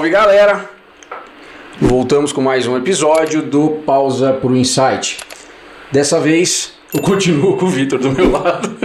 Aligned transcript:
Salve 0.00 0.12
galera! 0.12 0.70
Voltamos 1.78 2.32
com 2.32 2.40
mais 2.40 2.66
um 2.66 2.74
episódio 2.74 3.42
do 3.42 3.82
Pausa 3.84 4.32
pro 4.32 4.56
Insight. 4.56 5.18
Dessa 5.92 6.18
vez 6.18 6.72
eu 6.94 7.02
continuo 7.02 7.58
com 7.58 7.66
o 7.66 7.68
Vitor 7.68 7.98
do 7.98 8.10
meu 8.10 8.30
lado. 8.30 8.78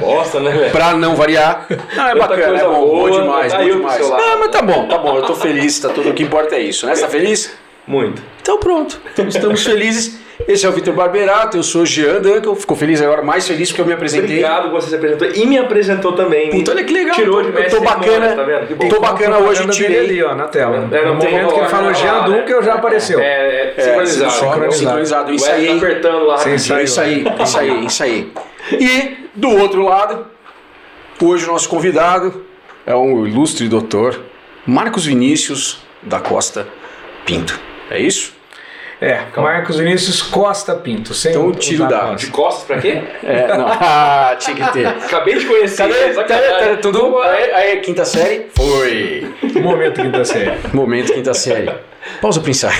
Bosta, 0.00 0.40
né, 0.40 0.50
velho? 0.50 0.72
pra 0.72 0.94
não 0.94 1.14
variar. 1.14 1.68
Não, 1.94 2.08
é 2.08 2.14
bacana, 2.16 2.58
é 2.58 2.64
bom, 2.64 2.86
boa, 2.86 3.10
demais, 3.12 3.52
tá 3.52 3.58
bom 3.60 3.64
demais. 3.66 4.10
lado. 4.10 4.20
Não, 4.20 4.38
mas 4.40 4.48
tá 4.50 4.62
bom, 4.62 4.88
tá 4.88 4.98
bom, 4.98 5.16
eu 5.16 5.22
tô 5.22 5.36
feliz, 5.36 5.78
tá 5.78 5.90
tudo 5.90 6.10
o 6.10 6.12
que 6.12 6.24
importa 6.24 6.56
é 6.56 6.60
isso, 6.60 6.86
né? 6.86 6.96
Você 6.96 7.02
tá 7.02 7.08
feliz? 7.08 7.52
Muito. 7.86 8.20
Então 8.42 8.58
pronto, 8.58 9.00
então 9.12 9.28
estamos 9.28 9.62
felizes. 9.62 10.18
Esse 10.46 10.66
é 10.66 10.68
o 10.68 10.72
Vitor 10.72 10.92
Barberato, 10.94 11.56
eu 11.56 11.62
sou 11.62 11.82
o 11.82 11.86
Jean 11.86 12.20
Duncan, 12.20 12.54
fico 12.54 12.76
feliz 12.76 13.00
agora, 13.00 13.22
mais 13.22 13.46
feliz 13.48 13.70
porque 13.70 13.80
eu 13.80 13.86
me 13.86 13.94
apresentei. 13.94 14.24
Obrigado 14.26 14.64
que 14.68 14.74
você 14.74 14.90
se 14.90 14.94
apresentou 14.94 15.28
e 15.28 15.46
me 15.46 15.58
apresentou 15.58 16.12
também. 16.12 16.50
Puta, 16.50 16.72
olha 16.72 16.84
que 16.84 16.92
legal. 16.92 17.14
Tirou 17.14 17.42
de 17.42 17.48
eu 17.48 17.54
mestre 17.54 17.78
tô 17.78 17.84
bacana, 17.84 18.36
tá 18.36 18.42
vendo? 18.42 18.66
Que 18.66 18.74
bom. 18.74 18.88
tô 18.88 19.00
bacana 19.00 19.38
hoje, 19.38 19.60
dele 19.60 19.72
tirei. 19.72 19.98
ali, 19.98 20.22
ó, 20.22 20.34
na 20.34 20.46
tela. 20.46 20.88
É, 20.92 21.04
no 21.06 21.14
momento 21.14 21.54
que 21.54 21.60
ele 21.60 21.68
falou 21.68 21.94
Jean 21.94 22.28
né? 22.28 22.40
Duncan, 22.40 22.62
já 22.62 22.74
apareceu. 22.74 23.18
É, 23.18 23.24
é, 23.24 23.74
É, 23.76 23.82
sincronizado. 23.82 24.30
Sincronizado. 24.32 24.74
sincronizado, 24.74 25.32
isso 25.32 25.50
aí. 25.50 25.76
apertando 25.76 26.26
lá. 26.26 26.48
Isso 26.48 26.74
aí, 26.74 26.84
isso 26.84 27.00
aí, 27.00 27.86
isso 27.86 28.02
aí. 28.02 28.32
E 28.72 29.28
do 29.34 29.48
outro 29.50 29.82
lado, 29.82 30.26
hoje 31.22 31.44
o 31.44 31.48
nosso 31.48 31.68
convidado 31.68 32.44
é 32.84 32.94
um 32.94 33.26
ilustre 33.26 33.68
doutor 33.68 34.20
Marcos 34.66 35.06
Vinícius 35.06 35.80
da 36.02 36.20
Costa 36.20 36.68
Pinto. 37.24 37.58
É 37.90 37.98
isso? 37.98 38.35
É, 39.00 39.24
Marcos 39.36 39.76
Vinícius 39.76 40.22
Costa 40.22 40.74
Pinto. 40.74 41.12
Sem 41.12 41.32
Então, 41.32 41.48
o- 41.48 41.52
tiro 41.54 41.86
da- 41.86 41.98
Costa. 42.00 42.16
De 42.16 42.26
costas 42.28 42.64
pra 42.64 42.78
quê? 42.80 43.02
É, 43.22 43.46
não. 43.56 43.66
Ah, 43.78 44.34
tinha 44.38 44.56
que 44.56 44.72
ter. 44.72 44.86
Acabei 44.86 45.38
de 45.38 45.44
conhecer. 45.44 45.86
Cadê? 45.88 46.14
Cadê? 46.14 46.76
Tudo? 46.78 47.18
Aí, 47.18 47.50
aí, 47.52 47.76
quinta 47.80 48.04
série? 48.06 48.46
Foi. 48.54 49.34
Momento 49.60 50.00
quinta 50.00 50.24
série. 50.24 50.52
Momento 50.72 51.12
quinta 51.12 51.34
série. 51.34 51.70
Pausa 52.22 52.40
pro 52.40 52.50
ensaio. 52.50 52.74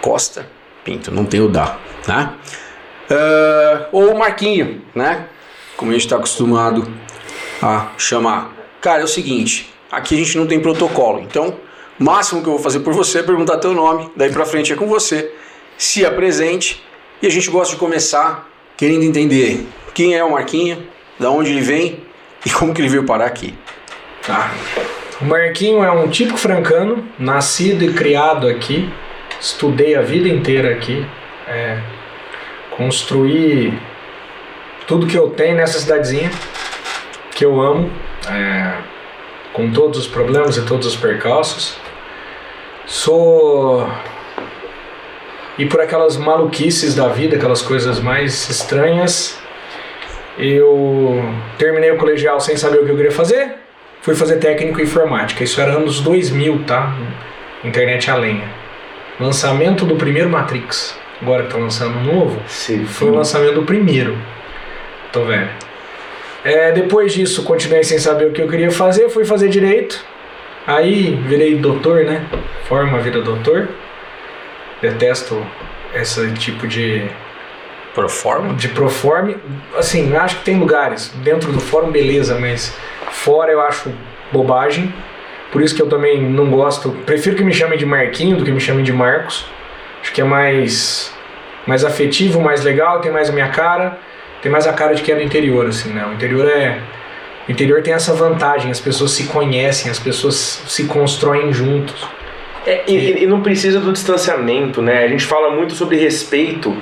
Costa 0.00 0.46
Pinto, 0.84 1.10
não 1.10 1.24
tem 1.24 1.40
o 1.40 1.48
dá, 1.48 1.76
tá? 2.04 2.34
Ah, 3.10 3.86
ou 3.90 4.12
o 4.12 4.18
Marquinho, 4.18 4.82
né? 4.94 5.26
Como 5.76 5.90
a 5.90 5.94
gente 5.94 6.04
está 6.04 6.16
acostumado 6.16 6.86
a 7.62 7.88
chamar. 7.96 8.52
Cara, 8.80 9.00
é 9.00 9.04
o 9.04 9.08
seguinte, 9.08 9.72
aqui 9.90 10.14
a 10.14 10.18
gente 10.18 10.36
não 10.36 10.46
tem 10.46 10.60
protocolo, 10.60 11.20
então 11.20 11.56
máximo 11.98 12.42
que 12.42 12.48
eu 12.48 12.52
vou 12.52 12.62
fazer 12.62 12.80
por 12.80 12.92
você 12.92 13.18
é 13.18 13.22
perguntar 13.22 13.58
teu 13.58 13.72
nome, 13.72 14.10
daí 14.16 14.30
pra 14.30 14.44
frente 14.44 14.72
é 14.72 14.76
com 14.76 14.86
você, 14.86 15.32
se 15.76 16.04
apresente 16.04 16.82
e 17.22 17.26
a 17.26 17.30
gente 17.30 17.50
gosta 17.50 17.74
de 17.74 17.80
começar 17.80 18.48
querendo 18.76 19.04
entender 19.04 19.66
quem 19.94 20.14
é 20.14 20.24
o 20.24 20.32
Marquinho, 20.32 20.86
da 21.18 21.30
onde 21.30 21.50
ele 21.50 21.60
vem 21.60 22.00
e 22.44 22.50
como 22.50 22.74
que 22.74 22.80
ele 22.80 22.88
veio 22.88 23.04
parar 23.04 23.26
aqui. 23.26 23.54
Tá. 24.26 24.52
O 25.20 25.24
Marquinho 25.24 25.84
é 25.84 25.90
um 25.90 26.08
típico 26.08 26.36
francano, 26.36 27.06
nascido 27.18 27.84
e 27.84 27.92
criado 27.92 28.48
aqui. 28.48 28.92
Estudei 29.40 29.94
a 29.94 30.02
vida 30.02 30.28
inteira 30.28 30.72
aqui. 30.72 31.06
É, 31.46 31.78
construí 32.76 33.72
tudo 34.86 35.06
que 35.06 35.16
eu 35.16 35.30
tenho 35.30 35.56
nessa 35.56 35.78
cidadezinha, 35.78 36.30
que 37.34 37.44
eu 37.44 37.60
amo, 37.60 37.90
é, 38.28 38.74
com 39.52 39.70
todos 39.70 39.98
os 40.00 40.06
problemas 40.06 40.56
e 40.56 40.62
todos 40.62 40.86
os 40.86 40.96
percalços. 40.96 41.76
Sou. 42.86 43.88
E 45.56 45.66
por 45.66 45.80
aquelas 45.80 46.16
maluquices 46.16 46.94
da 46.94 47.08
vida, 47.08 47.36
aquelas 47.36 47.62
coisas 47.62 48.00
mais 48.00 48.48
estranhas, 48.50 49.38
eu 50.38 51.22
terminei 51.58 51.90
o 51.92 51.96
colegial 51.96 52.40
sem 52.40 52.56
saber 52.56 52.78
o 52.78 52.84
que 52.84 52.90
eu 52.90 52.96
queria 52.96 53.12
fazer. 53.12 53.54
Fui 54.02 54.14
fazer 54.14 54.36
técnico 54.36 54.80
em 54.80 54.84
informática. 54.84 55.42
Isso 55.44 55.60
era 55.60 55.72
anos 55.72 56.00
2000, 56.00 56.64
tá? 56.66 56.94
Internet 57.64 58.10
a 58.10 58.16
lenha. 58.16 58.48
Lançamento 59.18 59.86
do 59.86 59.96
primeiro 59.96 60.28
Matrix. 60.28 60.98
Agora 61.22 61.44
que 61.44 61.52
tá 61.52 61.58
lançando 61.58 61.96
um 61.98 62.02
novo. 62.02 62.42
Sim. 62.46 62.84
Foi 62.84 63.08
o 63.08 63.14
lançamento 63.14 63.54
do 63.54 63.62
primeiro. 63.62 64.18
Tô 65.12 65.24
velho. 65.24 65.48
É, 66.44 66.72
depois 66.72 67.14
disso, 67.14 67.44
continuei 67.44 67.82
sem 67.82 67.98
saber 67.98 68.26
o 68.26 68.32
que 68.32 68.42
eu 68.42 68.48
queria 68.48 68.70
fazer. 68.70 69.08
Fui 69.08 69.24
fazer 69.24 69.48
direito. 69.48 70.04
Aí 70.66 71.14
virei 71.26 71.56
doutor, 71.56 72.04
né? 72.04 72.24
Forma 72.64 72.98
vira 73.00 73.20
doutor. 73.20 73.68
Detesto 74.80 75.44
esse 75.94 76.32
tipo 76.32 76.66
de 76.66 77.08
Proforma? 77.94 78.54
de 78.54 78.68
proforme, 78.68 79.36
assim, 79.78 80.16
acho 80.16 80.38
que 80.38 80.44
tem 80.44 80.58
lugares 80.58 81.14
dentro 81.22 81.52
do 81.52 81.60
fórum, 81.60 81.92
beleza, 81.92 82.36
mas 82.40 82.76
fora 83.12 83.52
eu 83.52 83.60
acho 83.60 83.92
bobagem. 84.32 84.92
Por 85.52 85.62
isso 85.62 85.76
que 85.76 85.80
eu 85.80 85.88
também 85.88 86.20
não 86.20 86.50
gosto. 86.50 86.90
Prefiro 87.06 87.36
que 87.36 87.44
me 87.44 87.54
chamem 87.54 87.78
de 87.78 87.86
Marquinho 87.86 88.36
do 88.36 88.44
que 88.44 88.50
me 88.50 88.58
chamem 88.58 88.82
de 88.82 88.92
Marcos. 88.92 89.46
Acho 90.02 90.12
que 90.12 90.20
é 90.20 90.24
mais 90.24 91.14
mais 91.66 91.84
afetivo, 91.84 92.40
mais 92.40 92.64
legal, 92.64 93.00
tem 93.00 93.12
mais 93.12 93.30
a 93.30 93.32
minha 93.32 93.48
cara, 93.48 93.96
tem 94.42 94.50
mais 94.50 94.66
a 94.66 94.72
cara 94.72 94.94
de 94.94 95.02
quem 95.02 95.14
é 95.14 95.18
do 95.18 95.22
interior, 95.22 95.66
assim, 95.66 95.90
né? 95.90 96.04
O 96.04 96.14
interior 96.14 96.46
é 96.48 96.78
o 97.48 97.52
interior 97.52 97.82
tem 97.82 97.92
essa 97.92 98.12
vantagem, 98.14 98.70
as 98.70 98.80
pessoas 98.80 99.12
se 99.12 99.24
conhecem, 99.24 99.90
as 99.90 99.98
pessoas 99.98 100.62
se 100.66 100.84
constroem 100.84 101.52
juntos. 101.52 102.06
É, 102.66 102.82
e, 102.86 103.24
e 103.24 103.26
não 103.26 103.42
precisa 103.42 103.78
do 103.78 103.92
distanciamento, 103.92 104.80
né? 104.80 105.04
A 105.04 105.08
gente 105.08 105.26
fala 105.26 105.50
muito 105.50 105.74
sobre 105.74 105.96
respeito 105.96 106.74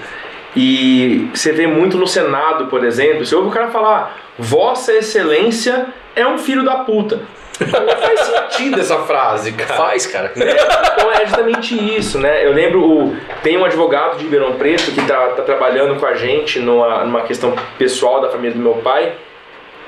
e 0.55 1.29
você 1.35 1.51
vê 1.51 1.67
muito 1.67 1.97
no 1.97 2.07
Senado, 2.07 2.67
por 2.67 2.85
exemplo, 2.85 3.25
você 3.25 3.35
ouve 3.35 3.49
o 3.49 3.51
cara 3.51 3.71
falar 3.71 4.19
Vossa 4.39 4.93
Excelência 4.93 5.87
é 6.15 6.27
um 6.27 6.39
filho 6.39 6.65
da 6.65 6.77
puta. 6.77 7.21
Não 7.61 7.97
faz 7.97 8.21
sentido 8.21 8.81
essa 8.81 8.99
frase, 9.01 9.53
cara. 9.53 9.75
Faz, 9.75 10.07
cara. 10.07 10.33
Então 10.35 11.13
é 11.13 11.27
justamente 11.27 11.97
isso, 11.97 12.19
né? 12.19 12.45
Eu 12.45 12.53
lembro, 12.53 12.85
o, 12.85 13.17
tem 13.43 13.57
um 13.57 13.65
advogado 13.65 14.17
de 14.17 14.25
Ribeirão 14.25 14.55
Preto 14.55 14.91
que 14.93 15.03
tá, 15.07 15.29
tá 15.29 15.43
trabalhando 15.43 15.99
com 15.99 16.07
a 16.07 16.15
gente 16.15 16.59
numa, 16.59 17.05
numa 17.05 17.23
questão 17.23 17.55
pessoal 17.79 18.21
da 18.21 18.31
família 18.31 18.57
do 18.57 18.63
meu 18.63 18.75
pai, 18.75 19.13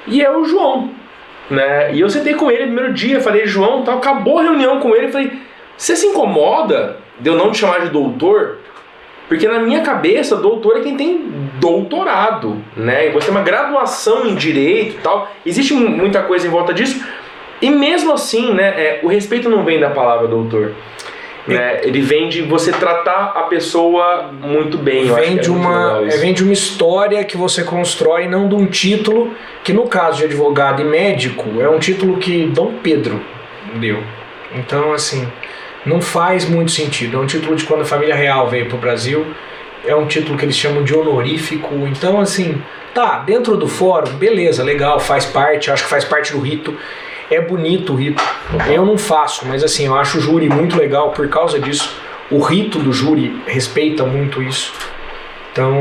e 0.07 0.23
é 0.23 0.31
o 0.31 0.45
João, 0.45 0.91
né? 1.51 1.95
E 1.95 2.01
eu 2.01 2.09
sentei 2.11 2.35
com 2.35 2.51
ele 2.51 2.67
no 2.67 2.73
primeiro 2.73 2.93
dia, 2.95 3.21
falei, 3.21 3.47
João, 3.47 3.83
tal, 3.83 3.99
acabou 3.99 4.39
a 4.39 4.43
reunião 4.43 4.81
com 4.81 4.95
ele, 4.95 5.11
falei, 5.13 5.33
você 5.77 5.97
se 5.97 6.07
incomoda 6.07 6.99
de 7.19 7.29
eu 7.29 7.37
não 7.37 7.51
te 7.51 7.59
chamar 7.59 7.81
de 7.81 7.89
doutor? 7.91 8.59
Porque 9.29 9.49
na 9.49 9.59
minha 9.59 9.81
cabeça, 9.81 10.37
doutor 10.37 10.77
é 10.77 10.81
quem 10.81 10.97
tem 10.97 11.25
doutorado, 11.59 12.63
né? 12.77 13.07
E 13.09 13.11
você 13.11 13.27
tem 13.29 13.35
uma 13.35 13.43
graduação 13.45 14.27
em 14.27 14.35
direito 14.35 14.97
e 14.97 14.99
tal. 14.99 15.31
Existe 15.47 15.73
mu- 15.73 15.89
muita 15.89 16.23
coisa 16.23 16.47
em 16.47 16.51
volta 16.51 16.75
disso. 16.75 17.03
E 17.63 17.71
mesmo 17.71 18.13
assim, 18.13 18.53
né, 18.53 18.69
é, 18.77 19.01
o 19.03 19.09
respeito 19.09 19.49
não 19.49 19.65
vem 19.65 19.81
da 19.81 19.89
palavra 19.89 20.29
doutor. 20.29 20.73
Né? 21.47 21.81
Ele 21.83 22.01
vem 22.01 22.29
de 22.29 22.41
você 22.41 22.73
tratar 22.73 23.33
a 23.35 23.43
pessoa 23.43 24.31
muito 24.41 24.79
bem. 24.79 25.07
eu 25.07 25.15
acho 25.15 25.25
vem 25.27 25.39
é 25.39 25.41
de 25.41 25.51
uma 25.51 26.01
é, 26.01 26.07
isso. 26.07 26.21
vem 26.21 26.33
de 26.33 26.43
uma 26.43 26.53
história 26.53 27.23
que 27.23 27.37
você 27.37 27.63
constrói 27.63 28.27
não 28.27 28.49
de 28.49 28.55
um 28.55 28.65
título 28.65 29.35
que 29.63 29.71
no 29.71 29.87
caso 29.87 30.19
de 30.19 30.25
advogado 30.25 30.81
e 30.81 30.85
médico 30.85 31.61
é 31.61 31.69
um 31.69 31.79
título 31.79 32.17
que 32.17 32.47
Dom 32.47 32.73
Pedro 32.83 33.21
deu 33.75 34.03
então 34.55 34.95
assim 34.95 35.31
não 35.85 36.01
faz 36.01 36.49
muito 36.49 36.71
sentido 36.71 37.19
é 37.19 37.21
um 37.21 37.27
título 37.27 37.55
de 37.55 37.65
quando 37.65 37.83
a 37.83 37.85
família 37.85 38.15
real 38.15 38.49
veio 38.49 38.65
para 38.65 38.77
o 38.77 38.81
Brasil 38.81 39.27
é 39.85 39.95
um 39.95 40.07
título 40.07 40.39
que 40.39 40.47
eles 40.47 40.57
chamam 40.57 40.83
de 40.83 40.95
honorífico 40.95 41.75
então 41.87 42.19
assim 42.21 42.63
tá 42.95 43.19
dentro 43.19 43.55
do 43.55 43.69
fórum 43.69 44.15
beleza 44.15 44.63
legal 44.63 44.99
faz 44.99 45.27
parte 45.27 45.71
acho 45.71 45.85
que 45.85 45.91
faz 45.91 46.07
parte 46.07 46.33
do 46.33 46.41
rito 46.41 46.75
é 47.31 47.41
bonito 47.41 47.93
o 47.93 47.97
rito 47.97 48.23
eu 48.69 48.85
não 48.85 48.97
faço 48.99 49.47
mas 49.47 49.63
assim 49.65 49.87
eu 49.87 49.95
acho 49.97 50.19
o 50.19 50.21
júri 50.21 50.49
muito 50.49 50.77
legal 50.77 51.11
por 51.11 51.29
causa 51.29 51.59
disso 51.59 51.91
o 52.31 52.39
rito 52.41 52.79
do 52.79 52.93
júri 52.93 53.37
respeita 53.47 54.05
muito 54.05 54.43
isso. 54.43 54.73
Então 55.53 55.75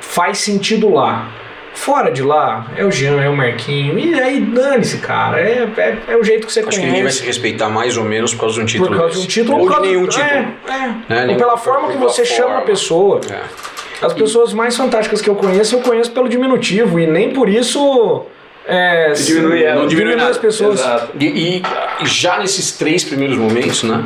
faz 0.00 0.38
sentido 0.38 0.90
lá. 0.92 1.28
Fora 1.72 2.10
de 2.10 2.22
lá, 2.22 2.66
é 2.76 2.84
o 2.84 2.90
Jean, 2.90 3.22
é 3.22 3.28
o 3.30 3.34
Marquinho. 3.36 3.98
E 3.98 4.12
aí 4.20 4.40
dane-se, 4.40 4.98
cara. 4.98 5.40
É, 5.40 5.66
é, 5.76 5.98
é 6.08 6.16
o 6.16 6.22
jeito 6.22 6.46
que 6.46 6.52
você 6.52 6.60
Acho 6.60 6.68
que 6.68 6.74
conhece. 6.76 6.86
ninguém 6.88 7.02
vai 7.04 7.12
se 7.12 7.24
respeitar 7.24 7.68
mais 7.70 7.96
ou 7.96 8.04
menos 8.04 8.34
por 8.34 8.40
causa 8.40 8.56
de 8.56 8.60
um 8.60 8.66
título. 8.66 8.88
por 8.90 8.96
causa 8.98 9.12
de 9.14 9.18
um 9.20 9.22
desse. 9.22 9.32
título 9.32 9.58
Ou 9.60 9.70
de 9.70 9.80
nenhum 9.88 10.04
é, 10.04 10.08
título. 10.08 10.30
É, 10.68 10.70
Né? 11.08 11.20
Ou 11.20 11.26
Nem- 11.28 11.36
pela 11.38 11.56
forma 11.56 11.88
que 11.92 11.96
você 11.96 12.24
chama 12.26 12.48
a 12.48 12.52
forma. 12.54 12.66
pessoa. 12.66 13.20
É. 13.30 14.04
As 14.04 14.12
pessoas 14.12 14.52
mais 14.52 14.76
fantásticas 14.76 15.22
que 15.22 15.30
eu 15.30 15.36
conheço, 15.36 15.76
eu 15.76 15.80
conheço 15.80 16.10
pelo 16.10 16.28
diminutivo. 16.28 16.98
E 16.98 17.06
nem 17.06 17.32
por 17.32 17.48
isso. 17.48 18.26
É, 18.66 19.14
se- 19.14 19.26
Diminui. 19.34 19.64
Não 19.74 19.86
diminui 19.86 20.14
nada. 20.16 20.30
as 20.30 20.38
pessoas. 20.38 20.80
E, 21.18 21.26
e 21.60 21.62
já 22.06 22.38
nesses 22.38 22.72
três 22.72 23.02
primeiros 23.04 23.36
momentos, 23.36 23.82
né? 23.82 24.04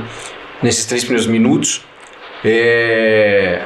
Nesses 0.63 0.87
três 0.87 1.03
primeiros 1.05 1.27
minutos, 1.27 1.85
é, 2.45 3.63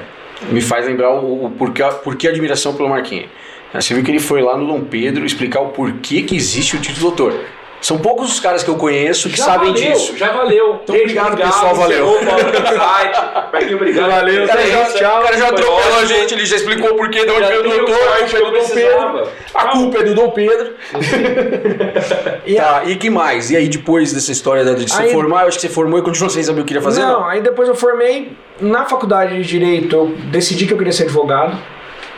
me 0.51 0.61
faz 0.61 0.87
lembrar 0.87 1.11
o, 1.11 1.47
o 1.47 1.51
porquê, 1.51 1.83
porquê 2.03 2.27
a 2.29 2.31
admiração 2.31 2.75
pelo 2.75 2.89
Marquinhos. 2.89 3.29
Você 3.73 3.95
viu 3.95 4.03
que 4.03 4.11
ele 4.11 4.19
foi 4.19 4.43
lá 4.43 4.57
no 4.57 4.67
Dom 4.67 4.81
Pedro 4.83 5.25
explicar 5.25 5.61
o 5.61 5.69
porquê 5.69 6.23
que 6.23 6.35
existe 6.35 6.77
o 6.77 6.81
título 6.81 7.11
doutor. 7.11 7.39
São 7.81 7.99
poucos 7.99 8.31
os 8.33 8.41
caras 8.41 8.63
que 8.63 8.69
eu 8.69 8.77
conheço 8.77 9.29
que 9.31 9.39
Já 9.39 9.45
sabem 9.45 9.73
valeu, 9.73 9.93
disso. 9.93 10.17
Já 10.17 10.33
valeu. 10.33 10.81
Então, 10.83 10.95
obrigado, 10.97 11.37
pessoal, 11.37 11.75
valeu. 11.75 12.15
site. 12.21 13.75
Obrigado. 13.75 14.11
Valeu, 14.11 14.45
O 14.45 14.47
cara 14.47 14.67
já, 14.67 14.85
Tchau. 14.93 15.21
o 15.21 15.25
cara 15.25 15.37
já 15.39 15.49
atropelou 15.49 15.99
a 16.01 16.05
gente, 16.05 16.35
ele 16.35 16.45
já 16.47 16.57
explicou 16.57 16.91
o 16.91 16.97
porquê 16.97 17.25
de 17.25 17.31
onde 17.31 17.47
veio 17.47 17.61
o 17.61 17.63
doutor, 17.63 17.95
a 17.95 18.19
culpa 18.19 18.19
é 18.21 18.25
que 18.27 18.37
do 18.37 18.45
eu 18.45 18.53
Dom. 18.53 18.69
Pedro. 18.69 19.29
A 19.55 19.65
culpa 19.69 19.99
é 19.99 20.03
do 20.03 20.15
Dom 20.15 20.31
Pedro. 20.31 20.75
E 22.47 22.55
Tá, 22.55 22.83
e 22.85 22.97
que 22.97 23.09
mais? 23.11 23.51
E 23.51 23.57
aí 23.57 23.69
depois 23.69 24.13
dessa 24.13 24.33
história 24.33 24.65
de 24.75 24.87
Aí- 24.99 25.13
formar, 25.13 25.43
eu 25.43 25.49
acho 25.49 25.57
que 25.59 25.63
você 25.63 25.69
formou 25.73 25.99
e 25.99 26.03
continuou 26.03 26.31
sem 26.31 26.43
saber 26.43 26.61
o 26.61 26.65
que 26.65 26.69
queria 26.69 26.83
fazer? 26.83 27.01
Não, 27.03 27.25
aí 27.25 27.41
depois 27.41 27.69
eu 27.69 27.75
formei 27.75 28.33
na 28.61 28.85
faculdade 28.85 29.37
de 29.37 29.43
Direito, 29.49 29.95
eu 29.97 30.07
decidi 30.31 30.67
que 30.67 30.73
eu 30.73 30.79
queria 30.79 30.93
ser 30.93 31.05
advogado, 31.05 31.57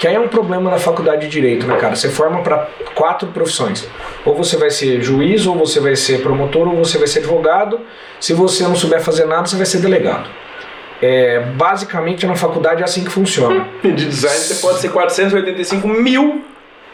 que 0.02 0.08
aí 0.08 0.16
é 0.16 0.20
um 0.20 0.26
problema 0.26 0.68
na 0.68 0.78
faculdade 0.78 1.28
de 1.28 1.28
Direito, 1.28 1.64
né, 1.64 1.76
cara? 1.76 1.94
Você 1.94 2.08
forma 2.08 2.42
para 2.42 2.68
quatro 2.92 3.28
profissões. 3.28 3.88
Ou 4.24 4.34
você 4.34 4.56
vai 4.56 4.68
ser 4.68 5.00
juiz, 5.00 5.46
ou 5.46 5.54
você 5.54 5.78
vai 5.78 5.94
ser 5.94 6.22
promotor, 6.22 6.66
ou 6.66 6.76
você 6.76 6.98
vai 6.98 7.06
ser 7.06 7.20
advogado. 7.20 7.78
Se 8.18 8.32
você 8.32 8.64
não 8.64 8.74
souber 8.74 9.00
fazer 9.00 9.26
nada, 9.26 9.46
você 9.46 9.54
vai 9.54 9.64
ser 9.64 9.78
delegado. 9.78 10.28
É, 11.00 11.38
basicamente 11.54 12.26
na 12.26 12.34
faculdade 12.34 12.82
é 12.82 12.84
assim 12.84 13.04
que 13.04 13.12
funciona. 13.12 13.68
De 13.80 13.92
design 13.92 14.36
você 14.36 14.56
pode 14.56 14.80
ser 14.80 14.88
485 14.90 15.86
mil 15.86 16.42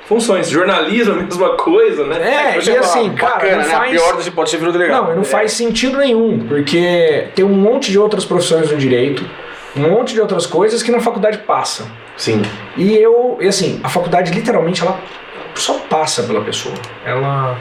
funções. 0.04 0.50
Jornalismo, 0.50 1.14
a 1.14 1.22
mesma 1.22 1.56
coisa, 1.56 2.04
né? 2.04 2.56
É, 2.56 2.62
e 2.62 2.76
assim, 2.76 3.14
cara, 3.14 3.36
bacana, 3.36 3.52
não 3.52 3.58
né? 3.62 3.70
faz... 3.70 3.90
Pior 3.90 4.16
você 4.16 4.30
pode 4.30 4.50
ser 4.50 4.58
virou 4.58 4.72
delegado. 4.74 5.08
Não, 5.08 5.16
não 5.16 5.24
faz 5.24 5.52
sentido 5.52 5.96
nenhum, 5.96 6.40
porque 6.46 7.28
tem 7.34 7.42
um 7.42 7.54
monte 7.54 7.90
de 7.90 7.98
outras 7.98 8.26
profissões 8.26 8.70
no 8.70 8.76
direito, 8.76 9.24
um 9.74 9.80
monte 9.80 10.12
de 10.12 10.20
outras 10.20 10.44
coisas 10.44 10.82
que 10.82 10.90
na 10.90 11.00
faculdade 11.00 11.38
passa. 11.38 11.90
Sim. 12.18 12.42
E 12.76 12.94
eu, 12.98 13.38
e 13.40 13.48
assim, 13.48 13.80
a 13.82 13.88
faculdade 13.88 14.30
literalmente 14.32 14.82
ela 14.82 14.98
só 15.54 15.74
passa 15.88 16.24
pela 16.24 16.42
pessoa. 16.42 16.74
Ela 17.06 17.56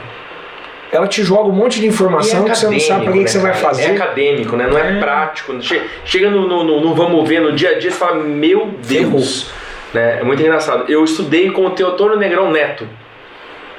ela 0.90 1.06
te 1.06 1.22
joga 1.22 1.48
um 1.50 1.52
monte 1.52 1.80
de 1.80 1.86
informação 1.86 2.46
E 2.46 2.48
é 2.48 2.50
que 2.52 2.56
você 2.58 2.66
não 2.66 2.80
sabe 2.80 3.04
pra 3.04 3.12
que, 3.12 3.18
acadêmico, 3.20 3.24
que 3.24 3.30
você 3.30 3.38
né, 3.38 3.44
vai 3.44 3.54
fazer. 3.54 3.82
É 3.82 3.90
acadêmico, 3.90 4.56
né? 4.56 4.66
Não 4.66 4.78
é, 4.78 4.96
É. 4.96 4.98
prático. 4.98 5.62
Che- 5.62 5.82
Chega 6.04 6.30
no, 6.30 6.48
no, 6.48 6.64
no- 6.64 6.80
no 6.80 6.94
vamos 6.94 7.28
ver, 7.28 7.40
no 7.40 7.52
dia 7.52 7.70
a 7.76 7.78
dia, 7.78 7.90
você 7.90 7.96
fala, 7.96 8.16
meu 8.24 8.70
Deus. 8.86 9.50
Né? 9.94 10.18
É 10.20 10.24
muito 10.24 10.40
engraçado. 10.42 10.84
Eu 10.90 11.04
estudei 11.04 11.50
com 11.50 11.64
o 11.66 11.70
Teotônio 11.70 12.16
Negrão 12.18 12.50
Neto. 12.50 12.86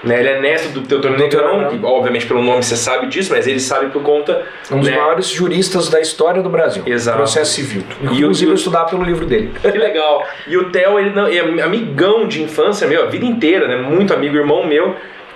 Né? 0.03 0.19
Ele 0.19 0.29
é 0.29 0.39
neto 0.39 0.69
do 0.69 0.81
Teotônio 0.81 1.17
Doutor 1.17 1.41
Negrão, 1.41 1.69
que, 1.69 1.85
obviamente 1.85 2.25
pelo 2.25 2.41
nome 2.41 2.63
você 2.63 2.77
sabe 2.77 3.07
disso, 3.07 3.33
mas 3.33 3.45
ele 3.47 3.59
sabe 3.59 3.87
por 3.91 4.01
conta. 4.01 4.45
um 4.71 4.79
dos 4.79 4.89
né? 4.89 4.95
maiores 4.95 5.27
juristas 5.27 5.89
da 5.89 5.99
história 5.99 6.41
do 6.41 6.49
Brasil. 6.49 6.83
Exato. 6.85 7.17
Processo 7.17 7.51
civil. 7.53 7.83
Inclusive, 8.01 8.45
e 8.45 8.47
o- 8.47 8.51
eu 8.51 8.55
estudar 8.55 8.85
pelo 8.85 9.03
livro 9.03 9.25
dele. 9.25 9.51
Que 9.61 9.77
legal. 9.77 10.25
E 10.47 10.55
o 10.57 10.69
Theo, 10.69 10.97
ele 10.99 11.09
não, 11.09 11.27
é 11.27 11.39
amigão 11.61 12.27
de 12.27 12.41
infância 12.41 12.87
meu, 12.87 13.03
a 13.03 13.07
vida 13.07 13.25
inteira, 13.25 13.67
né? 13.67 13.75
Muito 13.75 14.13
amigo, 14.13 14.37
irmão 14.37 14.65
meu. 14.65 14.95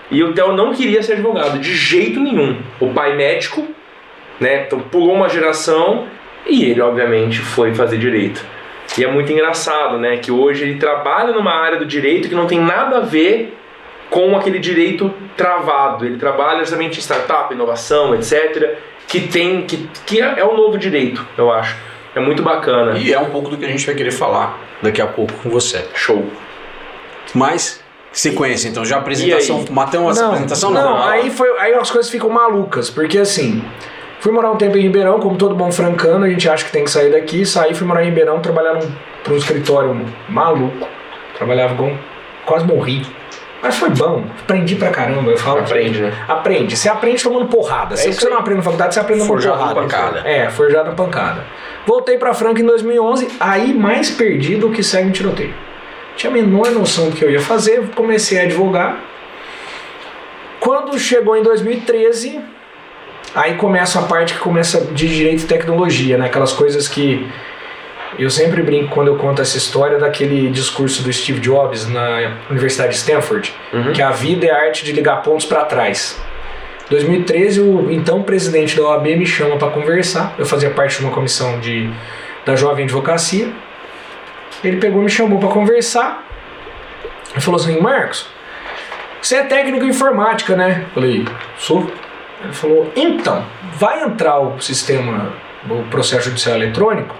E 0.10 0.24
o 0.24 0.32
Theo 0.34 0.54
não 0.54 0.74
queria 0.74 1.04
ser 1.04 1.14
advogado, 1.14 1.60
de 1.60 1.74
jeito 1.76 2.20
nenhum. 2.22 2.58
O 2.80 2.88
pai 2.94 3.16
médico, 3.18 3.68
né? 4.40 4.64
Então 4.66 4.80
pulou 4.80 5.14
uma 5.14 5.28
geração 5.28 6.06
e 6.48 6.64
ele, 6.70 6.80
obviamente, 6.82 7.40
foi 7.40 7.74
fazer 7.74 7.98
direito. 7.98 8.46
E 8.98 9.04
é 9.04 9.08
muito 9.08 9.32
engraçado, 9.32 9.98
né? 9.98 10.18
Que 10.18 10.32
hoje 10.32 10.64
ele 10.64 10.76
trabalha 10.76 11.34
numa 11.34 11.52
área 11.54 11.78
do 11.80 11.86
direito 11.86 12.30
que 12.30 12.36
não 12.36 12.46
tem 12.46 12.60
nada 12.60 12.98
a 12.98 13.00
ver 13.02 13.58
com 14.14 14.38
aquele 14.38 14.60
direito 14.60 15.12
travado. 15.36 16.06
Ele 16.06 16.18
trabalha 16.18 16.60
justamente 16.60 17.00
em 17.00 17.02
startup, 17.02 17.52
inovação, 17.52 18.14
etc. 18.14 18.78
Que 19.08 19.22
tem. 19.22 19.64
que, 19.64 19.90
que 20.06 20.22
é, 20.22 20.36
é 20.38 20.46
o 20.46 20.56
novo 20.56 20.78
direito, 20.78 21.26
eu 21.36 21.52
acho. 21.52 21.76
É 22.16 22.20
muito 22.20 22.44
bacana. 22.44 22.96
E 23.00 23.12
é 23.12 23.20
um 23.20 23.32
pouco 23.32 23.50
do 23.50 23.58
que 23.58 23.66
a 23.66 23.68
gente 23.68 23.84
vai 23.84 23.96
querer 23.96 24.12
falar 24.12 24.60
daqui 24.84 25.02
a 25.02 25.08
pouco 25.08 25.34
com 25.42 25.50
você. 25.50 25.84
Show. 25.96 26.28
Mas, 27.34 27.84
sequência, 28.12 28.70
então 28.70 28.86
já 28.86 28.98
apresentação. 28.98 29.58
E 29.58 29.60
aí? 29.62 29.72
Matamos 29.72 30.22
a 30.22 30.28
apresentação? 30.28 30.70
Não. 30.70 30.84
não, 30.84 31.04
aí, 31.04 31.32
foi, 31.32 31.50
aí 31.58 31.74
as 31.74 31.90
coisas 31.90 32.12
ficam 32.12 32.30
malucas, 32.30 32.92
porque 32.92 33.18
assim, 33.18 33.66
fui 34.20 34.32
morar 34.32 34.52
um 34.52 34.58
tempo 34.58 34.78
em 34.78 34.82
Ribeirão, 34.82 35.20
como 35.20 35.36
todo 35.38 35.56
bom 35.56 35.72
francano, 35.72 36.26
a 36.26 36.30
gente 36.30 36.48
acha 36.48 36.64
que 36.64 36.72
tem 36.72 36.84
que 36.84 36.92
sair 36.92 37.12
daqui, 37.12 37.48
saí, 37.48 37.74
fui 37.74 37.88
morar 37.88 38.04
em 38.04 38.10
Ribeirão, 38.10 38.40
trabalhar 38.40 38.76
num, 38.76 38.92
pra 39.24 39.34
um 39.34 39.38
escritório 39.38 40.06
maluco, 40.30 40.88
trabalhava 41.36 41.74
com, 41.74 41.98
quase 42.46 42.64
morri. 42.64 43.04
Mas 43.64 43.78
foi 43.78 43.90
bom, 43.92 44.26
aprendi 44.42 44.76
pra 44.76 44.90
caramba, 44.90 45.32
eu 45.32 45.38
falo. 45.38 45.60
Aprende, 45.62 46.02
né? 46.02 46.14
Aprende, 46.28 46.76
você 46.76 46.90
aprende 46.90 47.24
tomando 47.24 47.46
porrada. 47.48 47.96
Se 47.96 48.10
isso 48.10 48.20
você 48.20 48.30
não 48.30 48.38
aprende 48.38 48.58
na 48.58 48.64
faculdade, 48.64 48.94
você 48.94 49.00
aprende 49.00 49.22
tomando 49.22 49.42
Forjado 49.42 49.58
porrada. 49.58 49.80
pancada. 49.80 50.20
É, 50.30 50.50
forjado 50.50 50.90
na 50.90 50.96
pancada. 50.96 51.46
Voltei 51.88 52.18
pra 52.18 52.34
Franca 52.34 52.62
em 52.62 52.66
2011, 52.66 53.30
aí 53.40 53.74
mais 53.74 54.10
perdido 54.10 54.70
que 54.70 54.84
segue 54.84 55.08
um 55.08 55.12
tiroteio. 55.12 55.54
Tinha 56.18 56.30
a 56.30 56.34
menor 56.34 56.72
noção 56.72 57.10
do 57.10 57.16
que 57.16 57.24
eu 57.24 57.32
ia 57.32 57.40
fazer, 57.40 57.90
comecei 57.96 58.38
a 58.40 58.44
advogar. 58.44 58.98
Quando 60.60 60.98
chegou 61.00 61.36
em 61.36 61.44
2013, 61.44 62.40
aí 63.34 63.56
começa 63.56 64.00
a 64.00 64.04
parte 64.04 64.34
que 64.34 64.40
começa 64.40 64.82
de 64.92 65.08
direito 65.08 65.44
e 65.44 65.48
tecnologia, 65.48 66.18
né? 66.18 66.26
Aquelas 66.26 66.52
coisas 66.52 66.88
que 66.88 67.28
eu 68.18 68.30
sempre 68.30 68.62
brinco 68.62 68.94
quando 68.94 69.08
eu 69.08 69.16
conto 69.16 69.42
essa 69.42 69.58
história 69.58 69.98
daquele 69.98 70.50
discurso 70.50 71.04
do 71.04 71.12
Steve 71.12 71.40
Jobs 71.40 71.88
na 71.88 72.38
Universidade 72.50 72.92
de 72.92 72.98
Stanford, 72.98 73.54
Uhum. 73.72 73.94
que 73.94 74.02
a 74.02 74.12
vida 74.12 74.46
é 74.46 74.52
a 74.52 74.58
arte 74.66 74.86
de 74.86 74.92
ligar 74.92 75.22
pontos 75.22 75.46
para 75.46 75.66
trás. 75.66 76.20
2013, 76.90 77.62
o 77.62 77.92
então 77.92 78.22
presidente 78.24 78.76
da 78.76 78.84
OAB 78.84 79.06
me 79.16 79.26
chama 79.26 79.58
para 79.58 79.70
conversar. 79.70 80.36
Eu 80.38 80.46
fazia 80.46 80.70
parte 80.70 81.00
de 81.00 81.06
uma 81.06 81.14
comissão 81.14 81.60
de, 81.60 81.90
da 82.46 82.56
Jovem 82.56 82.86
Advocacia. 82.86 83.52
Ele 84.64 84.78
pegou 84.78 85.02
e 85.02 85.06
me 85.06 85.10
chamou 85.10 85.40
para 85.40 85.50
conversar. 85.50 86.24
Ele 87.32 87.42
falou 87.42 87.60
assim: 87.60 87.80
Marcos, 87.80 88.28
você 89.22 89.38
é 89.38 89.44
técnico 89.44 89.86
em 89.86 89.90
informática, 89.90 90.56
né? 90.56 90.84
Eu 90.88 90.94
falei: 90.94 91.26
sou. 91.58 91.90
Ele 92.44 92.54
falou: 92.54 92.92
então, 92.96 93.44
vai 93.76 94.04
entrar 94.04 94.40
o 94.40 94.60
sistema, 94.60 95.34
o 95.70 95.84
processo 95.90 96.26
judicial 96.30 96.58
eletrônico. 96.58 97.16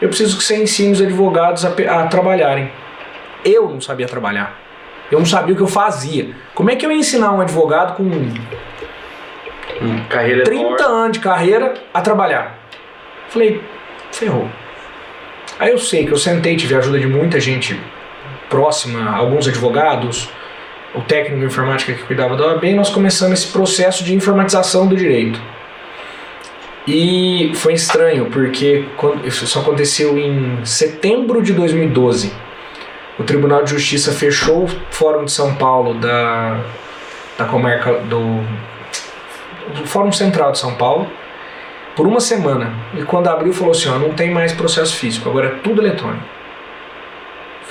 Eu 0.00 0.08
preciso 0.08 0.36
que 0.36 0.44
você 0.44 0.62
ensine 0.62 0.92
os 0.92 1.00
advogados 1.00 1.64
a, 1.64 1.70
a 1.70 2.06
trabalharem. 2.06 2.70
Eu 3.44 3.68
não 3.68 3.80
sabia 3.80 4.06
trabalhar. 4.06 4.58
Eu 5.10 5.18
não 5.18 5.26
sabia 5.26 5.54
o 5.54 5.56
que 5.56 5.62
eu 5.62 5.68
fazia. 5.68 6.30
Como 6.54 6.70
é 6.70 6.76
que 6.76 6.84
eu 6.84 6.90
ia 6.90 6.98
ensinar 6.98 7.32
um 7.32 7.40
advogado 7.40 7.96
com 7.96 8.04
Hum, 9.80 10.04
Carreira 10.08 10.44
30 10.44 10.60
enorme. 10.62 10.84
anos 10.84 11.12
de 11.12 11.20
carreira 11.20 11.74
a 11.92 12.00
trabalhar? 12.00 12.58
Falei, 13.28 13.60
ferrou. 14.10 14.48
Aí 15.58 15.70
eu 15.70 15.78
sei 15.78 16.06
que 16.06 16.12
eu 16.12 16.16
sentei, 16.16 16.56
tive 16.56 16.74
a 16.74 16.78
ajuda 16.78 16.98
de 16.98 17.06
muita 17.06 17.38
gente 17.40 17.78
próxima, 18.48 19.14
alguns 19.14 19.46
advogados, 19.48 20.30
o 20.94 21.00
técnico 21.02 21.40
de 21.40 21.46
informática 21.46 21.92
que 21.92 22.02
cuidava 22.04 22.36
da 22.36 22.46
OAB, 22.46 22.64
e 22.64 22.74
nós 22.74 22.88
começamos 22.90 23.40
esse 23.42 23.52
processo 23.52 24.02
de 24.04 24.14
informatização 24.14 24.86
do 24.86 24.96
direito. 24.96 25.40
E 26.86 27.50
foi 27.54 27.72
estranho, 27.72 28.26
porque 28.26 28.84
isso 29.24 29.58
aconteceu 29.58 30.16
em 30.16 30.64
setembro 30.64 31.42
de 31.42 31.52
2012. 31.52 32.32
O 33.18 33.24
Tribunal 33.24 33.64
de 33.64 33.70
Justiça 33.70 34.12
fechou 34.12 34.64
o 34.64 34.68
Fórum 34.90 35.24
de 35.24 35.32
São 35.32 35.54
Paulo 35.56 35.94
da, 35.94 36.60
da 37.36 37.44
comarca 37.46 37.94
do, 37.94 38.40
do 39.74 39.86
Fórum 39.86 40.12
Central 40.12 40.52
de 40.52 40.58
São 40.58 40.74
Paulo 40.74 41.10
por 41.96 42.06
uma 42.06 42.20
semana. 42.20 42.72
E 42.94 43.02
quando 43.02 43.28
abriu, 43.28 43.52
falou 43.52 43.72
assim: 43.72 43.88
ó, 43.88 43.98
não 43.98 44.10
tem 44.10 44.30
mais 44.30 44.52
processo 44.52 44.94
físico, 44.94 45.28
agora 45.28 45.48
é 45.48 45.50
tudo 45.62 45.82
eletrônico. 45.82 46.35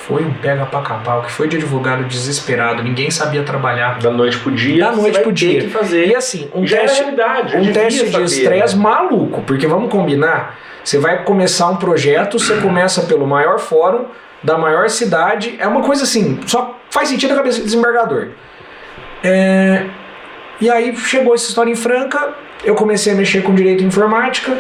Foi 0.08 0.24
um 0.24 0.32
pega 0.36 0.68
pra 0.68 0.82
capau, 0.82 1.24
que 1.24 1.32
foi 1.32 1.48
de 1.48 1.58
advogado 1.58 2.04
desesperado, 2.04 2.84
ninguém 2.84 3.10
sabia 3.10 3.42
trabalhar. 3.42 3.98
Da 3.98 4.12
noite 4.12 4.38
pro 4.38 4.52
dia. 4.52 4.86
Da 4.86 4.92
noite 4.92 5.20
pro 5.20 5.34
dia. 5.34 5.62
que 5.62 5.70
fazer. 5.70 6.06
E 6.06 6.16
assim, 6.16 6.48
um 6.54 6.66
Já 6.66 6.82
teste, 6.82 7.02
é 7.02 7.08
eu 7.08 7.62
um 7.62 7.74
teste 7.74 8.06
de 8.06 8.12
saber, 8.12 8.24
estresse 8.26 8.76
né? 8.76 8.84
maluco, 8.84 9.42
porque 9.42 9.66
vamos 9.66 9.90
combinar, 9.90 10.60
você 10.84 11.00
vai 11.00 11.24
começar 11.24 11.70
um 11.70 11.78
projeto, 11.78 12.38
você 12.38 12.58
começa 12.58 13.02
pelo 13.02 13.26
maior 13.26 13.58
fórum 13.58 14.06
da 14.44 14.60
maior 14.60 14.92
cidade, 14.92 15.56
é 15.58 15.68
uma 15.68 15.82
coisa 15.82 16.04
assim, 16.04 16.40
só 16.46 16.80
faz 16.92 17.10
sentido 17.10 17.32
na 17.32 17.38
cabeça 17.38 17.58
do 17.58 17.66
desembargador. 17.66 18.28
É, 19.24 19.88
e 20.62 20.70
aí 20.70 20.96
chegou 20.98 21.34
essa 21.34 21.48
história 21.48 21.72
em 21.72 21.76
Franca, 21.76 22.30
eu 22.64 22.76
comecei 22.76 23.12
a 23.12 23.16
mexer 23.16 23.42
com 23.42 23.56
direito 23.56 23.82
e 23.82 23.88
informática, 23.88 24.56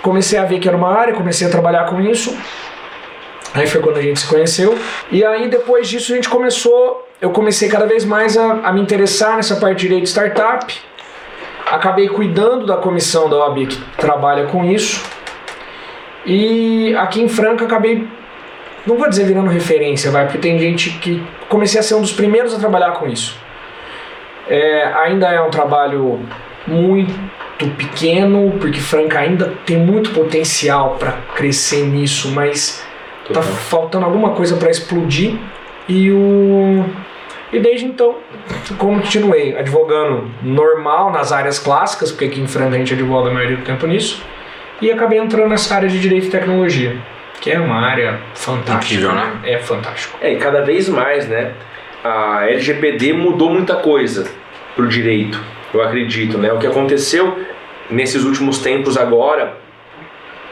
comecei 0.00 0.38
a 0.38 0.44
ver 0.46 0.58
que 0.58 0.66
era 0.66 0.76
uma 0.76 0.88
área, 0.88 1.12
comecei 1.12 1.46
a 1.46 1.50
trabalhar 1.50 1.84
com 1.84 2.00
isso. 2.00 2.34
Aí 3.54 3.66
foi 3.66 3.80
quando 3.82 3.98
a 3.98 4.02
gente 4.02 4.20
se 4.20 4.26
conheceu. 4.26 4.78
E 5.10 5.24
aí 5.24 5.48
depois 5.48 5.88
disso 5.88 6.12
a 6.12 6.16
gente 6.16 6.28
começou, 6.28 7.06
eu 7.20 7.30
comecei 7.30 7.68
cada 7.68 7.86
vez 7.86 8.04
mais 8.04 8.36
a, 8.36 8.52
a 8.64 8.72
me 8.72 8.80
interessar 8.80 9.36
nessa 9.36 9.56
parte 9.56 9.76
de 9.76 9.82
direito 9.82 10.04
de 10.04 10.08
startup. 10.08 10.80
Acabei 11.70 12.08
cuidando 12.08 12.66
da 12.66 12.76
comissão 12.76 13.28
da 13.28 13.36
OAB 13.36 13.66
que 13.66 13.80
trabalha 13.96 14.46
com 14.46 14.64
isso. 14.64 15.02
E 16.24 16.94
aqui 16.96 17.20
em 17.20 17.28
Franca 17.28 17.64
acabei, 17.64 18.06
não 18.86 18.96
vou 18.96 19.08
dizer 19.08 19.24
virando 19.24 19.50
referência, 19.50 20.10
vai, 20.10 20.24
porque 20.24 20.38
tem 20.38 20.58
gente 20.58 20.90
que 20.98 21.22
comecei 21.48 21.80
a 21.80 21.82
ser 21.82 21.94
um 21.94 22.00
dos 22.00 22.12
primeiros 22.12 22.54
a 22.54 22.58
trabalhar 22.58 22.92
com 22.92 23.08
isso. 23.08 23.36
É, 24.48 24.84
ainda 24.94 25.28
é 25.28 25.40
um 25.40 25.50
trabalho 25.50 26.20
muito 26.66 27.12
pequeno, 27.76 28.56
porque 28.60 28.80
Franca 28.80 29.18
ainda 29.18 29.52
tem 29.64 29.76
muito 29.76 30.10
potencial 30.10 30.96
para 30.98 31.12
crescer 31.34 31.84
nisso, 31.86 32.30
mas 32.30 32.84
tá 33.32 33.42
faltando 33.42 34.04
alguma 34.04 34.30
coisa 34.30 34.56
para 34.56 34.70
explodir 34.70 35.36
e 35.88 36.10
o 36.10 36.84
E 37.52 37.60
desde 37.60 37.84
então, 37.84 38.16
continuei 38.78 39.56
advogando 39.56 40.30
normal 40.42 41.10
nas 41.12 41.32
áreas 41.32 41.58
clássicas, 41.58 42.10
porque 42.10 42.26
aqui 42.26 42.40
em 42.40 42.46
Franca 42.46 42.76
a 42.76 42.78
gente 42.78 42.94
advoga 42.94 43.30
a 43.30 43.34
maioria 43.34 43.56
do 43.56 43.64
tempo 43.64 43.86
nisso, 43.86 44.22
e 44.80 44.90
acabei 44.90 45.18
entrando 45.18 45.48
nessa 45.48 45.74
área 45.74 45.88
de 45.88 46.00
direito 46.00 46.26
e 46.26 46.30
tecnologia, 46.30 46.96
que 47.40 47.50
é 47.50 47.58
uma 47.58 47.80
área 47.80 48.18
fantástica. 48.34 48.94
Incrível, 48.94 49.12
né? 49.12 49.40
É 49.44 49.58
fantástico. 49.58 50.18
É, 50.20 50.32
e 50.32 50.36
cada 50.36 50.62
vez 50.62 50.88
mais, 50.88 51.28
né? 51.28 51.52
A 52.02 52.46
LGPD 52.48 53.12
mudou 53.12 53.50
muita 53.50 53.76
coisa 53.76 54.26
pro 54.74 54.88
direito, 54.88 55.38
eu 55.74 55.82
acredito, 55.82 56.38
né? 56.38 56.52
O 56.52 56.58
que 56.58 56.66
aconteceu 56.66 57.38
nesses 57.90 58.24
últimos 58.24 58.58
tempos 58.58 58.96
agora, 58.96 59.56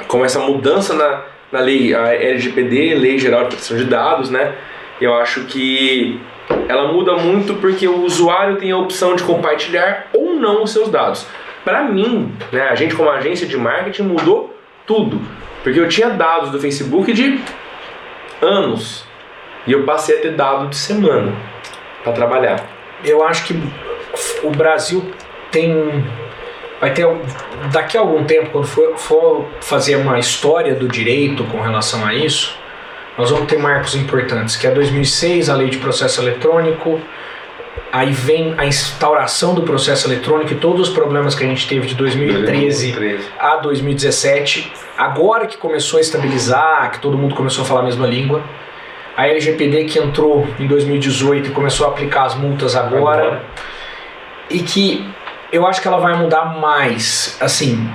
com 0.07 0.25
essa 0.25 0.39
mudança 0.39 0.95
na, 0.95 1.23
na 1.53 1.61
lei, 1.61 1.95
a 1.95 2.15
LGPD, 2.15 2.95
Lei 2.95 3.19
Geral 3.19 3.43
de 3.43 3.49
Proteção 3.49 3.77
de 3.77 3.85
Dados, 3.85 4.31
né? 4.31 4.55
Eu 5.01 5.15
acho 5.15 5.45
que 5.45 6.21
ela 6.69 6.93
muda 6.93 7.17
muito 7.17 7.55
porque 7.55 7.87
o 7.87 8.03
usuário 8.03 8.57
tem 8.57 8.71
a 8.71 8.77
opção 8.77 9.17
de 9.17 9.23
compartilhar 9.23 10.09
ou 10.13 10.35
não 10.35 10.63
os 10.63 10.71
seus 10.71 10.89
dados. 10.89 11.27
Para 11.65 11.83
mim, 11.85 12.33
né, 12.53 12.69
a 12.69 12.75
gente 12.75 12.95
como 12.95 13.11
agência 13.11 13.47
de 13.47 13.57
marketing 13.57 14.03
mudou 14.03 14.57
tudo, 14.87 15.21
porque 15.63 15.79
eu 15.79 15.89
tinha 15.89 16.11
dados 16.11 16.51
do 16.51 16.59
Facebook 16.59 17.13
de 17.13 17.41
anos 18.41 19.05
e 19.67 19.73
eu 19.73 19.85
passei 19.85 20.19
a 20.19 20.21
ter 20.23 20.33
dado 20.33 20.69
de 20.69 20.77
semana 20.77 21.33
para 22.03 22.13
trabalhar. 22.13 22.65
Eu 23.05 23.25
acho 23.25 23.45
que 23.45 23.55
o 24.43 24.51
Brasil 24.51 25.05
tem 25.51 26.05
vai 26.81 26.93
ter 26.93 27.07
daqui 27.73 27.97
a 27.97 28.01
algum 28.01 28.25
tempo 28.25 28.51
quando 28.51 28.67
for, 28.67 28.97
for 28.97 29.49
fazer 29.61 29.97
uma 29.97 30.19
história 30.19 30.75
do 30.75 30.89
direito 30.89 31.45
com 31.45 31.61
relação 31.61 32.05
a 32.07 32.15
isso 32.15 32.59
nós 33.21 33.31
vamos 33.31 33.49
ter 33.49 33.59
marcos 33.59 33.95
importantes, 33.95 34.57
que 34.57 34.67
é 34.67 34.71
2006, 34.71 35.51
a 35.51 35.55
lei 35.55 35.69
de 35.69 35.77
processo 35.77 36.23
eletrônico, 36.23 36.99
aí 37.93 38.13
vem 38.13 38.55
a 38.57 38.65
instauração 38.65 39.55
do 39.55 39.63
processo 39.63 40.09
eletrônico 40.09 40.53
e 40.53 40.57
todos 40.57 40.89
os 40.89 40.95
problemas 40.95 41.35
que 41.35 41.45
a 41.45 41.47
gente 41.47 41.69
teve 41.69 41.87
de 41.87 41.95
2013, 41.97 42.93
2013, 42.93 43.29
a 43.39 43.57
2017, 43.57 44.73
agora 44.97 45.47
que 45.47 45.59
começou 45.59 45.99
a 45.99 46.01
estabilizar, 46.01 46.93
que 46.93 46.99
todo 46.99 47.19
mundo 47.19 47.35
começou 47.35 47.63
a 47.63 47.67
falar 47.67 47.81
a 47.81 47.85
mesma 47.85 48.07
língua, 48.07 48.43
a 49.15 49.27
LGPD 49.27 49.85
que 49.85 49.99
entrou 49.99 50.49
em 50.59 50.67
2018 50.67 51.51
e 51.51 51.53
começou 51.53 51.87
a 51.87 51.91
aplicar 51.91 52.25
as 52.25 52.35
multas 52.35 52.75
agora, 52.75 53.23
agora. 53.23 53.43
e 54.49 54.61
que 54.61 55.07
eu 55.53 55.67
acho 55.67 55.81
que 55.81 55.89
ela 55.89 55.99
vai 55.99 56.17
mudar 56.17 56.59
mais, 56.59 57.37
assim, 57.41 57.89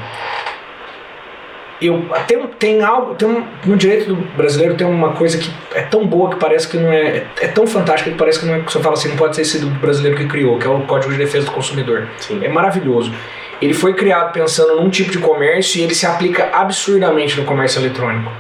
eu 1.81 2.05
tem, 2.27 2.47
tem 2.47 2.83
algo 2.83 3.15
tem 3.15 3.27
um, 3.27 3.45
no 3.65 3.75
direito 3.75 4.07
do 4.07 4.15
brasileiro 4.15 4.75
tem 4.75 4.87
uma 4.87 5.11
coisa 5.13 5.37
que 5.37 5.51
é 5.73 5.81
tão 5.81 6.07
boa 6.07 6.29
que 6.29 6.37
parece 6.37 6.67
que 6.67 6.77
não 6.77 6.91
é 6.91 7.25
é 7.41 7.47
tão 7.47 7.67
fantástica 7.67 8.11
que 8.11 8.17
parece 8.17 8.39
que 8.39 8.45
não 8.45 8.55
é 8.55 8.59
que 8.59 8.71
você 8.71 8.79
fala 8.79 8.93
assim 8.93 9.09
não 9.09 9.17
pode 9.17 9.35
ser 9.35 9.41
esse 9.41 9.59
do 9.59 9.67
brasileiro 9.67 10.17
que 10.17 10.25
criou 10.25 10.57
que 10.57 10.65
é 10.65 10.69
o 10.69 10.81
Código 10.81 11.11
de 11.11 11.17
Defesa 11.17 11.45
do 11.45 11.51
Consumidor. 11.51 12.07
Sim. 12.17 12.39
é 12.43 12.49
maravilhoso. 12.49 13.13
Ele 13.61 13.73
foi 13.73 13.93
criado 13.93 14.31
pensando 14.33 14.75
num 14.75 14.89
tipo 14.89 15.11
de 15.11 15.17
comércio 15.17 15.79
e 15.79 15.83
ele 15.83 15.95
se 15.95 16.05
aplica 16.05 16.49
absurdamente 16.53 17.39
no 17.39 17.45
comércio 17.45 17.79
eletrônico 17.79 18.31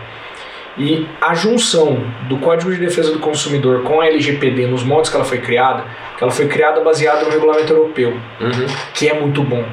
e 0.77 1.07
a 1.21 1.33
junção 1.33 2.03
do 2.27 2.37
Código 2.37 2.71
de 2.71 2.77
Defesa 2.77 3.11
do 3.11 3.19
Consumidor 3.19 3.83
com 3.83 4.01
a 4.01 4.07
LGPD 4.07 4.67
nos 4.67 4.83
modos 4.83 5.09
que 5.09 5.15
ela 5.15 5.25
foi 5.25 5.39
criada 5.39 5.85
que 6.17 6.23
ela 6.23 6.31
foi 6.31 6.47
criada 6.47 6.81
baseada 6.81 7.23
no 7.23 7.29
regulamento 7.29 7.71
europeu 7.71 8.11
uhum. 8.39 8.65
que 8.93 9.07
é 9.07 9.13
muito 9.13 9.41
bom 9.41 9.63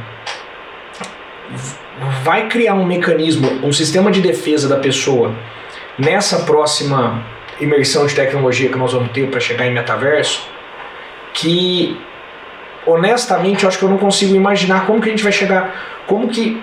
vai 2.23 2.49
criar 2.49 2.75
um 2.75 2.85
mecanismo, 2.85 3.49
um 3.63 3.73
sistema 3.73 4.11
de 4.11 4.21
defesa 4.21 4.69
da 4.69 4.77
pessoa 4.77 5.35
nessa 5.99 6.41
próxima 6.45 7.23
imersão 7.61 8.07
de 8.07 8.15
tecnologia 8.15 8.69
que 8.69 8.79
nós 8.79 8.93
vamos 8.93 9.13
ter 9.13 9.29
para 9.29 9.41
chegar 9.41 9.67
em 9.67 9.73
metaverso, 9.73 10.49
que 11.33 11.97
honestamente 12.87 13.63
eu 13.63 13.69
acho 13.69 13.79
que 13.79 13.85
eu 13.85 13.89
não 13.89 13.99
consigo 13.99 14.35
imaginar 14.35 14.87
como 14.87 15.01
que 15.01 15.09
a 15.09 15.11
gente 15.11 15.23
vai 15.23 15.33
chegar, 15.33 16.03
como 16.07 16.29
que 16.29 16.61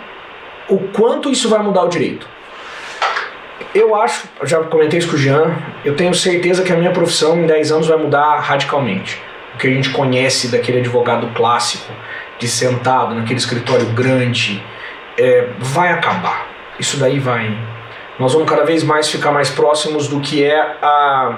o 0.67 0.77
quanto 0.89 1.29
isso 1.31 1.49
vai 1.49 1.59
mudar 1.59 1.83
o 1.83 1.87
direito. 1.87 2.27
Eu 3.73 3.95
acho, 3.95 4.27
já 4.43 4.63
comentei 4.63 4.97
isso 4.97 5.09
com 5.09 5.15
o 5.15 5.17
Jean, 5.17 5.55
eu 5.85 5.95
tenho 5.95 6.13
certeza 6.13 6.63
que 6.63 6.73
a 6.73 6.75
minha 6.75 6.91
profissão 6.91 7.39
em 7.39 7.45
10 7.45 7.71
anos 7.71 7.87
vai 7.87 7.97
mudar 7.97 8.39
radicalmente. 8.39 9.21
O 9.53 9.57
que 9.59 9.67
a 9.67 9.69
gente 9.69 9.91
conhece 9.91 10.47
daquele 10.47 10.79
advogado 10.79 11.27
clássico, 11.35 11.91
de 12.39 12.47
sentado 12.47 13.13
naquele 13.13 13.39
escritório 13.39 13.85
grande, 13.87 14.63
é, 15.17 15.49
vai 15.59 15.91
acabar. 15.91 16.47
Isso 16.79 16.97
daí 16.97 17.19
vai. 17.19 17.55
Nós 18.17 18.33
vamos 18.33 18.49
cada 18.49 18.63
vez 18.63 18.83
mais 18.83 19.07
ficar 19.07 19.31
mais 19.31 19.51
próximos 19.51 20.07
do 20.07 20.19
que 20.19 20.43
é 20.43 20.59
a. 20.81 21.37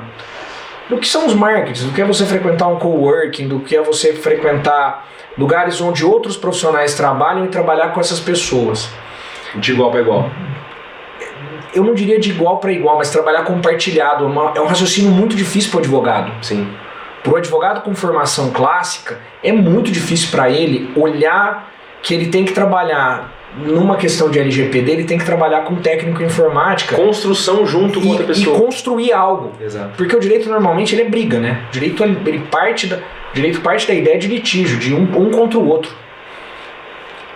do 0.87 0.97
que 0.97 1.07
são 1.07 1.25
os 1.25 1.33
markets, 1.33 1.83
do 1.83 1.91
que 1.91 2.01
é 2.01 2.05
você 2.05 2.25
frequentar 2.25 2.67
um 2.67 2.77
coworking, 2.77 3.47
do 3.47 3.59
que 3.59 3.75
é 3.75 3.81
você 3.81 4.13
frequentar 4.13 5.07
lugares 5.37 5.81
onde 5.81 6.05
outros 6.05 6.37
profissionais 6.37 6.93
trabalham 6.93 7.45
e 7.45 7.47
trabalhar 7.49 7.89
com 7.89 7.99
essas 7.99 8.19
pessoas. 8.19 8.89
De 9.55 9.73
igual 9.73 9.91
para 9.91 9.99
igual. 9.99 10.29
Eu 11.73 11.83
não 11.83 11.93
diria 11.93 12.19
de 12.19 12.29
igual 12.29 12.57
para 12.57 12.71
igual, 12.71 12.97
mas 12.97 13.09
trabalhar 13.09 13.43
compartilhado. 13.43 14.23
É, 14.23 14.27
uma, 14.27 14.53
é 14.55 14.61
um 14.61 14.65
raciocínio 14.65 15.11
muito 15.11 15.35
difícil 15.35 15.69
para 15.71 15.77
o 15.77 15.79
advogado. 15.79 16.31
Sim. 16.43 16.67
Para 17.23 17.33
o 17.33 17.35
advogado 17.37 17.81
com 17.81 17.93
formação 17.93 18.51
clássica, 18.51 19.19
é 19.43 19.51
muito 19.51 19.91
difícil 19.91 20.29
para 20.31 20.49
ele 20.49 20.91
olhar 20.95 21.71
que 22.01 22.13
ele 22.13 22.27
tem 22.27 22.43
que 22.43 22.51
trabalhar 22.51 23.31
numa 23.57 23.97
questão 23.97 24.29
de 24.29 24.39
LGPD, 24.39 24.91
ele 24.91 25.03
tem 25.03 25.17
que 25.17 25.25
trabalhar 25.25 25.61
com 25.61 25.75
técnico 25.75 26.21
em 26.21 26.25
informática. 26.25 26.95
Construção 26.95 27.65
junto 27.65 27.99
com 27.99 28.07
e, 28.07 28.09
outra 28.09 28.25
pessoa. 28.25 28.55
E 28.55 28.59
construir 28.59 29.11
algo. 29.11 29.51
Exato. 29.61 29.91
Porque 29.97 30.15
o 30.15 30.19
direito 30.19 30.49
normalmente 30.49 30.95
ele 30.95 31.03
é 31.03 31.09
briga, 31.09 31.39
né? 31.39 31.63
O 31.67 31.71
direito, 31.71 32.03
ele 32.03 32.39
parte 32.49 32.87
da, 32.87 32.99
direito 33.33 33.61
parte 33.61 33.87
da 33.87 33.93
ideia 33.93 34.17
de 34.17 34.27
litígio, 34.27 34.77
de 34.77 34.93
um, 34.93 35.03
um 35.03 35.31
contra 35.31 35.59
o 35.59 35.67
outro. 35.67 35.91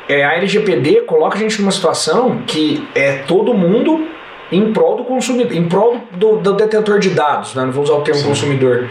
É, 0.08 0.24
a 0.24 0.36
LGPD 0.36 1.01
coloca 1.01 1.36
a 1.36 1.39
gente 1.39 1.60
numa 1.60 1.72
situação 1.72 2.42
que 2.46 2.88
é 2.94 3.24
todo 3.27 3.54
mundo 3.54 4.08
em 4.52 4.72
prol 4.72 4.98
do 4.98 5.04
consumidor, 5.04 5.54
em 5.56 5.68
prol 5.68 6.02
do, 6.12 6.38
do 6.38 6.54
detentor 6.54 7.00
de 7.00 7.10
dados, 7.10 7.56
né? 7.56 7.64
não 7.66 7.72
vou 7.72 7.84
usar 7.84 7.94
o 7.94 8.02
termo 8.02 8.22
Sim. 8.22 8.28
consumidor. 8.28 8.90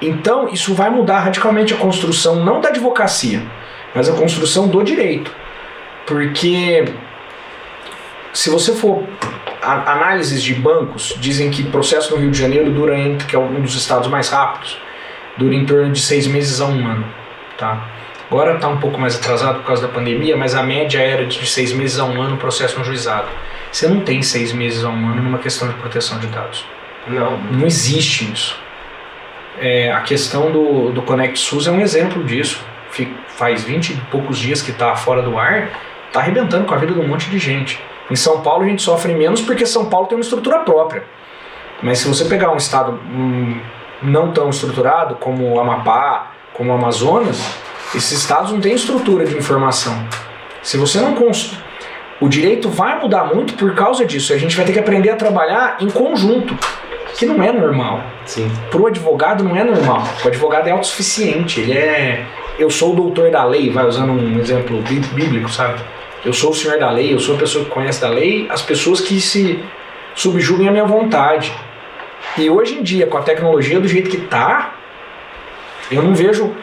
Então, 0.00 0.48
isso 0.48 0.74
vai 0.74 0.90
mudar 0.90 1.20
radicalmente 1.20 1.74
a 1.74 1.76
construção, 1.76 2.44
não 2.44 2.60
da 2.60 2.68
advocacia, 2.68 3.42
mas 3.94 4.08
a 4.08 4.12
construção 4.12 4.68
do 4.68 4.82
direito. 4.82 5.30
Porque 6.06 6.84
se 8.32 8.50
você 8.50 8.72
for 8.72 9.04
análises 9.60 10.42
de 10.42 10.54
bancos 10.54 11.14
dizem 11.18 11.50
que 11.50 11.62
o 11.62 11.70
processo 11.70 12.14
no 12.14 12.20
Rio 12.20 12.30
de 12.30 12.38
Janeiro 12.38 12.70
dura 12.70 12.96
entre 12.98 13.26
que 13.26 13.34
é 13.34 13.38
um 13.38 13.60
dos 13.60 13.74
estados 13.74 14.08
mais 14.08 14.28
rápidos 14.28 14.78
dura 15.36 15.54
em 15.54 15.66
torno 15.66 15.92
de 15.92 16.00
seis 16.00 16.26
meses 16.26 16.60
a 16.60 16.66
um 16.66 16.86
ano 16.86 17.04
tá 17.56 17.88
agora 18.30 18.54
está 18.54 18.68
um 18.68 18.78
pouco 18.78 18.98
mais 18.98 19.16
atrasado 19.16 19.58
por 19.58 19.66
causa 19.66 19.82
da 19.82 19.92
pandemia 19.92 20.36
mas 20.36 20.54
a 20.54 20.62
média 20.62 21.00
era 21.00 21.26
de 21.26 21.44
seis 21.46 21.72
meses 21.72 21.98
a 21.98 22.04
um 22.04 22.22
ano 22.22 22.36
o 22.36 22.38
processo 22.38 22.78
no 22.78 22.84
juizado 22.84 23.28
você 23.70 23.88
não 23.88 24.00
tem 24.00 24.22
seis 24.22 24.52
meses 24.52 24.84
a 24.84 24.88
um 24.88 25.08
ano 25.08 25.22
numa 25.22 25.38
questão 25.38 25.68
de 25.68 25.74
proteção 25.74 26.18
de 26.18 26.26
dados 26.28 26.64
não 27.06 27.38
não 27.38 27.66
existe 27.66 28.30
isso 28.32 28.58
é, 29.60 29.90
a 29.92 30.00
questão 30.00 30.52
do, 30.52 30.92
do 30.92 31.02
Connect 31.02 31.38
SUS 31.38 31.66
é 31.66 31.70
um 31.70 31.80
exemplo 31.80 32.22
disso 32.24 32.64
faz 33.28 33.62
20 33.64 33.90
e 33.90 33.96
poucos 34.10 34.38
dias 34.38 34.62
que 34.62 34.70
está 34.70 34.96
fora 34.96 35.22
do 35.22 35.38
ar 35.38 35.68
tá 36.12 36.20
arrebentando 36.20 36.64
com 36.64 36.74
a 36.74 36.78
vida 36.78 36.92
de 36.92 37.00
um 37.00 37.06
monte 37.06 37.30
de 37.30 37.38
gente. 37.38 37.80
Em 38.10 38.16
São 38.16 38.40
Paulo 38.40 38.64
a 38.64 38.68
gente 38.68 38.82
sofre 38.82 39.14
menos 39.14 39.40
porque 39.40 39.66
São 39.66 39.86
Paulo 39.86 40.06
tem 40.06 40.16
uma 40.16 40.22
estrutura 40.22 40.60
própria. 40.60 41.04
Mas 41.82 41.98
se 41.98 42.08
você 42.08 42.24
pegar 42.24 42.50
um 42.50 42.56
estado 42.56 42.92
hum, 42.92 43.60
não 44.02 44.32
tão 44.32 44.48
estruturado 44.50 45.16
como 45.16 45.52
o 45.52 45.60
Amapá, 45.60 46.32
como 46.54 46.70
o 46.70 46.74
Amazonas, 46.74 47.40
esses 47.94 48.12
estados 48.12 48.50
não 48.50 48.60
têm 48.60 48.74
estrutura 48.74 49.24
de 49.24 49.36
informação. 49.36 50.06
Se 50.62 50.76
você 50.76 51.00
não. 51.00 51.14
O 52.20 52.28
direito 52.28 52.68
vai 52.68 53.00
mudar 53.00 53.24
muito 53.24 53.54
por 53.54 53.74
causa 53.74 54.04
disso. 54.04 54.32
A 54.32 54.38
gente 54.38 54.56
vai 54.56 54.64
ter 54.64 54.72
que 54.72 54.78
aprender 54.78 55.10
a 55.10 55.16
trabalhar 55.16 55.76
em 55.80 55.88
conjunto, 55.88 56.56
que 57.16 57.24
não 57.26 57.42
é 57.42 57.52
normal. 57.52 58.02
Sim. 58.24 58.50
Para 58.70 58.80
o 58.80 58.86
advogado 58.86 59.44
não 59.44 59.56
é 59.56 59.64
normal. 59.64 60.02
O 60.24 60.28
advogado 60.28 60.68
é 60.68 60.70
autossuficiente. 60.72 61.60
Ele 61.60 61.72
é, 61.72 62.24
eu 62.58 62.70
sou 62.70 62.92
o 62.92 62.96
doutor 62.96 63.30
da 63.30 63.44
lei, 63.44 63.70
vai 63.70 63.86
usando 63.86 64.12
um 64.12 64.38
exemplo 64.38 64.82
bíblico, 64.82 65.48
sabe? 65.48 65.80
eu 66.24 66.32
sou 66.32 66.50
o 66.50 66.54
senhor 66.54 66.78
da 66.78 66.90
lei, 66.90 67.14
eu 67.14 67.18
sou 67.18 67.36
a 67.36 67.38
pessoa 67.38 67.64
que 67.64 67.70
conhece 67.70 68.00
da 68.00 68.08
lei, 68.08 68.46
as 68.50 68.62
pessoas 68.62 69.00
que 69.00 69.20
se 69.20 69.62
subjuguem 70.14 70.68
à 70.68 70.70
minha 70.70 70.84
vontade. 70.84 71.52
E 72.36 72.50
hoje 72.50 72.74
em 72.74 72.82
dia, 72.82 73.06
com 73.06 73.16
a 73.16 73.22
tecnologia 73.22 73.80
do 73.80 73.88
jeito 73.88 74.10
que 74.10 74.18
tá, 74.18 74.74
eu 75.90 76.02
não 76.02 76.14
vejo, 76.14 76.54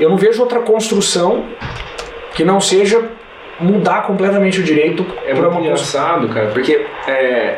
eu 0.00 0.08
não 0.08 0.16
vejo 0.16 0.40
outra 0.40 0.60
construção 0.60 1.44
que 2.34 2.44
não 2.44 2.60
seja 2.60 3.10
mudar 3.60 4.02
completamente 4.02 4.60
o 4.60 4.62
direito. 4.62 5.06
É 5.26 5.34
muito 5.34 5.48
uma 5.48 5.60
engraçado, 5.60 6.28
cara, 6.28 6.48
porque 6.48 6.86
é, 7.06 7.56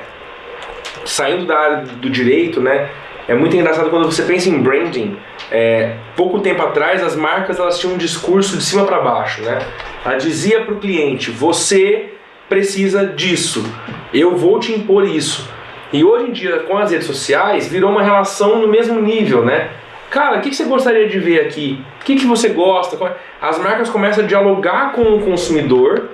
saindo 1.04 1.46
da 1.46 1.58
área 1.58 1.76
do 1.78 2.10
direito, 2.10 2.60
né, 2.60 2.88
é 3.28 3.34
muito 3.34 3.54
engraçado 3.54 3.90
quando 3.90 4.06
você 4.06 4.22
pensa 4.22 4.48
em 4.48 4.58
branding. 4.60 5.16
É, 5.50 5.96
pouco 6.16 6.40
tempo 6.40 6.62
atrás, 6.62 7.02
as 7.02 7.14
marcas 7.14 7.58
elas 7.58 7.78
tinham 7.78 7.94
um 7.94 7.98
discurso 7.98 8.56
de 8.56 8.62
cima 8.62 8.84
para 8.84 9.00
baixo, 9.00 9.42
né? 9.42 9.58
Ela 10.04 10.16
dizia 10.16 10.62
para 10.62 10.74
o 10.74 10.78
cliente: 10.78 11.30
você 11.30 12.14
precisa 12.48 13.06
disso, 13.06 13.64
eu 14.12 14.34
vou 14.34 14.58
te 14.58 14.72
impor 14.72 15.04
isso. 15.04 15.48
E 15.92 16.04
hoje 16.04 16.28
em 16.28 16.32
dia, 16.32 16.60
com 16.60 16.76
as 16.76 16.90
redes 16.90 17.06
sociais, 17.06 17.66
virou 17.66 17.90
uma 17.90 18.02
relação 18.02 18.60
no 18.60 18.68
mesmo 18.68 19.00
nível, 19.00 19.44
né? 19.44 19.70
Cara, 20.10 20.38
o 20.38 20.40
que, 20.40 20.50
que 20.50 20.56
você 20.56 20.64
gostaria 20.64 21.06
de 21.08 21.18
ver 21.18 21.40
aqui? 21.42 21.84
O 22.00 22.04
que, 22.04 22.16
que 22.16 22.26
você 22.26 22.48
gosta? 22.48 22.96
É- 23.04 23.12
As 23.40 23.58
marcas 23.58 23.90
começam 23.90 24.24
a 24.24 24.26
dialogar 24.26 24.92
com 24.92 25.02
o 25.02 25.20
consumidor 25.22 26.08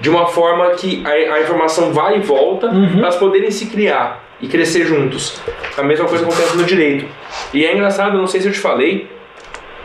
de 0.00 0.10
uma 0.10 0.26
forma 0.26 0.70
que 0.72 1.02
a, 1.06 1.10
a 1.34 1.40
informação 1.40 1.92
vai 1.92 2.16
e 2.16 2.20
volta 2.20 2.66
Uhum. 2.66 2.88
para 2.90 2.98
elas 3.00 3.16
poderem 3.16 3.50
se 3.50 3.66
criar 3.66 4.22
e 4.40 4.48
crescer 4.48 4.84
juntos. 4.84 5.40
A 5.78 5.82
mesma 5.82 6.06
coisa 6.06 6.24
acontece 6.24 6.56
no 6.56 6.64
direito. 6.64 7.06
E 7.54 7.64
é 7.64 7.72
engraçado, 7.74 8.18
não 8.18 8.26
sei 8.26 8.40
se 8.40 8.48
eu 8.48 8.52
te 8.52 8.58
falei, 8.58 9.10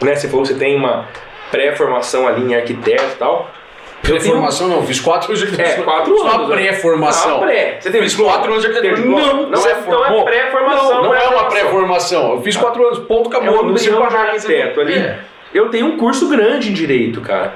né? 0.01 0.15
Você 0.15 0.27
falou 0.27 0.41
que 0.44 0.50
você 0.50 0.56
tem 0.60 0.75
uma 0.75 1.06
pré-formação 1.51 2.27
ali 2.27 2.41
em 2.44 2.56
arquiteto 2.56 3.03
e 3.13 3.18
tal. 3.18 3.50
Pela 4.01 4.17
Eu 4.17 4.22
tenho- 4.22 4.34
formação 4.36 4.67
não, 4.67 4.84
fiz 4.86 5.00
quatro 5.00 5.31
anos 5.31 5.48
de 5.51 5.62
É, 5.62 5.74
quatro 5.75 6.17
Só 6.17 6.27
anos. 6.27 6.51
a 6.51 6.53
pré-formação. 6.55 7.38
Ah, 7.38 7.39
pré. 7.46 7.77
Você 7.79 8.01
diploma? 8.01 8.31
quatro 8.34 8.51
anos 8.51 8.63
de 8.63 8.70
arquitetura. 8.70 9.05
Não, 9.08 9.50
não 9.50 9.65
é, 9.67 9.74
não 9.75 9.84
formou? 9.84 10.22
é 10.22 10.24
pré-formação. 10.24 10.89
Não, 10.96 11.03
não 11.03 11.13
é 11.15 11.20
uma 11.20 11.27
formação. 11.27 11.50
pré-formação. 11.50 12.31
Eu 12.31 12.41
fiz 12.41 12.58
quatro 12.58 12.84
anos, 12.86 13.00
ponto, 13.00 13.29
acabou. 13.29 13.55
Eu 13.58 13.63
não 13.63 13.74
tem 13.75 13.84
chamo 13.86 14.01
de 14.01 14.08
pra- 14.08 14.22
arquiteto 14.22 14.81
ali. 14.81 14.93
É. 14.96 15.20
Eu 15.53 15.70
tenho 15.70 15.86
um 15.86 15.98
curso 15.98 16.29
grande 16.29 16.70
em 16.70 16.74
direito, 16.74 17.22
cara. 17.22 17.53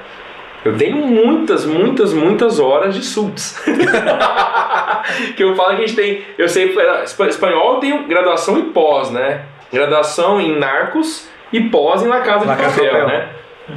Eu 0.64 0.76
tenho 0.76 0.96
muitas, 0.96 1.64
muitas, 1.64 2.12
muitas 2.12 2.58
horas 2.60 2.94
de 2.94 3.02
SUTS. 3.04 3.62
que 5.36 5.42
eu 5.44 5.54
falo 5.54 5.70
que 5.70 5.82
a 5.82 5.86
gente 5.86 5.94
tem. 5.96 6.24
Eu 6.36 6.48
sei, 6.48 6.74
espa- 7.04 7.26
espanhol 7.28 7.74
eu 7.74 7.80
tenho 7.80 8.04
graduação 8.06 8.58
e 8.58 8.62
pós, 8.64 9.10
né? 9.10 9.42
Graduação 9.72 10.40
em 10.40 10.58
narcos 10.58 11.28
e 11.52 11.60
pós 11.60 12.02
em 12.02 12.08
La 12.08 12.20
Casa 12.20 12.40
de 12.40 12.46
La 12.46 12.56
Casa 12.56 12.70
de 12.80 12.86
Papel, 12.88 12.92
Papel. 12.92 13.08
né? 13.08 13.28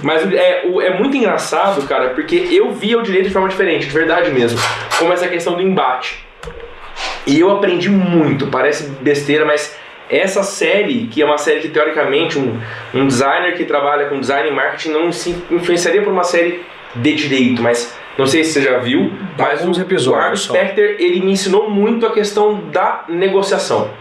Mas 0.04 0.32
é, 0.32 0.66
é 0.66 0.98
muito 0.98 1.18
engraçado, 1.18 1.86
cara, 1.88 2.10
porque 2.10 2.36
eu 2.52 2.72
via 2.72 2.98
o 3.00 3.02
direito 3.02 3.28
de 3.28 3.34
forma 3.34 3.50
diferente, 3.50 3.88
de 3.88 3.94
verdade 3.94 4.32
mesmo. 4.32 4.60
Como 4.98 5.12
essa 5.12 5.28
questão 5.28 5.56
do 5.56 5.62
embate. 5.62 6.24
E 7.26 7.40
eu 7.40 7.52
aprendi 7.52 7.90
muito, 7.90 8.48
parece 8.48 8.90
besteira, 9.02 9.46
mas 9.46 9.78
essa 10.10 10.44
série, 10.44 11.08
que 11.08 11.22
é 11.22 11.26
uma 11.26 11.38
série 11.38 11.60
que 11.60 11.70
teoricamente 11.70 12.38
um, 12.38 12.60
um 12.94 13.08
designer 13.08 13.56
que 13.56 13.66
trabalha 13.66 14.08
com 14.08 14.20
design 14.20 14.50
e 14.50 14.52
marketing 14.52 14.90
não 14.90 15.12
se 15.12 15.36
influenciaria 15.52 16.02
por 16.02 16.12
uma 16.12 16.24
série 16.24 16.62
de 16.96 17.14
direito, 17.14 17.62
mas 17.62 17.96
não 18.18 18.26
sei 18.26 18.44
se 18.44 18.54
você 18.54 18.62
já 18.64 18.80
viu, 18.80 19.14
Dá 19.38 19.46
mas 19.46 19.62
alguns 19.62 19.78
o, 19.78 19.82
episódios 19.82 20.08
o 20.08 20.28
Art 20.28 20.38
só. 20.38 20.54
Specter, 20.54 20.96
ele 21.00 21.22
me 21.22 21.32
ensinou 21.32 21.70
muito 21.70 22.06
a 22.06 22.12
questão 22.12 22.62
da 22.72 23.06
negociação. 23.08 23.92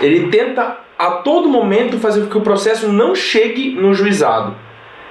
Ele 0.00 0.28
tenta 0.28 0.78
a 0.98 1.10
todo 1.10 1.48
momento 1.48 1.98
fazer 1.98 2.22
com 2.22 2.28
que 2.28 2.38
o 2.38 2.42
processo 2.42 2.88
não 2.88 3.14
chegue 3.14 3.70
no 3.70 3.94
juizado. 3.94 4.54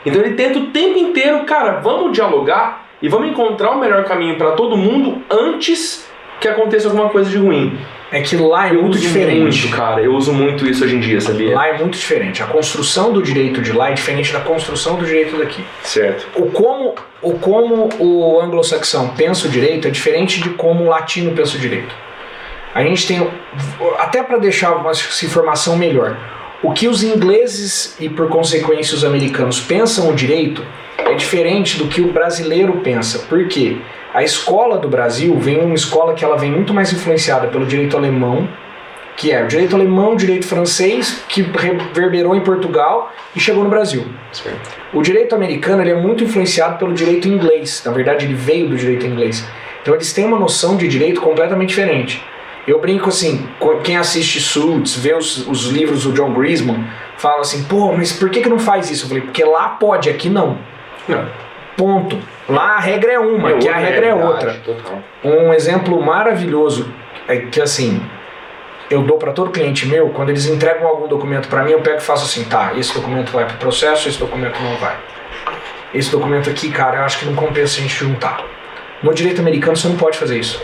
Então 0.06 0.22
ele 0.22 0.36
tenta 0.36 0.60
o 0.60 0.68
tempo 0.68 0.98
inteiro, 0.98 1.44
cara, 1.46 1.80
vamos 1.80 2.12
dialogar 2.14 2.88
e 3.02 3.08
vamos 3.08 3.30
encontrar 3.30 3.72
o 3.72 3.80
melhor 3.80 4.04
caminho 4.06 4.38
para 4.38 4.52
todo 4.52 4.78
mundo 4.78 5.22
antes 5.30 6.08
que 6.40 6.48
aconteça 6.48 6.88
alguma 6.88 7.10
coisa 7.10 7.30
de 7.30 7.38
ruim. 7.38 7.78
É 8.12 8.22
que 8.22 8.36
lá 8.36 8.68
é 8.68 8.76
Eu 8.76 8.82
muito 8.84 8.98
diferente. 9.00 9.42
muito, 9.42 9.76
cara. 9.76 10.00
Eu 10.02 10.14
uso 10.14 10.32
muito 10.32 10.68
isso 10.68 10.84
hoje 10.84 10.96
em 10.96 11.00
dia, 11.00 11.20
sabia? 11.20 11.56
Lá 11.56 11.68
é 11.70 11.78
muito 11.80 11.98
diferente. 11.98 12.44
A 12.44 12.46
construção 12.46 13.12
do 13.12 13.24
direito 13.24 13.60
de 13.60 13.72
lá 13.72 13.90
é 13.90 13.94
diferente 13.94 14.32
da 14.32 14.40
construção 14.40 14.98
do 14.98 15.06
direito 15.06 15.36
daqui. 15.38 15.64
Certo. 15.82 16.28
O 16.36 16.52
como 16.52 16.94
o, 17.22 17.34
como 17.40 17.90
o 17.98 18.40
anglo-saxão 18.40 19.10
pensa 19.18 19.48
o 19.48 19.50
direito 19.50 19.88
é 19.88 19.92
diferente 19.92 20.42
de 20.42 20.50
como 20.50 20.84
o 20.84 20.90
latino 20.90 21.32
pensa 21.32 21.58
o 21.58 21.60
direito. 21.60 21.96
A 22.76 22.84
gente 22.84 23.08
tem, 23.08 23.28
até 23.98 24.22
para 24.22 24.38
deixar 24.38 24.76
uma 24.76 24.92
informação 25.24 25.76
melhor, 25.78 26.18
o 26.64 26.72
que 26.72 26.88
os 26.88 27.04
ingleses 27.04 27.96
e 28.00 28.08
por 28.08 28.30
consequência 28.30 28.96
os 28.96 29.04
americanos 29.04 29.60
pensam 29.60 30.10
o 30.10 30.16
direito 30.16 30.66
é 30.98 31.14
diferente 31.14 31.78
do 31.78 31.88
que 31.90 32.00
o 32.00 32.14
brasileiro 32.14 32.78
pensa. 32.78 33.20
Por 33.28 33.46
quê? 33.50 33.78
A 34.14 34.24
escola 34.24 34.78
do 34.78 34.88
Brasil 34.88 35.38
vem 35.38 35.60
uma 35.60 35.76
escola 35.76 36.14
que 36.14 36.24
ela 36.24 36.38
vem 36.38 36.50
muito 36.50 36.74
mais 36.74 36.94
influenciada 36.94 37.48
pelo 37.48 37.66
direito 37.66 37.98
alemão, 37.98 38.48
que 39.18 39.30
é 39.32 39.44
o 39.44 39.48
direito 39.48 39.76
alemão, 39.76 40.14
o 40.14 40.16
direito 40.16 40.48
francês, 40.48 41.22
que 41.28 41.42
reverberou 41.42 42.34
em 42.34 42.42
Portugal 42.42 43.12
e 43.36 43.40
chegou 43.42 43.64
no 43.64 43.70
Brasil. 43.70 44.06
certo. 44.32 44.70
O 44.94 45.02
direito 45.02 45.36
americano 45.36 45.82
ele 45.82 45.92
é 45.92 45.96
muito 45.96 46.24
influenciado 46.24 46.78
pelo 46.78 46.94
direito 46.94 47.28
inglês. 47.28 47.84
Na 47.86 47.92
verdade, 47.92 48.26
ele 48.26 48.36
veio 48.36 48.70
do 48.70 48.78
direito 48.78 49.06
inglês. 49.06 49.46
Então, 49.82 49.94
eles 49.94 50.14
têm 50.14 50.26
uma 50.26 50.40
noção 50.40 50.78
de 50.78 50.88
direito 50.88 51.20
completamente 51.20 51.70
diferente. 51.70 52.24
Eu 52.66 52.80
brinco 52.80 53.10
assim, 53.10 53.48
quem 53.84 53.98
assiste 53.98 54.40
Suits, 54.40 54.96
vê 54.96 55.14
os, 55.14 55.46
os 55.48 55.66
livros 55.66 56.04
do 56.04 56.14
John 56.14 56.34
Grisman, 56.34 56.86
fala 57.18 57.42
assim, 57.42 57.64
pô, 57.66 57.92
mas 57.92 58.14
por 58.14 58.30
que, 58.30 58.42
que 58.42 58.50
não 58.50 58.60
faz 58.60 58.90
isso? 58.90 59.06
Eu 59.06 59.10
falei, 59.10 59.24
porque 59.24 59.44
lá 59.44 59.70
pode, 59.70 60.10
aqui 60.10 60.30
não. 60.30 60.58
Não. 61.08 61.28
Ponto. 61.76 62.18
Lá 62.48 62.76
a 62.76 62.80
regra 62.80 63.14
é 63.14 63.20
uma, 63.20 63.50
aqui 63.50 63.68
a 63.68 63.76
regra 63.76 64.06
é 64.06 64.16
outra. 64.16 64.54
Total. 64.64 65.00
Um 65.24 65.54
exemplo 65.54 66.02
maravilhoso 66.02 66.90
é 67.28 67.38
que 67.38 67.62
assim, 67.62 68.02
eu 68.90 69.02
dou 69.04 69.18
para 69.18 69.34
todo 69.34 69.52
cliente 69.52 69.86
meu, 69.86 70.10
quando 70.10 70.30
eles 70.30 70.46
entregam 70.46 70.88
algum 70.88 71.08
documento 71.08 71.50
para 71.50 71.64
mim, 71.64 71.72
eu 71.72 71.82
pego 71.82 71.98
e 71.98 72.02
faço 72.02 72.26
assim, 72.26 72.44
tá, 72.46 72.74
esse 72.78 72.94
documento 72.94 73.32
vai 73.32 73.46
pro 73.46 73.58
processo, 73.58 74.08
esse 74.08 74.20
documento 74.20 74.62
não 74.62 74.76
vai. 74.78 74.96
Esse 75.94 76.12
documento 76.12 76.50
aqui, 76.50 76.72
cara, 76.72 76.98
eu 77.00 77.04
acho 77.04 77.20
que 77.20 77.26
não 77.26 77.36
compensa 77.36 77.78
a 77.78 77.82
gente 77.82 77.94
juntar. 77.94 78.44
No 79.02 79.14
direito 79.14 79.42
americano 79.42 79.76
você 79.76 79.88
não 79.88 79.98
pode 79.98 80.18
fazer 80.18 80.40
isso. 80.40 80.62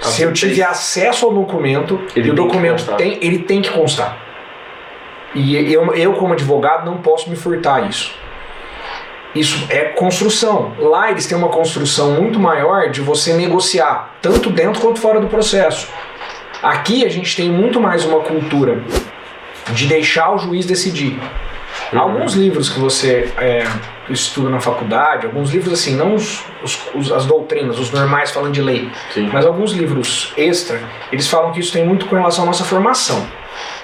Se 0.00 0.22
eu 0.22 0.32
tem- 0.32 0.62
acesso 0.62 1.26
ao 1.26 1.32
documento, 1.34 2.00
Ele 2.14 2.28
e 2.28 2.30
o 2.30 2.34
tem 2.34 2.44
que 2.44 2.52
documento 2.52 2.96
tem, 2.96 3.18
ele 3.20 3.38
tem 3.40 3.60
que 3.60 3.70
constar. 3.70 4.16
E 5.34 5.72
eu, 5.72 5.94
eu, 5.94 6.14
como 6.14 6.32
advogado, 6.32 6.84
não 6.86 6.98
posso 6.98 7.28
me 7.28 7.36
furtar 7.36 7.88
isso. 7.88 8.14
Isso 9.34 9.66
é 9.68 9.84
construção. 9.86 10.72
Lá 10.78 11.10
eles 11.10 11.26
têm 11.26 11.36
uma 11.36 11.48
construção 11.48 12.12
muito 12.12 12.40
maior 12.40 12.90
de 12.90 13.00
você 13.02 13.34
negociar, 13.34 14.14
tanto 14.22 14.50
dentro 14.50 14.80
quanto 14.80 14.98
fora 15.00 15.20
do 15.20 15.26
processo. 15.26 15.88
Aqui 16.62 17.04
a 17.04 17.08
gente 17.08 17.36
tem 17.36 17.48
muito 17.50 17.80
mais 17.80 18.04
uma 18.04 18.20
cultura 18.20 18.82
de 19.72 19.86
deixar 19.86 20.32
o 20.34 20.38
juiz 20.38 20.64
decidir. 20.64 21.20
Uhum. 21.92 21.98
Alguns 22.00 22.34
livros 22.34 22.68
que 22.68 22.78
você 22.78 23.32
é, 23.38 23.64
estuda 24.10 24.50
na 24.50 24.60
faculdade, 24.60 25.26
alguns 25.26 25.50
livros 25.52 25.72
assim, 25.72 25.96
não 25.96 26.14
os, 26.14 26.44
os- 26.62 26.78
os- 26.94 27.12
as 27.12 27.24
doutrinas, 27.26 27.78
os 27.78 27.90
normais 27.90 28.30
falando 28.30 28.52
de 28.52 28.60
lei, 28.62 28.90
Sim. 29.14 29.30
mas 29.32 29.46
alguns 29.46 29.72
livros 29.72 30.32
extra, 30.36 30.80
eles 31.10 31.26
falam 31.28 31.50
que 31.52 31.60
isso 31.60 31.72
tem 31.72 31.84
muito 31.86 32.06
com 32.06 32.16
relação 32.16 32.44
à 32.44 32.46
nossa 32.46 32.64
formação. 32.64 33.26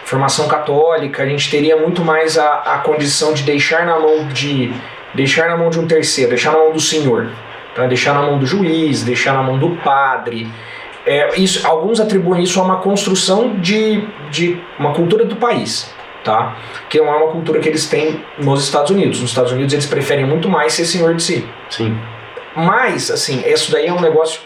Formação 0.04 0.46
católica, 0.48 1.22
a 1.22 1.26
gente 1.26 1.50
teria 1.50 1.76
muito 1.76 2.04
mais 2.04 2.36
a, 2.38 2.54
a 2.74 2.78
condição 2.78 3.32
de 3.32 3.42
deixar 3.42 3.86
na 3.86 3.98
mão 3.98 4.28
de 4.28 4.72
deixar 5.14 5.48
na 5.48 5.56
mão 5.56 5.70
de 5.70 5.78
um 5.78 5.86
terceiro, 5.86 6.30
deixar 6.30 6.52
na 6.52 6.58
mão 6.58 6.72
do 6.72 6.80
senhor, 6.80 7.30
tá? 7.74 7.86
deixar 7.86 8.12
na 8.14 8.20
mão 8.22 8.38
do 8.38 8.44
juiz, 8.46 9.02
deixar 9.02 9.32
na 9.32 9.42
mão 9.42 9.58
do 9.58 9.70
padre. 9.76 10.46
É, 11.06 11.38
isso, 11.38 11.66
alguns 11.66 12.00
atribuem 12.00 12.42
isso 12.42 12.58
a 12.60 12.64
uma 12.64 12.76
construção 12.78 13.54
de, 13.56 14.02
de 14.30 14.58
uma 14.78 14.92
cultura 14.92 15.24
do 15.24 15.36
país, 15.36 15.90
tá? 16.24 16.56
Que 16.88 16.98
não 16.98 17.12
é 17.12 17.16
uma 17.16 17.30
cultura 17.30 17.60
que 17.60 17.68
eles 17.68 17.86
têm 17.86 18.24
nos 18.38 18.64
Estados 18.64 18.90
Unidos. 18.90 19.20
Nos 19.20 19.30
Estados 19.30 19.52
Unidos 19.52 19.72
eles 19.72 19.86
preferem 19.86 20.24
muito 20.24 20.48
mais 20.48 20.72
ser 20.72 20.86
senhor 20.86 21.14
de 21.14 21.22
si. 21.22 21.48
Sim. 21.70 21.96
Mas, 22.56 23.10
assim, 23.10 23.42
isso 23.46 23.70
daí 23.70 23.86
é 23.86 23.92
um 23.92 24.00
negócio 24.00 24.40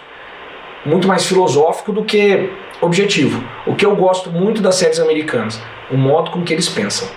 muito 0.84 1.06
mais 1.06 1.26
filosófico 1.26 1.92
do 1.92 2.04
que 2.04 2.50
objetivo. 2.80 3.42
O 3.66 3.74
que 3.74 3.84
eu 3.84 3.94
gosto 3.94 4.30
muito 4.30 4.60
das 4.60 4.76
séries 4.76 4.98
americanas, 4.98 5.60
o 5.90 5.96
modo 5.96 6.30
com 6.30 6.42
que 6.42 6.52
eles 6.52 6.68
pensam. 6.68 7.08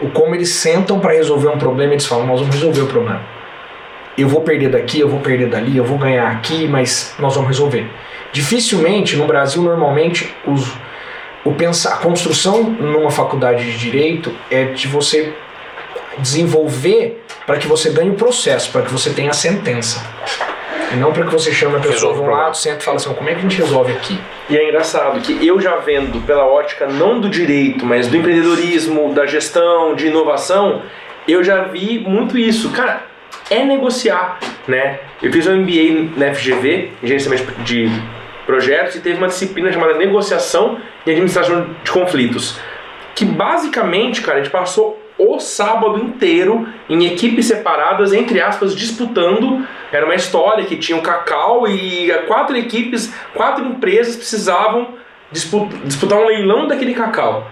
O 0.00 0.08
como 0.10 0.34
eles 0.34 0.50
sentam 0.50 0.98
para 0.98 1.12
resolver 1.12 1.48
um 1.48 1.58
problema, 1.58 1.92
eles 1.92 2.06
falam, 2.06 2.26
nós 2.26 2.40
vamos 2.40 2.54
resolver 2.54 2.82
o 2.82 2.86
problema. 2.86 3.20
Eu 4.16 4.28
vou 4.28 4.40
perder 4.40 4.70
daqui, 4.70 5.00
eu 5.00 5.08
vou 5.08 5.20
perder 5.20 5.48
dali, 5.48 5.76
eu 5.76 5.84
vou 5.84 5.98
ganhar 5.98 6.30
aqui, 6.30 6.66
mas 6.66 7.14
nós 7.18 7.34
vamos 7.34 7.48
resolver. 7.48 7.88
Dificilmente, 8.32 9.16
no 9.16 9.26
Brasil, 9.26 9.62
normalmente, 9.62 10.34
os, 10.46 10.72
o 11.44 11.52
pensar, 11.52 11.94
a 11.94 11.96
construção 11.98 12.62
numa 12.62 13.10
faculdade 13.10 13.64
de 13.64 13.78
direito 13.78 14.34
é 14.50 14.64
de 14.64 14.86
você 14.86 15.32
desenvolver 16.18 17.24
para 17.46 17.56
que 17.56 17.66
você 17.66 17.90
ganhe 17.90 18.10
o 18.10 18.14
processo, 18.14 18.70
para 18.70 18.82
que 18.82 18.92
você 18.92 19.10
tenha 19.10 19.30
a 19.30 19.34
sentença. 19.34 20.04
E 20.92 20.96
não 20.96 21.12
para 21.12 21.24
que 21.24 21.32
você 21.32 21.52
chame 21.52 21.76
a 21.76 21.80
pessoa 21.80 22.12
de 22.12 22.20
um 22.20 22.26
lado, 22.26 22.56
senta 22.56 22.80
e 22.80 22.82
fala 22.82 22.96
assim, 22.96 23.14
como 23.14 23.28
é 23.28 23.32
que 23.32 23.38
a 23.38 23.42
gente 23.42 23.56
resolve 23.56 23.92
aqui? 23.92 24.18
E 24.48 24.56
é 24.56 24.68
engraçado 24.68 25.20
que 25.20 25.46
eu 25.46 25.60
já 25.60 25.76
vendo 25.76 26.20
pela 26.26 26.44
ótica 26.44 26.86
não 26.86 27.20
do 27.20 27.30
direito, 27.30 27.86
mas 27.86 28.08
do 28.08 28.16
empreendedorismo, 28.16 29.14
da 29.14 29.24
gestão, 29.24 29.94
de 29.94 30.08
inovação, 30.08 30.82
eu 31.28 31.44
já 31.44 31.62
vi 31.62 32.00
muito 32.00 32.36
isso. 32.36 32.70
Cara, 32.72 33.04
é 33.48 33.64
negociar, 33.64 34.40
né? 34.66 34.98
Eu 35.22 35.32
fiz 35.32 35.46
um 35.46 35.56
MBA 35.56 36.10
na 36.16 36.34
FGV, 36.34 36.90
gerenciamento 37.04 37.52
de 37.62 37.88
projetos, 38.44 38.96
e 38.96 39.00
teve 39.00 39.16
uma 39.16 39.28
disciplina 39.28 39.72
chamada 39.72 39.94
negociação 39.94 40.78
e 41.06 41.10
administração 41.10 41.66
de 41.82 41.90
conflitos. 41.90 42.58
Que 43.14 43.24
basicamente, 43.24 44.22
cara, 44.22 44.38
a 44.38 44.42
gente 44.42 44.52
passou 44.52 45.00
o 45.18 45.38
sábado 45.38 45.98
inteiro 45.98 46.66
em 46.88 47.04
equipes 47.04 47.46
separadas, 47.46 48.12
entre 48.12 48.40
aspas, 48.40 48.74
disputando. 48.74 49.66
Era 49.92 50.06
uma 50.06 50.14
história 50.14 50.64
que 50.64 50.76
tinha 50.76 50.96
o 50.96 51.02
Cacau 51.02 51.68
e 51.68 52.10
quatro 52.26 52.56
equipes, 52.56 53.12
quatro 53.34 53.64
empresas 53.64 54.16
precisavam 54.16 54.94
dispu- 55.30 55.68
disputar 55.84 56.18
um 56.18 56.26
leilão 56.26 56.66
daquele 56.66 56.94
cacau. 56.94 57.46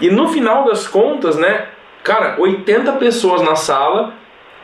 E 0.00 0.10
no 0.10 0.28
final 0.28 0.64
das 0.64 0.86
contas, 0.86 1.36
né, 1.36 1.66
cara, 2.04 2.36
80 2.38 2.92
pessoas 2.92 3.42
na 3.42 3.56
sala, 3.56 4.12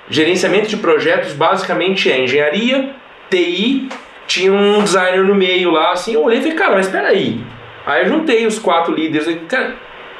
gerenciamento 0.08 0.68
de 0.68 0.76
projetos 0.76 1.32
basicamente 1.32 2.10
é 2.10 2.20
engenharia, 2.22 2.90
TI, 3.30 3.88
tinha 4.26 4.52
um 4.52 4.82
designer 4.82 5.24
no 5.24 5.34
meio 5.34 5.70
lá, 5.70 5.92
assim, 5.92 6.14
eu 6.14 6.22
olhei 6.22 6.38
e 6.38 6.42
falei, 6.42 6.56
cara, 6.56 6.74
mas 6.76 6.86
espera 6.86 7.08
aí. 7.08 7.40
Aí 7.84 8.02
eu 8.02 8.08
juntei 8.08 8.46
os 8.46 8.58
quatro 8.58 8.94
líderes, 8.94 9.28
cara, 9.48 9.74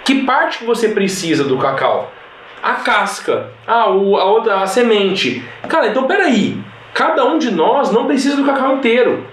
Que 0.05 0.22
parte 0.22 0.59
que 0.59 0.64
você 0.64 0.88
precisa 0.88 1.44
do 1.44 1.59
cacau? 1.59 2.12
A 2.62 2.75
casca, 2.75 3.51
ah, 3.66 3.90
o, 3.90 4.16
a 4.16 4.25
outra, 4.25 4.61
a 4.61 4.66
semente. 4.66 5.44
Cara, 5.68 5.88
então 5.88 6.05
peraí. 6.05 6.57
Cada 6.94 7.25
um 7.25 7.38
de 7.38 7.51
nós 7.51 7.90
não 7.90 8.07
precisa 8.07 8.37
do 8.37 8.44
cacau 8.44 8.75
inteiro. 8.75 9.27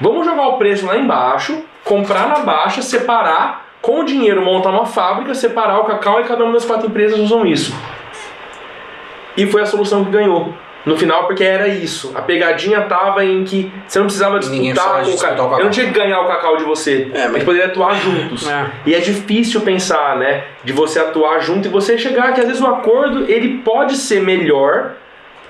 Vamos 0.00 0.26
jogar 0.26 0.48
o 0.48 0.58
preço 0.58 0.86
lá 0.86 0.96
embaixo, 0.96 1.62
comprar 1.84 2.28
na 2.28 2.40
baixa, 2.40 2.82
separar, 2.82 3.66
com 3.80 4.00
o 4.00 4.04
dinheiro 4.04 4.42
montar 4.42 4.70
uma 4.70 4.86
fábrica, 4.86 5.34
separar 5.34 5.80
o 5.80 5.84
cacau 5.84 6.20
e 6.20 6.24
cada 6.24 6.44
uma 6.44 6.52
das 6.52 6.64
quatro 6.64 6.88
empresas 6.88 7.18
usam 7.18 7.46
isso. 7.46 7.74
E 9.36 9.46
foi 9.46 9.62
a 9.62 9.66
solução 9.66 10.04
que 10.04 10.10
ganhou. 10.10 10.52
No 10.86 10.96
final, 10.96 11.26
porque 11.26 11.44
era 11.44 11.68
isso. 11.68 12.12
A 12.14 12.22
pegadinha 12.22 12.80
tava 12.82 13.24
em 13.24 13.44
que 13.44 13.70
você 13.86 13.98
não 13.98 14.06
precisava 14.06 14.38
Ninguém 14.38 14.72
disputar 14.72 15.02
com 15.04 15.10
o 15.10 15.18
cacau. 15.18 15.34
o 15.46 15.48
cacau. 15.50 15.58
Eu 15.58 15.64
não 15.64 15.70
tinha 15.70 15.86
que 15.86 15.92
ganhar 15.92 16.20
o 16.20 16.26
cacau 16.26 16.56
de 16.56 16.64
você. 16.64 17.10
É, 17.12 17.22
A 17.22 17.24
mas- 17.24 17.32
gente 17.34 17.44
poderia 17.44 17.66
atuar 17.66 17.94
juntos. 17.96 18.48
É. 18.48 18.66
E 18.86 18.94
é 18.94 18.98
difícil 19.00 19.60
pensar, 19.62 20.16
né? 20.16 20.44
De 20.64 20.72
você 20.72 20.98
atuar 20.98 21.40
junto 21.40 21.68
e 21.68 21.70
você 21.70 21.98
chegar 21.98 22.32
que 22.32 22.40
às 22.40 22.46
vezes 22.46 22.62
o 22.62 22.66
acordo 22.66 23.26
ele 23.28 23.58
pode 23.58 23.96
ser 23.96 24.22
melhor 24.22 24.92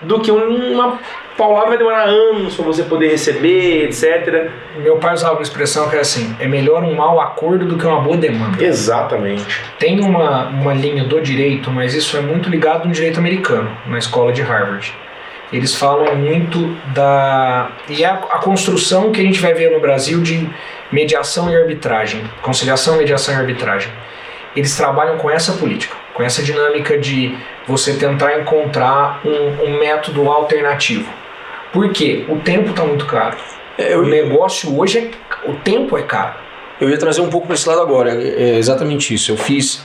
do 0.02 0.20
que 0.20 0.30
uma 0.30 0.98
paulada 1.36 1.68
vai 1.68 1.78
demorar 1.78 2.04
anos 2.04 2.54
para 2.54 2.64
você 2.64 2.82
poder 2.84 3.08
receber, 3.08 3.84
etc. 3.84 4.50
Meu 4.78 4.96
pai 4.96 5.14
usava 5.14 5.34
uma 5.34 5.42
expressão 5.42 5.88
que 5.88 5.96
é 5.96 6.00
assim: 6.00 6.34
é 6.40 6.46
melhor 6.48 6.82
um 6.82 6.94
mau 6.94 7.20
acordo 7.20 7.64
do 7.66 7.76
que 7.76 7.86
uma 7.86 8.00
boa 8.00 8.16
demanda. 8.16 8.64
Exatamente. 8.64 9.44
Tem 9.78 10.00
uma, 10.00 10.46
uma 10.48 10.72
linha 10.74 11.04
do 11.04 11.20
direito, 11.20 11.70
mas 11.70 11.94
isso 11.94 12.16
é 12.16 12.20
muito 12.20 12.48
ligado 12.48 12.86
no 12.86 12.92
direito 12.92 13.18
americano, 13.18 13.70
na 13.86 13.98
escola 13.98 14.32
de 14.32 14.42
Harvard. 14.42 14.92
Eles 15.52 15.74
falam 15.74 16.14
muito 16.16 16.76
da. 16.92 17.70
E 17.88 18.04
é 18.04 18.06
a, 18.06 18.14
a 18.14 18.38
construção 18.38 19.10
que 19.12 19.20
a 19.20 19.24
gente 19.24 19.40
vai 19.40 19.54
ver 19.54 19.70
no 19.70 19.80
Brasil 19.80 20.20
de 20.20 20.48
mediação 20.92 21.50
e 21.50 21.56
arbitragem. 21.56 22.22
Conciliação, 22.42 22.96
mediação 22.96 23.34
e 23.34 23.36
arbitragem. 23.38 23.90
Eles 24.54 24.76
trabalham 24.76 25.16
com 25.18 25.30
essa 25.30 25.52
política, 25.52 25.94
com 26.14 26.22
essa 26.22 26.42
dinâmica 26.42 26.98
de 26.98 27.36
você 27.66 27.94
tentar 27.94 28.38
encontrar 28.40 29.20
um, 29.24 29.64
um 29.64 29.78
método 29.78 30.28
alternativo. 30.30 31.08
Por 31.72 31.92
quê? 31.92 32.24
O 32.28 32.36
tempo 32.36 32.70
está 32.70 32.82
muito 32.84 33.06
caro. 33.06 33.36
É, 33.76 33.96
O 33.96 34.02
eu, 34.02 34.06
negócio 34.06 34.76
hoje 34.78 34.98
é. 34.98 35.48
O 35.48 35.54
tempo 35.56 35.96
é 35.96 36.02
caro. 36.02 36.34
eu 36.80 36.88
ia 36.90 36.98
trazer 36.98 37.20
um 37.20 37.28
pouco 37.30 37.46
para 37.46 37.54
esse 37.54 37.68
lado 37.68 37.80
agora. 37.80 38.10
É 38.10 38.54
é 38.54 38.58
exatamente 38.58 39.14
isso. 39.14 39.30
Eu 39.30 39.36
fiz 39.36 39.84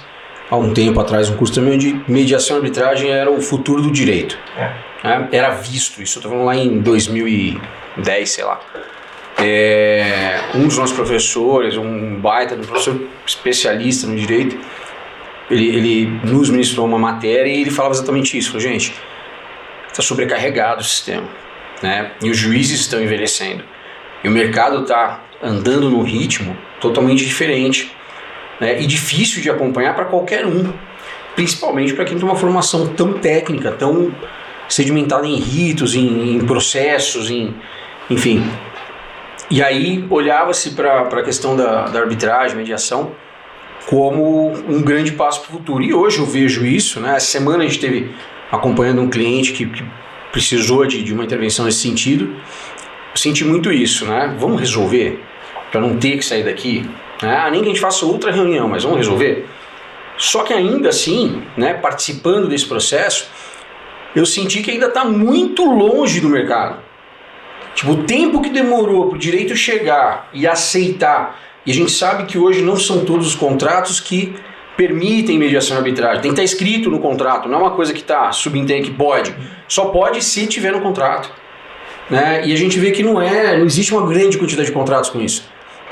há 0.49 0.57
um 0.57 0.73
tempo 0.73 0.99
atrás 0.99 1.29
um 1.29 1.35
curso 1.35 1.53
também 1.53 1.73
onde 1.73 2.01
mediação 2.07 2.57
e 2.57 2.59
arbitragem 2.59 3.09
era 3.09 3.31
o 3.31 3.41
futuro 3.41 3.81
do 3.81 3.91
direito. 3.91 4.37
É. 4.57 4.71
né? 5.03 5.29
Era 5.31 5.49
visto 5.51 6.01
isso. 6.01 6.19
Eu 6.19 6.23
tô 6.23 6.29
falando 6.29 6.45
lá 6.45 6.55
em 6.55 6.79
2010, 6.79 8.29
sei 8.29 8.43
lá. 8.43 8.59
É, 9.37 10.39
um 10.55 10.67
dos 10.67 10.77
nossos 10.77 10.95
professores, 10.95 11.75
um 11.75 12.15
baita, 12.19 12.55
um 12.55 12.61
professor 12.61 13.01
especialista 13.25 14.05
no 14.05 14.15
direito, 14.15 14.57
ele, 15.49 15.75
ele 15.75 16.05
nos 16.23 16.49
ministrou 16.49 16.85
uma 16.85 16.99
matéria 16.99 17.49
e 17.49 17.61
ele 17.61 17.71
falava 17.71 17.93
exatamente 17.93 18.37
isso. 18.37 18.49
Falou, 18.49 18.61
gente, 18.61 18.93
está 19.87 20.01
sobrecarregado 20.01 20.81
o 20.81 20.83
sistema, 20.83 21.27
né? 21.81 22.11
E 22.21 22.29
os 22.29 22.37
juízes 22.37 22.81
estão 22.81 23.01
envelhecendo. 23.01 23.63
E 24.23 24.27
o 24.27 24.31
mercado 24.31 24.83
está 24.83 25.21
andando 25.41 25.89
num 25.89 26.03
ritmo 26.03 26.55
totalmente 26.79 27.25
diferente 27.25 27.91
né? 28.59 28.81
e 28.81 28.85
difícil 28.85 29.41
de 29.41 29.49
acompanhar 29.49 29.95
para 29.95 30.05
qualquer 30.05 30.45
um, 30.45 30.71
principalmente 31.35 31.93
para 31.93 32.05
quem 32.05 32.17
tem 32.17 32.25
uma 32.25 32.35
formação 32.35 32.87
tão 32.87 33.13
técnica, 33.13 33.71
tão 33.71 34.13
sedimentada 34.69 35.27
em 35.27 35.35
ritos, 35.35 35.95
em, 35.95 36.35
em 36.35 36.45
processos, 36.45 37.29
em, 37.29 37.53
enfim. 38.09 38.43
E 39.49 39.61
aí 39.61 40.05
olhava-se 40.09 40.71
para 40.71 41.01
a 41.01 41.23
questão 41.23 41.55
da, 41.55 41.87
da 41.87 41.99
arbitragem, 41.99 42.57
mediação, 42.57 43.11
como 43.85 44.53
um 44.67 44.81
grande 44.81 45.11
passo 45.11 45.41
para 45.41 45.49
o 45.49 45.57
futuro. 45.57 45.83
E 45.83 45.93
hoje 45.93 46.19
eu 46.19 46.25
vejo 46.25 46.65
isso, 46.65 46.99
né? 46.99 47.15
Essa 47.15 47.27
semana 47.27 47.63
a 47.63 47.67
gente 47.67 47.79
teve 47.79 48.11
acompanhando 48.51 49.01
um 49.01 49.09
cliente 49.09 49.51
que, 49.51 49.65
que 49.65 49.83
precisou 50.31 50.85
de, 50.85 51.03
de 51.03 51.13
uma 51.13 51.23
intervenção 51.23 51.65
nesse 51.65 51.79
sentido. 51.79 52.25
Eu 52.25 53.17
senti 53.17 53.43
muito 53.43 53.71
isso, 53.71 54.05
né? 54.05 54.35
Vamos 54.39 54.59
resolver 54.59 55.21
para 55.71 55.81
não 55.81 55.97
ter 55.97 56.17
que 56.17 56.25
sair 56.25 56.43
daqui. 56.43 56.89
Né? 57.23 57.35
Ah, 57.35 57.49
nem 57.49 57.61
que 57.61 57.67
a 57.67 57.69
gente 57.69 57.79
faça 57.79 58.05
outra 58.05 58.31
reunião, 58.31 58.67
mas 58.67 58.83
vamos 58.83 58.97
resolver. 58.97 59.45
Só 60.17 60.43
que 60.43 60.53
ainda 60.53 60.89
assim, 60.89 61.41
né, 61.55 61.73
participando 61.73 62.47
desse 62.47 62.65
processo, 62.65 63.27
eu 64.13 64.25
senti 64.25 64.61
que 64.61 64.69
ainda 64.69 64.87
está 64.87 65.05
muito 65.05 65.63
longe 65.63 66.19
do 66.19 66.29
mercado. 66.29 66.79
Tipo, 67.73 67.93
o 67.93 68.03
tempo 68.03 68.41
que 68.41 68.49
demorou 68.49 69.07
para 69.07 69.15
o 69.15 69.17
direito 69.19 69.55
chegar 69.55 70.29
e 70.33 70.45
aceitar, 70.45 71.39
e 71.65 71.71
a 71.71 71.73
gente 71.73 71.91
sabe 71.91 72.25
que 72.25 72.37
hoje 72.37 72.61
não 72.61 72.75
são 72.75 73.05
todos 73.05 73.25
os 73.25 73.35
contratos 73.35 73.99
que 73.99 74.35
permitem 74.75 75.39
mediação 75.39 75.77
arbitragem. 75.77 76.21
Tem 76.21 76.33
que 76.33 76.41
estar 76.41 76.43
escrito 76.43 76.89
no 76.89 76.99
contrato, 76.99 77.47
não 77.47 77.59
é 77.59 77.61
uma 77.61 77.71
coisa 77.71 77.93
que 77.93 78.01
está 78.01 78.31
subentende 78.31 78.89
que 78.91 78.95
pode. 78.95 79.33
Só 79.67 79.85
pode 79.85 80.21
se 80.21 80.45
tiver 80.45 80.71
no 80.71 80.81
contrato. 80.81 81.31
Né? 82.09 82.45
E 82.45 82.53
a 82.53 82.57
gente 82.57 82.77
vê 82.77 82.91
que 82.91 83.01
não 83.01 83.21
é, 83.21 83.57
não 83.57 83.65
existe 83.65 83.93
uma 83.93 84.05
grande 84.05 84.37
quantidade 84.37 84.67
de 84.67 84.73
contratos 84.73 85.09
com 85.09 85.21
isso. 85.21 85.43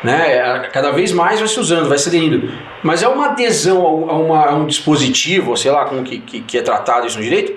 Né? 0.03 0.37
É, 0.37 0.59
Cada 0.73 0.91
vez 0.91 1.11
mais 1.11 1.39
vai 1.39 1.47
se 1.47 1.59
usando, 1.59 1.87
vai 1.87 1.97
se 1.97 2.09
aderindo. 2.09 2.51
Mas 2.81 3.03
é 3.03 3.07
uma 3.07 3.27
adesão 3.27 4.07
a, 4.09 4.13
uma- 4.13 4.45
a 4.47 4.55
um 4.55 4.65
dispositivo, 4.65 5.55
sei 5.55 5.71
lá 5.71 5.85
como 5.85 6.03
que, 6.03 6.19
que, 6.19 6.41
que 6.41 6.57
é 6.57 6.61
tratado 6.61 7.05
isso 7.05 7.17
no 7.17 7.23
direito, 7.23 7.53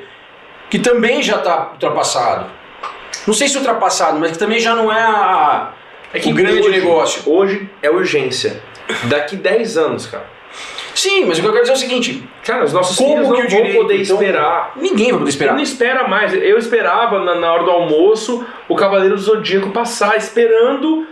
que 0.70 0.78
também 0.78 1.22
já 1.22 1.36
está 1.36 1.70
ultrapassado. 1.72 2.46
Não 3.26 3.32
sei 3.32 3.48
se 3.48 3.56
ultrapassado, 3.56 4.18
mas 4.18 4.32
que 4.32 4.38
também 4.38 4.58
já 4.58 4.74
não 4.74 4.92
é 4.92 5.00
a, 5.00 5.72
o 6.26 6.32
grande 6.34 6.60
hoje- 6.60 6.70
negócio. 6.70 7.22
Hoje 7.32 7.70
é 7.80 7.88
urgência. 7.90 8.60
Daqui 9.04 9.36
10 9.36 9.78
anos, 9.78 10.06
cara. 10.06 10.24
Sim, 10.94 11.24
mas 11.24 11.38
o 11.38 11.40
que 11.40 11.48
eu 11.48 11.52
quero 11.52 11.62
dizer 11.64 11.72
é 11.72 11.76
o 11.76 11.80
seguinte: 11.80 12.28
Cara, 12.44 12.64
os 12.64 12.72
nossos 12.72 12.96
Como 12.96 13.10
filhos 13.14 13.28
não 13.28 13.34
que 13.36 13.40
o 13.46 13.48
vão 13.50 13.56
direito, 13.62 13.76
poder 13.80 14.02
então, 14.02 14.16
esperar. 14.16 14.72
ninguém 14.76 15.06
vai 15.06 15.12
poder 15.12 15.22
Ele 15.22 15.30
esperar. 15.30 15.54
não 15.54 15.60
espera 15.62 16.06
mais. 16.06 16.32
Eu 16.34 16.56
esperava 16.58 17.18
na, 17.24 17.34
na 17.34 17.52
hora 17.52 17.64
do 17.64 17.70
almoço 17.70 18.46
o 18.68 18.76
Cavaleiro 18.76 19.16
do 19.16 19.20
Zodíaco 19.20 19.70
passar, 19.70 20.16
esperando 20.16 21.06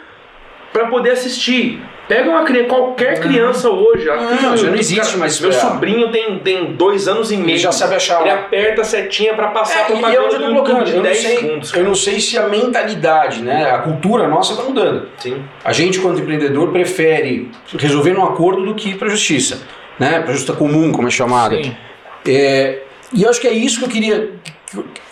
pra 0.72 0.86
poder 0.86 1.10
assistir. 1.10 1.80
Pega 2.08 2.28
uma 2.28 2.44
criança, 2.44 2.68
qualquer 2.68 3.20
criança 3.20 3.70
hoje. 3.70 4.10
a- 4.10 4.16
Não, 4.16 4.56
já 4.56 4.68
não 4.68 4.74
existe 4.76 5.16
mais 5.16 5.40
Meu 5.40 5.52
sobrinho 5.52 6.10
tem, 6.10 6.38
tem 6.40 6.72
dois 6.72 7.06
anos 7.08 7.30
e 7.30 7.36
meio. 7.36 7.50
Ele 7.50 7.58
já 7.58 7.70
sabe 7.72 7.94
achar. 7.94 8.20
Ele 8.22 8.30
aperta 8.30 8.82
a 8.82 8.84
setinha 8.84 9.34
pra 9.34 9.48
passar 9.48 9.78
É, 9.78 9.82
a 9.82 9.84
e 9.84 9.92
propaganda 9.92 10.18
eu 10.34 10.40
tô 10.40 10.46
colocando. 10.46 10.84
de 10.84 10.90
Eu 10.90 10.96
não, 10.96 11.02
10 11.04 11.18
sei, 11.18 11.36
segundos. 11.38 11.74
eu 11.74 11.84
não 11.84 11.94
sei 11.94 12.20
se 12.20 12.36
a 12.36 12.48
mentalidade, 12.48 13.40
né, 13.42 13.70
a 13.70 13.78
cultura 13.78 14.26
nossa 14.28 14.52
está 14.52 14.64
mudando. 14.64 15.08
Sim. 15.18 15.42
A 15.64 15.72
gente, 15.72 16.00
quanto 16.00 16.20
empreendedor, 16.20 16.70
prefere 16.72 17.50
resolver 17.78 18.12
num 18.12 18.24
acordo 18.24 18.64
do 18.66 18.74
que 18.74 18.90
ir 18.90 18.94
para 18.98 19.06
a 19.08 19.10
justiça, 19.10 19.62
né? 19.98 20.20
Para 20.20 20.30
a 20.30 20.34
justiça 20.34 20.52
comum, 20.54 20.90
como 20.92 21.06
é 21.08 21.10
chamada. 21.10 21.54
Sim. 21.56 21.74
É, 22.26 22.80
e 23.14 23.22
eu 23.22 23.30
acho 23.30 23.40
que 23.40 23.46
é 23.48 23.52
isso 23.52 23.78
que 23.78 23.84
eu 23.84 23.88
queria. 23.88 24.32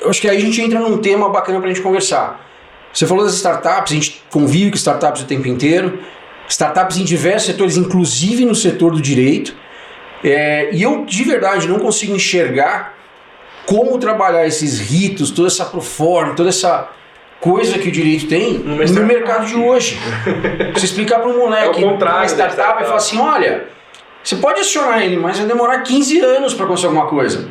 Eu 0.01 0.11
acho 0.11 0.21
que 0.21 0.29
aí 0.29 0.37
a 0.37 0.41
gente 0.41 0.61
entra 0.61 0.79
num 0.81 0.99
tema 0.99 1.29
bacana 1.29 1.59
para 1.61 1.69
a 1.71 1.73
gente 1.73 1.83
conversar. 1.83 2.50
Você 2.93 3.07
falou 3.07 3.25
das 3.25 3.35
startups, 3.35 3.93
a 3.93 3.95
gente 3.95 4.23
convive 4.31 4.71
com 4.71 4.77
startups 4.77 5.23
o 5.23 5.27
tempo 5.27 5.47
inteiro, 5.47 6.01
startups 6.49 6.97
em 6.99 7.05
diversos 7.05 7.47
setores, 7.47 7.77
inclusive 7.77 8.45
no 8.45 8.55
setor 8.55 8.93
do 8.93 9.01
direito. 9.01 9.55
É, 10.23 10.71
e 10.73 10.83
eu 10.83 11.05
de 11.05 11.25
verdade 11.25 11.67
não 11.69 11.79
consigo 11.79 12.15
enxergar 12.15 12.95
como 13.65 13.99
trabalhar 13.99 14.47
esses 14.47 14.79
ritos, 14.81 15.31
toda 15.31 15.49
essa 15.49 15.65
proforma, 15.65 16.35
toda 16.35 16.49
essa 16.49 16.89
coisa 17.41 17.79
que 17.79 17.89
o 17.89 17.93
direito 17.93 18.27
tem 18.29 18.55
no 18.59 18.83
startup. 18.83 19.07
mercado 19.07 19.47
de 19.47 19.57
hoje. 19.57 19.99
Você 20.75 20.87
explicar 20.87 21.21
para 21.21 21.29
um 21.31 21.39
moleque 21.39 21.83
É 21.83 21.87
o 21.87 21.91
contrário 21.91 22.21
uma 22.21 22.27
startup, 22.27 22.55
startup. 22.55 22.83
e 22.83 22.85
falar 22.85 22.97
assim: 22.97 23.19
olha, 23.19 23.69
você 24.23 24.37
pode 24.37 24.61
acionar 24.61 25.03
ele, 25.03 25.17
mas 25.17 25.39
vai 25.39 25.47
demorar 25.47 25.79
15 25.81 26.21
anos 26.21 26.53
para 26.53 26.67
conseguir 26.67 26.89
alguma 26.89 27.07
coisa. 27.07 27.49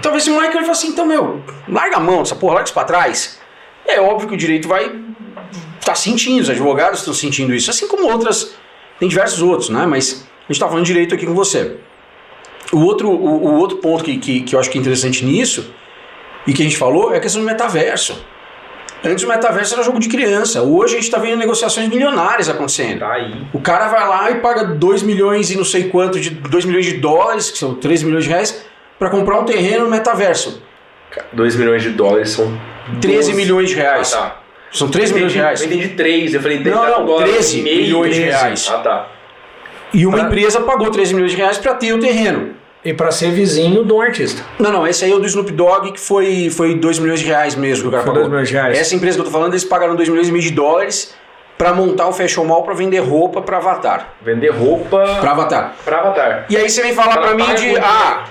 Talvez 0.00 0.22
esse 0.22 0.30
moleque 0.32 0.54
vai 0.54 0.62
falar 0.62 0.72
assim: 0.72 0.88
então, 0.88 1.06
meu, 1.06 1.42
larga 1.68 1.96
a 1.96 2.00
mão 2.00 2.18
dessa 2.18 2.36
porra, 2.36 2.54
larga 2.54 2.66
isso 2.66 2.74
para 2.74 2.84
trás. 2.84 3.41
É 3.94 4.00
óbvio 4.00 4.28
que 4.28 4.34
o 4.34 4.38
direito 4.38 4.68
vai 4.68 4.90
estar 5.78 5.94
sentindo, 5.94 6.42
os 6.42 6.50
advogados 6.50 7.00
estão 7.00 7.12
sentindo 7.12 7.54
isso, 7.54 7.70
assim 7.70 7.88
como 7.88 8.10
outras, 8.10 8.54
tem 8.98 9.08
diversos 9.08 9.42
outros, 9.42 9.68
né? 9.68 9.84
Mas 9.86 10.26
a 10.38 10.42
gente 10.42 10.52
está 10.52 10.68
falando 10.68 10.84
de 10.84 10.92
direito 10.92 11.14
aqui 11.14 11.26
com 11.26 11.34
você. 11.34 11.76
O 12.72 12.80
outro, 12.80 13.10
o, 13.10 13.48
o 13.48 13.54
outro 13.56 13.78
ponto 13.78 14.02
que, 14.02 14.16
que, 14.16 14.40
que 14.42 14.54
eu 14.54 14.60
acho 14.60 14.70
que 14.70 14.78
é 14.78 14.80
interessante 14.80 15.24
nisso, 15.24 15.74
e 16.46 16.52
que 16.52 16.62
a 16.62 16.64
gente 16.64 16.76
falou, 16.76 17.12
é 17.12 17.18
a 17.18 17.20
questão 17.20 17.42
do 17.42 17.46
metaverso. 17.46 18.24
Antes 19.04 19.24
o 19.24 19.28
metaverso 19.28 19.74
era 19.74 19.82
jogo 19.82 19.98
de 19.98 20.08
criança, 20.08 20.62
hoje 20.62 20.94
a 20.94 20.96
gente 20.96 21.06
está 21.06 21.18
vendo 21.18 21.36
negociações 21.36 21.88
milionárias 21.88 22.48
acontecendo. 22.48 23.00
Tá. 23.00 23.16
O 23.52 23.60
cara 23.60 23.88
vai 23.88 24.08
lá 24.08 24.30
e 24.30 24.36
paga 24.36 24.64
2 24.64 25.02
milhões 25.02 25.50
e 25.50 25.56
não 25.56 25.64
sei 25.64 25.88
quanto, 25.88 26.20
de 26.20 26.30
2 26.30 26.64
milhões 26.64 26.86
de 26.86 26.94
dólares, 26.98 27.50
que 27.50 27.58
são 27.58 27.74
3 27.74 28.04
milhões 28.04 28.24
de 28.24 28.30
reais, 28.30 28.64
para 28.98 29.10
comprar 29.10 29.40
um 29.40 29.44
terreno 29.44 29.84
no 29.84 29.90
metaverso. 29.90 30.62
2 31.32 31.56
milhões 31.56 31.82
de 31.82 31.90
dólares 31.90 32.30
são 32.30 32.56
13 33.00 33.16
12. 33.30 33.34
milhões 33.34 33.68
de 33.70 33.76
reais. 33.76 34.12
Ah, 34.14 34.18
tá. 34.18 34.36
São 34.70 34.88
13 34.88 35.10
Eu 35.12 35.14
milhões 35.16 35.32
de 35.32 35.38
reais. 35.38 35.60
Eu 35.60 35.66
entendi 35.66 35.88
3, 35.88 36.34
eu 36.34 36.40
falei 36.40 36.58
Não, 36.60 36.72
tá 36.72 36.90
com 36.92 36.98
não, 37.00 37.06
dólar 37.06 37.24
13 37.28 37.58
e 37.58 37.62
meio, 37.62 37.82
milhões 37.82 38.14
de 38.14 38.20
13. 38.22 38.36
reais. 38.38 38.70
Ah, 38.72 38.78
tá. 38.78 39.08
E 39.92 40.06
uma 40.06 40.16
Pra- 40.18 40.26
empresa 40.26 40.60
pagou 40.62 40.90
13 40.90 41.14
milhões 41.14 41.32
de 41.32 41.36
reais 41.36 41.58
para 41.58 41.74
ter 41.74 41.92
o 41.92 42.00
terreno. 42.00 42.54
E 42.84 42.92
para 42.92 43.12
ser 43.12 43.30
vizinho 43.30 43.84
de 43.84 43.92
um 43.92 44.00
artista. 44.00 44.42
Não, 44.58 44.72
não, 44.72 44.86
esse 44.86 45.04
aí 45.04 45.12
é 45.12 45.14
o 45.14 45.20
do 45.20 45.26
Snoop 45.26 45.52
Dogg, 45.52 45.92
que 45.92 46.00
foi, 46.00 46.50
foi 46.50 46.74
2 46.74 46.98
milhões 46.98 47.20
de 47.20 47.26
reais 47.26 47.54
mesmo 47.54 47.82
que 47.84 47.88
o 47.88 47.90
cara 47.92 48.02
Foi 48.02 48.12
pagou. 48.12 48.22
2 48.22 48.30
milhões 48.30 48.48
de 48.48 48.54
reais. 48.54 48.78
Essa 48.78 48.94
empresa 48.96 49.16
que 49.16 49.20
eu 49.20 49.24
tô 49.26 49.30
falando, 49.30 49.52
eles 49.52 49.62
pagaram 49.64 49.94
2 49.94 50.08
milhões 50.08 50.28
e 50.28 50.32
meio 50.32 50.42
de 50.42 50.50
dólares 50.50 51.14
pra 51.58 51.72
montar 51.74 52.08
o 52.08 52.12
fashion 52.12 52.44
mall 52.44 52.62
pra 52.64 52.74
vender 52.74 52.98
roupa 52.98 53.40
pra 53.42 53.58
Avatar. 53.58 54.14
Vender 54.22 54.48
roupa 54.48 55.18
Pra 55.20 55.30
Avatar. 55.30 55.74
pra 55.84 55.98
Avatar. 56.00 56.46
E 56.48 56.56
aí 56.56 56.68
você 56.68 56.82
vem 56.82 56.92
falar 56.92 57.18
Ela 57.18 57.26
pra 57.28 57.34
mim 57.36 57.54
de, 57.54 57.76
ah, 57.76 58.24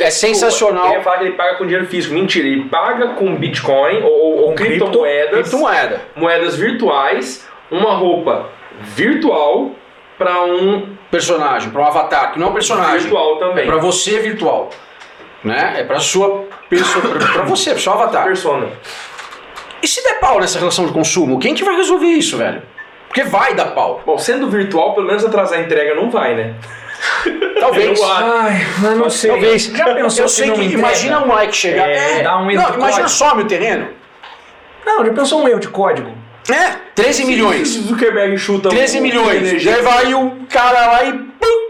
é 0.00 0.10
sensacional. 0.10 0.86
Eu 0.86 0.92
ia 0.94 1.02
falar 1.02 1.18
que 1.18 1.24
ele 1.24 1.34
paga 1.34 1.56
com 1.56 1.64
dinheiro 1.64 1.86
físico. 1.86 2.14
Mentira, 2.14 2.46
ele 2.46 2.64
paga 2.64 3.08
com 3.14 3.34
Bitcoin 3.36 4.02
ou, 4.02 4.38
ou- 4.48 4.54
criptomoedas, 4.54 5.30
Criptomoeda. 5.40 6.00
moedas 6.16 6.56
virtuais, 6.56 7.48
uma 7.70 7.94
roupa 7.94 8.48
virtual 8.80 9.70
pra 10.16 10.42
um 10.44 10.96
Personagem, 11.10 11.70
pra 11.70 11.80
um 11.80 11.84
avatar, 11.86 12.32
que 12.32 12.38
não 12.38 12.48
é 12.48 12.50
um 12.50 12.52
personagem. 12.52 12.98
virtual 13.00 13.36
também. 13.38 13.64
É 13.64 13.66
pra 13.66 13.78
você 13.78 14.18
virtual. 14.18 14.68
Né? 15.42 15.76
É 15.78 15.84
pra 15.84 16.00
sua 16.00 16.44
pessoa, 16.68 17.02
pra 17.32 17.42
você, 17.44 17.70
pro 17.70 17.80
seu 17.80 17.92
avatar. 17.92 18.24
persona. 18.24 18.68
E 19.82 19.86
se 19.88 20.02
der 20.04 20.18
pau 20.20 20.38
nessa 20.40 20.58
relação 20.58 20.84
de 20.84 20.92
consumo, 20.92 21.38
quem 21.38 21.54
que 21.54 21.64
vai 21.64 21.76
resolver 21.76 22.06
isso, 22.08 22.36
velho? 22.36 22.60
Porque 23.06 23.22
vai 23.22 23.54
dar 23.54 23.66
pau. 23.74 24.02
Bom, 24.04 24.18
sendo 24.18 24.50
virtual, 24.50 24.94
pelo 24.94 25.06
menos 25.06 25.24
atrasar 25.24 25.60
a 25.60 25.62
entrega 25.62 25.94
não 25.94 26.10
vai, 26.10 26.34
né? 26.34 26.54
Talvez. 27.60 27.98
Eu. 27.98 28.06
Ai, 28.12 28.66
mas 28.80 28.96
não 28.98 29.10
sei. 29.10 29.30
Talvez. 29.30 29.62
Já 29.64 29.94
pensou 29.94 30.24
Eu 30.24 30.28
se 30.28 30.36
sei 30.36 30.50
que 30.52 30.62
imagina 30.62 31.20
o 31.20 31.36
Mike 31.38 31.56
chegar. 31.56 31.88
É, 31.88 32.22
dá 32.22 32.38
um 32.38 32.50
erro 32.50 32.62
não, 32.62 32.68
imagina 32.74 32.90
código. 32.90 33.08
some 33.08 33.42
o 33.42 33.46
terreno. 33.46 33.88
Não, 34.86 35.04
já 35.04 35.12
pensou 35.12 35.42
um 35.42 35.48
erro 35.48 35.60
de 35.60 35.68
código? 35.68 36.10
É, 36.50 36.76
13 36.94 37.24
milhões. 37.26 37.68
Se 37.68 37.78
o 37.80 37.82
Zuckerberg 37.82 38.38
chuta 38.38 38.68
13 38.70 38.98
um- 38.98 39.02
milhões. 39.02 39.62
Já 39.62 39.82
vai 39.82 40.14
o 40.14 40.36
cara 40.50 40.86
lá 40.86 41.04
e. 41.04 41.12
pum, 41.12 41.68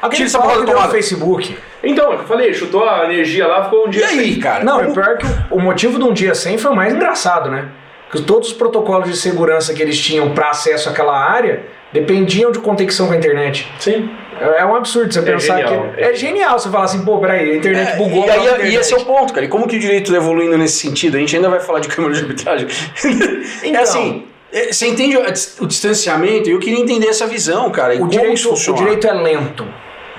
Aquele 0.00 0.16
Tira 0.16 0.26
essa 0.28 0.38
porra 0.40 0.60
que 0.60 0.66
tomada. 0.66 0.88
Facebook. 0.90 1.56
Então, 1.84 2.12
eu 2.12 2.24
falei, 2.24 2.54
chutou 2.54 2.88
a 2.88 3.04
energia 3.04 3.46
lá, 3.46 3.64
ficou 3.64 3.84
um 3.86 3.88
E 3.88 3.90
dia 3.90 4.06
aí, 4.06 4.36
cara? 4.36 4.64
Não, 4.64 4.80
é 4.80 4.90
pior 4.90 5.18
que 5.18 5.26
o, 5.50 5.56
o 5.56 5.60
motivo 5.60 5.98
de 5.98 6.04
um 6.04 6.12
dia 6.12 6.34
sem 6.34 6.56
foi 6.56 6.70
o 6.70 6.74
mais 6.76 6.94
engraçado, 6.94 7.50
né? 7.50 7.68
Que 8.12 8.20
todos 8.22 8.48
os 8.48 8.54
protocolos 8.54 9.08
de 9.08 9.16
segurança 9.16 9.72
que 9.74 9.80
eles 9.82 9.98
tinham 9.98 10.30
para 10.34 10.50
acesso 10.50 10.88
àquela 10.88 11.18
área 11.18 11.64
dependiam 11.92 12.52
de 12.52 12.58
conexão 12.58 13.06
com 13.08 13.14
a 13.14 13.16
internet. 13.16 13.66
Sim. 13.80 14.08
É 14.40 14.60
é 14.60 14.64
um 14.66 14.74
absurdo 14.74 15.12
você 15.12 15.20
É 15.20 15.22
pensar 15.22 15.56
genial, 15.58 15.88
que. 15.94 16.00
é. 16.00 16.10
É 16.10 16.14
genial 16.14 16.58
você 16.58 16.68
falar 16.70 16.84
assim, 16.84 17.04
pô, 17.04 17.18
peraí, 17.18 17.52
a 17.52 17.56
internet 17.56 17.92
É, 17.92 17.96
bugou. 17.96 18.26
e 18.26 18.30
aí 18.30 18.40
internet. 18.44 18.70
e 18.70 18.76
esse 18.76 18.92
é 18.92 18.96
o 18.96 19.04
ponto, 19.04 19.32
cara. 19.32 19.46
E 19.46 19.48
como 19.48 19.66
que 19.66 19.76
o 19.76 19.80
direito 19.80 20.06
está 20.12 20.16
evoluindo 20.16 20.58
nesse 20.58 20.78
sentido? 20.78 21.16
A 21.16 21.20
gente 21.20 21.34
ainda 21.36 21.48
vai 21.48 21.60
falar 21.60 21.80
de 21.80 21.88
câmara 21.88 22.12
de 22.14 22.20
arbitragem. 22.20 22.66
é 23.62 23.68
Então. 23.68 23.82
assim, 23.82 24.24
é, 24.52 24.72
você 24.72 24.86
entende 24.88 25.16
o 25.16 25.30
dis- 25.30 25.56
o 25.60 25.66
distanciamento? 25.66 26.48
E 26.48 26.52
eu 26.52 26.58
queria 26.58 26.78
entender 26.80 27.06
essa 27.08 27.26
visão, 27.26 27.70
cara. 27.70 27.94
E 27.94 27.96
o 27.96 28.00
como 28.00 28.10
direito, 28.10 28.34
isso 28.34 28.72
o 28.72 28.74
direito 28.74 29.06
é 29.06 29.12
lento. 29.12 29.66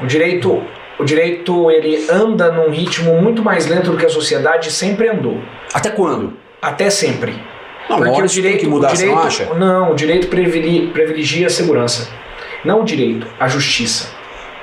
O 0.02 0.06
direito, 0.08 0.64
o 1.00 1.04
direito 1.04 1.70
ele 1.70 2.06
anda 2.10 2.52
num 2.52 2.70
ritmo 2.72 3.22
muito 3.22 3.44
mais 3.44 3.68
lento 3.68 3.92
do 3.92 3.98
que 3.98 4.06
a 4.06 4.10
sociedade 4.10 4.72
sempre 4.72 5.10
andou. 5.10 5.38
Até 5.74 5.90
quando? 5.90 6.34
Até 6.62 6.90
sempre. 6.90 7.36
Não, 7.90 7.98
uma 7.98 8.12
hora 8.12 8.26
isso 8.26 8.42
tem 8.42 8.58
que 8.58 8.68
mudar, 8.68 8.94
o 8.94 8.96
você 8.96 9.06
não 9.06 9.14
direito, 9.16 9.28
acha? 9.28 9.54
Não, 9.56 9.92
o 9.92 9.96
direito 9.96 10.28
previli- 10.28 10.88
privilegia 10.88 11.48
a 11.48 11.50
segurança. 11.50 12.10
Não 12.64 12.82
o 12.82 12.84
direito, 12.84 13.28
a 13.40 13.48
justiça. 13.48 14.10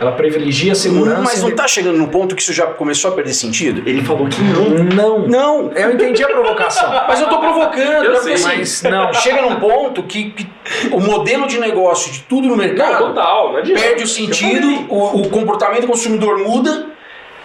Ela 0.00 0.12
privilegia 0.12 0.72
a 0.72 0.74
segurança. 0.74 1.20
Mas 1.20 1.42
não 1.42 1.50
e- 1.50 1.54
tá 1.54 1.68
chegando 1.68 1.98
num 1.98 2.06
ponto 2.06 2.34
que 2.34 2.40
isso 2.40 2.54
já 2.54 2.66
começou 2.68 3.10
a 3.10 3.14
perder 3.14 3.34
sentido? 3.34 3.82
Ele 3.86 4.02
falou 4.02 4.26
que 4.28 4.40
não. 4.42 4.70
Não. 4.70 5.18
Não, 5.28 5.72
Eu 5.74 5.92
entendi 5.92 6.24
a 6.24 6.28
provocação. 6.28 6.88
mas 7.06 7.20
eu 7.20 7.28
tô 7.28 7.38
provocando. 7.38 8.04
Eu 8.06 8.16
sei, 8.22 8.32
Porque, 8.32 8.32
assim, 8.32 8.44
mas 8.56 8.82
não. 8.84 9.12
Chega 9.12 9.42
num 9.42 9.56
ponto 9.56 10.02
que, 10.04 10.30
que 10.30 10.46
o 10.90 11.00
modelo 11.00 11.46
de 11.46 11.60
negócio 11.60 12.10
de 12.10 12.20
tudo 12.20 12.44
no 12.48 12.56
Não, 12.56 12.64
mercado 12.64 13.08
total, 13.08 13.52
não 13.52 13.62
perde 13.62 14.04
o 14.04 14.08
sentido, 14.08 14.86
o, 14.88 15.20
o 15.20 15.28
comportamento 15.28 15.82
do 15.82 15.88
consumidor 15.88 16.38
muda. 16.38 16.86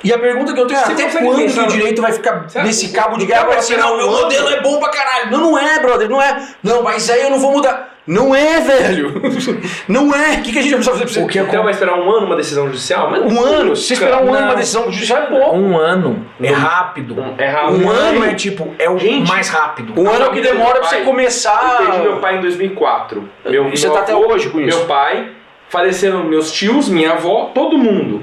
E 0.03 0.13
a 0.13 0.19
pergunta 0.19 0.53
que 0.53 0.59
eu 0.59 0.67
tenho 0.67 0.79
é: 0.79 0.83
Você 0.83 0.91
até 0.91 1.09
quando 1.19 1.53
que 1.53 1.59
o 1.59 1.67
direito 1.67 2.01
vai 2.01 2.11
ficar 2.11 2.45
acha 2.45 2.61
nesse 2.63 2.89
cabo 2.89 3.17
de 3.17 3.23
o 3.23 3.27
guerra? 3.27 3.45
vai 3.45 3.57
Assim, 3.57 3.75
não, 3.77 3.97
meu 3.97 4.09
ano? 4.09 4.21
modelo 4.23 4.49
é 4.49 4.61
bom 4.61 4.79
pra 4.79 4.89
caralho. 4.89 5.31
Não, 5.31 5.39
não 5.51 5.57
é, 5.57 5.79
brother, 5.79 6.09
não 6.09 6.21
é. 6.21 6.47
Não, 6.63 6.83
mas 6.83 7.09
aí 7.09 7.21
eu 7.21 7.29
não 7.31 7.39
vou 7.39 7.51
mudar. 7.51 7.93
Não 8.07 8.35
é, 8.35 8.59
velho. 8.61 9.19
Não 9.89 10.13
é. 10.13 10.35
O 10.35 10.41
que, 10.43 10.51
que 10.51 10.59
a 10.59 10.61
gente 10.61 10.75
vai 10.75 10.79
precisar 10.79 10.91
fazer 10.91 11.05
pra 11.05 11.09
O 11.09 11.25
você? 11.25 11.27
que 11.27 11.39
Então 11.39 11.63
vai 11.63 11.73
esperar 11.73 11.95
um 11.97 12.11
ano 12.11 12.27
uma 12.27 12.35
decisão 12.35 12.67
judicial? 12.67 13.09
Mas 13.09 13.23
Um 13.23 13.43
ano? 13.43 13.75
Se 13.75 13.93
esperar 13.93 14.17
um 14.23 14.27
ano 14.31 14.41
Não. 14.41 14.45
uma 14.49 14.55
decisão 14.55 14.91
judicial 14.91 15.23
é 15.23 15.25
pouco. 15.25 15.55
Um 15.57 15.75
ano 15.75 16.23
é 16.39 16.51
rápido. 16.51 17.15
É 17.39 17.47
rápido. 17.49 17.79
Um 17.79 17.85
Um 17.87 17.89
ano 17.89 18.21
ano? 18.21 18.25
é 18.25 18.35
tipo, 18.35 18.75
é 18.77 18.87
o 18.87 18.99
Gente, 18.99 19.27
mais 19.27 19.49
rápido. 19.49 19.99
Um 19.99 20.07
ano 20.07 20.25
é 20.25 20.27
o 20.27 20.31
que 20.33 20.41
demora 20.41 20.81
pra 20.81 20.87
você 20.89 20.97
começar. 20.97 21.77
Eu 21.79 21.87
perdi 21.87 22.01
meu 22.03 22.17
pai 22.19 22.37
em 22.37 22.41
2004. 22.41 23.27
Meu, 23.43 23.69
E 23.69 23.75
você 23.77 23.87
meu 23.87 23.95
tá 23.95 24.01
até 24.03 24.13
avô, 24.13 24.27
hoje 24.31 24.49
com 24.49 24.59
isso? 24.61 24.77
Meu 24.77 24.85
pai, 24.85 25.31
faleceram 25.69 26.23
meus 26.25 26.51
tios, 26.51 26.87
minha 26.87 27.13
avó, 27.13 27.49
todo 27.55 27.75
mundo. 27.75 28.21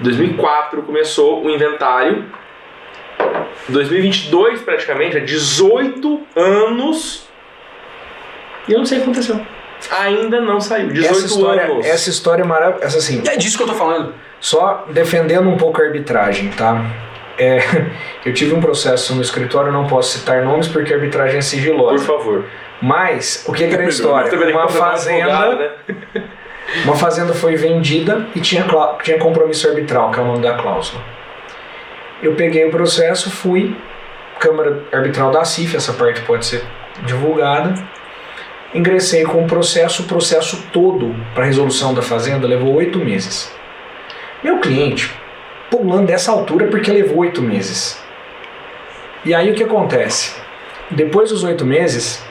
Em 0.00 0.04
2004 0.04 0.82
começou 0.82 1.44
o 1.44 1.50
inventário. 1.50 2.24
2022 3.68 4.60
praticamente, 4.62 5.16
é 5.16 5.20
18 5.20 6.20
anos. 6.36 7.28
E 8.68 8.72
eu 8.72 8.78
não 8.78 8.86
sei 8.86 8.98
o 8.98 9.00
que 9.02 9.10
aconteceu. 9.10 9.40
Ainda 9.90 10.40
não 10.40 10.60
saiu. 10.60 10.88
18 10.88 11.10
Essa 11.14 11.26
história, 11.26 11.62
anos. 11.64 11.86
essa 11.86 12.10
história 12.10 12.42
é 12.42 12.46
maravilhosa. 12.46 12.84
Essa 12.84 12.98
assim, 12.98 13.22
é 13.26 13.36
disso 13.36 13.56
que 13.56 13.62
eu 13.62 13.68
tô 13.68 13.74
falando. 13.74 14.14
Só 14.40 14.86
defendendo 14.90 15.48
um 15.48 15.56
pouco 15.56 15.80
a 15.80 15.84
arbitragem, 15.84 16.50
tá? 16.50 16.84
É, 17.38 17.58
eu 18.24 18.32
tive 18.32 18.54
um 18.54 18.60
processo 18.60 19.14
no 19.14 19.22
escritório, 19.22 19.72
não 19.72 19.86
posso 19.86 20.18
citar 20.18 20.44
nomes 20.44 20.68
porque 20.68 20.92
a 20.92 20.96
arbitragem 20.96 21.36
é 21.36 21.40
Por 21.40 21.44
sigilosa. 21.44 22.04
favor. 22.04 22.44
Mas, 22.80 23.44
o 23.48 23.52
que, 23.52 23.66
que 23.66 23.72
era 23.72 23.82
a 23.82 23.86
Mas 23.86 23.94
história? 23.94 24.30
que 24.30 24.36
Uma 24.36 24.66
um 24.66 24.68
fazenda, 24.68 25.38
advogado, 25.38 25.58
né? 25.58 26.22
uma 26.84 26.96
fazenda 26.96 27.32
foi 27.32 27.56
vendida 27.56 28.26
e 28.34 28.40
tinha, 28.40 28.66
tinha 29.02 29.18
compromisso 29.18 29.68
arbitral, 29.68 30.10
que 30.10 30.18
é 30.18 30.22
o 30.22 30.26
nome 30.26 30.42
da 30.42 30.54
cláusula. 30.54 31.02
Eu 32.22 32.34
peguei 32.34 32.64
o 32.64 32.70
processo, 32.70 33.30
fui, 33.30 33.76
Câmara 34.38 34.82
Arbitral 34.92 35.30
da 35.30 35.44
CIF, 35.44 35.76
essa 35.76 35.92
parte 35.92 36.22
pode 36.22 36.44
ser 36.44 36.62
divulgada. 37.04 37.74
Ingressei 38.74 39.22
com 39.24 39.44
o 39.44 39.46
processo, 39.46 40.02
o 40.02 40.06
processo 40.06 40.64
todo 40.72 41.14
para 41.34 41.44
resolução 41.44 41.94
da 41.94 42.02
fazenda 42.02 42.46
levou 42.46 42.74
oito 42.74 42.98
meses. 42.98 43.54
Meu 44.42 44.58
cliente 44.58 45.14
pulando 45.70 46.06
dessa 46.06 46.30
altura 46.32 46.66
porque 46.66 46.90
levou 46.90 47.18
oito 47.18 47.42
meses. 47.42 48.02
E 49.24 49.34
aí 49.34 49.50
o 49.50 49.54
que 49.54 49.62
acontece? 49.62 50.34
Depois 50.90 51.30
dos 51.30 51.42
oito 51.42 51.64
meses, 51.64 52.24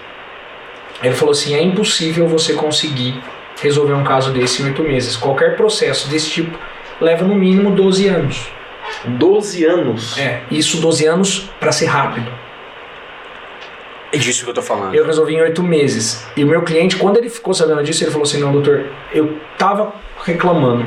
ele 1.04 1.14
falou 1.14 1.32
assim: 1.32 1.56
é 1.56 1.62
impossível 1.62 2.28
você 2.28 2.54
conseguir 2.54 3.22
resolver 3.66 3.94
um 3.94 4.04
caso 4.04 4.32
desse 4.32 4.62
em 4.62 4.66
oito 4.66 4.84
meses. 4.84 5.18
Qualquer 5.18 5.56
processo 5.56 6.08
desse 6.08 6.30
tipo 6.30 6.58
leva 7.02 7.26
no 7.26 7.36
mínimo 7.36 7.72
12 7.72 8.08
anos. 8.08 8.48
12 9.06 9.66
anos. 9.66 10.18
É, 10.18 10.42
isso 10.50 10.80
12 10.80 11.06
anos 11.06 11.50
para 11.60 11.72
ser 11.72 11.86
rápido. 11.88 12.32
É 14.14 14.18
disso 14.18 14.44
que 14.44 14.50
eu 14.50 14.54
tô 14.54 14.62
falando. 14.62 14.96
Eu 14.96 15.06
resolvi 15.06 15.36
em 15.36 15.42
oito 15.42 15.62
meses. 15.62 16.26
E 16.38 16.44
o 16.44 16.48
meu 16.48 16.62
cliente, 16.62 16.96
quando 16.96 17.18
ele 17.18 17.30
ficou 17.30 17.54
sabendo 17.54 17.84
disso, 17.84 18.04
ele 18.04 18.12
falou 18.12 18.24
assim: 18.24 18.40
não, 18.40 18.52
doutor, 18.52 18.86
eu 19.14 19.38
tava 19.58 19.94
reclamando. 20.24 20.86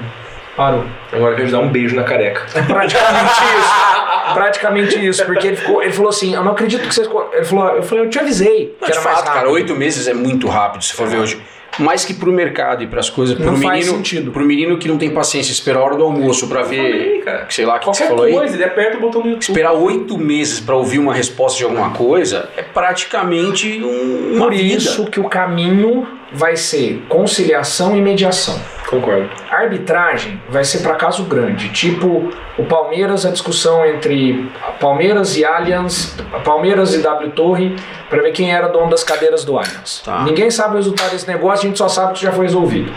Parou. 0.57 0.85
Agora 1.12 1.33
eu 1.33 1.37
quero 1.37 1.49
te 1.49 1.53
dar 1.53 1.61
um 1.61 1.69
beijo 1.69 1.95
na 1.95 2.05
careca. 2.05 2.47
É 2.55 2.62
praticamente 2.62 3.33
isso. 3.33 4.35
Praticamente 4.35 5.07
isso. 5.07 5.25
Porque 5.25 5.47
ele, 5.47 5.57
ficou, 5.57 5.83
ele 5.83 5.93
falou 5.93 6.09
assim: 6.09 6.35
eu 6.35 6.43
não 6.43 6.53
acredito 6.53 6.88
que 6.88 6.95
vocês. 6.95 7.09
Ele 7.33 7.45
falou: 7.45 7.77
eu 7.77 7.83
falei, 7.83 8.05
eu 8.05 8.11
te 8.11 8.19
avisei. 8.19 8.77
Não, 8.81 8.87
que 8.87 8.93
de 8.93 8.99
era 8.99 9.05
mais 9.05 9.17
fato, 9.17 9.27
cara, 9.27 9.38
rápido. 9.41 9.53
oito 9.53 9.77
meses 9.77 10.09
é 10.09 10.14
muito 10.14 10.49
rápido, 10.49 10.83
se 10.83 10.95
for 10.95 11.07
ver 11.07 11.19
hoje. 11.19 11.41
Mais 11.78 12.04
que 12.04 12.12
pro 12.12 12.33
mercado 12.33 12.83
e 12.83 12.87
pras 12.88 13.09
coisas. 13.09 13.37
Pro 13.37 13.46
Não 13.52 13.57
faz 13.57 13.81
menino, 13.85 13.96
sentido. 13.98 14.31
Pro 14.33 14.44
menino 14.44 14.78
que 14.78 14.88
não 14.88 14.98
tem 14.98 15.11
paciência, 15.11 15.52
esperar 15.52 15.78
a 15.81 15.85
hora 15.85 15.96
do 15.96 16.02
almoço 16.02 16.48
pra 16.48 16.62
ver. 16.62 16.76
Falei, 16.76 17.18
cara. 17.20 17.46
Sei 17.50 17.64
lá, 17.64 17.76
o 17.76 17.78
que, 17.78 17.90
que 17.90 17.96
você 17.96 18.02
Qualquer 18.04 18.09
falou 18.09 18.24
aí. 18.26 18.33
coisa, 18.33 18.54
ele 18.57 18.64
aperta 18.64 18.96
o 18.96 19.00
botão 19.00 19.22
do 19.22 19.28
YouTube. 19.28 19.42
Esperar 19.48 19.72
oito 19.74 20.18
meses 20.18 20.59
pra 20.61 20.74
ouvir 20.74 20.98
uma 20.98 21.14
resposta 21.14 21.59
de 21.59 21.64
alguma 21.64 21.90
coisa 21.90 22.48
é 22.57 22.62
praticamente 22.62 23.81
um, 23.83 24.35
uma 24.37 24.46
Por 24.46 24.54
vida. 24.54 24.62
isso 24.76 25.07
que 25.07 25.20
o 25.20 25.24
caminho 25.28 26.07
vai 26.33 26.57
ser 26.57 27.05
conciliação 27.09 27.97
e 27.97 28.01
mediação. 28.01 28.61
Concordo. 28.88 29.29
Arbitragem 29.51 30.41
vai 30.49 30.64
ser 30.64 30.79
para 30.79 30.95
caso 30.95 31.25
grande, 31.25 31.69
tipo 31.71 32.31
o 32.57 32.64
Palmeiras, 32.64 33.27
a 33.27 33.31
discussão 33.31 33.85
entre 33.85 34.51
Palmeiras 34.81 35.37
e 35.37 35.45
Allianz, 35.45 36.17
Palmeiras 36.45 36.95
e 36.95 36.99
W 36.99 37.31
Torre, 37.33 37.77
para 38.09 38.23
ver 38.23 38.33
quem 38.33 38.53
era 38.53 38.69
dono 38.69 38.91
das 38.91 39.05
cadeiras 39.05 39.45
do 39.45 39.59
Allianz. 39.59 40.03
Tá. 40.05 40.23
Ninguém 40.25 40.51
sabe 40.51 40.75
o 40.75 40.77
resultado 40.77 41.11
desse 41.11 41.29
negócio, 41.29 41.67
a 41.67 41.69
gente 41.69 41.79
só 41.79 41.88
sabe 41.88 42.14
que 42.14 42.23
já 42.23 42.33
foi 42.33 42.47
resolvido. 42.47 42.93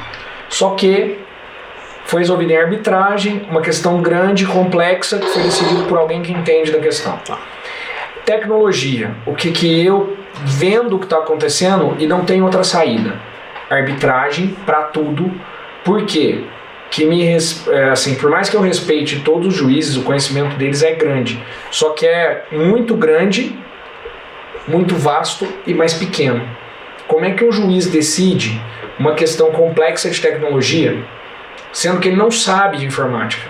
Só 0.50 0.72
que 0.72 1.20
foi 2.06 2.22
resolvido 2.22 2.52
em 2.52 2.58
arbitragem, 2.58 3.48
uma 3.50 3.62
questão 3.62 4.02
grande, 4.02 4.46
complexa, 4.46 5.18
que 5.18 5.28
foi 5.28 5.44
decidido 5.44 5.84
por 5.84 5.98
alguém 5.98 6.22
que 6.22 6.32
entende 6.32 6.72
da 6.72 6.80
questão. 6.80 7.18
Tá. 7.26 7.38
Tecnologia, 8.26 9.12
o 9.26 9.34
que, 9.34 9.52
que 9.52 9.86
eu 9.86 10.18
vendo 10.44 10.96
o 10.96 11.00
que 11.00 11.06
está 11.06 11.18
acontecendo 11.18 11.96
e 12.00 12.08
não 12.08 12.26
tem 12.26 12.42
outra 12.42 12.64
saída. 12.64 13.14
Arbitragem 13.70 14.56
para 14.66 14.84
tudo, 14.84 15.32
por 15.84 16.06
quê? 16.06 16.44
Que 16.90 17.06
me 17.06 17.24
é, 17.24 17.90
assim, 17.90 18.16
por 18.16 18.30
mais 18.30 18.50
que 18.50 18.56
eu 18.56 18.62
respeite 18.62 19.22
todos 19.22 19.48
os 19.48 19.54
juízes, 19.54 19.96
o 19.96 20.04
conhecimento 20.04 20.58
deles 20.58 20.84
é 20.84 20.94
grande, 20.94 21.42
só 21.70 21.92
que 21.92 22.06
é 22.06 22.46
muito 22.52 22.96
grande, 22.96 23.58
muito 24.68 24.96
vasto 24.96 25.48
e 25.66 25.74
mais 25.74 25.94
pequeno. 25.94 26.42
Como 27.08 27.26
é 27.26 27.32
que 27.32 27.46
um 27.46 27.52
juiz 27.52 27.88
decide 27.88 28.62
uma 29.00 29.14
questão 29.14 29.52
complexa 29.52 30.10
de 30.10 30.20
tecnologia, 30.22 30.98
sendo 31.72 32.00
que 32.00 32.10
ele 32.10 32.18
não 32.18 32.30
sabe 32.30 32.78
de 32.78 32.86
informática? 32.86 33.48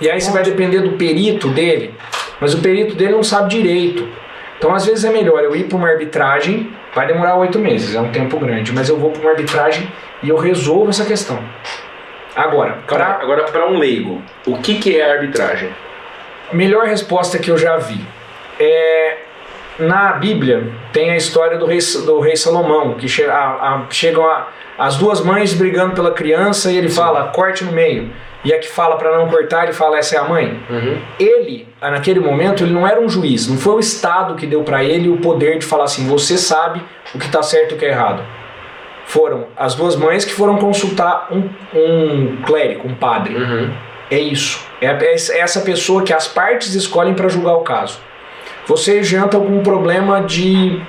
E 0.00 0.10
aí 0.10 0.20
você 0.20 0.30
vai 0.30 0.42
depender 0.42 0.80
do 0.80 0.92
perito 0.92 1.48
dele, 1.48 1.94
mas 2.40 2.52
o 2.52 2.58
perito 2.58 2.94
dele 2.94 3.12
não 3.12 3.22
sabe 3.22 3.48
direito. 3.48 4.06
Então, 4.58 4.74
às 4.74 4.86
vezes 4.86 5.04
é 5.04 5.10
melhor 5.10 5.42
eu 5.42 5.54
ir 5.54 5.64
para 5.64 5.76
uma 5.76 5.88
arbitragem, 5.88 6.72
vai 6.94 7.06
demorar 7.06 7.36
oito 7.36 7.58
meses, 7.58 7.94
é 7.94 8.00
um 8.00 8.10
tempo 8.10 8.38
grande, 8.38 8.72
mas 8.72 8.88
eu 8.88 8.96
vou 8.96 9.10
para 9.10 9.20
uma 9.20 9.30
arbitragem 9.30 9.90
e 10.22 10.28
eu 10.28 10.36
resolvo 10.36 10.90
essa 10.90 11.04
questão. 11.04 11.38
Agora, 12.34 12.78
pra, 12.86 13.18
Agora, 13.20 13.44
para 13.44 13.68
um 13.68 13.78
leigo, 13.78 14.22
o 14.46 14.58
que, 14.58 14.78
que 14.78 14.98
é 14.98 15.12
arbitragem? 15.12 15.70
a 16.50 16.54
melhor 16.54 16.86
resposta 16.86 17.38
que 17.38 17.50
eu 17.50 17.56
já 17.56 17.76
vi 17.76 18.00
é 18.60 19.18
na 19.78 20.12
Bíblia 20.12 20.68
tem 20.92 21.10
a 21.10 21.16
história 21.16 21.58
do 21.58 21.66
rei, 21.66 21.78
do 22.06 22.20
rei 22.20 22.36
Salomão, 22.36 22.94
que 22.94 23.08
che, 23.08 23.24
a, 23.24 23.36
a, 23.36 23.82
chegam 23.90 24.24
a, 24.24 24.48
as 24.78 24.96
duas 24.96 25.20
mães 25.20 25.52
brigando 25.52 25.94
pela 25.94 26.12
criança 26.12 26.70
e 26.70 26.76
ele 26.76 26.88
fala, 26.88 27.28
corte 27.28 27.64
no 27.64 27.72
meio. 27.72 28.10
E 28.44 28.52
a 28.52 28.58
que 28.58 28.68
fala 28.68 28.96
para 28.96 29.16
não 29.16 29.28
cortar, 29.28 29.64
ele 29.64 29.72
fala, 29.72 29.98
essa 29.98 30.16
é 30.16 30.18
a 30.18 30.24
mãe. 30.24 30.60
Uhum. 30.68 30.98
Ele, 31.18 31.66
naquele 31.80 32.20
momento, 32.20 32.62
ele 32.62 32.72
não 32.72 32.86
era 32.86 33.00
um 33.00 33.08
juiz, 33.08 33.48
não 33.48 33.56
foi 33.56 33.74
o 33.74 33.80
Estado 33.80 34.34
que 34.34 34.46
deu 34.46 34.62
para 34.62 34.84
ele 34.84 35.08
o 35.08 35.16
poder 35.16 35.58
de 35.58 35.64
falar 35.64 35.84
assim, 35.84 36.06
você 36.06 36.36
sabe 36.36 36.82
o 37.14 37.18
que 37.18 37.24
está 37.26 37.42
certo 37.42 37.72
e 37.72 37.74
o 37.74 37.78
que 37.78 37.86
é 37.86 37.88
errado. 37.88 38.22
Foram 39.06 39.46
as 39.56 39.74
duas 39.74 39.96
mães 39.96 40.24
que 40.24 40.32
foram 40.32 40.56
consultar 40.58 41.28
um, 41.30 41.48
um 41.74 42.36
clérigo, 42.44 42.86
um 42.86 42.94
padre. 42.94 43.34
Uhum. 43.34 43.70
É 44.10 44.18
isso. 44.18 44.60
É, 44.80 44.86
é 44.86 45.38
essa 45.38 45.60
pessoa 45.60 46.02
que 46.02 46.12
as 46.12 46.28
partes 46.28 46.74
escolhem 46.74 47.14
para 47.14 47.28
julgar 47.28 47.54
o 47.54 47.62
caso. 47.62 47.98
Você 48.66 49.02
janta 49.02 49.36
algum 49.36 49.62
problema 49.62 50.22
de 50.22 50.80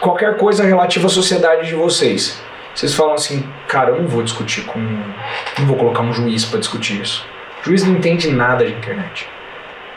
qualquer 0.00 0.36
coisa 0.36 0.64
relativa 0.64 1.06
à 1.06 1.10
sociedade 1.10 1.66
de 1.66 1.74
vocês. 1.74 2.42
Vocês 2.74 2.94
falam 2.94 3.14
assim, 3.14 3.46
cara, 3.68 3.90
eu 3.90 4.00
não 4.00 4.08
vou 4.08 4.22
discutir 4.22 4.62
com. 4.62 4.78
Não 4.78 5.66
vou 5.66 5.76
colocar 5.76 6.02
um 6.02 6.12
juiz 6.12 6.44
para 6.44 6.60
discutir 6.60 7.00
isso. 7.00 7.26
O 7.60 7.64
juiz 7.64 7.84
não 7.84 7.94
entende 7.94 8.30
nada 8.30 8.64
de 8.64 8.72
internet. 8.72 9.28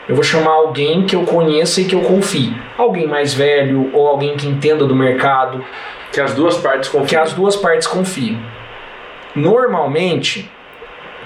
Eu 0.08 0.14
vou 0.14 0.24
chamar 0.24 0.50
alguém 0.50 1.06
que 1.06 1.16
eu 1.16 1.24
conheça 1.24 1.80
e 1.80 1.84
que 1.84 1.94
eu 1.94 2.02
confie. 2.02 2.54
Alguém 2.76 3.06
mais 3.06 3.32
velho 3.32 3.90
ou 3.94 4.06
alguém 4.06 4.36
que 4.36 4.46
entenda 4.46 4.84
do 4.84 4.94
mercado, 4.94 5.64
Que 6.12 6.20
as 6.20 6.34
duas 6.34 6.56
partes 6.58 6.88
que 6.90 6.96
confiam. 6.96 7.22
as 7.22 7.32
duas 7.32 7.56
partes 7.56 7.86
confiam. 7.86 8.38
Normalmente, 9.34 10.50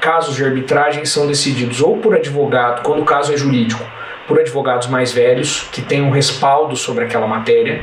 casos 0.01 0.37
de 0.37 0.45
arbitragem 0.45 1.05
são 1.05 1.27
decididos 1.27 1.83
ou 1.83 1.99
por 1.99 2.15
advogado, 2.15 2.83
quando 2.83 3.03
o 3.03 3.05
caso 3.05 3.33
é 3.33 3.37
jurídico, 3.37 3.85
por 4.27 4.39
advogados 4.39 4.87
mais 4.87 5.13
velhos 5.13 5.69
que 5.73 5.83
têm 5.83 6.01
um 6.03 6.11
respaldo 6.11 6.77
sobre 6.77 7.05
aquela 7.05 7.27
matéria, 7.27 7.83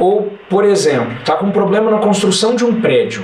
ou, 0.00 0.32
por 0.48 0.64
exemplo, 0.64 1.12
está 1.20 1.36
com 1.36 1.46
um 1.46 1.50
problema 1.52 1.90
na 1.90 1.98
construção 1.98 2.56
de 2.56 2.64
um 2.64 2.80
prédio. 2.80 3.22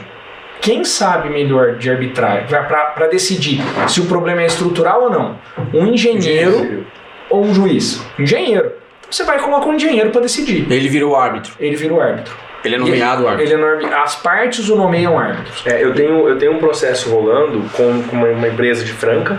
Quem 0.61 0.85
sabe 0.85 1.29
melhor 1.29 1.75
de 1.77 1.91
arbitragem 1.91 2.47
para 2.47 3.07
decidir 3.09 3.61
se 3.89 4.01
o 4.01 4.07
problema 4.07 4.43
é 4.43 4.47
estrutural 4.47 5.03
ou 5.05 5.11
não? 5.11 5.39
Um 5.75 5.87
engenheiro 5.87 6.87
ou 7.29 7.43
um 7.45 7.53
juiz? 7.55 8.01
Engenheiro. 8.19 8.67
Então 9.01 9.11
você 9.13 9.25
vai 9.25 9.39
colocar 9.39 9.67
um 9.67 9.75
engenheiro 9.75 10.11
para 10.11 10.21
decidir. 10.23 10.67
Ele 10.71 10.89
virou 10.89 11.15
árbitro. 11.17 11.53
Ele 11.61 11.77
vira 11.77 11.95
o 11.95 12.01
árbitro. 12.01 12.35
Ele 12.65 12.75
é 12.75 12.79
nomeado 12.79 13.29
árbitro. 13.29 13.47
Ele 13.47 13.55
é 13.55 13.57
norme- 13.65 13.95
As 13.95 14.17
partes 14.17 14.69
o 14.69 14.75
nomeiam 14.77 15.17
árbitro. 15.19 15.53
É, 15.67 15.83
eu, 15.85 15.95
tenho, 15.95 16.29
eu 16.29 16.37
tenho 16.39 16.53
um 16.55 16.59
processo 16.59 17.11
rolando 17.15 17.61
com, 17.71 18.03
com 18.03 18.17
uma, 18.17 18.27
uma 18.29 18.49
empresa 18.49 18.85
de 18.85 18.93
Franca, 18.93 19.39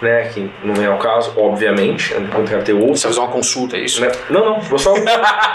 né, 0.00 0.30
que 0.32 0.50
não 0.64 0.82
é 0.82 0.88
o 0.88 0.96
caso, 0.96 1.34
obviamente, 1.36 2.12
eu 2.14 2.20
não 2.22 2.44
quero 2.46 2.62
ter 2.62 2.72
outro. 2.72 2.96
Você 2.96 3.08
vai 3.08 3.12
fazer 3.14 3.20
uma 3.26 3.28
consulta, 3.32 3.76
é 3.76 3.80
isso? 3.80 4.00
Né? 4.00 4.10
Não, 4.30 4.44
não, 4.44 4.60
vou 4.60 4.78
só 4.78 4.94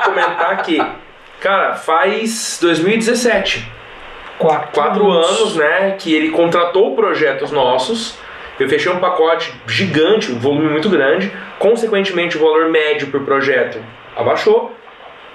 comentar 0.06 0.62
que, 0.64 0.80
cara, 1.40 1.76
faz 1.76 2.60
2017, 2.62 3.78
Quatro, 4.38 4.70
quatro 4.72 5.10
anos, 5.10 5.56
né, 5.56 5.96
que 5.98 6.14
ele 6.14 6.30
contratou 6.30 6.96
projetos 6.96 7.52
nossos. 7.52 8.16
Eu 8.60 8.70
fechei 8.70 8.92
um 8.92 9.00
pacote 9.00 9.52
gigante, 9.68 10.32
um 10.32 10.38
volume 10.38 10.70
muito 10.70 10.90
grande. 10.90 11.32
Consequentemente, 11.58 12.38
o 12.38 12.40
valor 12.40 12.70
médio 12.70 13.08
por 13.08 13.22
projeto 13.22 13.80
abaixou. 14.16 14.76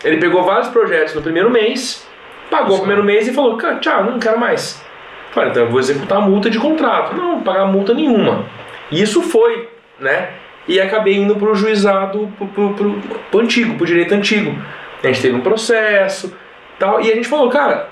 Ele 0.05 0.19
pegou 0.19 0.43
vários 0.43 0.69
projetos 0.69 1.15
no 1.15 1.23
primeiro 1.23 1.51
mês, 1.51 2.07
pagou 2.51 2.77
o 2.77 2.79
primeiro 2.79 3.03
mês 3.03 3.27
e 3.27 3.33
falou: 3.33 3.57
"Cara, 3.57 3.77
tchau, 3.77 4.05
não 4.05 4.19
quero 4.19 4.38
mais. 4.38 4.85
Falei, 5.33 5.51
então 5.51 5.65
eu 5.65 5.71
vou 5.71 5.81
executar 5.81 6.19
a 6.19 6.21
multa 6.21 6.51
de 6.51 6.59
contrato. 6.59 7.17
Não, 7.17 7.23
não 7.23 7.35
vou 7.37 7.43
pagar 7.43 7.67
multa 7.67 7.95
nenhuma. 7.95 8.45
E 8.91 9.01
isso 9.01 9.23
foi, 9.23 9.69
né? 9.99 10.31
E 10.69 10.81
acabei 10.81 11.15
indo 11.15 11.35
pro 11.37 11.55
juizado, 11.55 12.31
pro, 12.37 12.47
pro, 12.49 12.75
pro, 12.75 12.93
pro 13.31 13.41
antigo, 13.41 13.75
pro 13.77 13.87
direito 13.87 14.15
antigo. 14.15 14.57
A 15.03 15.07
gente 15.09 15.21
teve 15.23 15.35
um 15.35 15.41
processo 15.41 16.35
tal, 16.79 17.01
e 17.01 17.11
a 17.11 17.15
gente 17.15 17.29
falou, 17.29 17.49
cara, 17.49 17.88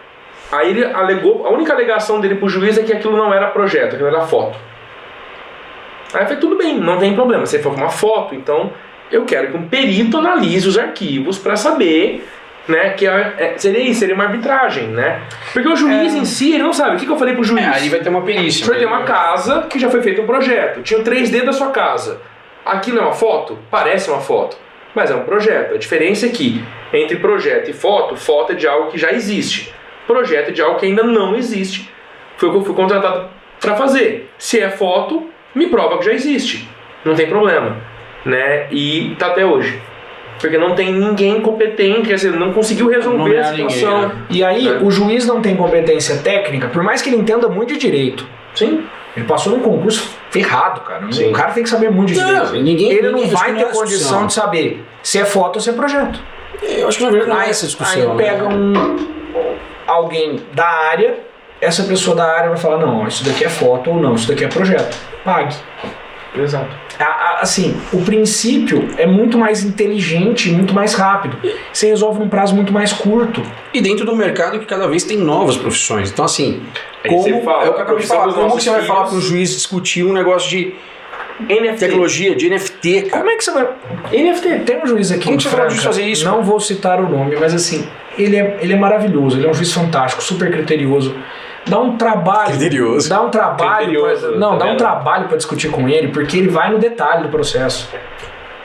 Aí 0.52 0.70
ele 0.70 0.84
alegou, 0.84 1.46
a 1.46 1.50
única 1.50 1.72
alegação 1.72 2.20
dele 2.20 2.34
pro 2.34 2.48
juiz 2.48 2.76
é 2.76 2.82
que 2.82 2.92
aquilo 2.92 3.16
não 3.16 3.32
era 3.32 3.46
projeto, 3.48 3.94
aquilo 3.94 4.08
era 4.08 4.22
foto. 4.22 4.58
Aí 6.12 6.22
eu 6.22 6.24
falei, 6.26 6.40
tudo 6.40 6.56
bem, 6.56 6.76
não 6.78 6.98
tem 6.98 7.14
problema, 7.14 7.46
você 7.46 7.60
foi 7.60 7.72
com 7.72 7.78
uma 7.78 7.88
foto, 7.90 8.34
então 8.34 8.72
eu 9.12 9.24
quero 9.24 9.52
que 9.52 9.56
um 9.56 9.68
perito 9.68 10.18
analise 10.18 10.66
os 10.66 10.76
arquivos 10.76 11.38
para 11.38 11.54
saber, 11.54 12.28
né, 12.66 12.90
que 12.90 13.06
é- 13.06 13.34
é- 13.38 13.54
seria 13.58 13.80
isso, 13.84 14.00
seria 14.00 14.14
uma 14.14 14.24
arbitragem, 14.24 14.88
né? 14.88 15.20
Porque 15.52 15.68
o 15.68 15.76
juiz 15.76 16.14
em 16.14 16.24
si, 16.24 16.54
ele 16.54 16.64
não 16.64 16.72
sabe, 16.72 16.96
o 16.96 16.98
que, 16.98 17.06
que 17.06 17.12
eu 17.12 17.18
falei 17.18 17.34
pro 17.34 17.44
juiz? 17.44 17.64
É, 17.64 17.68
aí 17.68 17.88
vai 17.88 18.00
ter 18.00 18.08
uma 18.08 18.22
perícia. 18.22 18.62
O 18.64 18.66
senhor 18.66 18.78
tem 18.78 18.88
uma 18.88 19.04
casa 19.04 19.62
que 19.70 19.78
já 19.78 19.88
foi 19.88 20.02
feito 20.02 20.20
um 20.20 20.26
projeto, 20.26 20.82
tinha 20.82 20.98
o 20.98 21.04
3D 21.04 21.42
da 21.44 21.52
sua 21.52 21.70
casa. 21.70 22.20
Aquilo 22.66 22.98
é 22.98 23.02
uma 23.02 23.12
foto? 23.12 23.56
Parece 23.70 24.10
uma 24.10 24.20
foto, 24.20 24.56
mas 24.94 25.10
é 25.10 25.14
um 25.14 25.24
projeto. 25.24 25.74
A 25.74 25.78
diferença 25.78 26.26
é 26.26 26.28
que 26.30 26.62
entre 26.92 27.16
projeto 27.16 27.68
e 27.70 27.72
foto, 27.72 28.16
foto 28.16 28.52
é 28.52 28.54
de 28.54 28.66
algo 28.66 28.90
que 28.90 28.98
já 28.98 29.12
existe. 29.12 29.72
Projeto 30.06 30.48
é 30.48 30.52
de 30.52 30.60
algo 30.62 30.78
que 30.78 30.86
ainda 30.86 31.02
não 31.02 31.36
existe. 31.36 31.88
Foi 32.36 32.48
o 32.48 32.52
que 32.52 32.58
eu 32.58 32.64
fui 32.64 32.74
contratado 32.74 33.28
para 33.60 33.76
fazer. 33.76 34.30
Se 34.38 34.58
é 34.58 34.70
foto, 34.70 35.28
me 35.54 35.66
prova 35.68 35.98
que 35.98 36.04
já 36.06 36.12
existe. 36.12 36.68
Não 37.04 37.14
tem 37.14 37.26
problema, 37.28 37.76
né? 38.24 38.66
E 38.70 39.14
tá 39.18 39.26
até 39.28 39.44
hoje. 39.44 39.80
Porque 40.40 40.56
não 40.56 40.74
tem 40.74 40.90
ninguém 40.92 41.40
competente, 41.42 42.08
quer 42.08 42.14
dizer, 42.14 42.32
não 42.32 42.50
conseguiu 42.52 42.88
resolver 42.88 43.18
a 43.18 43.24
Nomear 43.24 43.50
ninguém, 43.52 43.68
situação. 43.70 44.08
né? 44.08 44.14
E 44.30 44.42
aí, 44.42 44.68
É. 44.68 44.72
o 44.78 44.90
juiz 44.90 45.26
não 45.26 45.42
tem 45.42 45.54
competência 45.54 46.16
técnica, 46.22 46.68
por 46.68 46.82
mais 46.82 47.02
que 47.02 47.10
ele 47.10 47.16
entenda 47.16 47.46
muito 47.46 47.74
de 47.74 47.78
direito. 47.78 48.26
Sim. 48.54 48.84
Ele 49.16 49.26
passou 49.26 49.52
num 49.56 49.60
concurso 49.62 50.08
ferrado, 50.30 50.80
cara. 50.82 51.10
Sim. 51.12 51.30
O 51.30 51.32
cara 51.32 51.50
tem 51.52 51.62
que 51.64 51.68
saber 51.68 51.90
muito 51.90 52.12
de 52.12 52.18
Não, 52.20 52.26
direito. 52.26 52.52
ninguém- 52.64 52.90
ele 52.92 53.08
não 53.10 53.18
ninguém- 53.18 53.30
vai 53.30 53.34
acho 53.34 53.44
que 53.44 53.58
ter 53.58 53.62
não 53.64 53.68
é 53.68 53.72
condição 53.72 53.96
discussão. 53.98 54.26
de 54.26 54.32
saber 54.32 54.84
se 55.02 55.18
é 55.18 55.24
foto 55.24 55.56
ou 55.56 55.60
se 55.62 55.70
é 55.70 55.72
projeto. 55.72 56.20
Eu 56.62 56.86
acho 56.88 56.98
que 56.98 57.04
na 57.04 57.10
verdade 57.10 57.30
não 57.32 57.40
é 57.40 57.48
essa 57.50 57.66
discussão. 57.66 58.00
aí 58.00 58.06
né? 58.06 58.14
pega 58.16 58.48
um 58.48 58.96
alguém 59.86 60.40
da 60.52 60.66
área, 60.66 61.18
essa 61.60 61.82
pessoa 61.84 62.14
da 62.16 62.24
área 62.24 62.48
vai 62.50 62.58
falar, 62.58 62.78
não, 62.78 63.06
isso 63.08 63.24
daqui 63.24 63.44
é 63.44 63.48
foto 63.48 63.90
ou 63.90 63.96
não, 63.96 64.14
isso 64.14 64.28
daqui 64.28 64.44
é 64.44 64.48
projeto. 64.48 64.96
Pague. 65.24 65.56
Exato. 66.36 66.70
A- 67.00 67.04
a- 67.04 67.40
Assim, 67.40 67.74
o 67.92 68.02
princípio 68.02 68.88
é 68.98 69.06
muito 69.06 69.38
mais 69.38 69.64
inteligente, 69.64 70.50
muito 70.50 70.74
mais 70.74 70.92
rápido. 70.94 71.36
Você 71.72 71.86
resolve 71.88 72.18
num 72.20 72.28
prazo 72.28 72.54
muito 72.54 72.72
mais 72.72 72.92
curto. 72.92 73.42
E 73.72 73.80
dentro 73.80 74.04
do 74.04 74.14
mercado 74.14 74.58
que 74.58 74.66
cada 74.66 74.86
vez 74.86 75.02
tem 75.04 75.16
novas 75.16 75.56
profissões. 75.56 76.10
Então, 76.10 76.24
assim, 76.24 76.62
Aí 77.02 77.08
como, 77.10 77.22
você 77.22 77.40
fala, 77.40 77.64
é 77.64 77.70
o 77.70 77.72
que 77.72 77.78
eu 77.80 77.82
acabei 77.82 78.02
de 78.02 78.06
falar, 78.06 78.32
como 78.34 78.56
que 78.56 78.62
você 78.62 78.70
vai 78.70 78.82
falar 78.82 79.06
para 79.06 79.16
o 79.16 79.20
juiz 79.20 79.50
discutir 79.50 80.04
um 80.04 80.12
negócio 80.12 80.50
de 80.50 80.74
NFT. 81.48 81.78
tecnologia, 81.78 82.34
de 82.36 82.50
NFT, 82.50 83.02
cara? 83.02 83.22
Como 83.22 83.30
é 83.30 83.36
que 83.36 83.44
você 83.44 83.50
vai. 83.52 83.68
NFT. 84.12 84.58
Tem 84.66 84.82
um 84.82 84.86
juiz 84.86 85.10
aqui 85.10 85.24
Como 85.24 85.36
que 85.38 85.42
você 85.44 85.68
de 85.68 85.80
fazer 85.80 86.04
isso, 86.04 86.24
não 86.24 86.32
cara? 86.32 86.44
vou 86.44 86.60
citar 86.60 87.00
o 87.00 87.08
nome, 87.08 87.36
mas 87.40 87.54
assim, 87.54 87.88
ele 88.18 88.36
é, 88.36 88.58
ele 88.60 88.74
é 88.74 88.76
maravilhoso, 88.76 89.38
ele 89.38 89.46
é 89.46 89.50
um 89.50 89.54
juiz 89.54 89.72
fantástico, 89.72 90.22
super 90.22 90.50
criterioso. 90.52 91.14
Dá 91.66 91.78
um 91.78 91.96
trabalho. 91.96 92.50
Criterioso. 92.50 93.08
Dá 93.08 93.20
um 93.22 93.30
trabalho. 93.30 93.86
Criterioso, 93.86 94.28
pra- 94.28 94.38
não, 94.38 94.50
tá 94.52 94.56
dá 94.58 94.64
um 94.64 94.68
vendo? 94.68 94.78
trabalho 94.78 95.28
pra 95.28 95.36
discutir 95.36 95.70
com 95.70 95.88
ele, 95.88 96.08
porque 96.08 96.36
ele 96.38 96.48
vai 96.48 96.70
no 96.72 96.78
detalhe 96.78 97.22
do 97.24 97.28
processo. 97.28 97.88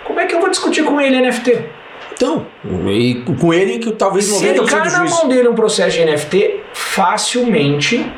Como 0.05 0.19
é 0.19 0.25
que 0.25 0.33
eu 0.35 0.39
vou 0.39 0.49
discutir 0.49 0.83
com 0.83 0.99
ele 1.01 1.17
NFT? 1.21 1.65
Então, 2.13 2.45
e 2.89 3.23
com 3.39 3.53
ele 3.53 3.77
que 3.79 3.91
talvez 3.91 4.25
Se 4.25 4.45
ele 4.45 4.59
90% 4.61 4.65
cai 4.69 4.89
na 4.91 5.03
mão 5.09 5.27
dele 5.27 5.49
um 5.49 5.55
processo 5.55 5.97
de 5.97 6.05
NFT, 6.05 6.61
facilmente 6.73 8.09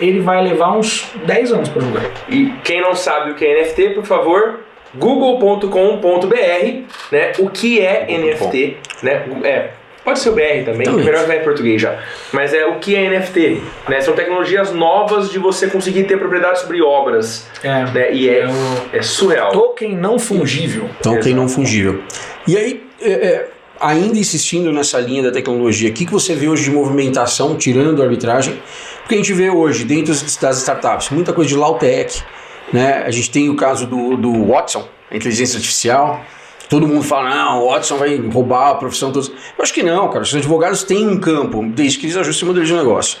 ele 0.00 0.18
vai 0.20 0.42
levar 0.42 0.72
uns 0.76 1.08
10 1.24 1.52
anos 1.52 1.68
pra 1.68 1.80
julgar. 1.80 2.02
E 2.28 2.52
quem 2.64 2.80
não 2.82 2.94
sabe 2.94 3.30
o 3.30 3.34
que 3.36 3.44
é 3.44 3.60
NFT, 3.62 3.90
por 3.90 4.04
favor, 4.04 4.60
google.com.br, 4.96 6.82
né? 7.12 7.32
O 7.38 7.48
que 7.50 7.80
é. 7.80 8.06
NFT, 8.08 8.76
né? 9.02 9.24
É, 9.44 9.70
pode 10.04 10.18
ser 10.18 10.28
o 10.28 10.32
BR 10.32 10.64
também, 10.64 10.84
Também. 10.84 11.04
melhor 11.04 11.26
vai 11.26 11.38
em 11.40 11.42
português 11.44 11.80
já. 11.80 11.98
Mas 12.32 12.52
é 12.52 12.66
o 12.66 12.78
que 12.78 12.94
é 12.94 13.08
NFT, 13.08 13.62
né? 13.88 14.00
São 14.00 14.14
tecnologias 14.14 14.72
novas 14.72 15.30
de 15.30 15.38
você 15.38 15.66
conseguir 15.66 16.04
ter 16.04 16.18
propriedade 16.18 16.60
sobre 16.60 16.82
obras, 16.82 17.46
É. 17.62 17.84
né? 17.84 18.12
E 18.12 18.28
é, 18.28 18.40
É 18.40 18.46
o 18.46 18.96
é 18.98 19.02
surreal. 19.02 19.50
token 19.52 19.96
não 19.96 20.18
fungível. 20.18 20.88
Então, 21.00 21.14
Exato. 21.14 21.34
não 21.34 21.48
fungível. 21.48 22.02
E 22.46 22.56
aí, 22.56 22.86
é, 23.00 23.10
é, 23.10 23.48
ainda 23.80 24.18
insistindo 24.18 24.70
nessa 24.72 24.98
linha 25.00 25.22
da 25.22 25.32
tecnologia, 25.32 25.88
o 25.90 25.92
que, 25.92 26.04
que 26.06 26.12
você 26.12 26.34
vê 26.34 26.48
hoje 26.48 26.64
de 26.64 26.70
movimentação, 26.70 27.56
tirando 27.56 28.00
a 28.02 28.04
arbitragem? 28.04 28.60
Porque 29.00 29.14
a 29.14 29.18
gente 29.18 29.32
vê 29.32 29.50
hoje, 29.50 29.84
dentro 29.84 30.12
das 30.14 30.58
startups, 30.58 31.10
muita 31.10 31.32
coisa 31.32 31.48
de 31.48 31.56
low-tech, 31.56 32.22
né? 32.72 33.02
A 33.06 33.10
gente 33.10 33.30
tem 33.30 33.48
o 33.50 33.56
caso 33.56 33.86
do, 33.86 34.16
do 34.16 34.46
Watson, 34.46 34.86
a 35.10 35.16
inteligência 35.16 35.56
artificial. 35.56 36.22
Todo 36.74 36.88
mundo 36.88 37.04
fala, 37.04 37.30
não, 37.30 37.62
o 37.62 37.70
Watson 37.70 37.96
vai 37.96 38.16
roubar 38.16 38.70
a 38.70 38.74
profissão 38.74 39.12
todos. 39.12 39.28
Eu 39.28 39.62
acho 39.62 39.72
que 39.72 39.80
não, 39.80 40.08
cara. 40.08 40.24
Os 40.24 40.34
advogados 40.34 40.82
têm 40.82 41.06
um 41.06 41.20
campo, 41.20 41.64
desde 41.68 41.98
que 41.98 42.06
eles 42.06 42.16
ajustem 42.16 42.48
o 42.48 42.48
modelo 42.48 42.66
de 42.66 42.74
negócio. 42.74 43.16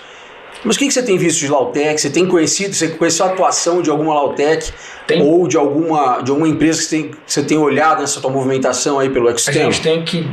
Mas 0.64 0.74
o 0.74 0.78
que, 0.80 0.88
que 0.88 0.92
você 0.92 1.04
tem 1.04 1.16
visto 1.16 1.38
de 1.38 1.46
Lautec? 1.46 2.00
Você 2.00 2.10
tem 2.10 2.26
conhecido, 2.26 2.74
você 2.74 2.88
conheceu 2.88 3.26
a 3.26 3.28
atuação 3.28 3.80
de 3.80 3.90
alguma 3.90 4.12
Lautec 4.12 4.72
Tem. 5.06 5.22
ou 5.22 5.46
de 5.46 5.56
alguma, 5.56 6.20
de 6.20 6.32
alguma 6.32 6.48
empresa 6.48 6.80
que 6.80 6.84
você 6.86 6.96
tem, 6.96 7.10
que 7.10 7.16
você 7.24 7.42
tem 7.44 7.56
olhado 7.56 8.00
nessa 8.00 8.20
tua 8.20 8.28
movimentação 8.28 8.98
aí 8.98 9.08
pelo 9.08 9.28
A 9.28 9.30
externo? 9.30 9.70
gente 9.70 9.82
tem 9.82 10.04
que 10.04 10.28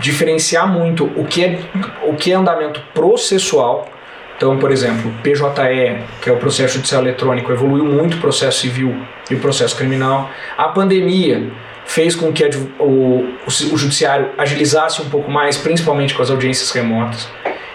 diferenciar 0.00 0.66
muito 0.66 1.04
o 1.14 1.26
que 1.26 1.44
é, 1.44 1.58
o 2.04 2.14
que 2.14 2.32
é 2.32 2.34
andamento 2.36 2.80
processual. 2.94 3.86
Então, 4.34 4.58
por 4.58 4.72
exemplo, 4.72 5.12
PJE, 5.22 6.04
que 6.22 6.30
é 6.30 6.32
o 6.32 6.38
processo 6.38 6.76
judicial 6.76 7.02
eletrônico, 7.02 7.52
evoluiu 7.52 7.84
muito 7.84 8.16
o 8.16 8.20
processo 8.20 8.60
civil 8.60 8.96
e 9.30 9.34
o 9.34 9.40
processo 9.40 9.76
criminal. 9.76 10.30
A 10.56 10.68
pandemia 10.68 11.52
fez 11.84 12.14
com 12.14 12.32
que 12.32 12.44
o, 12.44 12.82
o 12.82 13.28
o 13.46 13.76
judiciário 13.76 14.30
agilizasse 14.38 15.02
um 15.02 15.08
pouco 15.08 15.30
mais, 15.30 15.56
principalmente 15.56 16.14
com 16.14 16.22
as 16.22 16.30
audiências 16.30 16.70
remotas. 16.70 17.28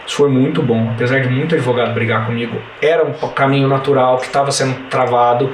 Isso 0.05 0.15
foi 0.15 0.29
muito 0.29 0.61
bom, 0.61 0.89
apesar 0.93 1.19
de 1.19 1.27
muito 1.27 1.53
advogado 1.53 1.93
brigar 1.93 2.25
comigo, 2.25 2.57
era 2.81 3.03
um 3.05 3.13
caminho 3.29 3.67
natural 3.67 4.17
que 4.17 4.27
estava 4.27 4.51
sendo 4.51 4.87
travado 4.89 5.53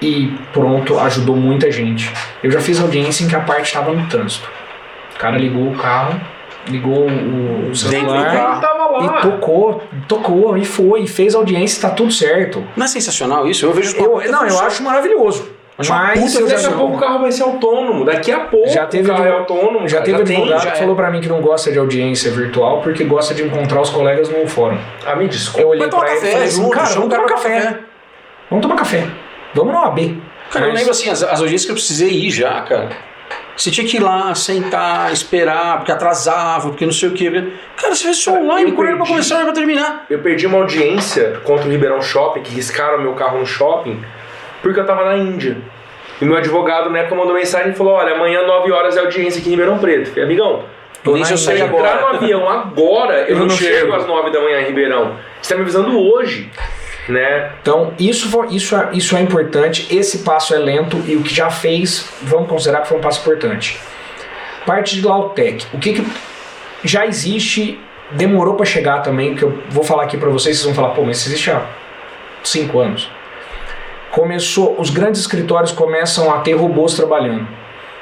e 0.00 0.36
pronto, 0.52 0.98
ajudou 1.00 1.34
muita 1.34 1.70
gente. 1.72 2.12
Eu 2.42 2.50
já 2.50 2.60
fiz 2.60 2.80
audiência 2.80 3.24
em 3.24 3.28
que 3.28 3.34
a 3.34 3.40
parte 3.40 3.66
estava 3.66 3.92
no 3.92 4.06
trânsito. 4.06 4.48
O 5.14 5.18
cara 5.18 5.38
ligou 5.38 5.72
o 5.72 5.76
carro, 5.76 6.20
ligou 6.68 7.06
o 7.06 7.74
celular 7.74 8.60
e 9.00 9.22
tocou, 9.22 9.82
tocou 10.06 10.56
e 10.56 10.64
foi, 10.64 11.02
e 11.02 11.08
fez 11.08 11.34
audiência, 11.34 11.88
tá 11.88 11.94
tudo 11.94 12.12
certo. 12.12 12.64
Não 12.76 12.84
é 12.84 12.88
sensacional 12.88 13.48
isso? 13.48 13.64
Eu 13.64 13.72
vejo 13.72 13.88
os 13.88 13.94
Eu, 13.94 14.30
não, 14.30 14.46
eu 14.46 14.60
acho 14.60 14.82
maravilhoso. 14.82 15.57
Mas 15.78 16.32
puta 16.32 16.40
eu 16.40 16.48
Daqui 16.48 16.62
já, 16.62 16.68
a 16.68 16.72
pouco 16.72 16.96
o 16.96 16.98
carro 16.98 17.18
vai 17.20 17.30
ser 17.30 17.42
autônomo. 17.44 18.04
Daqui 18.04 18.32
a 18.32 18.40
pouco 18.40 18.68
Já 18.68 18.86
teve 18.86 19.08
o 19.10 19.14
carro 19.14 19.26
é 19.26 19.30
autônomo. 19.30 19.88
já 19.88 19.98
cara. 19.98 20.10
teve 20.10 20.24
tem, 20.24 20.36
advogado 20.38 20.62
já 20.62 20.70
que 20.72 20.76
é. 20.76 20.80
falou 20.80 20.96
pra 20.96 21.10
mim 21.10 21.20
que 21.20 21.28
não 21.28 21.40
gosta 21.40 21.70
de 21.70 21.78
audiência 21.78 22.30
virtual 22.32 22.80
porque 22.82 23.04
gosta 23.04 23.32
de 23.32 23.44
encontrar 23.44 23.80
os 23.80 23.90
colegas 23.90 24.28
no 24.28 24.46
fórum. 24.48 24.76
Ah, 25.06 25.14
me 25.14 25.28
desculpa. 25.28 25.60
Eu 25.62 25.68
olhei 25.68 25.80
Vai 25.82 25.90
tomar 25.90 26.02
pra 26.04 26.10
ele 26.10 26.18
e 26.18 26.20
café 26.20 26.32
falei 26.32 26.48
assim, 26.48 26.62
junto, 26.62 26.70
cara, 26.70 26.86
vamos 26.88 27.08
tomar 27.10 27.26
pra 27.26 27.34
café. 27.36 27.78
Vamos 28.50 28.62
tomar 28.62 28.76
café. 28.76 29.06
Vamos 29.54 29.72
no 29.72 29.78
AB. 29.80 30.22
Cara, 30.50 30.64
eu 30.64 30.68
Mas- 30.70 30.78
lembro 30.80 30.90
assim, 30.90 31.10
as, 31.10 31.22
as 31.22 31.40
audiências 31.40 31.64
que 31.64 31.70
eu 31.70 31.74
precisei 31.76 32.08
ir 32.10 32.30
já, 32.30 32.60
cara. 32.62 32.88
Você 33.56 33.70
tinha 33.72 33.84
que 33.86 33.96
ir 33.96 34.00
lá, 34.00 34.32
sentar, 34.36 35.12
esperar, 35.12 35.78
porque 35.78 35.90
atrasava, 35.90 36.68
porque 36.68 36.84
não 36.86 36.92
sei 36.92 37.08
o 37.08 37.12
que. 37.12 37.28
Cara, 37.76 37.92
você 37.94 38.04
fez 38.04 38.16
isso 38.18 38.30
online, 38.32 38.70
eu 38.70 38.76
quando 38.76 38.86
era 38.88 38.96
pra 38.96 39.06
começar, 39.06 39.34
era 39.36 39.44
pra 39.46 39.52
terminar. 39.52 40.06
Eu 40.08 40.20
perdi 40.20 40.46
uma 40.46 40.58
audiência 40.58 41.40
contra 41.44 41.66
o 41.66 41.70
Ribeirão 41.70 42.00
Shopping, 42.00 42.40
que 42.42 42.54
riscaram 42.54 43.00
meu 43.02 43.14
carro 43.14 43.38
no 43.40 43.46
shopping, 43.46 44.00
porque 44.62 44.78
eu 44.80 44.86
tava 44.86 45.04
na 45.04 45.16
Índia. 45.16 45.56
E 46.20 46.24
meu 46.24 46.36
advogado 46.36 46.90
na 46.90 46.98
época 47.00 47.14
mandou 47.14 47.34
mensagem 47.34 47.70
e 47.70 47.74
falou: 47.74 47.94
Olha, 47.94 48.14
amanhã 48.14 48.42
9 48.46 48.72
horas 48.72 48.96
é 48.96 49.00
audiência 49.00 49.40
aqui 49.40 49.48
em 49.48 49.52
Ribeirão 49.52 49.78
Preto. 49.78 50.08
Falei, 50.08 50.24
amigão, 50.24 50.64
Tô 51.02 51.16
se 51.24 51.32
eu 51.32 51.38
sair 51.38 51.58
se 51.58 51.62
entrar 51.62 51.94
agora. 51.94 52.00
no 52.00 52.16
avião 52.18 52.48
agora, 52.48 53.20
eu, 53.22 53.28
Eu 53.34 53.36
não, 53.36 53.46
não 53.46 53.54
chego 53.56 53.76
chego. 53.76 53.94
às 53.94 54.06
9 54.06 54.30
da 54.30 54.40
manhã 54.40 54.60
em 54.60 54.66
Ribeirão. 54.66 55.16
Você 55.40 55.50
tá 55.50 55.56
me 55.56 55.62
avisando 55.62 55.96
hoje, 55.98 56.50
né? 57.08 57.52
Então, 57.62 57.94
isso, 57.98 58.28
isso, 58.50 58.74
é, 58.76 58.88
isso 58.92 59.16
é 59.16 59.20
importante. 59.20 59.86
Esse 59.94 60.18
passo 60.18 60.54
é 60.54 60.58
lento 60.58 60.96
e 61.06 61.16
o 61.16 61.22
que 61.22 61.32
já 61.32 61.50
fez, 61.50 62.12
vamos 62.22 62.48
considerar 62.48 62.82
que 62.82 62.88
foi 62.88 62.98
um 62.98 63.00
passo 63.00 63.20
importante. 63.20 63.78
Parte 64.66 64.96
de 64.96 65.06
Lautec. 65.06 65.66
O 65.72 65.78
que, 65.78 65.94
que 65.94 66.06
já 66.84 67.06
existe, 67.06 67.80
demorou 68.10 68.54
para 68.54 68.66
chegar 68.66 69.02
também, 69.02 69.34
que 69.34 69.42
eu 69.42 69.56
vou 69.70 69.84
falar 69.84 70.02
aqui 70.02 70.16
para 70.16 70.28
vocês, 70.28 70.56
vocês 70.58 70.66
vão 70.66 70.74
falar, 70.74 70.94
pô, 70.94 71.02
mas 71.02 71.18
isso 71.18 71.28
existe 71.28 71.50
há 71.50 71.64
cinco 72.42 72.80
anos. 72.80 73.08
Começou, 74.10 74.76
os 74.78 74.90
grandes 74.90 75.20
escritórios 75.20 75.70
começam 75.70 76.32
a 76.32 76.38
ter 76.40 76.54
robôs 76.54 76.94
trabalhando, 76.94 77.46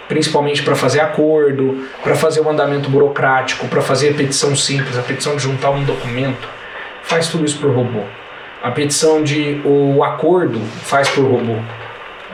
principalmente 0.09 0.62
para 0.62 0.74
fazer 0.76 1.00
acordo, 1.00 1.84
para 2.02 2.14
fazer 2.14 2.40
o 2.40 2.48
andamento 2.48 2.88
burocrático, 2.88 3.66
para 3.68 3.82
fazer 3.82 4.11
a 4.11 4.14
petição 4.14 4.54
simples, 4.54 4.96
a 4.96 5.02
petição 5.02 5.34
de 5.36 5.42
juntar 5.42 5.70
um 5.70 5.82
documento, 5.84 6.48
faz 7.02 7.28
tudo 7.28 7.44
isso 7.44 7.59
por 7.59 7.70
robô. 7.70 8.00
A 8.62 8.70
petição 8.70 9.22
de 9.22 9.61
o 9.64 10.02
acordo 10.04 10.61
faz 10.82 11.09
por 11.09 11.24
robô. 11.24 11.57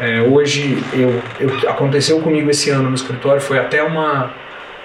É, 0.01 0.21
hoje 0.23 0.83
eu, 0.93 1.23
eu- 1.41 1.69
aconteceu 1.71 2.21
comigo 2.21 2.51
esse 2.51 2.71
ano 2.71 2.89
no 2.89 2.95
escritório, 2.95 3.41
foi 3.41 3.59
até 3.59 3.83
uma 3.83 4.31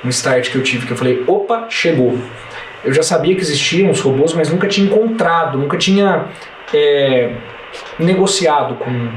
um 0.05 0.09
start 0.09 0.51
que 0.51 0.55
eu 0.55 0.63
tive 0.63 0.85
que 0.85 0.93
eu 0.93 0.97
falei, 0.97 1.23
opa, 1.27 1.65
chegou. 1.69 2.17
Eu 2.85 2.93
já 2.93 3.01
sabia 3.01 3.33
que 3.35 3.41
existiam 3.41 3.89
os 3.89 3.99
robôs, 3.99 4.33
mas 4.33 4.49
nunca 4.49 4.67
tinha 4.67 4.85
encontrado, 4.85 5.57
nunca 5.57 5.75
tinha 5.75 6.25
é, 6.73 7.31
negociado 7.99 8.75
com. 8.75 9.09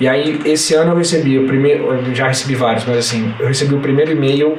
E 0.00 0.06
aí 0.08 0.40
esse 0.44 0.74
ano 0.74 0.92
eu 0.92 0.96
recebi 0.96 1.38
o 1.38 1.46
primeiro, 1.46 1.92
eu 1.92 2.14
já 2.14 2.28
recebi 2.28 2.54
vários, 2.54 2.84
mas 2.84 2.98
assim, 2.98 3.34
eu 3.40 3.48
recebi 3.48 3.74
o 3.74 3.80
primeiro 3.80 4.12
e-mail 4.12 4.58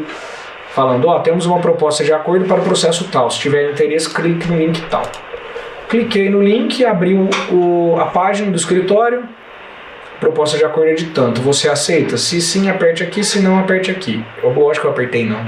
falando, 0.71 1.07
ó, 1.07 1.19
temos 1.19 1.45
uma 1.45 1.59
proposta 1.59 2.03
de 2.03 2.11
acordo 2.11 2.45
para 2.45 2.59
o 2.59 2.63
processo 2.63 3.07
tal. 3.09 3.29
Se 3.31 3.39
tiver 3.39 3.71
interesse, 3.71 4.13
clique 4.13 4.47
no 4.47 4.57
link 4.57 4.81
tal. 4.89 5.03
Cliquei 5.87 6.29
no 6.29 6.41
link, 6.43 6.85
abri 6.85 7.13
o, 7.15 7.29
o- 7.51 7.97
a 7.99 8.05
página 8.05 8.51
do 8.51 8.57
escritório, 8.57 9.23
proposta 10.19 10.57
de 10.57 10.65
acordo 10.65 10.89
é 10.91 10.93
de 10.93 11.05
tanto. 11.05 11.41
Você 11.41 11.67
aceita? 11.69 12.17
Se 12.17 12.39
sim, 12.41 12.69
aperte 12.69 13.01
aqui, 13.01 13.23
se 13.23 13.39
não, 13.41 13.57
aperte 13.57 13.89
aqui. 13.89 14.23
Eu, 14.43 14.51
lógico 14.51 14.81
que 14.83 14.87
eu 14.87 14.91
apertei 14.91 15.25
não. 15.25 15.39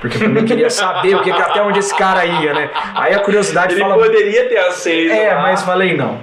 Porque 0.00 0.16
eu 0.16 0.20
também 0.22 0.44
queria 0.44 0.70
saber 0.70 1.16
o 1.16 1.22
que, 1.22 1.30
até 1.30 1.60
onde 1.62 1.78
esse 1.80 1.94
cara 1.96 2.24
ia, 2.24 2.54
né? 2.54 2.70
Aí 2.94 3.14
a 3.14 3.18
curiosidade 3.18 3.72
Ele 3.74 3.80
fala. 3.82 3.96
poderia 3.96 4.48
ter 4.48 4.58
aceito. 4.58 5.12
É, 5.12 5.34
lá. 5.34 5.42
mas 5.42 5.62
falei 5.62 5.96
não. 5.96 6.18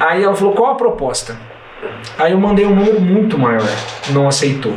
Aí 0.00 0.22
ela 0.22 0.34
falou, 0.34 0.54
qual 0.54 0.72
a 0.72 0.74
proposta? 0.74 1.36
Aí 2.18 2.32
eu 2.32 2.38
mandei 2.38 2.64
um 2.66 2.74
número 2.74 3.00
muito 3.00 3.38
maior, 3.38 3.62
não 4.10 4.26
aceitou. 4.28 4.74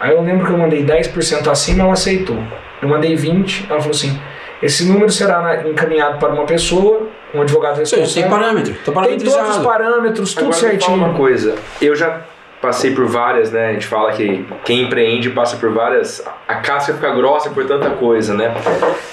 Aí 0.00 0.12
eu 0.14 0.22
lembro 0.22 0.46
que 0.46 0.52
eu 0.52 0.58
mandei 0.58 0.84
10% 0.84 1.48
acima, 1.48 1.84
ela 1.84 1.92
aceitou. 1.92 2.38
Eu 2.80 2.88
mandei 2.88 3.14
20, 3.16 3.66
ela 3.68 3.80
falou 3.80 3.94
assim, 3.94 4.20
esse 4.62 4.84
número 4.86 5.10
será 5.10 5.62
encaminhado 5.68 6.18
para 6.18 6.32
uma 6.32 6.44
pessoa, 6.44 7.08
um 7.34 7.42
advogado 7.42 7.78
responsável. 7.78 8.22
tem 8.22 8.30
parâmetro, 8.30 8.74
tá 8.84 9.02
Tem 9.02 9.18
todos 9.18 9.56
os 9.56 9.64
parâmetros, 9.64 10.34
tudo 10.34 10.46
Agora 10.52 10.72
me 10.72 10.80
fala 10.80 10.92
uma 10.94 10.98
certinho. 11.06 11.16
coisa. 11.16 11.54
Eu 11.80 11.94
já 11.94 12.20
passei 12.60 12.92
por 12.92 13.06
várias, 13.06 13.52
né? 13.52 13.68
A 13.68 13.72
gente 13.72 13.86
fala 13.86 14.10
que 14.12 14.44
quem 14.64 14.82
empreende 14.82 15.30
passa 15.30 15.56
por 15.56 15.70
várias. 15.72 16.24
A 16.48 16.56
casca 16.56 16.92
fica 16.94 17.10
grossa 17.14 17.50
por 17.50 17.64
tanta 17.66 17.90
coisa, 17.90 18.34
né? 18.34 18.52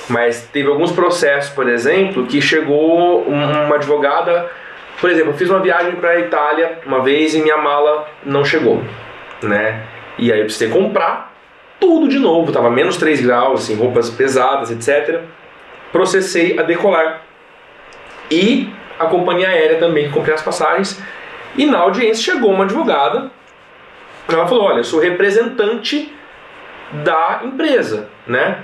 Mas 0.10 0.48
teve 0.52 0.68
alguns 0.70 0.92
processos, 0.92 1.52
por 1.52 1.70
exemplo, 1.70 2.26
que 2.26 2.42
chegou 2.42 3.24
um- 3.30 3.66
uma 3.66 3.76
advogada. 3.76 4.50
Por 5.00 5.10
exemplo, 5.10 5.32
eu 5.32 5.38
fiz 5.38 5.50
uma 5.50 5.60
viagem 5.60 5.96
para 5.96 6.12
a 6.12 6.20
Itália 6.20 6.80
uma 6.86 7.02
vez 7.02 7.36
e 7.36 7.42
minha 7.42 7.58
mala 7.58 8.08
não 8.24 8.46
chegou, 8.46 8.84
né? 9.42 9.84
E 10.18 10.32
aí 10.32 10.40
eu 10.40 10.46
precisei 10.46 10.70
comprar 10.70 11.34
tudo 11.80 12.08
de 12.08 12.18
novo, 12.18 12.52
tava 12.52 12.70
menos 12.70 12.98
3 12.98 13.22
graus, 13.22 13.64
assim, 13.64 13.76
roupas 13.76 14.10
pesadas, 14.10 14.72
etc. 14.72 15.22
Processei 15.92 16.58
a 16.58 16.64
decolar. 16.64 17.22
E 18.32 18.74
a 18.98 19.06
companhia 19.06 19.50
aérea 19.50 19.78
também, 19.78 20.10
comprei 20.10 20.34
as 20.34 20.42
passagens. 20.42 21.02
E 21.58 21.66
na 21.66 21.80
audiência 21.80 22.34
chegou 22.34 22.52
uma 22.52 22.64
advogada. 22.64 23.30
Ela 24.28 24.48
falou: 24.48 24.66
Olha, 24.66 24.80
eu 24.80 24.84
sou 24.84 25.00
representante 25.00 26.14
da 27.04 27.42
empresa, 27.44 28.08
né? 28.26 28.60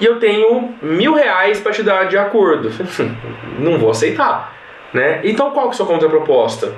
E 0.00 0.04
eu 0.04 0.18
tenho 0.18 0.74
mil 0.82 1.14
reais 1.14 1.60
para 1.60 1.72
te 1.72 1.82
dar 1.82 2.04
de 2.04 2.18
acordo. 2.18 2.70
Não 3.58 3.78
vou 3.78 3.90
aceitar, 3.90 4.54
né? 4.94 5.20
Então 5.24 5.50
qual 5.50 5.66
que 5.66 5.70
é 5.70 5.74
a 5.74 5.76
sua 5.76 5.86
contraproposta? 5.86 6.72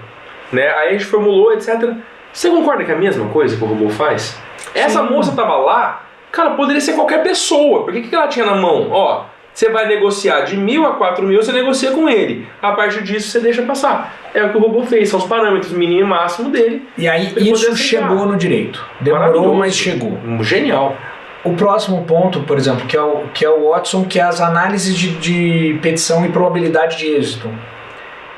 Né? 0.52 0.68
Aí 0.68 0.88
a 0.88 0.92
gente 0.92 1.04
formulou, 1.04 1.52
etc. 1.52 1.92
Você 2.32 2.50
concorda 2.50 2.84
que 2.84 2.90
é 2.90 2.94
a 2.94 2.98
mesma 2.98 3.28
coisa 3.28 3.56
que 3.56 3.62
o 3.62 3.66
robô 3.66 3.88
faz? 3.88 4.36
Essa 4.74 5.06
Sim. 5.06 5.12
moça 5.12 5.36
tava 5.36 5.56
lá, 5.56 6.02
cara, 6.32 6.50
poderia 6.50 6.80
ser 6.80 6.94
qualquer 6.94 7.22
pessoa. 7.22 7.84
Porque 7.84 8.00
o 8.00 8.02
que 8.02 8.08
que 8.08 8.14
ela 8.14 8.28
tinha 8.28 8.44
na 8.44 8.54
mão? 8.54 8.88
Ó, 8.90 9.24
você 9.56 9.70
vai 9.70 9.88
negociar 9.88 10.42
de 10.42 10.54
mil 10.54 10.84
a 10.84 10.92
quatro 10.96 11.24
mil, 11.24 11.42
você 11.42 11.50
negocia 11.50 11.90
com 11.92 12.06
ele. 12.06 12.46
A 12.60 12.72
partir 12.72 13.02
disso, 13.02 13.30
você 13.30 13.40
deixa 13.40 13.62
passar. 13.62 14.14
É 14.34 14.44
o 14.44 14.50
que 14.50 14.56
o 14.58 14.60
robô 14.60 14.82
fez, 14.82 15.08
são 15.08 15.18
os 15.18 15.24
parâmetros 15.24 15.72
mínimo 15.72 16.00
e 16.02 16.04
máximo 16.04 16.50
dele. 16.50 16.86
E 16.98 17.08
aí 17.08 17.32
isso 17.38 17.74
chegou 17.74 18.26
no 18.26 18.36
direito. 18.36 18.84
Demorou, 19.00 19.54
mas 19.54 19.74
chegou. 19.74 20.18
Genial. 20.42 20.94
O 21.42 21.54
próximo 21.54 22.04
ponto, 22.04 22.40
por 22.40 22.58
exemplo, 22.58 22.86
que 22.86 22.96
é 22.96 23.00
o, 23.00 23.28
que 23.32 23.44
é 23.46 23.48
o 23.48 23.70
Watson, 23.70 24.04
que 24.04 24.18
é 24.18 24.22
as 24.24 24.42
análises 24.42 24.94
de, 24.94 25.12
de 25.16 25.78
petição 25.80 26.26
e 26.26 26.28
probabilidade 26.28 26.98
de 26.98 27.06
êxito. 27.06 27.48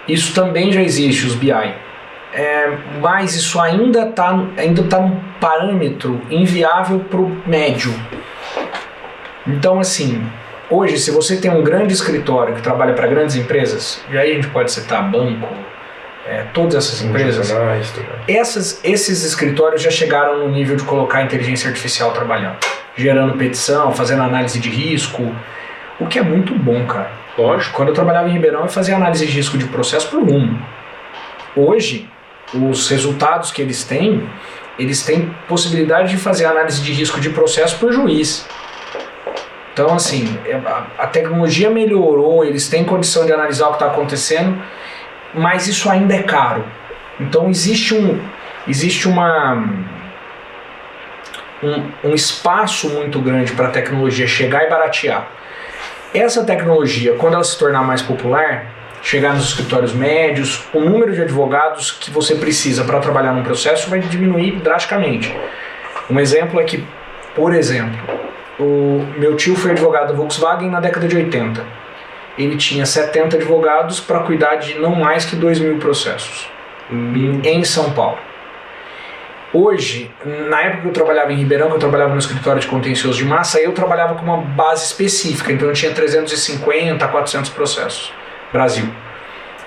Isso 0.09 0.35
também 0.35 0.73
já 0.73 0.83
existe, 0.83 1.27
os 1.27 1.35
BI. 1.35 1.53
É, 2.33 2.77
mas 3.01 3.35
isso 3.35 3.61
ainda 3.61 4.09
está 4.09 4.39
ainda 4.57 4.83
tá 4.85 4.99
um 4.99 5.19
parâmetro 5.41 6.21
inviável 6.31 7.01
para 7.01 7.21
o 7.21 7.43
médio. 7.47 7.93
Então, 9.47 9.81
assim, 9.81 10.23
hoje, 10.71 10.99
se 10.99 11.11
você 11.11 11.37
tem 11.37 11.51
um 11.51 11.63
grande 11.63 11.93
escritório 11.93 12.55
que 12.55 12.63
trabalha 12.63 12.93
para 12.93 13.07
grandes 13.07 13.35
empresas, 13.35 14.03
e 14.11 14.19
aí 14.19 14.33
a 14.33 14.35
gente 14.35 14.49
pode 14.49 14.71
citar 14.71 15.11
banco, 15.11 15.49
é, 16.27 16.45
todas 16.53 16.75
essas 16.75 17.03
empresas, 17.03 17.51
essas, 18.29 18.81
esses 18.85 19.25
escritórios 19.25 19.81
já 19.81 19.91
chegaram 19.91 20.41
no 20.41 20.51
nível 20.51 20.77
de 20.77 20.85
colocar 20.85 21.23
inteligência 21.23 21.69
artificial 21.69 22.13
trabalhando, 22.13 22.59
gerando 22.95 23.39
petição, 23.39 23.93
fazendo 23.93 24.23
análise 24.23 24.61
de 24.61 24.69
risco, 24.69 25.35
o 25.99 26.07
que 26.07 26.19
é 26.19 26.23
muito 26.23 26.55
bom, 26.55 26.85
cara. 26.87 27.11
Lógico. 27.39 27.77
Quando 27.77 27.89
eu 27.91 27.95
trabalhava 27.95 28.29
em 28.29 28.33
Ribeirão, 28.33 28.63
eu 28.63 28.69
fazia 28.69 28.97
análise 28.97 29.25
de 29.25 29.33
risco 29.33 29.57
de 29.57 29.67
processo 29.67 30.09
por 30.09 30.21
um. 30.21 30.59
Hoje, 31.55 32.11
os 32.53 32.89
resultados 32.89 33.53
que 33.53 33.63
eles 33.63 33.85
têm, 33.85 34.29
eles 34.77 35.05
têm 35.05 35.33
possibilidade 35.47 36.11
de 36.11 36.17
fazer 36.17 36.47
análise 36.47 36.83
de 36.83 36.93
risco 36.93 37.21
de 37.21 37.31
processo 37.31 37.79
por 37.79 37.93
juiz. 37.93 38.45
Então, 39.73 39.95
assim, 39.95 40.37
é, 40.45 40.57
a, 40.57 40.87
a 40.99 41.07
tecnologia 41.07 41.71
melhorou, 41.71 42.45
eles 42.45 42.69
têm 42.69 42.85
condição 42.85 43.25
de 43.25 43.33
analisar 43.33 43.69
o 43.69 43.71
que 43.71 43.77
está 43.77 43.87
acontecendo, 43.87 44.61
mas 45.33 45.69
isso 45.69 45.89
ainda 45.89 46.17
é 46.17 46.23
caro. 46.25 46.65
Então, 47.21 47.49
existe 47.49 47.95
um, 47.95 48.21
existe 48.67 49.07
uma, 49.07 49.65
um, 51.63 52.09
um 52.09 52.15
espaço 52.15 52.89
muito 52.89 53.21
grande 53.21 53.53
para 53.53 53.69
a 53.69 53.71
tecnologia 53.71 54.27
chegar 54.27 54.65
e 54.65 54.69
baratear. 54.69 55.39
Essa 56.15 56.43
tecnologia, 56.43 57.15
quando 57.17 57.35
ela 57.35 57.45
se 57.45 57.59
tornar 57.59 57.83
mais 57.83 58.01
popular, 58.01 58.67
chegar 59.03 59.35
nos 59.35 59.49
escritórios 59.49 59.93
médios, 59.93 60.65
o 60.73 60.81
número 60.81 61.13
de 61.13 61.21
advogados 61.21 61.91
que 61.91 62.11
você 62.11 62.35
precisa 62.35 62.83
para 62.85 62.99
trabalhar 62.99 63.33
num 63.33 63.43
processo 63.43 63.91
vai 63.91 64.01
diminuir 64.01 64.53
drasticamente. 64.61 65.35
Um 66.11 66.19
exemplo 66.19 66.59
é 66.59 66.65
que, 66.65 66.83
por 67.35 67.55
exemplo, 67.55 67.99
o 68.59 69.07
meu 69.19 69.37
tio 69.37 69.55
foi 69.55 69.73
advogado 69.73 70.09
da 70.09 70.15
Volkswagen 70.15 70.71
na 70.71 70.81
década 70.81 71.07
de 71.07 71.17
80. 71.17 71.63
Ele 72.39 72.57
tinha 72.57 72.87
70 72.87 73.37
advogados 73.37 74.01
para 74.01 74.21
cuidar 74.21 74.57
de 74.57 74.79
não 74.79 74.95
mais 74.95 75.25
que 75.25 75.37
2 75.37 75.59
mil 75.59 75.77
processos 75.77 76.49
em 76.91 77.65
São 77.65 77.93
Paulo. 77.93 78.19
Hoje, 79.53 80.11
na 80.49 80.61
época 80.61 80.83
que 80.83 80.89
eu 80.89 80.93
trabalhava 80.93 81.33
em 81.33 81.37
Ribeirão, 81.37 81.69
que 81.69 81.77
eu 81.77 81.79
trabalhava 81.79 82.13
no 82.13 82.19
escritório 82.19 82.61
de 82.61 82.67
contencioso 82.67 83.17
de 83.17 83.25
massa, 83.25 83.59
eu 83.59 83.73
trabalhava 83.73 84.15
com 84.15 84.23
uma 84.23 84.37
base 84.37 84.85
específica, 84.85 85.51
então 85.51 85.69
eu 85.69 85.75
tinha 85.75 85.91
350 85.93 87.03
a 87.03 87.09
400 87.09 87.51
processos, 87.51 88.13
Brasil. 88.53 88.87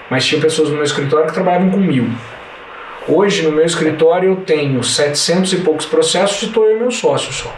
Mas 0.07 0.25
tinha 0.25 0.39
pessoas 0.39 0.69
no 0.69 0.75
meu 0.75 0.83
escritório 0.83 1.27
que 1.27 1.33
trabalhavam 1.33 1.71
com 1.71 1.77
mil. 1.77 2.09
Hoje, 3.07 3.41
no 3.41 3.51
meu 3.51 3.65
escritório, 3.65 4.29
eu 4.29 4.35
tenho 4.35 4.83
700 4.83 5.53
e 5.53 5.57
poucos 5.57 5.87
processos 5.87 6.43
e 6.43 6.45
estou 6.45 6.65
eu 6.65 6.77
e 6.77 6.79
meu 6.79 6.91
sócio 6.91 7.33
só. 7.33 7.51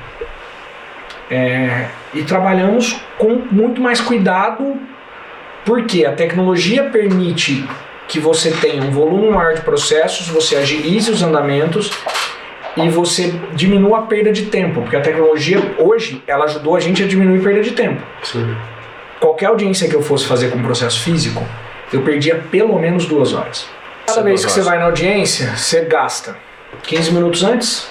É, 1.29 1.87
e 2.13 2.23
trabalhamos 2.23 3.01
com 3.17 3.41
muito 3.51 3.81
mais 3.81 3.99
cuidado, 3.99 4.77
porque 5.65 6.05
a 6.05 6.13
tecnologia 6.13 6.85
permite 6.85 7.67
que 8.07 8.19
você 8.19 8.51
tenha 8.51 8.83
um 8.83 8.91
volume 8.91 9.29
maior 9.29 9.55
de 9.55 9.61
processos, 9.61 10.27
você 10.27 10.55
agilize 10.55 11.09
os 11.09 11.21
andamentos 11.21 11.91
e 12.75 12.89
você 12.89 13.33
diminua 13.53 13.99
a 13.99 14.01
perda 14.03 14.31
de 14.31 14.47
tempo, 14.47 14.81
porque 14.81 14.95
a 14.95 15.01
tecnologia 15.01 15.59
hoje 15.77 16.23
ela 16.27 16.45
ajudou 16.45 16.75
a 16.75 16.79
gente 16.79 17.03
a 17.03 17.07
diminuir 17.07 17.39
a 17.39 17.43
perda 17.43 17.61
de 17.61 17.71
tempo. 17.71 18.01
Sim. 18.23 18.55
Qualquer 19.19 19.47
audiência 19.47 19.87
que 19.87 19.95
eu 19.95 20.01
fosse 20.01 20.25
fazer 20.25 20.49
com 20.49 20.61
processo 20.61 20.99
físico, 21.01 21.45
eu 21.91 22.01
perdia 22.01 22.43
pelo 22.51 22.77
menos 22.79 23.05
duas 23.05 23.33
horas. 23.33 23.67
Cada 24.05 24.19
Sim, 24.19 24.25
vez 24.25 24.45
que 24.45 24.51
você 24.51 24.61
vai 24.61 24.77
na 24.77 24.85
audiência, 24.85 25.55
você 25.55 25.85
gasta 25.85 26.35
15 26.81 27.11
minutos 27.13 27.43
antes, 27.43 27.89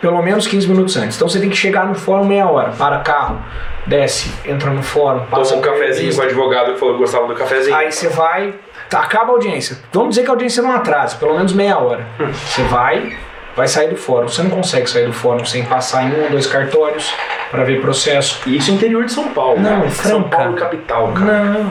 pelo 0.00 0.20
menos 0.22 0.46
15 0.46 0.66
minutos 0.66 0.96
antes. 0.96 1.16
Então 1.16 1.28
você 1.28 1.38
tem 1.38 1.48
que 1.48 1.56
chegar 1.56 1.86
no 1.86 1.94
fórum 1.94 2.24
meia 2.24 2.48
hora, 2.48 2.72
para 2.72 2.98
carro, 3.00 3.40
desce, 3.86 4.32
entra 4.44 4.70
no 4.70 4.82
fórum, 4.82 5.24
passa 5.26 5.54
Toma 5.54 5.58
um 5.58 5.72
cafezinho 5.72 6.14
com 6.14 6.20
o 6.20 6.24
advogado 6.24 6.72
que 6.72 6.80
falou 6.80 6.94
que 6.94 7.00
gostava 7.00 7.26
do 7.28 7.34
cafezinho. 7.34 7.76
Aí 7.76 7.92
você 7.92 8.08
vai, 8.08 8.54
acaba 8.92 9.30
a 9.30 9.34
audiência. 9.34 9.78
Vamos 9.92 10.10
dizer 10.10 10.22
que 10.22 10.28
a 10.28 10.32
audiência 10.32 10.62
não 10.62 10.72
atrase, 10.72 11.16
pelo 11.16 11.34
menos 11.34 11.52
meia 11.52 11.78
hora. 11.78 12.06
Você 12.32 12.62
vai, 12.64 13.16
vai 13.56 13.68
sair 13.68 13.88
do 13.88 13.96
fórum. 13.96 14.28
Você 14.28 14.42
não 14.42 14.50
consegue 14.50 14.88
sair 14.88 15.06
do 15.06 15.12
fórum 15.12 15.44
sem 15.44 15.64
passar 15.64 16.04
em 16.04 16.14
um 16.14 16.24
ou 16.24 16.30
dois 16.30 16.46
cartórios 16.46 17.14
para 17.50 17.64
ver 17.64 17.80
processo. 17.80 18.40
E 18.46 18.56
isso 18.56 18.70
é 18.70 18.74
interior 18.74 19.04
de 19.04 19.12
São 19.12 19.28
Paulo. 19.28 19.60
Não, 19.60 19.80
cara. 19.80 19.90
São 19.90 20.20
Franca. 20.20 20.36
Paulo 20.36 20.54
capital, 20.54 21.12
cara. 21.12 21.44
Não. 21.44 21.70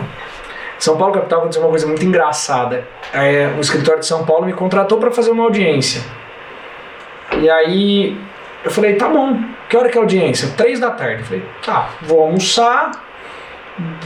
São 0.80 0.97
Paulo 0.97 1.14
capital 1.14 1.39
aconteceu 1.39 1.64
uma 1.64 1.70
coisa 1.70 1.88
muito 1.88 2.03
engraçada. 2.03 2.86
É, 3.14 3.49
o 3.57 3.61
escritório 3.61 4.01
de 4.01 4.05
São 4.05 4.26
Paulo 4.26 4.45
me 4.45 4.53
contratou 4.53 4.97
para 4.97 5.11
fazer 5.11 5.32
uma 5.32 5.43
audiência. 5.43 6.01
E 7.39 7.49
aí 7.49 8.18
eu 8.64 8.72
falei, 8.72 8.95
tá 8.95 9.07
bom. 9.07 9.39
Que 9.70 9.78
hora 9.78 9.89
que 9.89 9.97
é 9.97 10.01
a 10.01 10.03
audiência? 10.03 10.49
Três 10.55 10.80
da 10.80 10.91
tarde. 10.91 11.22
Eu 11.22 11.26
falei, 11.26 11.43
tá, 11.66 11.89
vou 12.01 12.22
almoçar, 12.22 12.91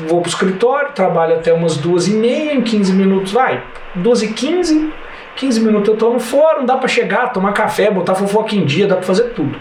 vou 0.08 0.22
pro 0.22 0.30
escritório, 0.30 0.92
trabalho 0.94 1.36
até 1.36 1.54
umas 1.54 1.78
duas 1.78 2.08
e 2.08 2.12
meia, 2.12 2.54
em 2.54 2.62
15 2.62 2.94
minutos, 2.94 3.32
vai. 3.32 3.64
Duas 3.96 4.22
e 4.22 4.32
quinze, 4.34 4.92
15 5.36 5.60
minutos 5.60 5.90
eu 5.90 5.98
tô 5.98 6.12
no 6.12 6.20
fórum, 6.20 6.66
dá 6.66 6.78
pra 6.78 6.88
chegar, 6.88 7.32
tomar 7.34 7.54
café, 7.54 7.92
botar 7.92 8.16
fofoca 8.16 8.56
em 8.56 8.66
dia, 8.66 8.88
dá 8.88 8.96
pra 8.96 9.06
fazer 9.06 9.34
tudo. 9.36 9.58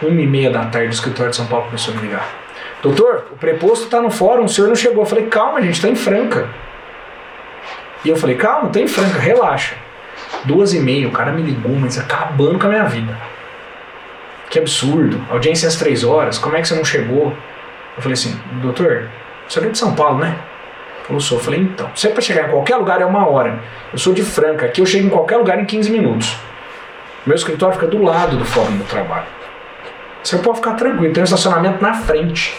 Uma 0.00 0.20
e 0.20 0.26
meia 0.26 0.50
da 0.50 0.64
tarde 0.66 0.88
o 0.88 0.90
escritório 0.90 1.30
de 1.30 1.36
São 1.36 1.46
Paulo 1.46 1.66
começou 1.66 1.92
a 1.92 1.96
me 1.96 2.02
ligar. 2.02 2.28
Doutor, 2.82 3.26
o 3.32 3.36
preposto 3.36 3.88
tá 3.88 4.00
no 4.00 4.10
fórum, 4.10 4.44
o 4.44 4.48
senhor 4.48 4.68
não 4.68 4.76
chegou. 4.76 5.02
Eu 5.02 5.06
falei, 5.06 5.26
calma, 5.26 5.60
gente, 5.60 5.82
tá 5.82 5.88
em 5.88 5.96
Franca. 5.96 6.48
E 8.04 8.08
eu 8.08 8.16
falei, 8.16 8.36
calma, 8.36 8.68
tá 8.68 8.78
em 8.80 8.86
Franca, 8.86 9.18
relaxa. 9.18 9.74
Duas 10.44 10.72
e 10.72 10.78
meia, 10.78 11.08
o 11.08 11.10
cara 11.10 11.32
me 11.32 11.42
ligou, 11.42 11.74
mas 11.74 11.98
acabando 11.98 12.58
com 12.58 12.66
a 12.66 12.70
minha 12.70 12.84
vida. 12.84 13.16
Que 14.48 14.60
absurdo. 14.60 15.20
Audiência 15.28 15.66
às 15.66 15.74
três 15.74 16.04
horas, 16.04 16.38
como 16.38 16.56
é 16.56 16.60
que 16.60 16.68
você 16.68 16.74
não 16.76 16.84
chegou? 16.84 17.34
Eu 17.98 18.02
falei 18.02 18.14
assim, 18.14 18.40
doutor, 18.62 19.08
senhor 19.48 19.66
é 19.66 19.70
de 19.70 19.76
São 19.76 19.92
Paulo, 19.92 20.20
né? 20.20 20.38
Falou, 21.02 21.20
sou. 21.20 21.38
Eu 21.38 21.42
falei, 21.42 21.60
então, 21.60 21.90
você 21.92 22.10
para 22.10 22.20
chegar 22.20 22.46
em 22.46 22.50
qualquer 22.52 22.76
lugar 22.76 23.00
é 23.00 23.04
uma 23.04 23.28
hora. 23.28 23.58
Eu 23.92 23.98
sou 23.98 24.14
de 24.14 24.22
Franca, 24.22 24.66
aqui 24.66 24.80
eu 24.80 24.86
chego 24.86 25.08
em 25.08 25.10
qualquer 25.10 25.36
lugar 25.36 25.58
em 25.58 25.64
15 25.64 25.90
minutos. 25.90 26.36
Meu 27.26 27.34
escritório 27.34 27.74
fica 27.74 27.88
do 27.88 28.00
lado 28.00 28.36
do 28.36 28.44
fórum 28.44 28.76
do 28.76 28.84
trabalho. 28.84 29.26
Você 30.22 30.38
pode 30.38 30.58
ficar 30.58 30.74
tranquilo, 30.74 31.12
tem 31.12 31.22
um 31.22 31.24
estacionamento 31.24 31.82
na 31.82 31.92
frente. 31.92 32.56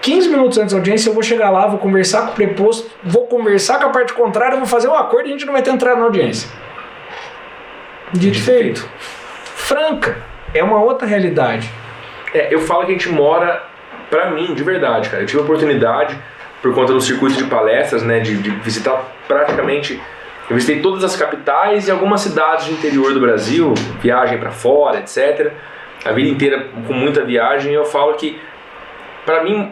15 0.00 0.30
minutos 0.30 0.56
antes 0.56 0.72
da 0.72 0.78
audiência 0.78 1.10
eu 1.10 1.14
vou 1.14 1.22
chegar 1.22 1.50
lá, 1.50 1.66
vou 1.66 1.78
conversar 1.78 2.22
com 2.22 2.32
o 2.32 2.34
preposto, 2.34 2.90
vou 3.04 3.26
conversar 3.26 3.78
com 3.80 3.84
a 3.84 3.90
parte 3.90 4.14
contrária, 4.14 4.56
vou 4.56 4.66
fazer 4.66 4.88
um 4.88 4.94
acordo 4.94 5.26
e 5.26 5.28
a 5.28 5.32
gente 5.32 5.44
não 5.44 5.52
vai 5.52 5.62
ter 5.62 5.72
entrado 5.72 5.98
na 5.98 6.04
audiência. 6.04 6.48
Dito 8.14 8.38
e 8.38 8.40
feito. 8.40 8.88
Franca. 9.44 10.16
É 10.54 10.64
uma 10.64 10.82
outra 10.82 11.06
realidade. 11.06 11.70
É, 12.32 12.52
eu 12.52 12.60
falo 12.60 12.84
que 12.84 12.90
a 12.90 12.92
gente 12.92 13.08
mora, 13.08 13.62
pra 14.10 14.30
mim, 14.30 14.52
de 14.54 14.62
verdade, 14.62 15.08
cara. 15.08 15.22
Eu 15.22 15.26
tive 15.26 15.40
a 15.40 15.44
oportunidade, 15.44 16.18
por 16.60 16.74
conta 16.74 16.92
do 16.92 17.00
circuito 17.00 17.36
de 17.36 17.44
palestras, 17.44 18.02
né, 18.02 18.20
de, 18.20 18.36
de 18.36 18.50
visitar 18.50 19.02
praticamente. 19.26 20.00
Eu 20.48 20.56
visitei 20.56 20.82
todas 20.82 21.04
as 21.04 21.16
capitais 21.16 21.86
e 21.86 21.90
algumas 21.90 22.20
cidades 22.20 22.66
do 22.66 22.72
interior 22.72 23.14
do 23.14 23.20
Brasil, 23.20 23.72
viagem 24.00 24.36
pra 24.38 24.50
fora, 24.50 24.98
etc. 24.98 25.52
A 26.04 26.12
vida 26.12 26.28
inteira 26.28 26.66
com 26.86 26.92
muita 26.92 27.24
viagem. 27.24 27.72
Eu 27.72 27.84
falo 27.84 28.14
que, 28.14 28.38
pra 29.24 29.44
mim, 29.44 29.70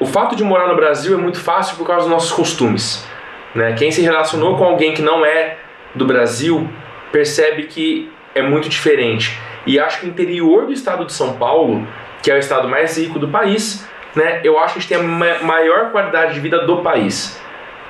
o 0.00 0.06
fato 0.06 0.34
de 0.34 0.42
morar 0.42 0.66
no 0.66 0.76
Brasil 0.76 1.16
é 1.16 1.20
muito 1.20 1.38
fácil 1.38 1.76
por 1.76 1.86
causa 1.86 2.02
dos 2.02 2.10
nossos 2.10 2.32
costumes. 2.32 3.06
Né? 3.54 3.74
Quem 3.74 3.90
se 3.90 4.00
relacionou 4.00 4.56
com 4.56 4.64
alguém 4.64 4.94
que 4.94 5.02
não 5.02 5.24
é 5.24 5.58
do 5.94 6.06
Brasil 6.06 6.68
percebe 7.12 7.64
que 7.64 8.10
é 8.34 8.42
muito 8.42 8.68
diferente. 8.68 9.38
E 9.66 9.78
acho 9.78 10.00
que 10.00 10.06
o 10.06 10.08
interior 10.08 10.66
do 10.66 10.72
estado 10.72 11.04
de 11.04 11.12
São 11.12 11.34
Paulo, 11.34 11.86
que 12.24 12.30
é 12.30 12.34
o 12.34 12.38
estado 12.38 12.66
mais 12.68 12.96
rico 12.96 13.18
do 13.18 13.28
país, 13.28 13.86
né, 14.16 14.40
eu 14.42 14.58
acho 14.58 14.72
que 14.72 14.78
a 14.78 14.82
gente 14.82 14.88
tem 14.88 14.98
a 14.98 15.02
ma- 15.02 15.38
maior 15.42 15.90
qualidade 15.90 16.32
de 16.34 16.40
vida 16.40 16.64
do 16.66 16.78
país. 16.78 17.38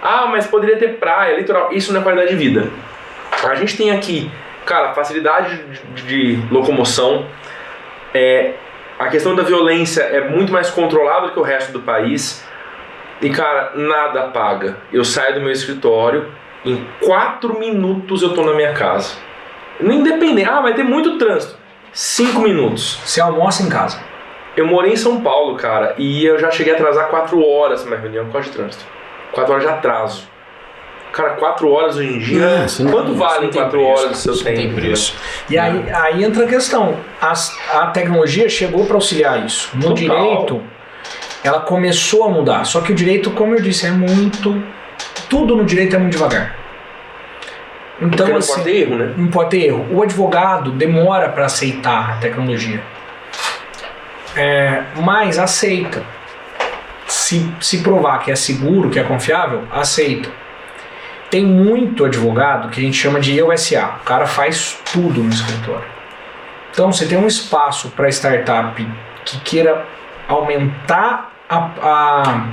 Ah, 0.03 0.27
mas 0.27 0.47
poderia 0.47 0.77
ter 0.77 0.97
praia, 0.99 1.37
litoral. 1.37 1.71
Isso 1.73 1.93
não 1.93 2.01
é 2.01 2.03
qualidade 2.03 2.31
de 2.31 2.37
vida. 2.37 2.69
A 3.49 3.55
gente 3.55 3.77
tem 3.77 3.91
aqui, 3.91 4.31
cara, 4.67 4.93
facilidade 4.93 5.63
de, 5.95 6.37
de 6.37 6.53
locomoção. 6.53 7.27
É, 8.13 8.55
a 8.99 9.07
questão 9.09 9.35
da 9.37 9.43
violência 9.43 10.03
é 10.03 10.29
muito 10.29 10.53
mais 10.53 10.69
controlada 10.69 11.31
que 11.31 11.39
o 11.39 11.43
resto 11.43 11.73
do 11.73 11.81
país. 11.81 12.45
E, 13.23 13.31
cara, 13.31 13.73
nada 13.77 14.25
paga. 14.25 14.77
Eu 14.93 15.05
saio 15.05 15.35
do 15.35 15.41
meu 15.41 15.53
escritório, 15.53 16.27
em 16.65 16.85
quatro 17.01 17.59
minutos 17.59 18.23
eu 18.23 18.35
tô 18.35 18.43
na 18.45 18.53
minha 18.53 18.73
casa. 18.73 19.15
Independente, 19.81 20.49
ah, 20.49 20.61
vai 20.61 20.75
ter 20.75 20.83
muito 20.83 21.19
trânsito. 21.19 21.57
Cinco 21.93 22.41
minutos. 22.41 22.99
Você 23.05 23.21
almoça 23.21 23.63
em 23.63 23.69
casa. 23.69 23.99
Eu 24.57 24.67
morei 24.67 24.93
em 24.93 24.97
São 24.97 25.21
Paulo, 25.21 25.57
cara, 25.57 25.95
e 25.99 26.25
eu 26.25 26.39
já 26.39 26.51
cheguei 26.51 26.73
a 26.73 26.77
atrasar 26.77 27.09
quatro 27.09 27.45
horas 27.45 27.83
na 27.85 27.91
minha 27.91 28.01
reunião 28.01 28.25
por 28.27 28.35
causa 28.35 28.49
de 28.51 28.55
trânsito. 28.57 28.85
Quatro 29.33 29.53
horas 29.53 29.65
de 29.67 29.71
atraso. 29.73 30.29
Cara, 31.13 31.31
quatro 31.31 31.71
horas 31.71 31.97
hoje 31.97 32.13
em 32.13 32.19
dia. 32.19 32.41
Não, 32.81 32.91
quanto 32.91 33.11
não 33.13 33.19
quatro 33.19 33.49
preço, 33.71 33.79
horas 33.87 34.11
do 34.11 34.17
seu 34.17 34.37
tempo? 34.45 34.57
tem 34.57 34.73
preço. 34.75 35.15
E 35.49 35.57
aí, 35.57 35.85
aí 35.93 36.25
entra 36.25 36.45
a 36.45 36.49
questão. 36.49 36.97
As- 37.21 37.57
a 37.73 37.87
tecnologia 37.89 38.49
chegou 38.49 38.85
para 38.87 38.97
auxiliar 38.97 39.45
isso. 39.45 39.71
No 39.75 39.95
Total. 39.95 39.95
direito, 39.95 40.63
ela 41.45 41.61
começou 41.61 42.25
a 42.25 42.29
mudar. 42.29 42.65
Só 42.65 42.81
que 42.81 42.91
o 42.91 42.95
direito, 42.95 43.31
como 43.31 43.55
eu 43.55 43.63
disse, 43.63 43.87
é 43.87 43.91
muito. 43.91 44.61
Tudo 45.29 45.55
no 45.57 45.65
direito 45.65 45.95
é 45.95 45.99
muito 46.01 46.13
devagar. 46.15 46.57
Então, 48.01 48.09
Porque 48.11 48.33
não 48.33 48.39
assim, 48.39 48.53
pode 48.53 48.65
ter 48.65 48.77
erro, 48.83 48.97
né? 48.97 49.15
não 49.17 49.29
pode 49.29 49.51
ter 49.51 49.67
erro. 49.67 49.87
O 49.93 50.03
advogado 50.03 50.73
demora 50.73 51.29
para 51.29 51.45
aceitar 51.45 52.11
a 52.11 52.17
tecnologia. 52.17 52.83
É, 54.37 54.83
mas 54.97 55.39
aceita. 55.39 56.03
Se, 57.07 57.53
se 57.61 57.83
provar 57.83 58.19
que 58.21 58.31
é 58.31 58.37
seguro, 58.37 58.91
que 58.91 58.99
é 58.99 59.03
confiável, 59.03 59.65
aceita. 59.71 60.31
Tem 61.31 61.45
muito 61.45 62.05
advogado 62.05 62.71
que 62.71 62.81
a 62.81 62.83
gente 62.83 62.97
chama 62.97 63.21
de 63.21 63.37
EUSA. 63.37 63.97
O 64.01 64.05
cara 64.05 64.27
faz 64.27 64.79
tudo 64.93 65.23
no 65.23 65.31
escritório. 65.31 65.85
Então, 66.71 66.93
você 66.93 67.07
tem 67.07 67.17
um 67.17 67.27
espaço 67.27 67.91
para 67.91 68.09
startup 68.09 68.87
que 69.25 69.39
queira 69.41 69.85
aumentar 70.27 71.33
a, 71.49 71.71
a 71.83 72.47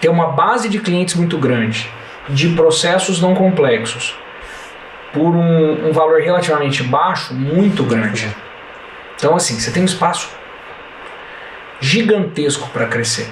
ter 0.00 0.08
uma 0.08 0.28
base 0.28 0.68
de 0.68 0.78
clientes 0.78 1.14
muito 1.14 1.38
grande, 1.38 1.90
de 2.28 2.50
processos 2.50 3.20
não 3.20 3.34
complexos, 3.34 4.16
por 5.12 5.34
um, 5.34 5.88
um 5.88 5.92
valor 5.92 6.20
relativamente 6.20 6.82
baixo, 6.82 7.34
muito 7.34 7.82
grande. 7.82 8.28
Então, 9.16 9.34
assim, 9.34 9.58
você 9.58 9.70
tem 9.70 9.82
um 9.82 9.86
espaço 9.86 10.28
gigantesco 11.80 12.68
para 12.70 12.86
crescer. 12.86 13.28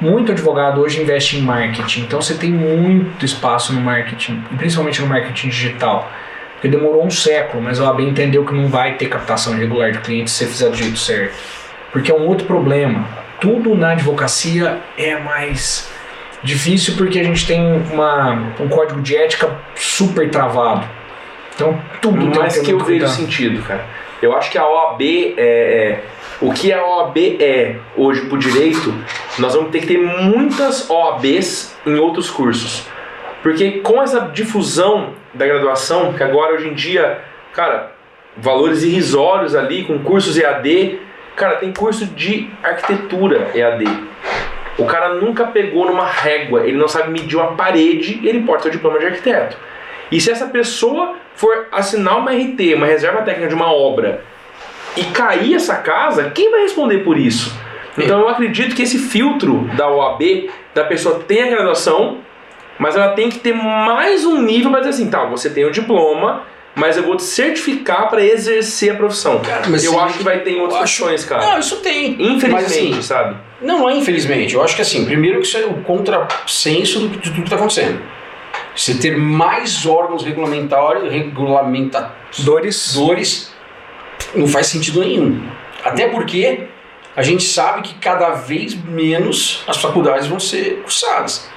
Muito 0.00 0.30
advogado 0.30 0.80
hoje 0.80 1.02
investe 1.02 1.36
em 1.36 1.42
marketing, 1.42 2.02
então 2.02 2.22
você 2.22 2.34
tem 2.34 2.50
muito 2.50 3.24
espaço 3.24 3.72
no 3.72 3.80
marketing, 3.80 4.44
e 4.52 4.56
principalmente 4.56 5.00
no 5.00 5.08
marketing 5.08 5.48
digital. 5.48 6.10
Porque 6.54 6.68
demorou 6.68 7.04
um 7.04 7.10
século, 7.10 7.62
mas 7.62 7.80
a 7.80 7.84
OAB 7.84 8.00
entendeu 8.00 8.44
que 8.44 8.52
não 8.52 8.68
vai 8.68 8.94
ter 8.94 9.06
captação 9.06 9.56
irregular 9.56 9.92
de 9.92 9.98
clientes 9.98 10.32
se 10.32 10.44
você 10.44 10.50
fizer 10.50 10.70
do 10.70 10.76
jeito 10.76 10.98
certo. 10.98 11.34
Porque 11.92 12.10
é 12.10 12.14
um 12.14 12.26
outro 12.26 12.46
problema. 12.46 13.06
Tudo 13.40 13.76
na 13.76 13.92
advocacia 13.92 14.78
é 14.96 15.16
mais 15.18 15.88
difícil 16.42 16.94
porque 16.96 17.18
a 17.18 17.24
gente 17.24 17.46
tem 17.46 17.60
uma, 17.92 18.52
um 18.60 18.68
código 18.68 19.00
de 19.00 19.16
ética 19.16 19.50
super 19.74 20.28
travado. 20.30 20.84
Então 21.54 21.80
tudo 22.00 22.30
tem 22.30 22.40
Mas 22.40 22.54
que 22.54 22.60
ter 22.60 22.66
que 22.66 22.72
eu 22.72 22.78
vejo 22.80 23.08
sentido, 23.08 23.62
cara. 23.62 23.84
Eu 24.20 24.36
acho 24.36 24.50
que 24.50 24.58
a 24.58 24.66
OAB 24.66 25.00
é, 25.00 25.40
é- 25.40 26.04
O 26.40 26.52
que 26.52 26.72
a 26.72 26.84
OAB 26.86 27.18
é 27.40 27.76
hoje 27.96 28.26
pro 28.26 28.38
direito, 28.38 28.94
nós 29.40 29.54
vamos 29.56 29.72
ter 29.72 29.80
que 29.80 29.88
ter 29.88 29.98
muitas 29.98 30.88
OABs 30.88 31.76
em 31.84 31.96
outros 31.96 32.30
cursos. 32.30 32.86
Porque 33.42 33.80
com 33.80 34.00
essa 34.00 34.20
difusão 34.20 35.14
da 35.34 35.44
graduação, 35.44 36.12
que 36.12 36.22
agora 36.22 36.54
hoje 36.54 36.68
em 36.68 36.74
dia, 36.74 37.20
cara, 37.52 37.92
valores 38.36 38.84
irrisórios 38.84 39.56
ali, 39.56 39.84
com 39.84 39.98
cursos 39.98 40.38
EAD, 40.38 41.00
cara, 41.34 41.56
tem 41.56 41.72
curso 41.72 42.06
de 42.06 42.48
arquitetura 42.62 43.50
EAD. 43.52 43.84
O 44.78 44.84
cara 44.84 45.14
nunca 45.14 45.44
pegou 45.44 45.86
numa 45.86 46.06
régua, 46.06 46.64
ele 46.64 46.78
não 46.78 46.86
sabe 46.86 47.10
medir 47.10 47.36
uma 47.36 47.56
parede 47.56 48.20
ele 48.22 48.44
porta 48.44 48.64
seu 48.64 48.70
diploma 48.70 49.00
de 49.00 49.06
arquiteto. 49.06 49.56
E 50.10 50.20
se 50.20 50.30
essa 50.30 50.46
pessoa 50.46 51.16
for 51.34 51.66
assinar 51.72 52.16
uma 52.18 52.30
RT, 52.30 52.74
uma 52.76 52.86
reserva 52.86 53.22
técnica 53.22 53.48
de 53.48 53.54
uma 53.56 53.72
obra, 53.72 54.22
e 55.00 55.04
cair 55.12 55.54
essa 55.54 55.76
casa, 55.76 56.30
quem 56.30 56.50
vai 56.50 56.62
responder 56.62 56.98
por 56.98 57.16
isso? 57.18 57.52
Então 57.96 58.20
eu 58.20 58.28
acredito 58.28 58.74
que 58.76 58.82
esse 58.82 58.98
filtro 58.98 59.68
da 59.76 59.88
OAB, 59.90 60.50
da 60.74 60.84
pessoa 60.84 61.20
tem 61.26 61.42
a 61.42 61.46
graduação, 61.50 62.18
mas 62.78 62.94
ela 62.96 63.08
tem 63.12 63.28
que 63.28 63.38
ter 63.40 63.52
mais 63.52 64.24
um 64.24 64.40
nível 64.40 64.70
para 64.70 64.80
dizer 64.80 64.90
assim, 64.90 65.10
tá, 65.10 65.24
você 65.24 65.50
tem 65.50 65.64
o 65.64 65.70
diploma, 65.72 66.42
mas 66.76 66.96
eu 66.96 67.02
vou 67.02 67.16
te 67.16 67.24
certificar 67.24 68.08
para 68.08 68.22
exercer 68.24 68.92
a 68.92 68.94
profissão. 68.94 69.40
Cara, 69.40 69.62
mas 69.68 69.82
eu 69.82 69.90
sim, 69.92 69.98
acho 69.98 70.18
que 70.18 70.22
vai 70.22 70.40
ter 70.40 70.60
outras 70.60 70.80
acho- 70.82 71.02
profissões, 71.02 71.24
cara. 71.28 71.44
Não, 71.44 71.58
isso 71.58 71.76
tem. 71.78 72.12
Infelizmente, 72.12 72.52
Mas, 72.52 72.64
assim, 72.66 73.02
sabe? 73.02 73.36
Não, 73.60 73.90
é 73.90 73.94
infelizmente. 73.96 74.54
Eu 74.54 74.62
acho 74.62 74.76
que 74.76 74.82
assim, 74.82 75.04
primeiro 75.04 75.40
que 75.40 75.46
isso 75.46 75.56
é 75.58 75.64
o 75.66 75.74
contrassenso 75.82 77.00
do 77.00 77.08
que- 77.10 77.16
de 77.18 77.30
tudo 77.30 77.36
que 77.38 77.42
está 77.42 77.56
acontecendo. 77.56 78.00
Você 78.76 78.94
ter 78.94 79.16
mais 79.16 79.84
órgãos 79.84 80.24
regulamentares, 80.24 81.10
regulamentadores 81.10 82.94
Dores. 82.94 83.52
Não 84.34 84.46
faz 84.46 84.66
sentido 84.66 85.00
nenhum. 85.00 85.40
Até 85.84 86.08
porque 86.08 86.64
a 87.16 87.22
gente 87.22 87.44
sabe 87.44 87.82
que 87.82 87.94
cada 87.94 88.30
vez 88.30 88.74
menos 88.74 89.62
as 89.66 89.76
faculdades 89.78 90.26
vão 90.26 90.38
ser 90.40 90.80
cursadas. 90.82 91.48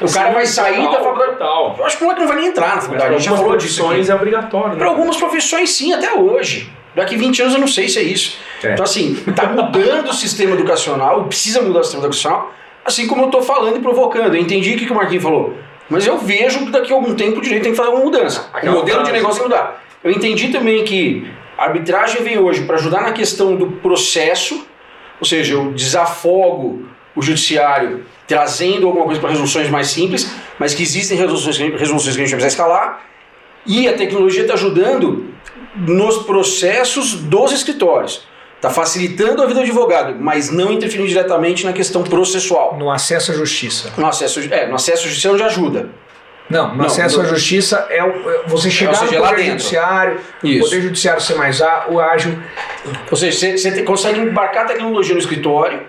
O 0.00 0.12
cara 0.12 0.30
vai 0.32 0.46
sair 0.46 0.82
da 0.90 1.00
faculdade. 1.00 1.38
Tal. 1.38 1.74
Eu 1.78 1.84
acho 1.84 1.96
que 1.96 2.02
o 2.04 2.06
moleque 2.06 2.20
não 2.20 2.28
vai 2.28 2.36
nem 2.38 2.46
entrar 2.50 2.68
na 2.68 2.74
Mas 2.76 2.84
faculdade. 2.84 3.08
para 3.08 3.16
algumas 3.18 3.36
falou 3.40 3.52
aqui. 3.52 3.58
profissões 3.64 4.08
é 4.10 4.14
obrigatório. 4.14 4.68
né? 4.70 4.76
Para 4.76 4.86
algumas 4.88 5.16
profissões, 5.16 5.70
sim, 5.70 5.92
até 5.92 6.12
hoje. 6.14 6.70
Daqui 6.94 7.16
20 7.16 7.42
anos 7.42 7.54
eu 7.54 7.60
não 7.60 7.66
sei 7.66 7.88
se 7.88 7.98
é 7.98 8.02
isso. 8.02 8.36
É. 8.62 8.74
Então, 8.74 8.84
assim, 8.84 9.14
tá 9.34 9.46
mudando 9.46 10.08
o 10.10 10.12
sistema 10.12 10.54
educacional, 10.54 11.24
precisa 11.24 11.62
mudar 11.62 11.80
o 11.80 11.84
sistema 11.84 12.04
educacional, 12.04 12.52
assim 12.84 13.06
como 13.08 13.24
eu 13.24 13.30
tô 13.30 13.42
falando 13.42 13.76
e 13.76 13.80
provocando. 13.80 14.34
Eu 14.34 14.40
entendi 14.40 14.74
o 14.74 14.78
que, 14.78 14.86
que 14.86 14.92
o 14.92 14.94
Marquinhos 14.94 15.22
falou. 15.24 15.56
Mas 15.90 16.06
eu 16.06 16.16
vejo 16.18 16.60
que 16.66 16.70
daqui 16.70 16.92
a 16.92 16.94
algum 16.94 17.14
tempo 17.14 17.38
o 17.38 17.40
direito 17.42 17.62
tem 17.64 17.72
que 17.72 17.76
fazer 17.76 17.90
uma 17.90 18.00
mudança. 18.04 18.48
O 18.52 18.56
Aquela 18.56 18.74
modelo 18.76 18.98
de 18.98 19.04
frase. 19.08 19.12
negócio 19.12 19.40
tem 19.42 19.50
que 19.50 19.56
mudar. 19.56 19.82
Eu 20.04 20.10
entendi 20.12 20.48
também 20.48 20.84
que 20.84 21.26
a 21.62 21.66
arbitragem 21.66 22.24
vem 22.24 22.36
hoje 22.38 22.64
para 22.64 22.74
ajudar 22.74 23.02
na 23.02 23.12
questão 23.12 23.54
do 23.54 23.68
processo, 23.68 24.66
ou 25.20 25.24
seja, 25.24 25.54
eu 25.54 25.72
desafogo 25.72 26.88
o 27.14 27.22
judiciário 27.22 28.04
trazendo 28.26 28.88
alguma 28.88 29.04
coisa 29.04 29.20
para 29.20 29.30
resoluções 29.30 29.70
mais 29.70 29.86
simples, 29.86 30.28
mas 30.58 30.74
que 30.74 30.82
existem 30.82 31.16
resoluções, 31.16 31.56
resoluções 31.58 32.16
que 32.16 32.22
a 32.22 32.24
gente 32.24 32.34
precisa 32.34 32.48
escalar. 32.48 33.00
E 33.64 33.86
a 33.86 33.92
tecnologia 33.92 34.42
está 34.42 34.54
ajudando 34.54 35.32
nos 35.76 36.24
processos 36.24 37.14
dos 37.14 37.52
escritórios. 37.52 38.26
Está 38.56 38.68
facilitando 38.68 39.40
a 39.40 39.46
vida 39.46 39.60
do 39.60 39.62
advogado, 39.62 40.16
mas 40.18 40.50
não 40.50 40.72
interferindo 40.72 41.08
diretamente 41.08 41.64
na 41.64 41.72
questão 41.72 42.02
processual. 42.02 42.76
No 42.76 42.90
acesso 42.90 43.30
à 43.30 43.34
justiça. 43.36 43.92
No 43.96 44.06
acesso, 44.06 44.40
é, 44.50 44.66
no 44.66 44.74
acesso 44.74 45.06
judicial 45.06 45.38
já 45.38 45.46
ajuda. 45.46 45.90
Não, 46.50 46.68
no 46.70 46.76
Não, 46.76 46.84
acesso 46.86 47.18
no- 47.18 47.24
à 47.24 47.26
justiça 47.28 47.86
é, 47.88 48.02
o- 48.04 48.30
é 48.30 48.42
você 48.46 48.70
chegar 48.70 48.94
seja, 48.94 49.16
no 49.16 49.20
lá 49.22 49.28
poder 49.28 49.42
dentro. 49.42 49.58
judiciário, 49.58 50.20
o 50.42 50.58
poder 50.60 50.80
judiciário 50.82 51.20
ser 51.22 51.34
mais 51.34 51.62
ágil. 51.62 52.38
Ou 53.10 53.16
seja, 53.16 53.38
você, 53.38 53.56
você 53.58 53.72
te- 53.72 53.82
consegue 53.84 54.20
embarcar 54.20 54.64
a 54.64 54.68
tecnologia 54.68 55.14
no 55.14 55.20
escritório, 55.20 55.80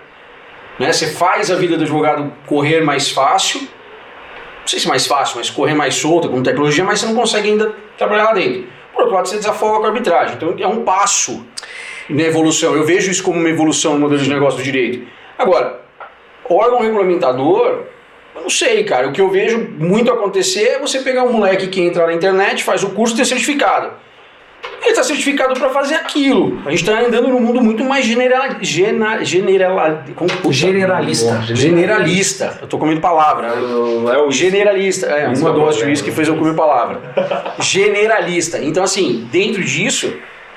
né? 0.78 0.92
você 0.92 1.08
faz 1.08 1.50
a 1.50 1.56
vida 1.56 1.76
do 1.76 1.82
advogado 1.82 2.32
correr 2.46 2.80
mais 2.80 3.10
fácil. 3.10 3.60
Não 3.60 4.68
sei 4.68 4.78
se 4.80 4.88
mais 4.88 5.06
fácil, 5.06 5.36
mas 5.36 5.50
correr 5.50 5.74
mais 5.74 5.96
solta 5.96 6.28
com 6.28 6.42
tecnologia, 6.42 6.82
mas 6.84 7.00
você 7.00 7.06
não 7.06 7.14
consegue 7.14 7.50
ainda 7.50 7.74
trabalhar 7.98 8.24
lá 8.24 8.32
dentro. 8.32 8.64
Por 8.94 9.00
outro 9.02 9.14
lado, 9.16 9.28
você 9.28 9.36
desafoga 9.36 9.80
com 9.80 9.84
a 9.84 9.88
arbitragem. 9.88 10.36
Então 10.36 10.54
é 10.58 10.66
um 10.66 10.82
passo 10.84 11.44
na 12.08 12.22
evolução. 12.22 12.74
Eu 12.74 12.84
vejo 12.84 13.10
isso 13.10 13.22
como 13.22 13.38
uma 13.38 13.48
evolução 13.50 13.94
no 13.94 13.98
modelo 14.00 14.22
de 14.22 14.30
negócio 14.30 14.56
do 14.58 14.62
direito. 14.62 15.06
Agora, 15.36 15.80
órgão 16.48 16.80
regulamentador, 16.80 17.80
eu 18.34 18.42
não 18.42 18.50
sei, 18.50 18.84
cara. 18.84 19.08
O 19.08 19.12
que 19.12 19.20
eu 19.20 19.30
vejo 19.30 19.58
muito 19.78 20.10
acontecer 20.10 20.64
é 20.64 20.78
você 20.78 21.00
pegar 21.00 21.22
um 21.24 21.32
moleque 21.32 21.68
que 21.68 21.80
entra 21.80 22.06
na 22.06 22.12
internet, 22.12 22.64
faz 22.64 22.82
o 22.82 22.90
curso 22.90 23.14
e 23.14 23.16
tem 23.16 23.24
certificado. 23.24 23.90
Ele 24.82 24.90
está 24.90 25.02
certificado 25.02 25.54
para 25.54 25.70
fazer 25.70 25.94
aquilo. 25.94 26.60
A 26.66 26.70
gente 26.70 26.80
está 26.80 27.00
andando 27.00 27.28
num 27.28 27.40
mundo 27.40 27.60
muito 27.62 27.82
mais 27.84 28.04
general, 28.04 28.46
gena, 28.60 29.24
general, 29.24 30.02
como, 30.14 30.30
puta, 30.30 30.52
Generalista. 30.52 31.42
Generalista. 31.54 32.58
Eu 32.60 32.68
tô 32.68 32.76
comendo 32.76 33.00
palavra. 33.00 33.48
É 33.48 34.18
o 34.18 34.30
Generalista. 34.30 35.06
É, 35.06 35.28
uma 35.28 35.50
é 35.50 35.52
dose 35.52 35.78
de 35.78 35.84
uísque 35.84 36.10
fez 36.10 36.28
eu 36.28 36.36
comer 36.36 36.54
palavra. 36.54 37.00
Generalista. 37.60 38.58
Então, 38.58 38.82
assim, 38.82 39.26
dentro 39.32 39.62
disso, 39.62 40.12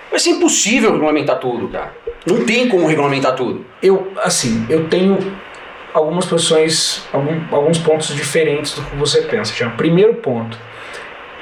vai 0.09 0.19
ser 0.19 0.31
impossível 0.31 0.91
regulamentar 0.91 1.39
tudo, 1.39 1.69
cara. 1.69 1.93
Não 2.25 2.43
tem 2.43 2.67
como 2.67 2.85
regulamentar 2.85 3.33
tudo. 3.33 3.65
Eu, 3.81 4.11
assim, 4.17 4.65
eu 4.69 4.89
tenho 4.89 5.17
algumas 5.97 6.25
posições, 6.25 7.03
algum- 7.11 7.41
alguns 7.51 7.77
pontos 7.77 8.15
diferentes 8.15 8.73
do 8.73 8.81
que 8.83 8.95
você 8.95 9.21
pensa. 9.21 9.53
Jean. 9.53 9.71
Primeiro 9.71 10.13
ponto, 10.15 10.57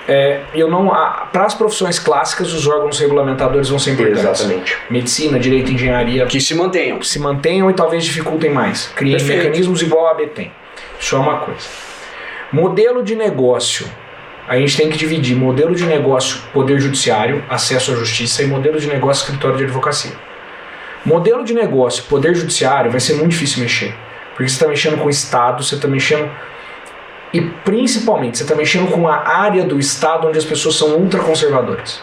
é, 0.07 0.41
eu 0.53 0.69
não, 0.69 0.87
para 1.31 1.45
as 1.45 1.53
profissões 1.53 1.97
clássicas, 1.99 2.53
os 2.53 2.67
órgãos 2.67 2.99
regulamentadores 2.99 3.69
vão 3.69 3.79
ser 3.79 3.91
importantes. 3.91 4.23
Exatamente. 4.41 4.77
Medicina, 4.89 5.39
direito, 5.39 5.71
engenharia, 5.71 6.25
Que 6.25 6.39
se 6.39 6.53
mantenham. 6.55 7.01
se 7.01 7.19
mantenham 7.19 7.69
e 7.69 7.73
talvez 7.73 8.03
dificultem 8.03 8.51
mais. 8.51 8.87
Criem 8.95 9.17
Perfeito. 9.17 9.43
mecanismos 9.43 9.81
igual 9.81 10.07
a 10.07 10.11
AB 10.11 10.27
tem. 10.27 10.51
Isso 10.99 11.15
é 11.15 11.19
uma 11.19 11.37
coisa. 11.39 11.67
Modelo 12.51 13.03
de 13.03 13.15
negócio. 13.15 13.87
A 14.47 14.57
gente 14.59 14.77
tem 14.77 14.89
que 14.91 14.97
dividir 14.97 15.35
modelo 15.35 15.73
de 15.73 15.83
negócio 15.85 16.37
poder 16.53 16.79
judiciário, 16.79 17.43
acesso 17.49 17.91
à 17.91 17.95
justiça 17.95 18.43
e 18.43 18.45
modelo 18.45 18.79
de 18.79 18.87
negócio 18.87 19.23
escritório 19.23 19.57
de 19.57 19.63
advocacia. 19.63 20.11
Modelo 21.03 21.43
de 21.43 21.53
negócio 21.53 22.03
poder 22.03 22.35
judiciário 22.35 22.91
vai 22.91 22.99
ser 22.99 23.13
muito 23.15 23.29
difícil 23.31 23.61
mexer. 23.63 23.95
Porque 24.35 24.49
você 24.49 24.55
está 24.55 24.67
mexendo 24.67 24.97
com 24.99 25.05
o 25.07 25.09
Estado, 25.09 25.63
você 25.63 25.75
está 25.75 25.87
mexendo. 25.87 26.29
E 27.33 27.41
principalmente, 27.41 28.37
você 28.37 28.43
está 28.43 28.55
mexendo 28.55 28.91
com 28.91 29.07
a 29.07 29.15
área 29.27 29.63
do 29.63 29.79
Estado 29.79 30.27
onde 30.27 30.37
as 30.37 30.45
pessoas 30.45 30.75
são 30.75 30.95
ultraconservadoras. 30.97 32.01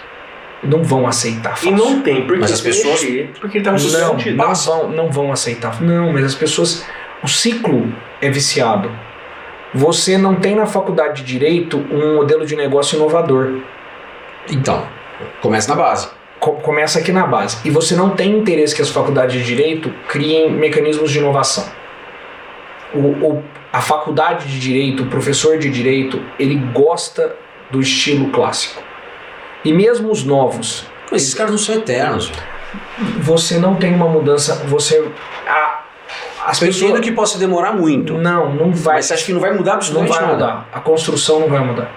Não 0.62 0.82
vão 0.82 1.06
aceitar 1.06 1.52
E 1.54 1.56
fácil. 1.56 1.72
não 1.72 2.02
tem 2.02 2.26
por 2.26 2.34
que 2.34 2.40
Mas 2.42 2.52
as 2.52 2.60
pessoas- 2.60 3.00
porque 3.40 3.58
ele 3.58 3.64
tá 3.64 3.72
Não, 3.72 3.78
sentido. 3.78 4.36
não 4.36 4.54
vão, 4.54 4.88
não 4.90 5.10
vão 5.10 5.32
aceitar. 5.32 5.80
Não, 5.82 6.12
mas 6.12 6.24
as 6.24 6.34
pessoas. 6.34 6.84
O 7.22 7.28
ciclo 7.28 7.92
é 8.20 8.30
viciado. 8.30 8.90
Você 9.74 10.18
não 10.18 10.34
tem 10.34 10.54
na 10.54 10.66
faculdade 10.66 11.22
de 11.22 11.32
direito 11.32 11.78
um 11.90 12.14
modelo 12.16 12.44
de 12.44 12.54
negócio 12.56 12.96
inovador. 12.96 13.58
Então, 14.50 14.86
começa 15.40 15.68
na 15.74 15.80
base. 15.80 16.08
Co- 16.38 16.52
começa 16.54 16.98
aqui 16.98 17.12
na 17.12 17.26
base. 17.26 17.56
E 17.64 17.70
você 17.70 17.94
não 17.94 18.10
tem 18.10 18.36
interesse 18.36 18.74
que 18.74 18.82
as 18.82 18.90
faculdades 18.90 19.34
de 19.40 19.44
direito 19.44 19.92
criem 20.08 20.50
mecanismos 20.52 21.10
de 21.10 21.18
inovação. 21.18 21.64
O, 22.94 22.98
o- 23.26 23.42
a 23.72 23.80
faculdade 23.80 24.46
de 24.46 24.60
direito, 24.60 25.04
o 25.04 25.06
professor 25.06 25.58
de 25.58 25.70
direito, 25.70 26.22
ele 26.38 26.56
gosta 26.74 27.34
do 27.70 27.80
estilo 27.80 28.28
clássico. 28.30 28.82
E 29.64 29.72
mesmo 29.72 30.10
os 30.10 30.24
novos, 30.24 30.84
Mas 31.10 31.22
esses 31.22 31.34
caras 31.34 31.52
não 31.52 31.58
são 31.58 31.74
eternos. 31.76 32.30
você 33.20 33.58
não 33.58 33.74
tem 33.76 33.94
uma 33.94 34.08
mudança. 34.08 34.56
Você. 34.66 35.02
A, 35.46 35.82
as 36.46 36.60
Eu 36.60 36.68
pessoas. 36.68 37.00
que 37.00 37.12
possa 37.12 37.38
demorar 37.38 37.72
muito. 37.72 38.14
Não, 38.14 38.52
não 38.54 38.72
vai. 38.72 38.96
Mas 38.96 39.06
você 39.06 39.14
acha 39.14 39.24
que 39.24 39.32
não 39.32 39.40
vai 39.40 39.52
mudar 39.52 39.70
não 39.72 39.76
absolutamente 39.76 40.12
vai 40.12 40.22
nada? 40.22 40.32
mudar. 40.34 40.68
A 40.72 40.80
construção 40.80 41.40
não 41.40 41.48
vai 41.48 41.60
mudar. 41.60 41.90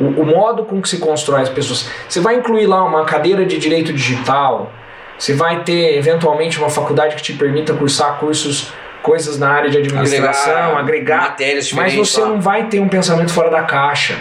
O, 0.00 0.04
o 0.04 0.26
modo 0.26 0.64
com 0.64 0.80
que 0.82 0.88
se 0.88 0.98
constrói 0.98 1.42
as 1.42 1.48
pessoas. 1.48 1.88
Você 2.08 2.20
vai 2.20 2.36
incluir 2.36 2.66
lá 2.66 2.84
uma 2.84 3.04
cadeira 3.04 3.44
de 3.46 3.58
direito 3.58 3.92
digital. 3.92 4.72
Você 5.18 5.34
vai 5.34 5.62
ter 5.62 5.96
eventualmente 5.96 6.58
uma 6.58 6.68
faculdade 6.68 7.14
que 7.16 7.22
te 7.22 7.32
permita 7.32 7.72
cursar 7.74 8.18
cursos, 8.18 8.72
coisas 9.06 9.38
na 9.38 9.48
área 9.48 9.70
de 9.70 9.78
administração, 9.78 10.76
agregar. 10.76 11.20
matérias 11.20 11.72
mas 11.72 11.94
você 11.94 12.20
lá. 12.20 12.26
não 12.26 12.40
vai 12.40 12.66
ter 12.66 12.80
um 12.80 12.88
pensamento 12.88 13.32
fora 13.32 13.48
da 13.48 13.62
caixa. 13.62 14.18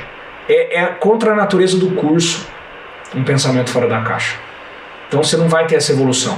É, 0.47 0.81
é 0.81 0.85
contra 0.85 1.31
a 1.31 1.35
natureza 1.35 1.75
do 1.79 1.89
curso 1.95 2.47
um 3.15 3.23
pensamento 3.23 3.71
fora 3.71 3.87
da 3.87 4.01
caixa. 4.01 4.37
Então 5.07 5.23
você 5.23 5.37
não 5.37 5.49
vai 5.49 5.65
ter 5.65 5.77
essa 5.77 5.91
evolução. 5.91 6.37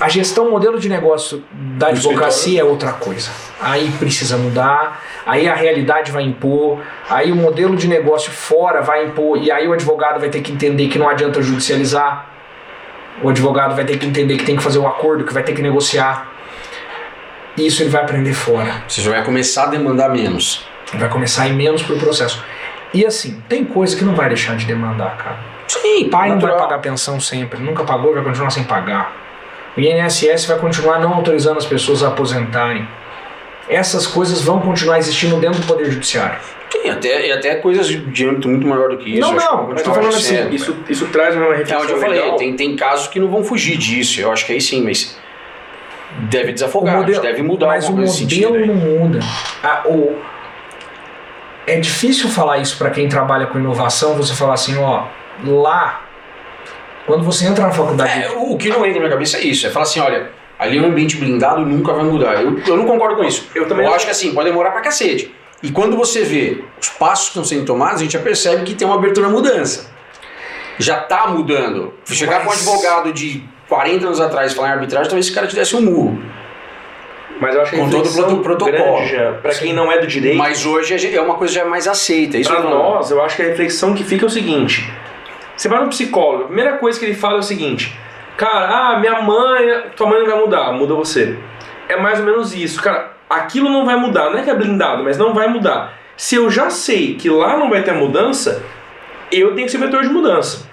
A 0.00 0.08
gestão, 0.08 0.48
o 0.48 0.50
modelo 0.50 0.80
de 0.80 0.88
negócio 0.88 1.44
da 1.52 1.88
advocacia 1.88 2.60
é 2.60 2.64
outra 2.64 2.90
coisa. 2.92 3.30
Aí 3.60 3.92
precisa 4.00 4.36
mudar, 4.36 5.00
aí 5.24 5.48
a 5.48 5.54
realidade 5.54 6.10
vai 6.10 6.24
impor, 6.24 6.80
aí 7.08 7.30
o 7.30 7.36
modelo 7.36 7.76
de 7.76 7.86
negócio 7.86 8.32
fora 8.32 8.80
vai 8.80 9.04
impor, 9.04 9.38
e 9.38 9.50
aí 9.50 9.68
o 9.68 9.72
advogado 9.72 10.18
vai 10.18 10.28
ter 10.28 10.40
que 10.40 10.50
entender 10.50 10.88
que 10.88 10.98
não 10.98 11.08
adianta 11.08 11.40
judicializar. 11.40 12.26
O 13.22 13.28
advogado 13.28 13.76
vai 13.76 13.84
ter 13.84 13.96
que 13.96 14.06
entender 14.06 14.38
que 14.38 14.44
tem 14.44 14.56
que 14.56 14.62
fazer 14.62 14.80
um 14.80 14.88
acordo, 14.88 15.22
que 15.22 15.32
vai 15.32 15.44
ter 15.44 15.52
que 15.52 15.62
negociar. 15.62 16.31
Isso 17.56 17.82
ele 17.82 17.90
vai 17.90 18.02
aprender 18.02 18.32
fora. 18.32 18.82
Você 18.88 19.00
já 19.02 19.10
vai 19.10 19.24
começar 19.24 19.64
a 19.64 19.66
demandar 19.66 20.08
menos. 20.10 20.66
Vai 20.94 21.08
começar 21.08 21.42
a 21.44 21.48
ir 21.48 21.52
menos 21.52 21.82
pro 21.82 21.96
processo. 21.96 22.42
E 22.94 23.04
assim, 23.06 23.42
tem 23.48 23.64
coisa 23.64 23.96
que 23.96 24.04
não 24.04 24.14
vai 24.14 24.28
deixar 24.28 24.56
de 24.56 24.66
demandar, 24.66 25.16
cara. 25.16 25.38
Sim, 25.68 26.08
Pai 26.10 26.28
não 26.28 26.38
vai 26.38 26.50
natural. 26.50 26.68
pagar 26.68 26.78
pensão 26.80 27.18
sempre, 27.20 27.58
nunca 27.60 27.84
pagou 27.84 28.12
vai 28.14 28.22
continuar 28.22 28.50
sem 28.50 28.64
pagar. 28.64 29.16
O 29.74 29.80
INSS 29.80 30.44
vai 30.46 30.58
continuar 30.58 30.98
não 31.00 31.14
autorizando 31.14 31.56
as 31.56 31.64
pessoas 31.64 32.02
a 32.02 32.08
aposentarem. 32.08 32.86
Essas 33.68 34.06
coisas 34.06 34.42
vão 34.42 34.60
continuar 34.60 34.98
existindo 34.98 35.36
dentro 35.36 35.60
do 35.60 35.66
Poder 35.66 35.90
Judiciário. 35.90 36.38
Sim, 36.70 36.90
até, 36.90 37.28
e 37.28 37.32
até 37.32 37.54
coisas 37.54 37.86
de, 37.86 37.98
de 37.98 38.26
âmbito 38.28 38.48
muito 38.48 38.66
maior 38.66 38.90
do 38.90 38.98
que 38.98 39.10
isso. 39.10 39.20
Não, 39.20 39.34
não, 39.34 39.60
eu 39.70 39.76
tô 39.76 39.90
continuar 39.90 39.94
falando 39.94 40.14
assim. 40.14 40.50
Isso, 40.50 40.76
isso 40.88 41.06
traz 41.06 41.34
uma 41.36 41.46
É 41.46 41.58
reflexão 41.58 41.80
onde 41.82 41.92
eu 41.92 42.00
falei, 42.00 42.20
legal. 42.20 42.36
tem, 42.36 42.54
tem 42.54 42.76
casos 42.76 43.08
que 43.08 43.18
não 43.20 43.28
vão 43.28 43.42
fugir 43.44 43.78
disso. 43.78 44.20
Eu 44.20 44.30
acho 44.32 44.44
que 44.44 44.52
aí 44.52 44.60
sim, 44.60 44.82
mas 44.82 45.16
deve 46.30 46.52
desafogar, 46.52 46.96
modelo- 46.98 47.22
deve 47.22 47.42
mudar 47.42 47.66
Mas 47.68 47.88
o 47.88 47.92
modelo 47.92 48.08
sentido. 48.08 48.66
não 48.66 48.74
muda. 48.74 49.20
A- 49.62 49.82
o- 49.86 50.18
é 51.66 51.78
difícil 51.80 52.28
falar 52.28 52.58
isso 52.58 52.76
para 52.76 52.90
quem 52.90 53.08
trabalha 53.08 53.46
com 53.46 53.58
inovação, 53.58 54.14
você 54.14 54.34
falar 54.34 54.54
assim, 54.54 54.76
ó, 54.78 55.04
lá, 55.44 56.02
quando 57.06 57.24
você 57.24 57.46
entra 57.46 57.64
na 57.66 57.72
faculdade. 57.72 58.22
É, 58.24 58.30
o 58.36 58.56
que 58.56 58.68
não 58.68 58.78
entra 58.84 58.94
na 58.94 59.00
minha 59.00 59.10
cabeça 59.10 59.38
é 59.38 59.42
isso. 59.42 59.66
É 59.66 59.70
falar 59.70 59.84
assim, 59.84 60.00
olha, 60.00 60.30
ali 60.58 60.78
é 60.78 60.80
um 60.80 60.86
ambiente 60.86 61.16
blindado 61.16 61.64
nunca 61.64 61.92
vai 61.92 62.04
mudar. 62.04 62.40
Eu, 62.42 62.58
eu 62.66 62.76
não 62.76 62.84
concordo 62.86 63.16
com 63.16 63.24
isso. 63.24 63.48
Eu 63.54 63.66
também 63.66 63.86
eu 63.86 63.94
acho 63.94 64.04
que 64.04 64.10
assim, 64.10 64.32
pode 64.34 64.48
demorar 64.48 64.70
pra 64.70 64.80
cacete. 64.80 65.34
E 65.62 65.70
quando 65.70 65.96
você 65.96 66.22
vê 66.24 66.64
os 66.80 66.88
passos 66.88 67.26
que 67.26 67.30
estão 67.30 67.44
sendo 67.44 67.64
tomados, 67.64 67.96
a 68.00 68.04
gente 68.04 68.12
já 68.12 68.18
percebe 68.18 68.64
que 68.64 68.74
tem 68.74 68.86
uma 68.86 68.96
abertura 68.96 69.28
à 69.28 69.30
mudança. 69.30 69.90
Já 70.78 70.98
tá 70.98 71.28
mudando. 71.28 71.94
Chegar 72.06 72.38
com 72.40 72.46
um 72.46 72.48
Mas- 72.48 72.66
advogado 72.66 73.12
de 73.12 73.44
40 73.72 74.04
anos 74.06 74.20
atrás 74.20 74.52
falar 74.52 74.68
em 74.68 74.72
arbitragem, 74.72 75.08
talvez 75.08 75.24
esse 75.26 75.34
cara 75.34 75.46
te 75.46 75.54
desse 75.54 75.74
um 75.74 75.80
murro. 75.80 76.22
Mas 77.40 77.54
eu 77.54 77.62
acho 77.62 77.70
que 77.70 77.78
Com 77.78 77.88
todo 77.88 78.34
o 78.36 78.42
protocolo. 78.42 78.98
pra 79.40 79.54
quem 79.54 79.72
não 79.72 79.90
é 79.90 79.98
do 79.98 80.06
direito, 80.06 80.36
Mas 80.36 80.66
hoje 80.66 80.94
é 81.16 81.20
uma 81.20 81.34
coisa 81.34 81.54
já 81.54 81.64
mais 81.64 81.88
aceita. 81.88 82.36
Eu 82.36 82.62
não- 82.62 82.70
nós, 82.70 83.10
eu 83.10 83.22
acho 83.24 83.34
que 83.36 83.42
a 83.42 83.46
reflexão 83.46 83.94
que 83.94 84.04
fica 84.04 84.26
é 84.26 84.28
o 84.28 84.30
seguinte: 84.30 84.92
você 85.56 85.68
vai 85.68 85.80
no 85.80 85.88
psicólogo, 85.88 86.44
a 86.44 86.46
primeira 86.48 86.72
coisa 86.76 86.98
que 87.00 87.06
ele 87.06 87.14
fala 87.14 87.36
é 87.36 87.38
o 87.38 87.42
seguinte, 87.42 87.96
cara, 88.36 88.68
ah, 88.68 88.98
minha 89.00 89.22
mãe, 89.22 89.66
tua 89.96 90.06
mãe 90.06 90.20
não 90.20 90.26
vai 90.26 90.38
mudar, 90.38 90.72
muda 90.72 90.94
você. 90.94 91.36
É 91.88 91.96
mais 91.96 92.20
ou 92.20 92.26
menos 92.26 92.54
isso, 92.54 92.80
cara. 92.82 93.10
Aquilo 93.28 93.70
não 93.70 93.86
vai 93.86 93.96
mudar, 93.96 94.28
não 94.30 94.38
é 94.38 94.42
que 94.42 94.50
é 94.50 94.54
blindado, 94.54 95.02
mas 95.02 95.16
não 95.16 95.32
vai 95.32 95.48
mudar. 95.48 95.94
Se 96.16 96.34
eu 96.36 96.50
já 96.50 96.68
sei 96.68 97.14
que 97.14 97.30
lá 97.30 97.56
não 97.56 97.70
vai 97.70 97.82
ter 97.82 97.92
mudança, 97.92 98.62
eu 99.32 99.54
tenho 99.54 99.64
que 99.66 99.72
ser 99.72 99.78
vetor 99.78 100.02
de 100.02 100.10
mudança. 100.10 100.70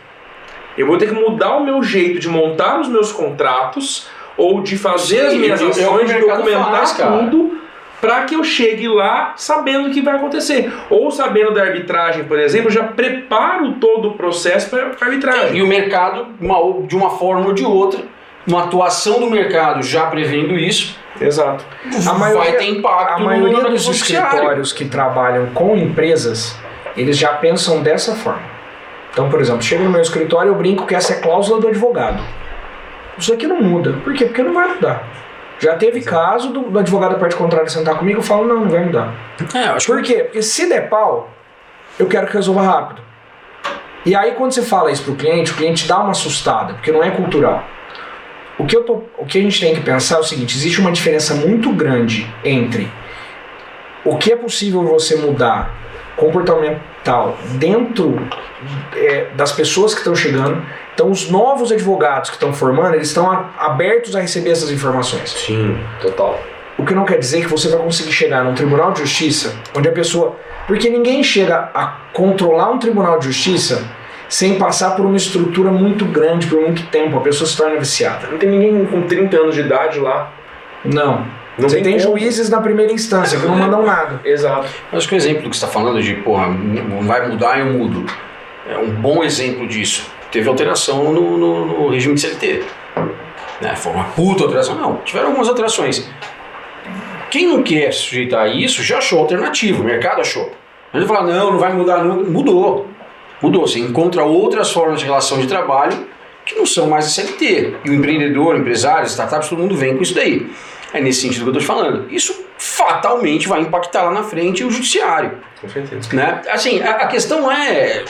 Eu 0.80 0.88
vou 0.88 0.98
ter 0.98 1.08
que 1.08 1.14
mudar 1.14 1.58
o 1.58 1.64
meu 1.66 1.84
jeito 1.84 2.20
de 2.20 2.30
montar 2.30 2.80
os 2.80 2.88
meus 2.88 3.12
contratos 3.12 4.08
ou 4.38 4.62
de 4.62 4.78
fazer 4.78 5.20
Sim, 5.22 5.26
as 5.28 5.34
minhas 5.34 5.62
ações, 5.62 6.08
de 6.08 6.20
documentar 6.20 6.88
faz, 6.88 6.94
tudo 6.98 7.60
para 8.00 8.24
que 8.24 8.34
eu 8.34 8.46
chegue 8.46 8.88
lá 8.88 9.34
sabendo 9.36 9.90
o 9.90 9.92
que 9.92 10.02
vai 10.02 10.16
acontecer. 10.16 10.72
Ou 10.90 11.12
sabendo 11.12 11.54
da 11.54 11.62
arbitragem, 11.64 12.24
por 12.24 12.40
exemplo, 12.40 12.72
já 12.72 12.84
preparo 12.84 13.74
todo 13.74 14.08
o 14.10 14.14
processo 14.14 14.70
para 14.70 14.96
arbitragem. 15.02 15.58
E 15.58 15.62
o 15.62 15.68
mercado, 15.68 16.28
uma- 16.40 16.88
de 16.88 16.96
uma 16.96 17.10
forma 17.10 17.48
ou 17.48 17.54
de 17.54 17.66
outra, 17.66 18.00
uma 18.48 18.64
atuação 18.64 19.20
do 19.20 19.30
mercado 19.30 19.84
já 19.84 20.06
prevendo 20.06 20.58
isso, 20.58 20.98
Exato. 21.20 21.66
A 22.08 22.14
maioria- 22.14 22.52
vai 22.52 22.58
ter 22.60 22.70
impacto 22.70 23.14
A 23.16 23.20
maioria 23.20 23.64
no 23.64 23.70
dos 23.72 23.86
escritórios 23.90 24.72
que 24.72 24.86
trabalham 24.86 25.48
com 25.48 25.76
empresas, 25.76 26.58
eles 26.96 27.18
já 27.18 27.34
pensam 27.34 27.82
dessa 27.84 28.16
forma. 28.16 28.59
Então, 29.12 29.30
por 29.30 29.42
exemplo, 29.42 29.62
chega 29.62 29.84
no 29.84 29.90
meu 29.90 30.02
escritório, 30.02 30.50
eu 30.50 30.56
brinco 30.56 30.86
que 30.86 30.96
essa 30.96 31.14
é 31.14 31.16
cláusula 31.20 31.60
do 31.60 31.68
advogado. 31.68 32.24
Isso 33.18 33.34
aqui 33.34 33.48
não 33.48 33.62
muda. 33.62 33.94
Por 34.04 34.14
quê? 34.14 34.26
Porque 34.26 34.42
não 34.42 34.54
vai 34.54 34.68
mudar. 34.68 35.04
Já 35.60 35.76
teve 35.76 36.02
caso 36.02 36.54
do, 36.54 36.62
do 36.70 36.80
advogado 36.80 37.12
da 37.12 37.20
parte 37.20 37.36
contrária 37.36 37.68
sentar 37.70 37.96
comigo 37.98 38.22
e 38.22 38.24
falar, 38.24 38.46
não, 38.46 38.62
não 38.62 38.70
vai 38.70 38.86
mudar. 38.86 39.14
É, 39.54 39.66
acho 39.66 39.88
Por 39.88 40.02
quê? 40.02 40.24
Porque 40.24 40.42
se 40.42 40.70
der 40.70 40.90
pau, 40.90 41.30
eu 41.98 42.08
quero 42.08 42.28
que 42.28 42.34
resolva 42.34 42.62
rápido. 42.62 43.02
E 44.06 44.16
aí 44.16 44.32
quando 44.32 44.54
você 44.54 44.62
fala 44.62 44.90
isso 44.90 45.04
pro 45.04 45.16
cliente, 45.16 45.52
o 45.52 45.56
cliente 45.56 45.86
dá 45.86 46.00
uma 46.00 46.12
assustada, 46.12 46.76
porque 46.76 46.92
não 46.92 47.04
é 47.04 47.12
cultural. 47.12 47.64
O 48.58 48.66
que, 48.66 48.76
eu 48.76 48.84
tô, 48.84 49.04
o 49.18 49.26
que 49.26 49.38
a 49.38 49.42
gente 49.42 49.60
tem 49.60 49.74
que 49.74 49.82
pensar 49.82 50.16
é 50.16 50.20
o 50.20 50.24
seguinte, 50.24 50.56
existe 50.56 50.80
uma 50.80 50.92
diferença 50.92 51.34
muito 51.34 51.72
grande 51.72 52.30
entre 52.44 52.92
o 54.04 54.18
que 54.18 54.32
é 54.32 54.36
possível 54.36 54.84
você 54.84 55.16
mudar 55.16 55.74
dentro 57.56 58.20
é, 58.96 59.28
das 59.36 59.52
pessoas 59.52 59.94
que 59.94 60.00
estão 60.00 60.16
chegando. 60.16 60.62
Então 60.94 61.10
os 61.10 61.30
novos 61.30 61.72
advogados 61.72 62.30
que 62.30 62.36
estão 62.36 62.54
formando, 62.54 62.96
eles 62.96 63.08
estão 63.08 63.32
abertos 63.58 64.16
a 64.16 64.20
receber 64.20 64.52
essas 64.52 64.72
informações. 64.72 65.32
Sim, 65.32 65.80
total. 66.02 66.40
O 66.78 66.86
que 66.86 66.94
não 66.94 67.06
quer 67.06 67.20
dizer 67.20 67.42
que 67.42 67.48
você 67.48 67.68
vai 67.68 67.80
conseguir 67.80 68.12
chegar 68.12 68.44
num 68.44 68.54
tribunal 68.54 68.92
de 68.92 69.02
justiça 69.02 69.54
onde 69.76 69.90
a 69.90 69.92
pessoa. 69.92 70.36
Porque 70.68 70.90
ninguém 70.90 71.24
chega 71.24 71.70
a 71.74 71.98
controlar 72.14 72.70
um 72.72 72.80
tribunal 72.80 73.20
de 73.20 73.26
justiça 73.26 73.84
sem 74.30 74.60
passar 74.60 74.92
por 74.96 75.06
uma 75.06 75.18
estrutura 75.18 75.72
muito 75.72 76.06
grande 76.06 76.48
por 76.48 76.62
muito 76.62 76.86
tempo. 76.88 77.18
A 77.18 77.22
pessoa 77.22 77.48
se 77.50 77.58
torna 77.58 77.78
viciada. 77.78 78.28
Não 78.28 78.38
tem 78.38 78.50
ninguém 78.50 78.86
com 78.86 79.02
30 79.02 79.38
anos 79.38 79.56
de 79.56 79.62
idade 79.62 80.00
lá. 80.00 80.32
Não. 80.86 81.26
Não 81.60 81.70
você 81.70 81.82
tem, 81.82 82.00
como. 82.00 82.18
juízes 82.18 82.50
na 82.50 82.62
primeira 82.62 82.92
instância 82.92 83.40
que 83.40 83.46
não 83.46 83.56
mandam 83.56 83.84
nada. 83.86 84.20
Exato. 84.26 84.68
Acho 84.92 85.08
que 85.08 85.16
o 85.16 85.18
exemplo 85.18 85.50
que 85.50 85.56
você 85.58 85.66
está 85.66 85.68
falando 85.68 86.02
de, 86.02 86.14
porra, 86.16 86.48
vai 87.02 87.28
mudar, 87.28 87.60
eu 87.60 87.68
mudo. 87.68 88.06
É 88.70 88.78
um 88.78 88.90
bom 88.92 89.24
exemplo 89.24 89.68
disso. 89.68 90.08
Teve 90.32 90.48
alteração 90.48 91.12
no, 91.12 91.38
no- 91.38 91.66
no 91.66 91.90
regime 91.90 92.14
de 92.16 92.22
CLT. 92.22 92.64
Né? 93.62 93.76
Foi 93.76 93.92
uma 93.92 94.04
puta 94.06 94.44
alteração. 94.44 94.76
Não, 94.76 94.98
tiveram 95.04 95.28
algumas 95.28 95.50
alterações. 95.50 96.08
Quem 97.32 97.48
não 97.48 97.62
quer 97.62 97.92
sujeitar 97.94 98.42
a 98.46 98.48
isso 98.48 98.82
já 98.84 98.98
achou 98.98 99.20
alternativa, 99.20 99.82
o 99.82 99.86
mercado 99.86 100.22
achou. 100.22 100.52
Ele 100.94 101.06
fala, 101.06 101.32
não, 101.32 101.52
não 101.52 101.60
vai 101.60 101.72
mudar, 101.74 102.04
não. 102.04 102.24
mudou. 102.24 102.88
Mudou. 103.42 103.68
Você 103.68 103.80
encontra 103.80 104.24
outras 104.24 104.72
formas 104.72 105.00
de 105.00 105.06
relação 105.06 105.40
de 105.40 105.48
trabalho 105.48 106.08
que 106.46 106.56
não 106.56 106.66
são 106.66 106.88
mais 106.90 107.06
a 107.06 107.10
CLT. 107.10 107.76
E 107.86 107.90
o 107.90 107.94
empreendedor, 107.94 108.56
empresário, 108.58 109.06
startups, 109.06 109.50
todo 109.50 109.60
mundo 109.60 109.76
vem 109.76 109.96
com 109.96 110.02
isso 110.02 110.16
daí. 110.16 110.50
É 110.94 111.00
nesse 111.00 111.22
sentido 111.22 111.44
que 111.44 111.50
eu 111.50 111.60
estou 111.60 111.62
te 111.62 111.68
falando. 111.68 112.12
Isso 112.12 112.46
fatalmente 112.58 113.48
vai 113.48 113.62
impactar 113.62 114.04
lá 114.04 114.12
na 114.12 114.24
frente 114.24 114.64
o 114.64 114.72
judiciário. 114.72 115.38
Com 115.62 115.70
certeza. 115.70 116.16
Né? 116.16 116.42
Assim, 116.50 116.82
a, 116.82 116.92
a 116.92 117.08
questão 117.08 117.42
não 117.42 117.52
é 117.52 118.04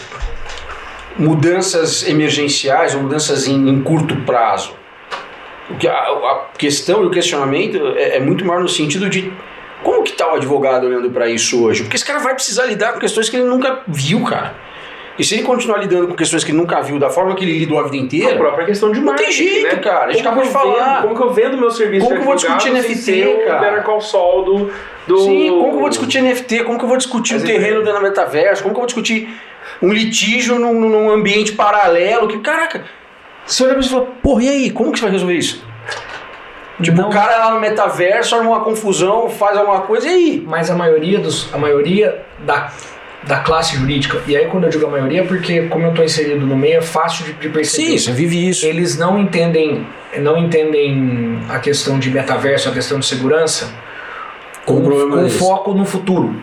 mudanças 1.17 2.07
emergenciais 2.07 2.95
ou 2.95 3.01
mudanças 3.01 3.47
em, 3.47 3.69
em 3.69 3.81
curto 3.81 4.15
prazo. 4.21 4.73
O 5.69 5.75
que 5.75 5.87
a, 5.87 5.93
a 5.93 6.47
questão 6.57 7.03
e 7.03 7.07
o 7.07 7.11
questionamento 7.11 7.77
é, 7.95 8.17
é 8.17 8.19
muito 8.19 8.45
maior 8.45 8.61
no 8.61 8.69
sentido 8.69 9.09
de 9.09 9.31
como 9.83 10.03
que 10.03 10.11
está 10.11 10.31
o 10.31 10.35
advogado 10.35 10.87
olhando 10.87 11.09
para 11.11 11.29
isso 11.29 11.63
hoje? 11.63 11.83
Porque 11.83 11.95
esse 11.95 12.05
cara 12.05 12.19
vai 12.19 12.33
precisar 12.33 12.65
lidar 12.65 12.93
com 12.93 12.99
questões 12.99 13.29
que 13.29 13.35
ele 13.35 13.45
nunca 13.45 13.81
viu, 13.87 14.23
cara. 14.23 14.55
E 15.19 15.23
se 15.23 15.35
ele 15.35 15.43
continuar 15.43 15.77
lidando 15.79 16.07
com 16.07 16.15
questões 16.15 16.43
que 16.45 16.51
ele 16.51 16.57
nunca 16.57 16.81
viu 16.81 16.97
da 16.97 17.09
forma 17.09 17.35
que 17.35 17.43
ele 17.43 17.59
lidou 17.59 17.77
a 17.79 17.83
vida 17.83 17.97
A 17.97 17.99
inteira, 17.99 18.37
própria 18.37 18.65
questão 18.65 18.89
de 18.91 18.99
Não 19.01 19.13
tem 19.15 19.25
marketing, 19.25 19.43
jeito, 19.49 19.75
né? 19.75 19.81
cara. 19.81 20.05
A 20.05 20.11
gente 20.11 20.21
acabou 20.21 20.43
de 20.43 20.49
falar. 20.49 20.93
vendo- 20.95 21.01
como 21.01 21.15
que 21.15 21.21
eu 21.23 21.33
vendo 21.33 21.57
meu 21.57 21.69
serviço 21.71 22.05
Como 22.05 22.15
que 22.15 22.21
eu 22.21 22.25
vou 22.25 22.35
discutir 22.35 22.71
NFT, 22.71 23.43
cara? 23.45 23.59
Better 23.59 23.83
Call 23.83 23.99
Saul 24.01 24.43
do... 24.45 24.71
do... 25.05 25.17
Sim, 25.19 25.49
como 25.49 25.69
que 25.71 25.75
eu 25.75 25.79
vou 25.81 25.89
discutir 25.89 26.21
NFT? 26.21 26.63
Como 26.63 26.77
que 26.79 26.85
eu 26.85 26.89
vou 26.89 26.97
discutir 26.97 27.33
Mas 27.33 27.43
o 27.43 27.45
é- 27.45 27.49
terreno 27.49 27.83
da 27.83 27.99
metaverso? 27.99 28.63
Como 28.63 28.73
que 28.73 28.77
eu 28.77 28.81
vou 28.81 28.87
discutir 28.87 29.29
um 29.81 29.91
litígio 29.91 30.57
num, 30.57 30.73
num 30.79 31.11
ambiente 31.11 31.51
paralelo? 31.51 32.27
Que, 32.29 32.39
caraca, 32.39 32.85
você 33.45 33.63
olha 33.63 33.73
pra 33.73 33.81
você 33.83 33.89
e 33.89 33.91
fala, 33.91 34.05
porra, 34.23 34.43
e 34.43 34.49
aí? 34.49 34.69
Como 34.71 34.91
que 34.91 34.99
você 34.99 35.03
vai 35.03 35.11
resolver 35.11 35.33
isso? 35.35 35.63
Tipo, 36.81 37.01
Não- 37.01 37.09
o 37.09 37.11
cara 37.11 37.37
lá 37.39 37.51
no 37.51 37.59
metaverso 37.59 38.35
arma 38.35 38.49
uma 38.51 38.61
confusão, 38.61 39.29
faz 39.29 39.57
alguma 39.57 39.81
coisa, 39.81 40.07
e 40.07 40.11
aí? 40.13 40.43
Mas 40.47 40.71
a 40.71 40.75
maioria 40.75 41.19
dos. 41.19 41.53
A 41.53 41.57
maioria 41.57 42.21
da, 42.45 42.71
da 43.23 43.39
classe 43.39 43.75
jurídica, 43.75 44.21
e 44.27 44.35
aí 44.37 44.45
quando 44.47 44.63
eu 44.63 44.69
digo 44.69 44.85
a 44.85 44.89
maioria, 44.89 45.21
é 45.21 45.23
porque 45.25 45.63
como 45.63 45.85
eu 45.85 45.89
estou 45.89 46.05
inserido 46.05 46.45
no 46.45 46.55
meio, 46.55 46.77
é 46.77 46.81
fácil 46.81 47.25
de, 47.25 47.33
de 47.33 47.49
perceber. 47.49 47.99
você 47.99 48.11
vive 48.11 48.49
isso. 48.49 48.65
eles 48.65 48.97
não 48.97 49.19
entendem 49.19 49.85
não 50.19 50.37
entendem 50.37 51.39
a 51.49 51.59
questão 51.59 51.99
de 51.99 52.09
metaverso, 52.09 52.69
a 52.69 52.71
questão 52.71 52.97
de 52.99 53.05
segurança 53.05 53.71
com, 54.65 54.81
com 54.81 55.15
deles. 55.17 55.37
foco 55.37 55.73
no 55.73 55.85
futuro. 55.85 56.35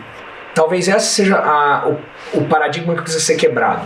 Talvez 0.53 0.87
esse 0.87 1.07
seja 1.15 1.35
a- 1.37 1.87
o, 2.33 2.39
o 2.39 2.45
paradigma 2.45 2.95
que 2.95 3.01
precisa 3.01 3.23
ser 3.23 3.35
quebrado. 3.35 3.85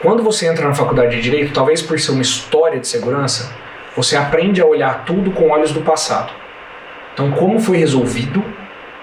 Quando 0.00 0.22
você 0.22 0.46
entra 0.46 0.66
na 0.66 0.74
faculdade 0.74 1.14
de 1.16 1.22
direito, 1.22 1.52
talvez 1.52 1.82
por 1.82 1.98
ser 2.00 2.12
uma 2.12 2.22
história 2.22 2.80
de 2.80 2.88
segurança, 2.88 3.52
você 3.96 4.16
aprende 4.16 4.60
a 4.60 4.64
olhar 4.66 5.04
tudo 5.04 5.30
com 5.30 5.50
olhos 5.50 5.72
do 5.72 5.80
passado. 5.82 6.32
Então, 7.12 7.30
como 7.32 7.60
foi 7.60 7.76
resolvido 7.76 8.42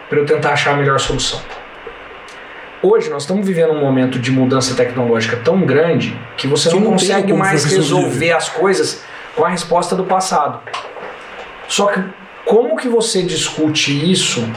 para 0.10 0.20
eu 0.20 0.26
tentar 0.26 0.52
achar 0.54 0.74
a 0.74 0.78
melhor 0.78 1.00
solução? 1.00 1.40
Hoje 2.82 3.10
nós 3.10 3.24
estamos 3.24 3.46
vivendo 3.46 3.74
um 3.74 3.80
momento 3.80 4.18
de 4.18 4.32
mudança 4.32 4.74
tecnológica 4.74 5.38
tão 5.38 5.66
grande 5.66 6.18
que 6.38 6.48
você 6.48 6.70
Que 6.70 6.76
não, 6.76 6.84
não 6.84 6.92
consegue 6.92 7.34
mais 7.34 7.66
resolver 7.66 8.32
as 8.32 8.48
coisas 8.48 9.04
com 9.36 9.44
a 9.44 9.50
resposta 9.50 9.96
do 9.96 10.06
passado. 10.06 10.62
Só 11.68 11.88
que 11.88 12.02
como 12.46 12.78
que 12.78 12.88
você 12.88 13.22
discute 13.22 14.10
isso? 14.10 14.48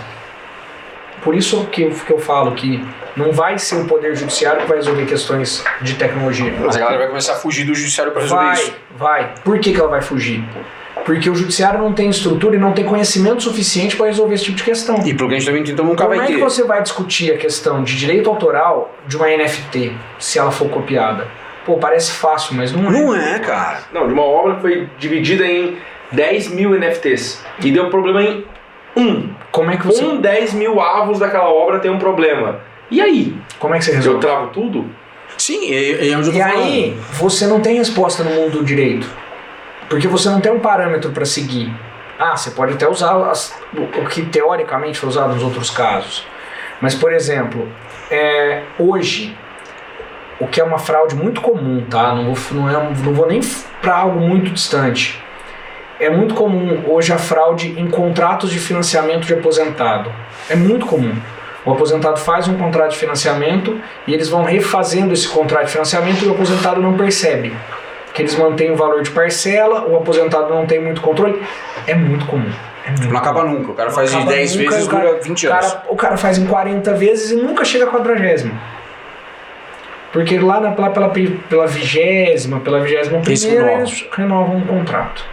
Por 1.23 1.35
isso 1.35 1.67
que 1.67 1.83
eu, 1.83 1.91
que 1.91 2.13
eu 2.13 2.19
falo 2.19 2.53
que 2.53 2.85
não 3.17 3.33
vai 3.33 3.59
ser 3.59 3.77
o 3.77 3.87
Poder 3.87 4.15
Judiciário 4.15 4.63
que 4.63 4.69
vai 4.69 4.79
resolver 4.79 5.05
questões 5.05 5.63
de 5.81 5.95
tecnologia. 5.95 6.53
Mas 6.61 6.77
a 6.77 6.79
galera 6.79 6.99
vai 6.99 7.09
começar 7.09 7.33
a 7.33 7.37
fugir 7.37 7.65
do 7.65 7.75
judiciário 7.75 8.13
para 8.13 8.23
resolver 8.23 8.45
Vai, 8.45 8.55
isso. 8.55 8.75
vai. 8.97 9.35
Por 9.45 9.59
que, 9.59 9.73
que 9.73 9.81
ela 9.81 9.89
vai 9.89 10.01
fugir? 10.01 10.45
Porque 11.05 11.29
o 11.29 11.35
judiciário 11.35 11.81
não 11.81 11.93
tem 11.93 12.09
estrutura 12.09 12.55
e 12.57 12.59
não 12.59 12.73
tem 12.73 12.85
conhecimento 12.85 13.43
suficiente 13.43 13.97
para 13.97 14.07
resolver 14.07 14.35
esse 14.35 14.45
tipo 14.45 14.57
de 14.57 14.63
questão. 14.63 14.97
E 15.05 15.13
pro 15.15 15.27
cliente 15.27 15.45
também 15.47 15.63
então 15.63 15.85
nunca 15.85 16.05
Como 16.05 16.17
vai 16.17 16.25
é 16.25 16.29
ter. 16.29 16.35
que 16.35 16.41
você 16.41 16.63
vai 16.65 16.83
discutir 16.83 17.33
a 17.33 17.37
questão 17.39 17.83
de 17.83 17.97
direito 17.97 18.31
autoral 18.31 18.95
de 19.07 19.17
uma 19.17 19.27
NFT 19.29 19.93
se 20.19 20.39
ela 20.39 20.51
for 20.53 20.69
copiada? 20.69 21.27
Pô, 21.67 21.77
parece 21.77 22.13
fácil, 22.13 22.55
mas 22.57 22.73
não 22.73 22.89
é. 22.89 22.93
Não 22.93 23.15
é, 23.17 23.39
cara. 23.39 23.81
Não, 23.93 24.07
de 24.07 24.13
uma 24.13 24.23
obra 24.25 24.55
que 24.57 24.61
foi 24.61 24.89
dividida 24.99 25.45
em 25.47 25.77
10 26.13 26.49
mil 26.49 26.71
NFTs. 26.79 27.45
E 27.63 27.71
deu 27.71 27.89
problema 27.91 28.23
em 28.23 28.45
um. 28.97 29.29
Como 29.51 29.71
é 29.71 29.77
que 29.77 29.87
você, 29.87 30.05
Um 30.05 30.21
10 30.21 30.55
mil 30.55 30.81
avos 30.81 31.19
daquela 31.19 31.49
obra 31.49 31.79
tem 31.79 31.91
um 31.91 31.99
problema. 31.99 32.61
E 32.91 33.01
aí? 33.01 33.35
como 33.59 33.75
é 33.75 33.79
que 33.79 33.85
você 33.85 33.93
Eu 33.93 33.97
resolve? 33.97 34.21
travo 34.21 34.47
tudo? 34.49 34.85
Sim, 35.39 35.73
é, 35.73 36.09
é 36.11 36.17
onde 36.17 36.29
eu 36.29 36.33
tô 36.33 36.39
E 36.39 36.43
falando. 36.43 36.63
aí, 36.63 36.97
você 37.15 37.47
não 37.47 37.61
tem 37.61 37.77
resposta 37.77 38.23
no 38.23 38.31
mundo 38.31 38.59
do 38.59 38.65
direito. 38.65 39.07
Porque 39.93 40.09
você 40.09 40.31
não 40.31 40.41
tem 40.41 40.51
um 40.51 40.59
parâmetro 40.59 41.11
para 41.11 41.27
seguir. 41.27 41.71
Ah, 42.19 42.35
você 42.35 42.51
pode 42.53 42.73
até 42.73 42.89
usar 42.89 43.15
as- 43.31 43.55
o 43.77 44.07
que 44.09 44.23
teoricamente 44.23 44.99
foi 44.99 45.07
usado 45.11 45.35
nos 45.35 45.43
outros 45.43 45.69
casos. 45.69 46.27
Mas, 46.81 46.95
por 46.95 47.13
exemplo, 47.13 47.69
é, 48.11 48.63
hoje, 48.79 49.37
o 50.41 50.47
que 50.47 50.63
é 50.63 50.65
uma 50.65 50.79
fraude 50.79 51.15
muito 51.15 51.43
comum, 51.43 51.85
tá? 51.91 52.15
Não 52.15 52.33
vou, 52.33 52.59
não 52.63 52.71
é, 52.71 52.73
não 52.73 53.13
vou 53.13 53.27
nem 53.27 53.41
para 53.83 53.95
algo 53.99 54.19
muito 54.19 54.51
distante. 54.51 55.23
É 56.01 56.09
muito 56.09 56.35
comum 56.35 56.85
hoje 56.89 57.13
a 57.13 57.19
fraude 57.19 57.79
em 57.79 57.87
contratos 57.91 58.51
de 58.51 58.59
financiamento 58.59 59.27
de 59.27 59.35
aposentado. 59.35 60.11
É 60.49 60.57
muito 60.57 60.87
comum. 60.87 61.15
O 61.67 61.71
aposentado 61.73 62.19
faz 62.19 62.49
um 62.49 62.57
contrato 62.57 62.93
de 62.93 62.97
financiamento 62.97 63.79
e 64.07 64.15
eles 64.15 64.31
vão 64.31 64.43
refazendo 64.43 65.13
esse 65.13 65.29
contrato 65.29 65.67
de 65.67 65.73
financiamento 65.73 66.25
e 66.25 66.29
o 66.29 66.33
aposentado 66.33 66.81
não 66.81 66.97
percebe. 66.97 67.55
Que 68.15 68.23
eles 68.23 68.37
mantêm 68.37 68.71
o 68.71 68.77
valor 68.77 69.03
de 69.03 69.11
parcela, 69.11 69.87
o 69.87 69.97
aposentado 69.97 70.49
não 70.55 70.67
tem 70.67 70.79
muito 70.81 71.01
controle. 71.01 71.41
É 71.87 71.95
muito 71.95 72.27
comum. 72.27 72.51
É 72.85 72.91
muito 72.91 73.09
Não 73.09 73.17
acaba 73.17 73.45
nunca. 73.45 73.71
O 73.71 73.75
cara 73.75 73.89
Não 73.89 73.95
faz 73.97 74.13
em 74.13 74.17
acaba 74.17 74.33
10 74.33 74.57
nunca, 74.57 74.71
vezes, 74.71 74.89
cara- 74.89 75.05
dura 75.07 75.21
20 75.23 75.47
o 75.47 75.51
anos. 75.53 75.67
cara, 75.73 75.83
o 75.89 75.97
cara 75.97 76.17
faz 76.17 76.39
em 76.39 76.47
40 76.47 76.93
vezes 76.95 77.31
e 77.31 77.37
nunca 77.37 77.65
chega 77.65 77.85
a 77.85 77.89
quadragésima. 77.89 78.53
Porque 80.13 80.39
lá, 80.39 80.61
na, 80.61 80.75
lá 80.77 80.91
pela, 80.91 81.11
pela 81.49 81.67
vigésima, 81.67 82.61
pela 82.61 82.81
vigésima 82.81 83.21
primeira, 83.21 83.63
renovam. 83.65 83.79
eles 83.81 84.07
renovam 84.13 84.57
o 84.59 84.67
contrato. 84.67 85.25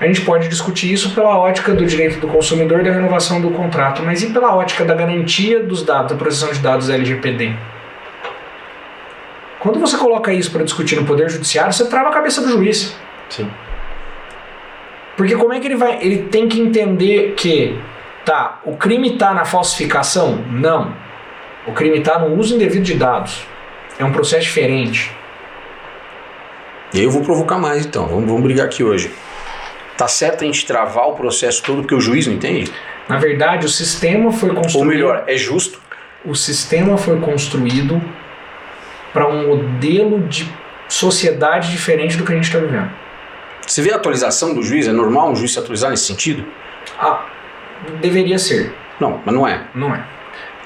A 0.00 0.06
gente 0.06 0.20
pode 0.22 0.48
discutir 0.48 0.92
isso 0.92 1.14
pela 1.14 1.36
ótica 1.38 1.72
do 1.72 1.84
direito 1.84 2.18
do 2.18 2.26
consumidor 2.28 2.80
e 2.80 2.84
da 2.84 2.90
renovação 2.92 3.40
do 3.40 3.50
contrato, 3.50 4.02
mas 4.02 4.22
e 4.22 4.30
pela 4.30 4.54
ótica 4.56 4.84
da 4.84 4.94
garantia 4.94 5.60
dos 5.62 5.84
dados, 5.84 6.12
da 6.12 6.18
proteção 6.18 6.50
de 6.52 6.58
dados 6.60 6.88
LGPD? 6.90 7.52
Quando 9.68 9.80
você 9.80 9.98
coloca 9.98 10.32
isso 10.32 10.50
para 10.50 10.64
discutir 10.64 10.96
no 10.96 11.04
Poder 11.04 11.28
Judiciário, 11.28 11.74
você 11.74 11.86
trava 11.90 12.08
a 12.08 12.12
cabeça 12.12 12.40
do 12.40 12.48
juiz. 12.48 12.96
Sim. 13.28 13.50
Porque 15.14 15.36
como 15.36 15.52
é 15.52 15.60
que 15.60 15.66
ele 15.66 15.76
vai. 15.76 16.02
Ele 16.02 16.22
tem 16.22 16.48
que 16.48 16.58
entender 16.58 17.34
que, 17.36 17.78
tá, 18.24 18.62
o 18.64 18.78
crime 18.78 19.18
tá 19.18 19.34
na 19.34 19.44
falsificação? 19.44 20.42
Não. 20.50 20.94
O 21.66 21.72
crime 21.72 22.00
tá 22.00 22.18
no 22.18 22.34
uso 22.38 22.54
indevido 22.54 22.82
de 22.82 22.94
dados. 22.94 23.46
É 23.98 24.04
um 24.06 24.10
processo 24.10 24.44
diferente. 24.44 25.14
E 26.94 27.02
eu 27.02 27.10
vou 27.10 27.20
provocar 27.20 27.58
mais 27.58 27.84
então. 27.84 28.06
Vamos, 28.06 28.24
vamos 28.24 28.42
brigar 28.42 28.64
aqui 28.64 28.82
hoje. 28.82 29.12
Tá 29.98 30.08
certo 30.08 30.44
a 30.44 30.46
gente 30.46 30.64
travar 30.64 31.08
o 31.08 31.12
processo 31.12 31.62
todo 31.62 31.82
porque 31.82 31.94
o 31.94 32.00
juiz 32.00 32.26
não 32.26 32.32
entende? 32.32 32.72
Na 33.06 33.18
verdade, 33.18 33.66
o 33.66 33.68
sistema 33.68 34.32
foi 34.32 34.48
construído. 34.48 34.78
Ou 34.78 34.84
melhor, 34.86 35.24
é 35.26 35.36
justo? 35.36 35.78
O 36.24 36.34
sistema 36.34 36.96
foi 36.96 37.20
construído 37.20 38.00
para 39.18 39.26
um 39.26 39.48
modelo 39.48 40.20
de 40.28 40.48
sociedade 40.88 41.72
diferente 41.72 42.16
do 42.16 42.24
que 42.24 42.30
a 42.30 42.36
gente 42.36 42.44
está 42.44 42.60
vivendo. 42.60 42.88
Você 43.66 43.82
vê 43.82 43.92
a 43.92 43.96
atualização 43.96 44.54
do 44.54 44.62
juiz? 44.62 44.86
É 44.86 44.92
normal 44.92 45.32
um 45.32 45.34
juiz 45.34 45.52
se 45.52 45.58
atualizar 45.58 45.90
nesse 45.90 46.04
sentido? 46.04 46.44
Ah, 47.00 47.24
deveria 48.00 48.38
ser, 48.38 48.72
Não, 49.00 49.20
mas 49.26 49.34
não 49.34 49.46
é. 49.46 49.62
não 49.74 49.92
é? 49.92 50.04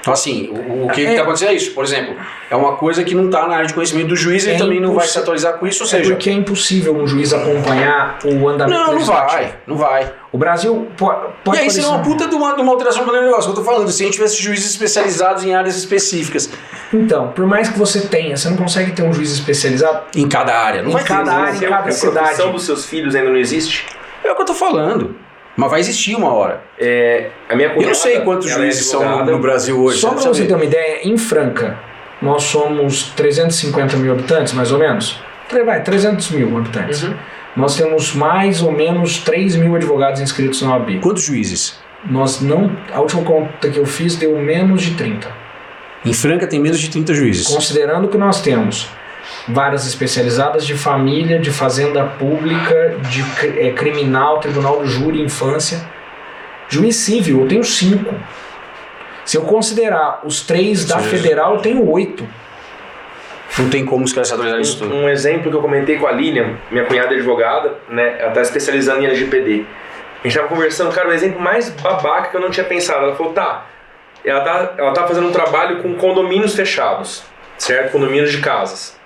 Então, 0.03 0.11
assim, 0.11 0.49
o, 0.51 0.83
o 0.85 0.89
que 0.89 0.99
É- 1.05 1.11
está 1.11 1.21
acontecendo 1.23 1.51
é 1.51 1.53
isso. 1.53 1.71
Por 1.71 1.85
exemplo, 1.85 2.13
é 2.51 2.55
uma 2.57 2.75
coisa 2.75 3.05
que 3.05 3.15
não 3.15 3.27
está 3.27 3.47
na 3.47 3.55
área 3.55 3.67
de 3.67 3.73
conhecimento 3.73 4.09
do 4.09 4.17
juiz, 4.17 4.45
ele 4.45 4.55
É 4.55 4.57
também 4.57 4.81
não 4.81 4.93
vai 4.93 5.07
se 5.07 5.17
atualizar 5.17 5.53
com 5.53 5.65
isso, 5.65 5.81
ou 5.83 5.87
É 5.87 5.91
seja. 5.91 6.09
porque 6.11 6.29
é 6.29 6.33
impossível 6.33 6.93
um 6.93 7.07
juiz 7.07 7.31
acompanhar 7.33 8.19
o 8.25 8.49
andamento 8.49 8.77
Não, 8.81 8.93
não 8.95 9.05
vai, 9.05 9.55
não 9.65 9.77
vai. 9.77 10.11
O 10.33 10.37
Brasil 10.37 10.89
po- 10.97 11.13
pode 11.45 11.57
e 11.57 11.61
aí 11.61 11.69
seria 11.71 11.87
uma 11.87 12.01
puta 12.01 12.27
de 12.27 12.35
uma, 12.35 12.53
de 12.53 12.61
uma 12.61 12.73
alteração 12.73 13.05
do 13.05 13.13
negócio. 13.13 13.43
que 13.53 13.57
Eu 13.59 13.63
tô 13.63 13.63
falando, 13.63 13.89
se 13.91 14.03
a 14.03 14.05
gente 14.05 14.15
tivesse 14.15 14.41
juízes 14.41 14.71
especializados 14.71 15.45
em 15.45 15.55
áreas 15.55 15.77
específicas 15.77 16.49
Então, 16.93 17.29
por 17.29 17.45
mais 17.45 17.69
que 17.69 17.79
você 17.79 18.01
tenha, 18.01 18.35
você 18.35 18.49
não 18.49 18.57
consegue 18.57 18.91
ter 18.91 19.03
um 19.03 19.13
juiz 19.13 19.31
especializado 19.31 20.01
em 20.17 20.27
cada 20.27 20.53
área. 20.53 20.81
Não 20.81 20.89
Em 20.89 20.93
vai 20.93 21.01
ter. 21.03 21.07
cada 21.07 21.31
não. 21.31 21.39
área, 21.43 21.51
em 21.53 21.57
Se 21.59 21.65
a 21.65 21.69
cada 21.69 21.83
profissão 21.83 22.09
cidade. 22.11 22.51
dos 22.51 22.65
seus 22.65 22.85
filhos 22.85 23.15
ainda 23.15 23.29
não 23.29 23.37
existe, 23.37 23.85
É 24.23 24.31
o 24.31 24.35
que 24.35 24.41
eu 24.41 24.45
tô 24.45 24.53
falando. 24.53 25.15
Mas 25.55 25.69
vai 25.69 25.79
existir 25.79 26.15
uma 26.15 26.33
hora. 26.33 26.61
é, 26.79 27.29
a 27.47 27.55
minha 27.55 27.67
Eu 27.67 27.73
não 27.73 27.77
cunhada, 27.77 27.95
sei 27.95 28.21
quantos 28.21 28.49
é 28.49 28.53
juízes 28.53 28.87
são 28.87 29.25
no, 29.25 29.39
Brasil 29.39 29.79
hoje. 29.79 29.99
Só 29.99 30.11
para 30.11 30.21
você 30.21 30.45
ter 30.45 30.55
uma 30.55 30.65
ideia, 30.65 31.07
em 31.07 31.17
Franca, 31.17 31.77
nós 32.21 32.43
somos 32.43 33.11
350 33.15 33.97
mil 33.97 34.13
habitantes, 34.13 34.53
mais 34.53 34.71
ou 34.71 34.79
menos. 34.79 35.21
Vai, 35.65 35.83
300 35.83 36.31
mil 36.31 36.57
habitantes. 36.57 37.03
Uhum. 37.03 37.13
Nós 37.55 37.75
temos 37.75 38.15
mais 38.15 38.63
ou 38.63 38.71
menos 38.71 39.19
3 39.19 39.55
mil 39.57 39.75
advogados 39.75 40.19
inscritos 40.19 40.61
na 40.63 40.71
OAB. 40.71 40.99
Quantos 40.99 41.23
juízes? 41.23 41.79
Nós 42.09 42.41
não. 42.41 42.75
A 42.91 42.99
última 42.99 43.21
conta 43.23 43.69
que 43.69 43.77
eu 43.77 43.85
fiz 43.85 44.15
deu 44.15 44.35
menos 44.37 44.81
de 44.81 44.95
30. 44.95 45.27
Em 46.03 46.13
Franca 46.13 46.47
tem 46.47 46.59
menos 46.59 46.79
de 46.79 46.89
30 46.89 47.13
juízes. 47.13 47.47
Considerando 47.47 48.07
que 48.07 48.17
nós 48.17 48.41
temos 48.41 48.89
varas 49.47 49.85
especializadas 49.85 50.65
de 50.65 50.75
família, 50.75 51.39
de 51.39 51.51
fazenda 51.51 52.03
pública, 52.05 52.97
de 53.09 53.21
eh, 53.59 53.71
criminal, 53.71 54.39
tribunal 54.39 54.79
do 54.79 54.87
júri, 54.87 55.21
infância. 55.21 55.81
Juiz 56.69 56.95
civil, 56.95 57.41
eu 57.41 57.47
tenho 57.47 57.63
cinco. 57.63 58.15
Se 59.25 59.37
eu 59.37 59.43
considerar 59.43 60.21
os 60.23 60.41
três 60.41 60.85
da 60.85 60.99
Sim. 60.99 61.09
federal, 61.09 61.55
eu 61.55 61.61
tenho 61.61 61.89
oito. 61.89 62.27
Não 63.57 63.69
tem 63.69 63.85
como 63.85 64.03
os 64.03 64.11
caras 64.11 64.29
se 64.29 64.33
atualizarem 64.33 64.63
isso 64.63 64.79
tudo. 64.79 64.93
Um, 64.93 65.03
um 65.03 65.09
exemplo 65.09 65.51
que 65.51 65.55
eu 65.55 65.61
comentei 65.61 65.97
com 65.97 66.07
a 66.07 66.11
Lilian, 66.11 66.55
minha 66.71 66.85
cunhada 66.85 67.13
é 67.13 67.17
advogada, 67.17 67.75
né? 67.87 68.15
Ela 68.19 68.31
tá 68.31 68.41
especializando 68.41 69.01
em 69.01 69.05
LGPD. 69.05 69.65
A 70.23 70.27
gente 70.27 70.37
tava 70.37 70.47
conversando, 70.47 70.91
cara, 70.91 71.09
o 71.09 71.11
exemplo 71.11 71.39
mais 71.39 71.69
babaca 71.69 72.29
que 72.29 72.37
eu 72.37 72.41
não 72.41 72.49
tinha 72.49 72.65
pensado. 72.65 73.05
Ela 73.05 73.15
falou, 73.15 73.33
tá, 73.33 73.65
ela 74.25 74.41
tá, 74.41 74.73
ela 74.77 74.93
tá 74.93 75.05
fazendo 75.05 75.27
um 75.27 75.31
trabalho 75.31 75.83
com 75.83 75.93
condomínios 75.95 76.55
fechados, 76.55 77.23
certo? 77.57 77.91
Condomínios 77.91 78.31
de 78.31 78.39
casas. 78.39 78.97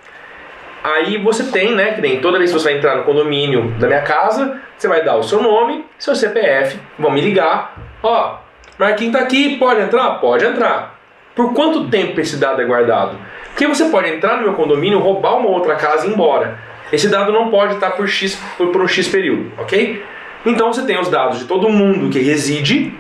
Aí 0.84 1.18
você 1.18 1.52
tem, 1.52 1.76
né, 1.76 1.94
que 1.94 2.02
nem 2.02 2.20
toda 2.20 2.38
vez 2.38 2.52
que 2.52 2.60
você 2.60 2.70
vai 2.70 2.78
entrar 2.78 2.96
no 2.96 3.04
condomínio 3.04 3.72
da 3.80 3.88
minha 3.88 4.02
casa, 4.02 4.60
você 4.78 4.88
vai 4.88 5.04
dar 5.04 5.16
o 5.16 5.24
seu 5.24 5.42
nome, 5.42 5.86
seu 5.98 6.16
CPF, 6.16 6.80
vão 6.98 7.12
me 7.12 7.20
ligar, 7.20 7.76
ó, 8.02 8.38
Marquinhos 8.78 9.14
tá 9.14 9.22
aqui, 9.22 9.58
pode 9.58 9.82
entrar? 9.82 10.20
Pode 10.20 10.46
entrar. 10.46 11.00
Por 11.36 11.54
quanto 11.54 11.88
tempo 11.90 12.20
esse 12.20 12.38
dado 12.38 12.62
é 12.62 12.66
guardado? 12.66 13.18
Porque 13.48 13.66
você 13.68 13.86
pode 13.90 14.10
entrar 14.10 14.38
no 14.38 14.44
meu 14.44 14.54
condomínio, 14.54 15.00
roubar 15.00 15.38
uma 15.38 15.50
outra 15.50 15.76
casa 15.76 16.06
e 16.06 16.10
ir 16.10 16.14
embora. 16.14 16.60
Esse 16.92 17.10
dado 17.10 17.32
não 17.32 17.50
pode 17.50 17.74
estar 17.74 17.92
por, 17.92 18.08
X, 18.08 18.40
por, 18.58 18.68
por 18.68 18.82
um 18.82 18.88
X 18.88 19.08
período, 19.08 19.52
ok? 19.58 20.04
Então 20.46 20.72
você 20.72 20.84
tem 20.84 21.00
os 21.00 21.10
dados 21.10 21.40
de 21.40 21.46
todo 21.46 21.68
mundo 21.70 22.10
que 22.10 22.20
reside, 22.20 22.94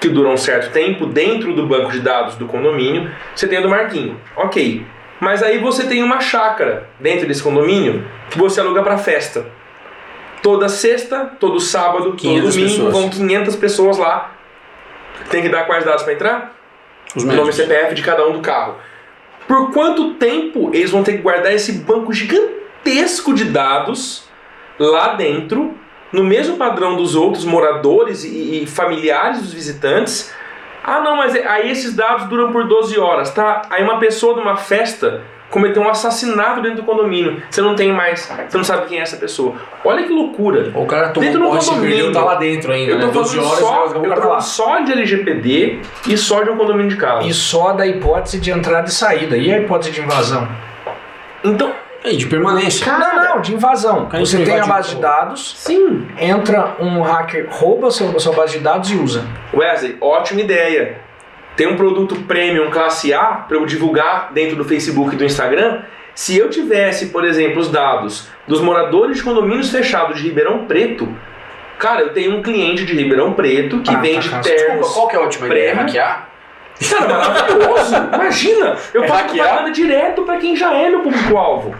que 0.00 0.08
duram 0.08 0.32
um 0.32 0.36
certo 0.36 0.72
tempo, 0.72 1.06
dentro 1.06 1.52
do 1.54 1.66
banco 1.66 1.92
de 1.92 2.00
dados 2.00 2.34
do 2.36 2.46
condomínio. 2.46 3.10
Você 3.34 3.46
tem 3.46 3.58
o 3.58 3.62
do 3.62 3.68
Marquinho, 3.68 4.18
ok. 4.34 4.84
Mas 5.20 5.42
aí 5.42 5.58
você 5.58 5.84
tem 5.84 6.02
uma 6.02 6.20
chácara 6.20 6.88
dentro 6.98 7.28
desse 7.28 7.42
condomínio 7.42 8.06
que 8.30 8.38
você 8.38 8.60
aluga 8.60 8.82
para 8.82 8.96
festa. 8.96 9.44
Toda 10.42 10.68
sexta, 10.70 11.30
todo 11.38 11.60
sábado, 11.60 12.04
todo 12.04 12.16
500 12.16 12.54
domingo 12.54 12.70
pessoas. 12.70 12.92
vão 12.92 13.10
500 13.10 13.56
pessoas 13.56 13.98
lá. 13.98 14.32
Tem 15.30 15.42
que 15.42 15.50
dar 15.50 15.66
quais 15.66 15.84
dados 15.84 16.02
para 16.02 16.14
entrar? 16.14 16.56
Os 17.14 17.22
o 17.22 17.26
nome 17.26 17.50
e. 17.50 17.52
CPF 17.52 17.94
de 17.94 18.02
cada 18.02 18.26
um 18.26 18.32
do 18.32 18.40
carro. 18.40 18.76
Por 19.46 19.70
quanto 19.72 20.14
tempo 20.14 20.70
eles 20.72 20.90
vão 20.90 21.02
ter 21.02 21.12
que 21.12 21.18
guardar 21.18 21.52
esse 21.52 21.72
banco 21.72 22.12
gigantesco 22.12 23.34
de 23.34 23.44
dados 23.44 24.24
lá 24.78 25.14
dentro, 25.14 25.74
no 26.10 26.24
mesmo 26.24 26.56
padrão 26.56 26.96
dos 26.96 27.14
outros 27.14 27.44
moradores 27.44 28.24
e, 28.24 28.62
e 28.62 28.66
familiares 28.66 29.42
dos 29.42 29.52
visitantes? 29.52 30.32
Ah, 30.82 31.00
não, 31.00 31.16
mas 31.16 31.34
aí 31.34 31.70
esses 31.70 31.94
dados 31.94 32.26
duram 32.28 32.50
por 32.52 32.66
12 32.66 32.98
horas, 32.98 33.30
tá? 33.32 33.62
Aí 33.70 33.82
uma 33.82 33.98
pessoa 33.98 34.34
de 34.34 34.40
uma 34.40 34.56
festa 34.56 35.20
cometeu 35.50 35.82
um 35.82 35.88
assassinato 35.88 36.62
dentro 36.62 36.78
do 36.78 36.82
condomínio. 36.84 37.42
Você 37.50 37.60
não 37.60 37.74
tem 37.74 37.92
mais, 37.92 38.32
você 38.48 38.56
não 38.56 38.64
sabe 38.64 38.86
quem 38.86 38.98
é 38.98 39.02
essa 39.02 39.16
pessoa. 39.16 39.54
Olha 39.84 40.04
que 40.04 40.12
loucura. 40.12 40.70
O 40.74 40.86
cara 40.86 41.08
tomou 41.08 41.28
Dentro 41.28 41.60
se 41.60 41.70
condomínio. 41.70 42.12
tá 42.12 42.24
lá 42.24 42.34
dentro 42.36 42.72
ainda, 42.72 42.92
Eu 42.92 42.98
né? 42.98 43.06
tô 43.08 43.20
12 43.20 43.36
falando, 43.36 43.48
horas, 43.50 43.60
só, 43.60 43.84
eu 43.86 44.14
tô 44.14 44.20
falando 44.22 44.40
só 44.40 44.80
de 44.80 44.92
LGPD 44.92 45.80
e 46.08 46.16
só 46.16 46.42
de 46.44 46.50
um 46.50 46.56
condomínio 46.56 46.88
de 46.90 46.96
casa. 46.96 47.26
E 47.26 47.34
só 47.34 47.72
da 47.72 47.84
hipótese 47.86 48.38
de 48.40 48.50
entrada 48.50 48.88
e 48.88 48.92
saída. 48.92 49.36
E 49.36 49.52
a 49.52 49.58
hipótese 49.58 49.90
de 49.90 50.00
invasão? 50.00 50.48
Então, 51.42 51.72
É, 52.02 52.10
de 52.12 52.26
permanência. 52.26 52.86
não, 52.98 53.24
não, 53.24 53.40
de 53.40 53.54
invasão. 53.54 54.06
Cara, 54.06 54.24
Você 54.24 54.42
tem 54.42 54.58
a 54.58 54.66
base 54.66 54.94
de 54.94 55.00
dados, 55.02 55.54
Sim. 55.58 56.08
entra 56.18 56.76
um 56.80 57.02
hacker, 57.02 57.46
rouba 57.50 57.88
a 57.88 57.90
sua, 57.90 58.10
a 58.16 58.18
sua 58.18 58.32
base 58.34 58.54
de 58.58 58.64
dados 58.64 58.90
e 58.90 58.96
usa. 58.96 59.24
Wesley, 59.52 59.96
ótima 60.00 60.40
ideia. 60.40 60.98
Tem 61.56 61.66
um 61.66 61.76
produto 61.76 62.14
premium 62.22 62.70
classe 62.70 63.12
A 63.12 63.44
para 63.46 63.56
eu 63.56 63.66
divulgar 63.66 64.30
dentro 64.32 64.56
do 64.56 64.64
Facebook 64.64 65.14
e 65.14 65.18
do 65.18 65.24
Instagram. 65.24 65.82
Se 66.14 66.36
eu 66.38 66.48
tivesse, 66.48 67.06
por 67.06 67.24
exemplo, 67.24 67.60
os 67.60 67.68
dados 67.70 68.28
dos 68.48 68.60
moradores 68.62 69.18
de 69.18 69.22
condomínios 69.22 69.70
fechados 69.70 70.16
de 70.18 70.22
Ribeirão 70.28 70.64
Preto, 70.66 71.06
cara, 71.78 72.00
eu 72.00 72.12
tenho 72.14 72.34
um 72.36 72.42
cliente 72.42 72.86
de 72.86 72.94
Ribeirão 72.94 73.34
Preto 73.34 73.80
que 73.80 73.90
Ah, 73.90 73.94
tá, 73.94 74.00
vende 74.00 74.28
cara. 74.28 74.42
ternos. 74.42 74.62
Desculpa, 74.86 74.94
qual 74.94 75.08
que 75.08 75.16
é 75.16 75.18
a 75.18 75.22
última 75.22 75.46
ideia? 75.48 75.74
Hackear? 75.74 76.29
Cara, 76.88 77.18
maravilhoso! 77.18 77.94
Imagina! 78.14 78.76
Eu 78.94 79.04
É 79.04 79.08
faço 79.08 79.22
hackear? 79.22 79.46
propaganda 79.48 79.72
direto 79.74 80.22
para 80.22 80.36
quem 80.38 80.56
já 80.56 80.72
é 80.74 80.88
meu 80.88 81.00
público-alvo. 81.00 81.74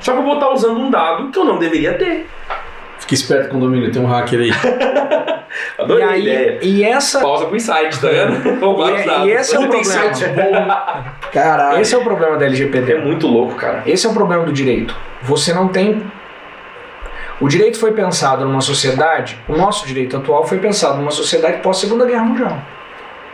Só 0.00 0.12
que 0.12 0.18
eu 0.18 0.22
vou 0.22 0.34
estar 0.34 0.50
usando 0.50 0.80
um 0.80 0.90
dado 0.90 1.28
que 1.30 1.38
eu 1.38 1.44
não 1.44 1.58
deveria 1.58 1.94
ter. 1.94 2.26
Fique 2.98 3.14
esperto, 3.14 3.50
condomínio, 3.50 3.92
tem 3.92 4.00
um 4.02 4.06
hacker 4.06 4.40
aí. 4.40 4.50
Adorei 5.78 6.02
e 6.04 6.08
a 6.08 6.10
aí, 6.10 6.22
ideia. 6.22 6.58
e 6.62 6.84
essa, 6.84 7.20
Pausa 7.20 7.46
pro 7.46 7.56
insight, 7.56 8.00
tá 8.00 8.08
vendo? 8.08 8.58
Roubar 8.60 9.00
E- 9.00 9.06
dados. 9.06 9.26
e 9.26 9.30
esse 9.30 9.54
é 9.54 9.58
o 9.58 9.68
Tem 9.68 9.82
problema. 9.82 10.74
bom. 10.74 11.04
Caralho. 11.32 11.80
esse 11.80 11.94
é 11.94 11.98
o 11.98 12.02
problema 12.02 12.36
da 12.36 12.44
É 12.44 12.48
LGPD. 12.48 12.94
muito 12.98 13.26
louco, 13.26 13.54
cara. 13.54 13.82
Esse 13.86 14.06
é 14.06 14.10
o 14.10 14.12
problema 14.14 14.44
do 14.44 14.52
direito. 14.52 14.94
Você 15.22 15.52
não 15.52 15.68
tem. 15.68 16.02
O 17.40 17.48
direito 17.48 17.78
foi 17.78 17.92
pensado 17.92 18.44
numa 18.46 18.62
sociedade, 18.62 19.38
o 19.46 19.54
nosso 19.56 19.86
direito 19.86 20.16
atual 20.16 20.46
foi 20.46 20.56
pensado 20.58 20.96
numa 20.96 21.10
sociedade 21.10 21.58
pós-Segunda 21.58 22.06
Guerra 22.06 22.24
Mundial, 22.24 22.58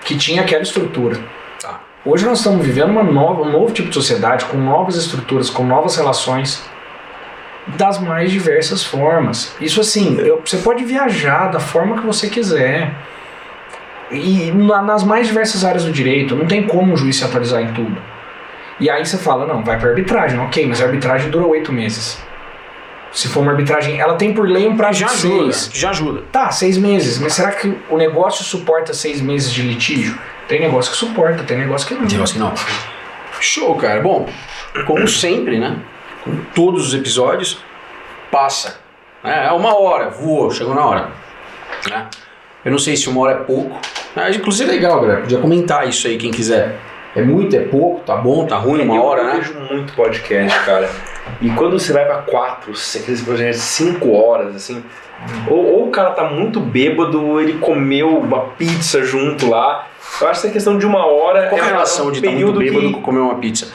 que 0.05 0.16
tinha 0.16 0.42
aquela 0.42 0.62
estrutura. 0.62 1.18
Tá. 1.61 1.80
Hoje 2.05 2.24
nós 2.24 2.38
estamos 2.38 2.64
vivendo 2.64 2.90
uma 2.90 3.03
nova, 3.03 3.42
um 3.42 3.50
novo 3.53 3.72
tipo 3.72 3.88
de 3.88 3.94
sociedade, 3.94 4.44
com 4.46 4.57
novas 4.57 4.96
estruturas, 4.96 5.48
com 5.50 5.64
novas 5.64 5.96
relações, 5.96 6.62
das 7.76 8.00
mais 8.00 8.30
diversas 8.32 8.82
formas. 8.84 9.55
Isso 9.61 9.80
assim, 9.80 10.18
eu- 10.18 10.42
você 10.44 10.57
pode 10.59 10.84
viajar 10.84 11.48
da 11.48 11.61
forma 11.61 12.00
que 12.00 12.07
você 12.07 12.28
quiser. 12.28 12.92
E 14.11 14.50
na- 14.50 14.82
nas 14.82 15.05
mais 15.05 15.26
diversas 15.28 15.64
áreas 15.64 15.84
do 15.84 15.92
direito, 15.92 16.34
não 16.34 16.46
tem 16.46 16.64
como 16.66 16.92
o 16.92 16.96
juiz 16.96 17.16
se 17.16 17.24
atualizar 17.24 17.62
em 17.62 17.72
tudo. 17.72 17.96
E 18.80 18.90
aí 18.90 19.07
você 19.07 19.16
fala, 19.16 19.46
não, 19.46 19.62
vai 19.62 19.78
para 19.78 19.90
arbitragem, 19.90 20.38
ok, 20.40 20.66
mas 20.66 20.80
a 20.82 20.86
arbitragem 20.86 21.30
dura 21.30 21.46
oito 21.46 21.72
meses. 21.72 22.20
Se 23.12 23.28
for 23.28 23.40
uma 23.40 23.52
arbitragem, 23.52 24.00
ela 24.00 24.14
tem 24.14 24.32
por 24.32 24.48
lei 24.48 24.66
um 24.66 24.76
prazo 24.76 25.00
Já 25.00 25.06
de 25.08 25.12
ajuda, 25.14 25.52
seis. 25.52 25.70
já 25.78 25.90
ajuda. 25.90 26.22
Tá, 26.32 26.50
seis 26.50 26.78
meses, 26.78 27.18
mas 27.18 27.34
será 27.34 27.50
que 27.52 27.76
o 27.90 27.96
negócio 27.98 28.42
suporta 28.44 28.94
seis 28.94 29.20
meses 29.20 29.52
de 29.52 29.60
litígio? 29.62 30.18
Tem 30.48 30.60
negócio 30.60 30.90
que 30.90 30.96
suporta, 30.96 31.42
tem 31.44 31.58
negócio 31.58 31.86
que 31.86 31.94
não. 31.94 32.02
Tem 32.06 32.12
negócio 32.12 32.34
que 32.34 32.40
não. 32.40 32.52
Show, 33.40 33.74
cara. 33.76 34.00
Bom, 34.00 34.28
como 34.86 35.06
sempre, 35.06 35.58
né? 35.58 35.76
Como 36.24 36.40
todos 36.54 36.88
os 36.88 36.94
episódios, 36.94 37.58
passa. 38.30 38.78
né? 39.22 39.46
É 39.48 39.52
uma 39.52 39.78
hora, 39.78 40.08
voou, 40.10 40.50
chegou 40.50 40.74
na 40.74 40.84
hora. 40.86 41.08
né? 41.90 42.06
Eu 42.64 42.70
não 42.70 42.78
sei 42.78 42.96
se 42.96 43.08
uma 43.08 43.20
hora 43.22 43.32
é 43.40 43.42
pouco. 43.42 43.76
Mas, 44.14 44.36
inclusive 44.36 44.70
é 44.70 44.74
legal, 44.74 45.00
galera. 45.00 45.20
Podia 45.20 45.38
comentar 45.38 45.88
isso 45.88 46.06
aí, 46.06 46.16
quem 46.16 46.30
quiser. 46.30 46.76
É 47.14 47.20
muito, 47.22 47.54
é 47.56 47.60
pouco, 47.60 48.00
tá 48.04 48.16
bom, 48.16 48.46
tá 48.46 48.56
ruim, 48.56 48.82
uma 48.82 48.94
eu, 48.96 49.02
hora, 49.02 49.20
eu 49.22 49.26
né? 49.26 49.32
vejo 49.34 49.54
muito 49.60 49.92
podcast, 49.94 50.58
cara. 50.64 50.88
E 51.40 51.48
quando 51.50 51.78
você 51.78 51.92
vai 51.92 52.04
pra 52.04 52.18
quatro, 52.18 52.72
aqueles 52.72 53.22
projetos 53.22 53.60
cinco 53.60 54.12
horas, 54.12 54.54
assim, 54.56 54.82
ou, 55.48 55.64
ou 55.64 55.88
o 55.88 55.90
cara 55.90 56.10
tá 56.10 56.24
muito 56.24 56.58
bêbado, 56.60 57.24
ou 57.24 57.40
ele 57.40 57.54
comeu 57.58 58.18
uma 58.18 58.40
pizza 58.58 59.02
junto 59.04 59.48
lá. 59.48 59.86
Eu 60.20 60.28
acho 60.28 60.40
que 60.40 60.46
essa 60.46 60.52
questão 60.52 60.76
de 60.78 60.84
uma 60.86 61.06
hora 61.06 61.48
Qual 61.48 61.58
é 61.58 61.62
a 61.62 61.64
um 61.64 61.68
relação 61.68 62.10
de 62.10 62.18
estar 62.18 62.30
muito 62.30 62.52
período 62.52 62.58
bêbado 62.58 62.86
que- 62.88 62.92
com 62.94 63.02
comer 63.02 63.20
uma 63.20 63.36
pizza? 63.36 63.68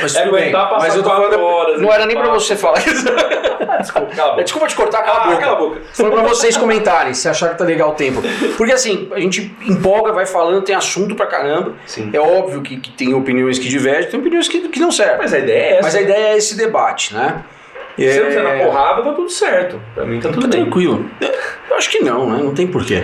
Mas 0.00 0.14
É 0.16 0.22
tudo 0.22 0.32
bem. 0.36 0.52
Mas 0.52 0.94
eu 0.96 1.02
tô 1.02 1.08
falando. 1.10 1.40
horas, 1.40 1.80
não 1.80 1.92
era 1.92 2.06
nem 2.06 2.16
pra 2.16 2.26
quatro. 2.26 2.40
você 2.40 2.56
falar 2.56 2.78
isso. 2.86 3.04
Desculpa, 3.80 4.14
cala 4.14 4.28
a 4.28 4.30
boca. 4.32 4.42
Desculpa 4.44 4.66
te 4.68 4.76
cortar, 4.76 5.02
cala 5.02 5.18
a 5.18 5.22
Ah, 5.22 5.26
boca. 5.30 5.38
cala 5.40 5.52
a 5.52 5.58
boca. 5.58 5.80
Foi 5.92 6.10
pra 6.10 6.22
vocês 6.22 6.56
comentarem, 6.56 7.14
se 7.14 7.28
achar 7.28 7.50
que 7.50 7.58
tá 7.58 7.64
legal 7.64 7.90
o 7.90 7.94
tempo. 7.94 8.22
Porque 8.56 8.72
assim, 8.72 9.08
a 9.12 9.18
gente 9.20 9.54
empolga, 9.66 10.12
vai 10.12 10.26
falando, 10.26 10.62
tem 10.62 10.74
assunto 10.74 11.14
pra 11.14 11.26
caramba. 11.26 11.72
Sim. 11.86 12.10
É 12.12 12.20
óbvio 12.20 12.60
que, 12.62 12.76
que 12.78 12.90
tem 12.90 13.14
opiniões 13.14 13.58
que 13.58 13.68
divergem, 13.68 14.10
tem 14.10 14.20
opiniões 14.20 14.46
que, 14.48 14.68
que 14.68 14.78
não 14.80 14.90
servem. 14.92 15.18
Mas 15.18 15.32
a 15.34 15.38
ideia 15.38 15.58
é 15.62 15.72
essa. 15.72 15.82
Mas 15.82 15.94
a 15.96 16.00
ideia 16.02 16.26
é 16.28 16.36
esse 16.36 16.56
debate, 16.56 17.14
né? 17.14 17.42
Se 17.96 18.08
você 18.10 18.20
não 18.20 18.26
fizer 18.28 18.40
É, 18.40 18.58
na 18.58 18.64
porrada, 18.64 19.02
tá 19.02 19.12
tudo 19.12 19.28
certo. 19.30 19.80
Pra 19.94 20.04
mim 20.06 20.18
tá 20.18 20.28
tá 20.28 20.34
tudo 20.34 20.48
bem. 20.48 20.62
tranquilo. 20.62 21.10
Eu 21.70 21.76
acho 21.76 21.90
que 21.90 22.00
não, 22.00 22.30
né? 22.30 22.42
Não 22.42 22.54
tem 22.54 22.66
porquê. 22.66 23.02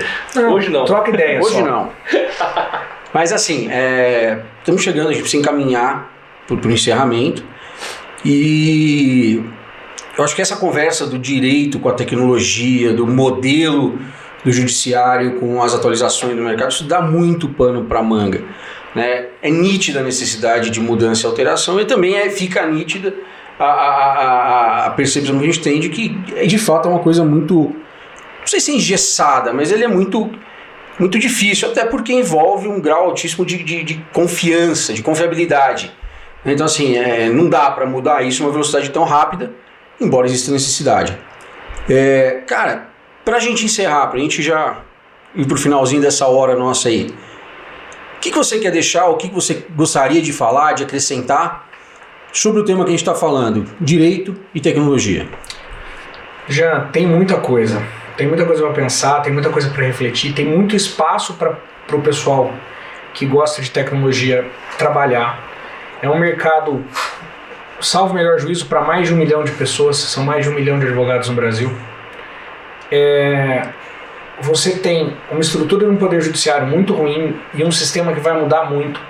Hoje 0.51 0.70
não. 0.70 0.84
Troca 0.84 1.11
ideia 1.11 1.41
Hoje 1.41 1.55
só. 1.57 1.61
não. 1.62 1.91
Mas 3.12 3.32
assim, 3.32 3.68
é, 3.70 4.39
estamos 4.61 4.82
chegando, 4.82 5.09
a 5.09 5.12
gente 5.12 5.22
precisa 5.22 5.43
encaminhar 5.43 6.11
para 6.57 6.69
o 6.69 6.73
encerramento. 6.73 7.45
E 8.25 9.43
eu 10.17 10.25
acho 10.25 10.35
que 10.35 10.43
essa 10.43 10.57
conversa 10.57 11.07
do 11.07 11.19
direito 11.19 11.79
com 11.79 11.89
a 11.89 11.93
tecnologia, 11.93 12.93
do 12.93 13.07
modelo 13.07 13.99
do 14.45 14.53
judiciário 14.53 15.39
com 15.39 15.63
as 15.63 15.75
atualizações 15.75 16.37
do 16.37 16.43
mercado, 16.43 16.71
isso 16.71 16.85
dá 16.85 17.01
muito 17.01 17.49
pano 17.49 17.85
para 17.85 18.03
manga. 18.03 18.43
Né? 18.95 19.27
É 19.43 19.51
nítida 19.51 20.01
a 20.01 20.03
necessidade 20.03 20.71
de 20.71 20.81
mudança 20.81 21.27
e 21.27 21.27
alteração 21.27 21.81
e 21.81 21.85
também 21.85 22.17
é, 22.17 22.31
fica 22.31 22.67
nítida 22.67 23.15
a, 23.59 23.65
a, 23.65 24.87
a, 24.87 24.91
percepção 24.91 25.39
que 25.39 25.45
a 25.45 25.47
gente 25.47 25.61
tem 25.61 25.81
de 25.81 25.89
que 25.89 26.19
é, 26.35 26.47
de 26.47 26.59
fato 26.59 26.89
é 26.89 26.91
uma 26.91 27.01
coisa 27.01 27.25
muito, 27.25 27.55
não 27.55 28.47
sei 28.47 28.61
se 28.61 28.71
é 28.71 28.75
engessada, 28.75 29.53
mas 29.53 29.71
ele 29.71 29.85
é 29.85 29.89
muito 29.89 30.31
muito 30.99 31.17
difícil, 31.17 31.69
até 31.69 31.85
porque 31.85 32.13
envolve 32.13 32.67
um 32.67 32.81
grau 32.81 33.05
altíssimo 33.05 33.47
de, 33.47 33.63
de, 33.63 33.85
de 33.85 34.05
confiança, 34.13 34.93
de 34.93 35.01
confiabilidade. 35.01 35.93
Então, 36.45 36.66
assim, 36.66 36.97
é, 36.97 37.28
não 37.28 37.49
dá 37.49 37.70
para 37.70 37.86
mudar 37.86 38.22
isso 38.22 38.43
numa 38.43 38.53
velocidade 38.53 38.91
tão 38.91 39.05
rápida, 39.05 39.53
embora 40.01 40.26
exista 40.26 40.53
necessidade. 40.53 41.16
É, 41.89 42.43
cara, 42.47 42.89
pra 43.24 43.39
gente 43.39 43.64
encerrar, 43.64 44.07
pra 44.07 44.18
gente 44.18 44.43
já 44.43 44.78
ir 45.34 45.47
pro 45.47 45.57
finalzinho 45.57 46.01
dessa 46.01 46.26
hora 46.26 46.57
nossa 46.57 46.89
aí, 46.89 47.14
o 48.16 48.20
que, 48.20 48.30
que 48.30 48.36
você 48.36 48.59
quer 48.59 48.70
deixar, 48.70 49.07
o 49.07 49.16
que, 49.16 49.28
que 49.28 49.34
você 49.34 49.64
gostaria 49.76 50.20
de 50.20 50.32
falar, 50.32 50.72
de 50.72 50.82
acrescentar 50.82 51.68
sobre 52.32 52.61
o 52.61 52.64
tema 52.64 52.84
que 52.84 52.89
a 52.89 52.93
gente 52.93 53.01
está 53.01 53.14
falando, 53.14 53.66
direito 53.80 54.36
e 54.55 54.61
tecnologia? 54.61 55.28
Já 56.49 56.80
tem 56.86 57.07
muita 57.07 57.36
coisa. 57.36 57.82
Tem 58.16 58.26
muita 58.26 58.45
coisa 58.45 58.62
para 58.64 58.72
pensar, 58.72 59.20
tem 59.20 59.32
muita 59.32 59.51
coisa 59.51 59.70
para 59.70 59.84
refletir, 59.84 60.32
tem 60.32 60.45
muito 60.45 60.74
espaço 60.74 61.34
para 61.34 61.57
o 61.93 62.03
pessoal 62.03 62.53
que 63.14 63.24
gosta 63.24 63.62
de 63.62 63.70
tecnologia 63.70 64.45
trabalhar. 64.76 65.48
É 66.01 66.09
um 66.09 66.19
mercado, 66.19 66.85
salvo 67.81 68.15
melhor 68.15 68.39
juízo, 68.39 68.67
para 68.67 68.83
mais 68.83 69.09
de 69.09 69.15
um 69.15 69.17
milhão 69.17 69.43
de 69.43 69.53
pessoas, 69.53 69.97
são 69.97 70.25
mais 70.25 70.45
de 70.45 70.51
um 70.51 70.55
milhão 70.55 70.79
de 70.79 70.87
advogados 70.87 71.29
no 71.29 71.35
Brasil. 71.35 71.71
É, 72.91 73.69
você 74.41 74.79
tem 74.79 75.17
uma 75.31 75.41
estrutura 75.41 75.87
de 75.87 75.91
um 75.91 75.97
poder 75.97 76.21
judiciário 76.21 76.67
muito 76.67 76.95
ruim 76.95 77.37
e 77.55 77.65
um 77.65 77.73
sistema 77.73 78.13
que 78.13 78.21
vai 78.21 78.33
mudar 78.41 78.71
muito. 78.71 79.01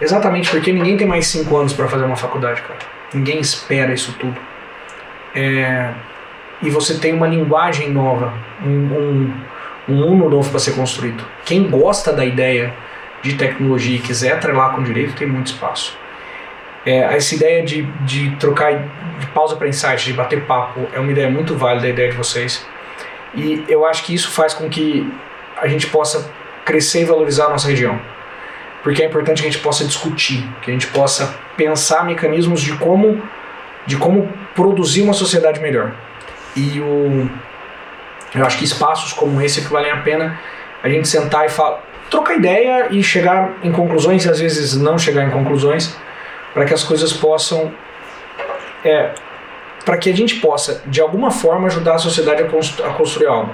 Exatamente 0.00 0.50
porque 0.50 0.72
ninguém 0.72 0.96
tem 0.96 1.06
mais 1.06 1.26
cinco 1.26 1.56
anos 1.56 1.72
para 1.72 1.88
fazer 1.88 2.04
uma 2.04 2.16
faculdade, 2.16 2.62
cara. 2.62 2.78
Ninguém 3.12 3.40
espera 3.40 3.92
isso 3.92 4.14
tudo. 4.18 4.36
É, 5.34 5.90
e 6.62 6.70
você 6.70 6.98
tem 6.98 7.12
uma 7.12 7.26
linguagem 7.26 7.90
nova, 7.90 8.32
um, 8.64 8.68
um, 8.68 9.34
um 9.88 9.94
mundo 9.94 10.28
novo 10.28 10.48
para 10.50 10.60
ser 10.60 10.72
construído. 10.72 11.24
Quem 11.44 11.68
gosta 11.68 12.12
da 12.12 12.24
ideia 12.24 12.72
de 13.22 13.34
tecnologia 13.34 13.96
e 13.96 14.00
quiser 14.00 14.32
atrelar 14.32 14.74
com 14.74 14.82
direito 14.82 15.14
tem 15.14 15.26
muito 15.26 15.48
espaço. 15.48 15.96
É, 16.84 16.98
essa 17.16 17.34
ideia 17.34 17.62
de, 17.64 17.82
de 18.04 18.30
trocar 18.36 18.72
de 19.18 19.26
pausa 19.28 19.54
para 19.56 19.68
insight, 19.68 20.04
de 20.04 20.12
bater 20.12 20.44
papo, 20.44 20.80
é 20.92 20.98
uma 20.98 21.12
ideia 21.12 21.30
muito 21.30 21.56
válida, 21.56 21.86
a 21.86 21.90
ideia 21.90 22.10
de 22.10 22.16
vocês. 22.16 22.66
E 23.34 23.64
eu 23.68 23.86
acho 23.86 24.04
que 24.04 24.14
isso 24.14 24.30
faz 24.30 24.52
com 24.52 24.68
que 24.68 25.10
a 25.56 25.68
gente 25.68 25.86
possa 25.86 26.30
crescer 26.64 27.02
e 27.02 27.04
valorizar 27.04 27.46
a 27.46 27.50
nossa 27.50 27.68
região. 27.68 28.00
Porque 28.82 29.02
é 29.02 29.06
importante 29.06 29.42
que 29.42 29.48
a 29.48 29.50
gente 29.50 29.62
possa 29.62 29.84
discutir, 29.84 30.44
que 30.60 30.70
a 30.70 30.74
gente 30.74 30.88
possa 30.88 31.34
pensar 31.56 32.04
mecanismos 32.04 32.60
de 32.60 32.76
como, 32.76 33.22
de 33.86 33.96
como 33.96 34.28
produzir 34.54 35.02
uma 35.02 35.12
sociedade 35.12 35.60
melhor. 35.60 35.92
E 36.56 36.80
o, 36.80 37.30
eu 38.34 38.44
acho 38.44 38.58
que 38.58 38.64
espaços 38.64 39.12
como 39.12 39.40
esse 39.40 39.60
é 39.60 39.62
que 39.62 39.70
valem 39.70 39.90
a 39.90 39.98
pena 39.98 40.38
a 40.82 40.88
gente 40.88 41.06
sentar 41.06 41.46
e 41.46 41.48
falar, 41.48 41.80
trocar 42.10 42.34
ideia 42.34 42.88
e 42.90 43.02
chegar 43.02 43.52
em 43.62 43.70
conclusões, 43.70 44.24
e 44.24 44.28
às 44.28 44.40
vezes 44.40 44.76
não 44.76 44.98
chegar 44.98 45.24
em 45.24 45.30
conclusões, 45.30 45.96
para 46.52 46.64
que 46.64 46.74
as 46.74 46.82
coisas 46.82 47.12
possam. 47.12 47.72
É, 48.84 49.12
para 49.84 49.96
que 49.96 50.10
a 50.10 50.14
gente 50.14 50.36
possa, 50.36 50.82
de 50.86 51.00
alguma 51.00 51.30
forma, 51.30 51.66
ajudar 51.66 51.94
a 51.94 51.98
sociedade 51.98 52.42
a, 52.42 52.46
constru 52.46 52.84
a 52.84 52.90
construir 52.90 53.26
algo. 53.26 53.52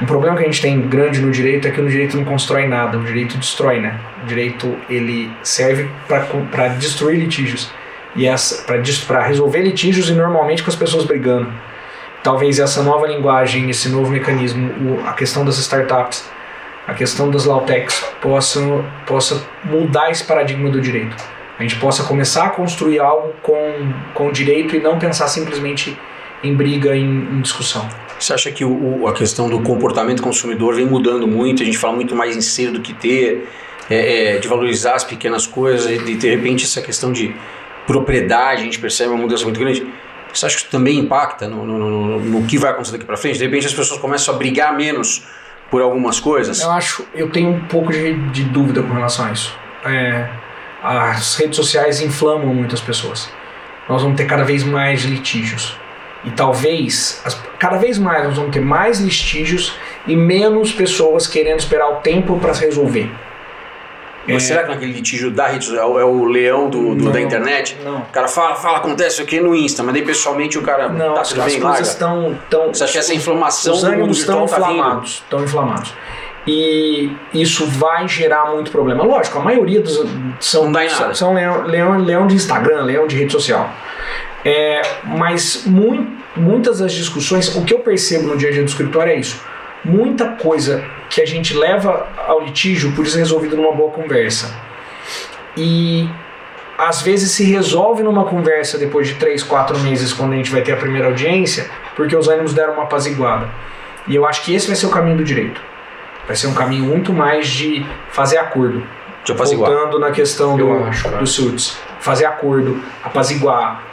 Um 0.00 0.06
problema 0.06 0.36
que 0.36 0.42
a 0.42 0.46
gente 0.46 0.60
tem 0.60 0.80
grande 0.88 1.20
no 1.20 1.30
direito 1.30 1.68
é 1.68 1.70
que 1.70 1.80
no 1.80 1.88
direito 1.88 2.16
não 2.16 2.24
constrói 2.24 2.66
nada, 2.66 2.98
o 2.98 3.04
direito 3.04 3.36
destrói, 3.38 3.78
né? 3.78 4.00
O 4.22 4.26
direito 4.26 4.76
ele 4.88 5.30
serve 5.42 5.88
para 6.08 6.68
destruir 6.68 7.18
litígios 7.18 7.70
e 8.16 8.26
para 9.06 9.22
resolver 9.22 9.60
litígios 9.60 10.08
e 10.10 10.12
normalmente 10.12 10.62
com 10.62 10.70
as 10.70 10.76
pessoas 10.76 11.04
brigando. 11.04 11.52
Talvez 12.22 12.58
essa 12.58 12.82
nova 12.82 13.06
linguagem, 13.06 13.68
esse 13.70 13.88
novo 13.88 14.10
mecanismo, 14.10 14.72
o, 14.80 15.06
a 15.06 15.12
questão 15.12 15.44
das 15.44 15.58
startups, 15.58 16.28
a 16.86 16.94
questão 16.94 17.30
das 17.30 17.44
lawtechs 17.44 18.04
possam 18.20 18.84
possa 19.06 19.40
mudar 19.64 20.10
esse 20.10 20.24
paradigma 20.24 20.68
do 20.68 20.80
direito, 20.80 21.16
A 21.58 21.62
gente 21.62 21.76
possa 21.76 22.04
começar 22.04 22.46
a 22.46 22.50
construir 22.50 22.98
algo 22.98 23.34
com, 23.42 23.92
com 24.14 24.32
direito 24.32 24.74
e 24.74 24.80
não 24.80 24.98
pensar 24.98 25.28
simplesmente 25.28 25.96
em 26.42 26.54
briga, 26.54 26.96
em, 26.96 27.04
em 27.04 27.40
discussão. 27.40 27.88
Você 28.18 28.32
acha 28.32 28.50
que 28.50 28.64
o, 28.64 29.06
a 29.06 29.12
questão 29.12 29.48
do 29.48 29.60
comportamento 29.60 30.22
consumidor 30.22 30.74
vem 30.74 30.86
mudando 30.86 31.26
muito? 31.26 31.62
A 31.62 31.66
gente 31.66 31.78
fala 31.78 31.94
muito 31.94 32.14
mais 32.14 32.36
em 32.36 32.40
ser 32.40 32.70
do 32.70 32.80
que 32.80 32.92
ter, 32.92 33.48
é, 33.90 34.34
é, 34.34 34.38
de 34.38 34.48
valorizar 34.48 34.94
as 34.94 35.04
pequenas 35.04 35.46
coisas, 35.46 35.90
e 35.90 35.98
de, 35.98 36.16
de 36.16 36.30
repente 36.30 36.64
essa 36.64 36.80
questão 36.80 37.12
de 37.12 37.34
propriedade, 37.86 38.62
a 38.62 38.64
gente 38.64 38.78
percebe 38.78 39.10
uma 39.10 39.20
mudança 39.20 39.44
muito 39.44 39.58
grande. 39.58 39.86
Você 40.32 40.46
acha 40.46 40.56
que 40.56 40.62
isso 40.62 40.70
também 40.70 40.98
impacta 40.98 41.46
no, 41.48 41.66
no, 41.66 41.78
no, 41.78 42.20
no 42.20 42.46
que 42.46 42.56
vai 42.56 42.70
acontecer 42.70 42.92
daqui 42.92 43.04
para 43.04 43.16
frente? 43.16 43.38
De 43.38 43.44
repente 43.44 43.66
as 43.66 43.74
pessoas 43.74 44.00
começam 44.00 44.34
a 44.34 44.38
brigar 44.38 44.74
menos 44.74 45.26
por 45.70 45.82
algumas 45.82 46.20
coisas? 46.20 46.60
Eu 46.60 46.70
acho, 46.70 47.06
eu 47.14 47.30
tenho 47.30 47.50
um 47.50 47.60
pouco 47.60 47.92
de, 47.92 48.14
de 48.30 48.44
dúvida 48.44 48.82
com 48.82 48.94
relação 48.94 49.26
a 49.26 49.32
isso. 49.32 49.54
É, 49.84 50.28
as 50.82 51.36
redes 51.36 51.56
sociais 51.56 52.00
inflamam 52.00 52.52
muitas 52.54 52.80
pessoas. 52.80 53.30
Nós 53.88 54.02
vamos 54.02 54.16
ter 54.16 54.26
cada 54.26 54.44
vez 54.44 54.62
mais 54.64 55.02
litígios. 55.02 55.76
E 56.24 56.30
talvez, 56.30 57.20
as, 57.24 57.34
cada 57.58 57.76
vez 57.76 57.98
mais 57.98 58.24
nós 58.24 58.36
vamos 58.36 58.52
ter 58.52 58.60
mais 58.60 59.00
litígios 59.00 59.74
e 60.06 60.14
menos 60.14 60.72
pessoas 60.72 61.26
querendo 61.26 61.58
esperar 61.58 61.88
o 61.88 61.96
tempo 61.96 62.38
para 62.38 62.54
se 62.54 62.64
resolver. 62.64 63.10
Mas 64.24 64.44
É. 64.44 64.46
será 64.46 64.62
que 64.62 64.68
naquele 64.68 64.92
litígio 64.92 65.32
da 65.32 65.48
rede 65.48 65.64
social 65.64 65.98
é 65.98 66.04
o 66.04 66.24
leão 66.24 66.70
do, 66.70 66.94
do- 66.94 67.04
Não, 67.06 67.12
da 67.12 67.20
internet? 67.20 67.76
não. 67.82 67.98
O 67.98 68.04
cara 68.06 68.28
fala, 68.28 68.54
fala, 68.54 68.78
acontece 68.78 69.14
isso 69.14 69.22
aqui 69.22 69.40
no 69.40 69.52
Insta, 69.52 69.82
mas 69.82 69.94
daí 69.94 70.04
pessoalmente 70.04 70.56
o 70.56 70.62
cara 70.62 70.88
Não, 70.88 71.14
tá 71.14 71.22
tudo 71.22 71.42
bem, 71.42 71.54
larga. 71.58 71.68
coisas 71.78 71.88
estão 71.88 72.38
tão, 72.48 72.68
Você 72.72 72.84
acha 72.84 72.92
que 72.92 72.98
essa 73.00 73.14
inflamação 73.14 73.74
os 73.74 73.82
ânimos 73.82 74.18
estão 74.20 74.46
tá 74.46 74.56
inflamados, 74.58 75.10
estão 75.24 75.42
inflamados. 75.42 75.92
E 76.46 77.14
isso 77.32 77.66
vai 77.66 78.08
gerar 78.08 78.46
muito 78.46 78.70
problema. 78.72 79.04
Lógico, 79.04 79.38
a 79.38 79.42
maioria 79.42 79.80
dos 79.80 80.04
são, 80.40 80.70
são, 81.14 81.34
leão, 81.34 81.62
leão, 81.62 81.98
leão 81.98 82.26
de 82.26 82.34
Instagram, 82.34 82.82
leão 82.82 83.06
de 83.06 83.16
rede 83.16 83.30
social. 83.32 83.70
É, 84.44 84.82
mas 85.04 85.62
mui- 85.66 86.08
muitas 86.36 86.80
das 86.80 86.92
discussões, 86.92 87.54
o 87.54 87.64
que 87.64 87.72
eu 87.72 87.78
percebo 87.78 88.26
no 88.26 88.36
dia 88.36 88.48
a 88.48 88.52
dia 88.52 88.62
do 88.62 88.68
escritório 88.68 89.12
é 89.12 89.16
isso. 89.16 89.40
Muita 89.84 90.30
coisa 90.30 90.84
que 91.08 91.20
a 91.20 91.26
gente 91.26 91.54
leva 91.56 92.08
ao 92.26 92.40
litígio 92.40 92.90
podia 92.92 93.12
ser 93.12 93.18
resolvido 93.18 93.56
numa 93.56 93.72
boa 93.72 93.92
conversa. 93.92 94.52
E 95.56 96.08
às 96.78 97.02
vezes 97.02 97.30
se 97.32 97.44
resolve 97.44 98.02
numa 98.02 98.24
conversa 98.24 98.78
depois 98.78 99.06
de 99.06 99.14
3, 99.14 99.42
4 99.44 99.78
meses, 99.80 100.12
quando 100.12 100.32
a 100.32 100.36
gente 100.36 100.50
vai 100.50 100.62
ter 100.62 100.72
a 100.72 100.76
primeira 100.76 101.06
audiência, 101.06 101.70
porque 101.94 102.16
os 102.16 102.26
ânimos 102.28 102.52
deram 102.54 102.72
uma 102.74 102.84
apaziguada. 102.84 103.48
E 104.08 104.14
eu 104.16 104.26
acho 104.26 104.42
que 104.44 104.52
esse 104.54 104.66
vai 104.66 104.74
ser 104.74 104.86
o 104.86 104.90
caminho 104.90 105.18
do 105.18 105.24
direito. 105.24 105.60
Vai 106.26 106.36
ser 106.36 106.46
um 106.46 106.54
caminho 106.54 106.84
muito 106.84 107.12
mais 107.12 107.48
de 107.48 107.84
fazer 108.10 108.38
acordo. 108.38 108.82
Eu 109.28 109.34
apaziguar. 109.34 109.70
Voltando 109.70 109.98
na 109.98 110.10
questão 110.10 110.56
do, 110.56 110.62
Eu 110.62 110.84
acho, 110.86 111.08
do 111.08 111.26
suits. 111.26 111.78
Fazer 112.00 112.24
acordo, 112.24 112.82
apaziguar 113.04 113.84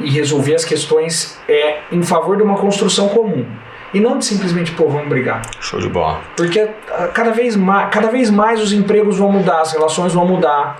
e 0.00 0.08
resolver 0.10 0.54
as 0.54 0.64
questões 0.64 1.38
é 1.48 1.80
em 1.90 2.02
favor 2.02 2.36
de 2.36 2.42
uma 2.42 2.56
construção 2.56 3.08
comum. 3.08 3.44
E 3.92 4.00
não 4.00 4.18
de 4.18 4.24
simplesmente, 4.24 4.72
pô, 4.72 4.88
vamos 4.88 5.08
brigar. 5.08 5.42
Show 5.60 5.80
de 5.80 5.88
bola. 5.88 6.20
Porque 6.36 6.68
ah, 6.90 7.08
cada 7.08 7.30
vez, 7.30 7.56
mais, 7.56 7.88
cada 7.90 8.08
vez 8.08 8.30
mais 8.30 8.60
os 8.60 8.72
empregos 8.72 9.16
vão 9.16 9.32
mudar, 9.32 9.62
as 9.62 9.72
relações 9.72 10.12
vão 10.12 10.26
mudar. 10.26 10.78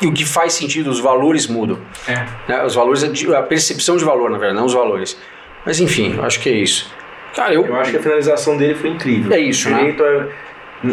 E 0.00 0.06
o 0.06 0.12
que 0.12 0.24
faz 0.24 0.52
sentido, 0.52 0.88
os 0.88 1.00
valores 1.00 1.48
mudam. 1.48 1.78
É. 2.06 2.24
né? 2.46 2.64
Os 2.64 2.76
valores, 2.76 3.02
a 3.02 3.42
percepção 3.42 3.96
de 3.96 4.04
valor, 4.04 4.30
na 4.30 4.38
verdade, 4.38 4.58
não 4.58 4.66
os 4.66 4.72
valores. 4.72 5.18
Mas 5.66 5.80
enfim, 5.80 6.18
acho 6.22 6.40
que 6.40 6.48
é 6.48 6.52
isso. 6.52 6.92
Cara, 7.34 7.54
eu, 7.54 7.64
Eu 7.66 7.76
acho 7.76 7.90
que 7.90 7.96
a 7.96 8.00
finalização 8.02 8.56
dele 8.56 8.74
foi 8.74 8.90
incrível. 8.90 9.32
É 9.32 9.38
isso, 9.40 9.68
o 9.70 9.74
direito 9.74 10.02
é- 10.04 10.28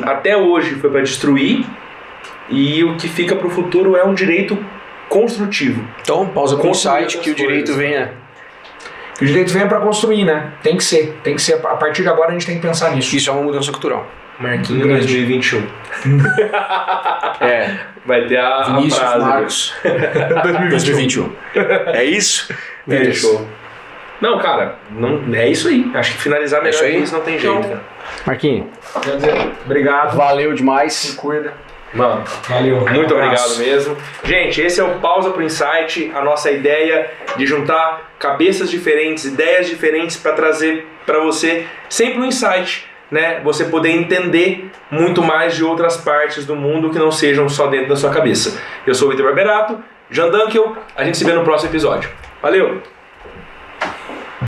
até 0.04 0.38
hoje 0.38 0.76
foi 0.76 0.90
para 0.90 1.02
destruir 1.02 1.66
e 2.50 2.84
o 2.84 2.96
que 2.96 3.08
fica 3.08 3.36
para 3.36 3.48
o 3.48 3.50
futuro 3.50 3.96
é 3.96 4.04
um 4.04 4.14
direito 4.14 4.58
construtivo. 5.10 5.84
Então, 6.02 6.28
pausa 6.28 6.56
com 6.58 6.70
o 6.70 6.74
site 6.74 7.18
que 7.18 7.32
o 7.32 7.36
direito 7.36 7.68
coisas. 7.74 7.76
venha. 7.76 8.14
Que 9.18 9.24
o 9.26 9.28
direito 9.28 9.52
venha 9.52 9.68
para 9.68 9.80
construir, 9.80 10.24
né? 10.24 10.52
Tem 10.64 10.78
que 10.78 10.84
ser. 10.84 11.18
Tem 11.24 11.36
que 11.36 11.42
ser. 11.42 11.56
A 11.56 11.76
partir 11.76 12.04
de 12.04 12.08
agora 12.10 12.30
a 12.30 12.32
gente 12.32 12.46
tem 12.46 12.56
que 12.56 12.62
pensar 12.62 12.92
nisso. 12.96 13.16
Isso 13.16 13.30
é 13.30 13.34
uma 13.34 13.42
mudança 13.42 13.70
cultural. 13.72 14.08
Marquinhos 14.40 14.84
Grande. 14.86 15.02
2021. 15.08 15.68
É, 17.42 17.76
Vai 18.06 18.26
ter 18.28 18.38
a, 18.38 18.58
a 18.60 18.64
Vinícius 18.64 18.98
frase. 19.00 19.26
Marcos 19.26 19.74
2021. 20.70 21.32
É 21.94 22.04
isso? 22.04 22.54
Fechou. 22.88 23.48
Não, 24.22 24.38
cara, 24.40 24.76
não, 24.92 25.22
é 25.34 25.48
isso 25.50 25.68
aí. 25.70 25.90
Acho 25.94 26.14
que 26.14 26.18
finalizar 26.22 26.62
melhor 26.62 26.74
isso 26.76 26.84
aí? 26.84 26.92
que 26.98 26.98
isso 27.04 27.14
não 27.14 27.22
tem 27.22 27.40
jeito, 27.40 27.58
Então, 27.58 27.70
cara. 27.70 27.82
Marquinhos, 28.26 28.68
Quer 29.02 29.16
dizer, 29.18 29.52
obrigado. 29.66 30.16
valeu 30.18 30.52
Se 30.52 30.58
demais. 30.58 31.14
cuida. 31.18 31.54
Mano, 31.94 32.24
Valeu. 32.48 32.82
muito 32.82 33.14
Um 33.16 33.18
obrigado 33.18 33.58
mesmo. 33.58 33.98
Gente, 34.24 34.62
esse 34.62 34.80
é 34.80 34.84
o 34.84 35.00
Pausa 35.00 35.32
pro 35.32 35.42
Insight, 35.42 36.12
a 36.14 36.22
nossa 36.22 36.52
ideia 36.52 37.10
de 37.36 37.48
juntar 37.48 38.12
cabeças 38.20 38.70
diferentes, 38.70 39.26
ideias 39.26 39.68
diferentes 39.68 40.16
para 40.16 40.34
trazer 40.34 40.86
para 41.06 41.20
você 41.20 41.66
sempre 41.90 42.20
um 42.20 42.26
insight, 42.26 42.86
né? 43.10 43.40
Você 43.44 43.66
poder 43.66 43.90
entender 43.90 44.70
muito 44.92 45.24
mais 45.24 45.56
de 45.56 45.64
outras 45.64 45.98
partes 45.98 46.46
do 46.46 46.56
mundo 46.56 46.92
que 46.92 47.00
não 47.00 47.12
sejam 47.12 47.50
só 47.50 47.66
dentro 47.66 47.90
da 47.90 47.96
sua 47.96 48.12
cabeça. 48.12 48.62
Eu 48.86 48.94
sou 48.94 49.08
o 49.08 49.12
Vitor 49.12 49.26
Barberato, 49.26 49.80
Jean 50.12 50.30
Dunkel, 50.30 50.78
a 50.96 51.04
gente 51.04 51.18
se 51.18 51.26
vê 51.26 51.32
no 51.34 51.44
próximo 51.44 51.72
episódio. 51.72 52.08
Valeu! 52.40 52.84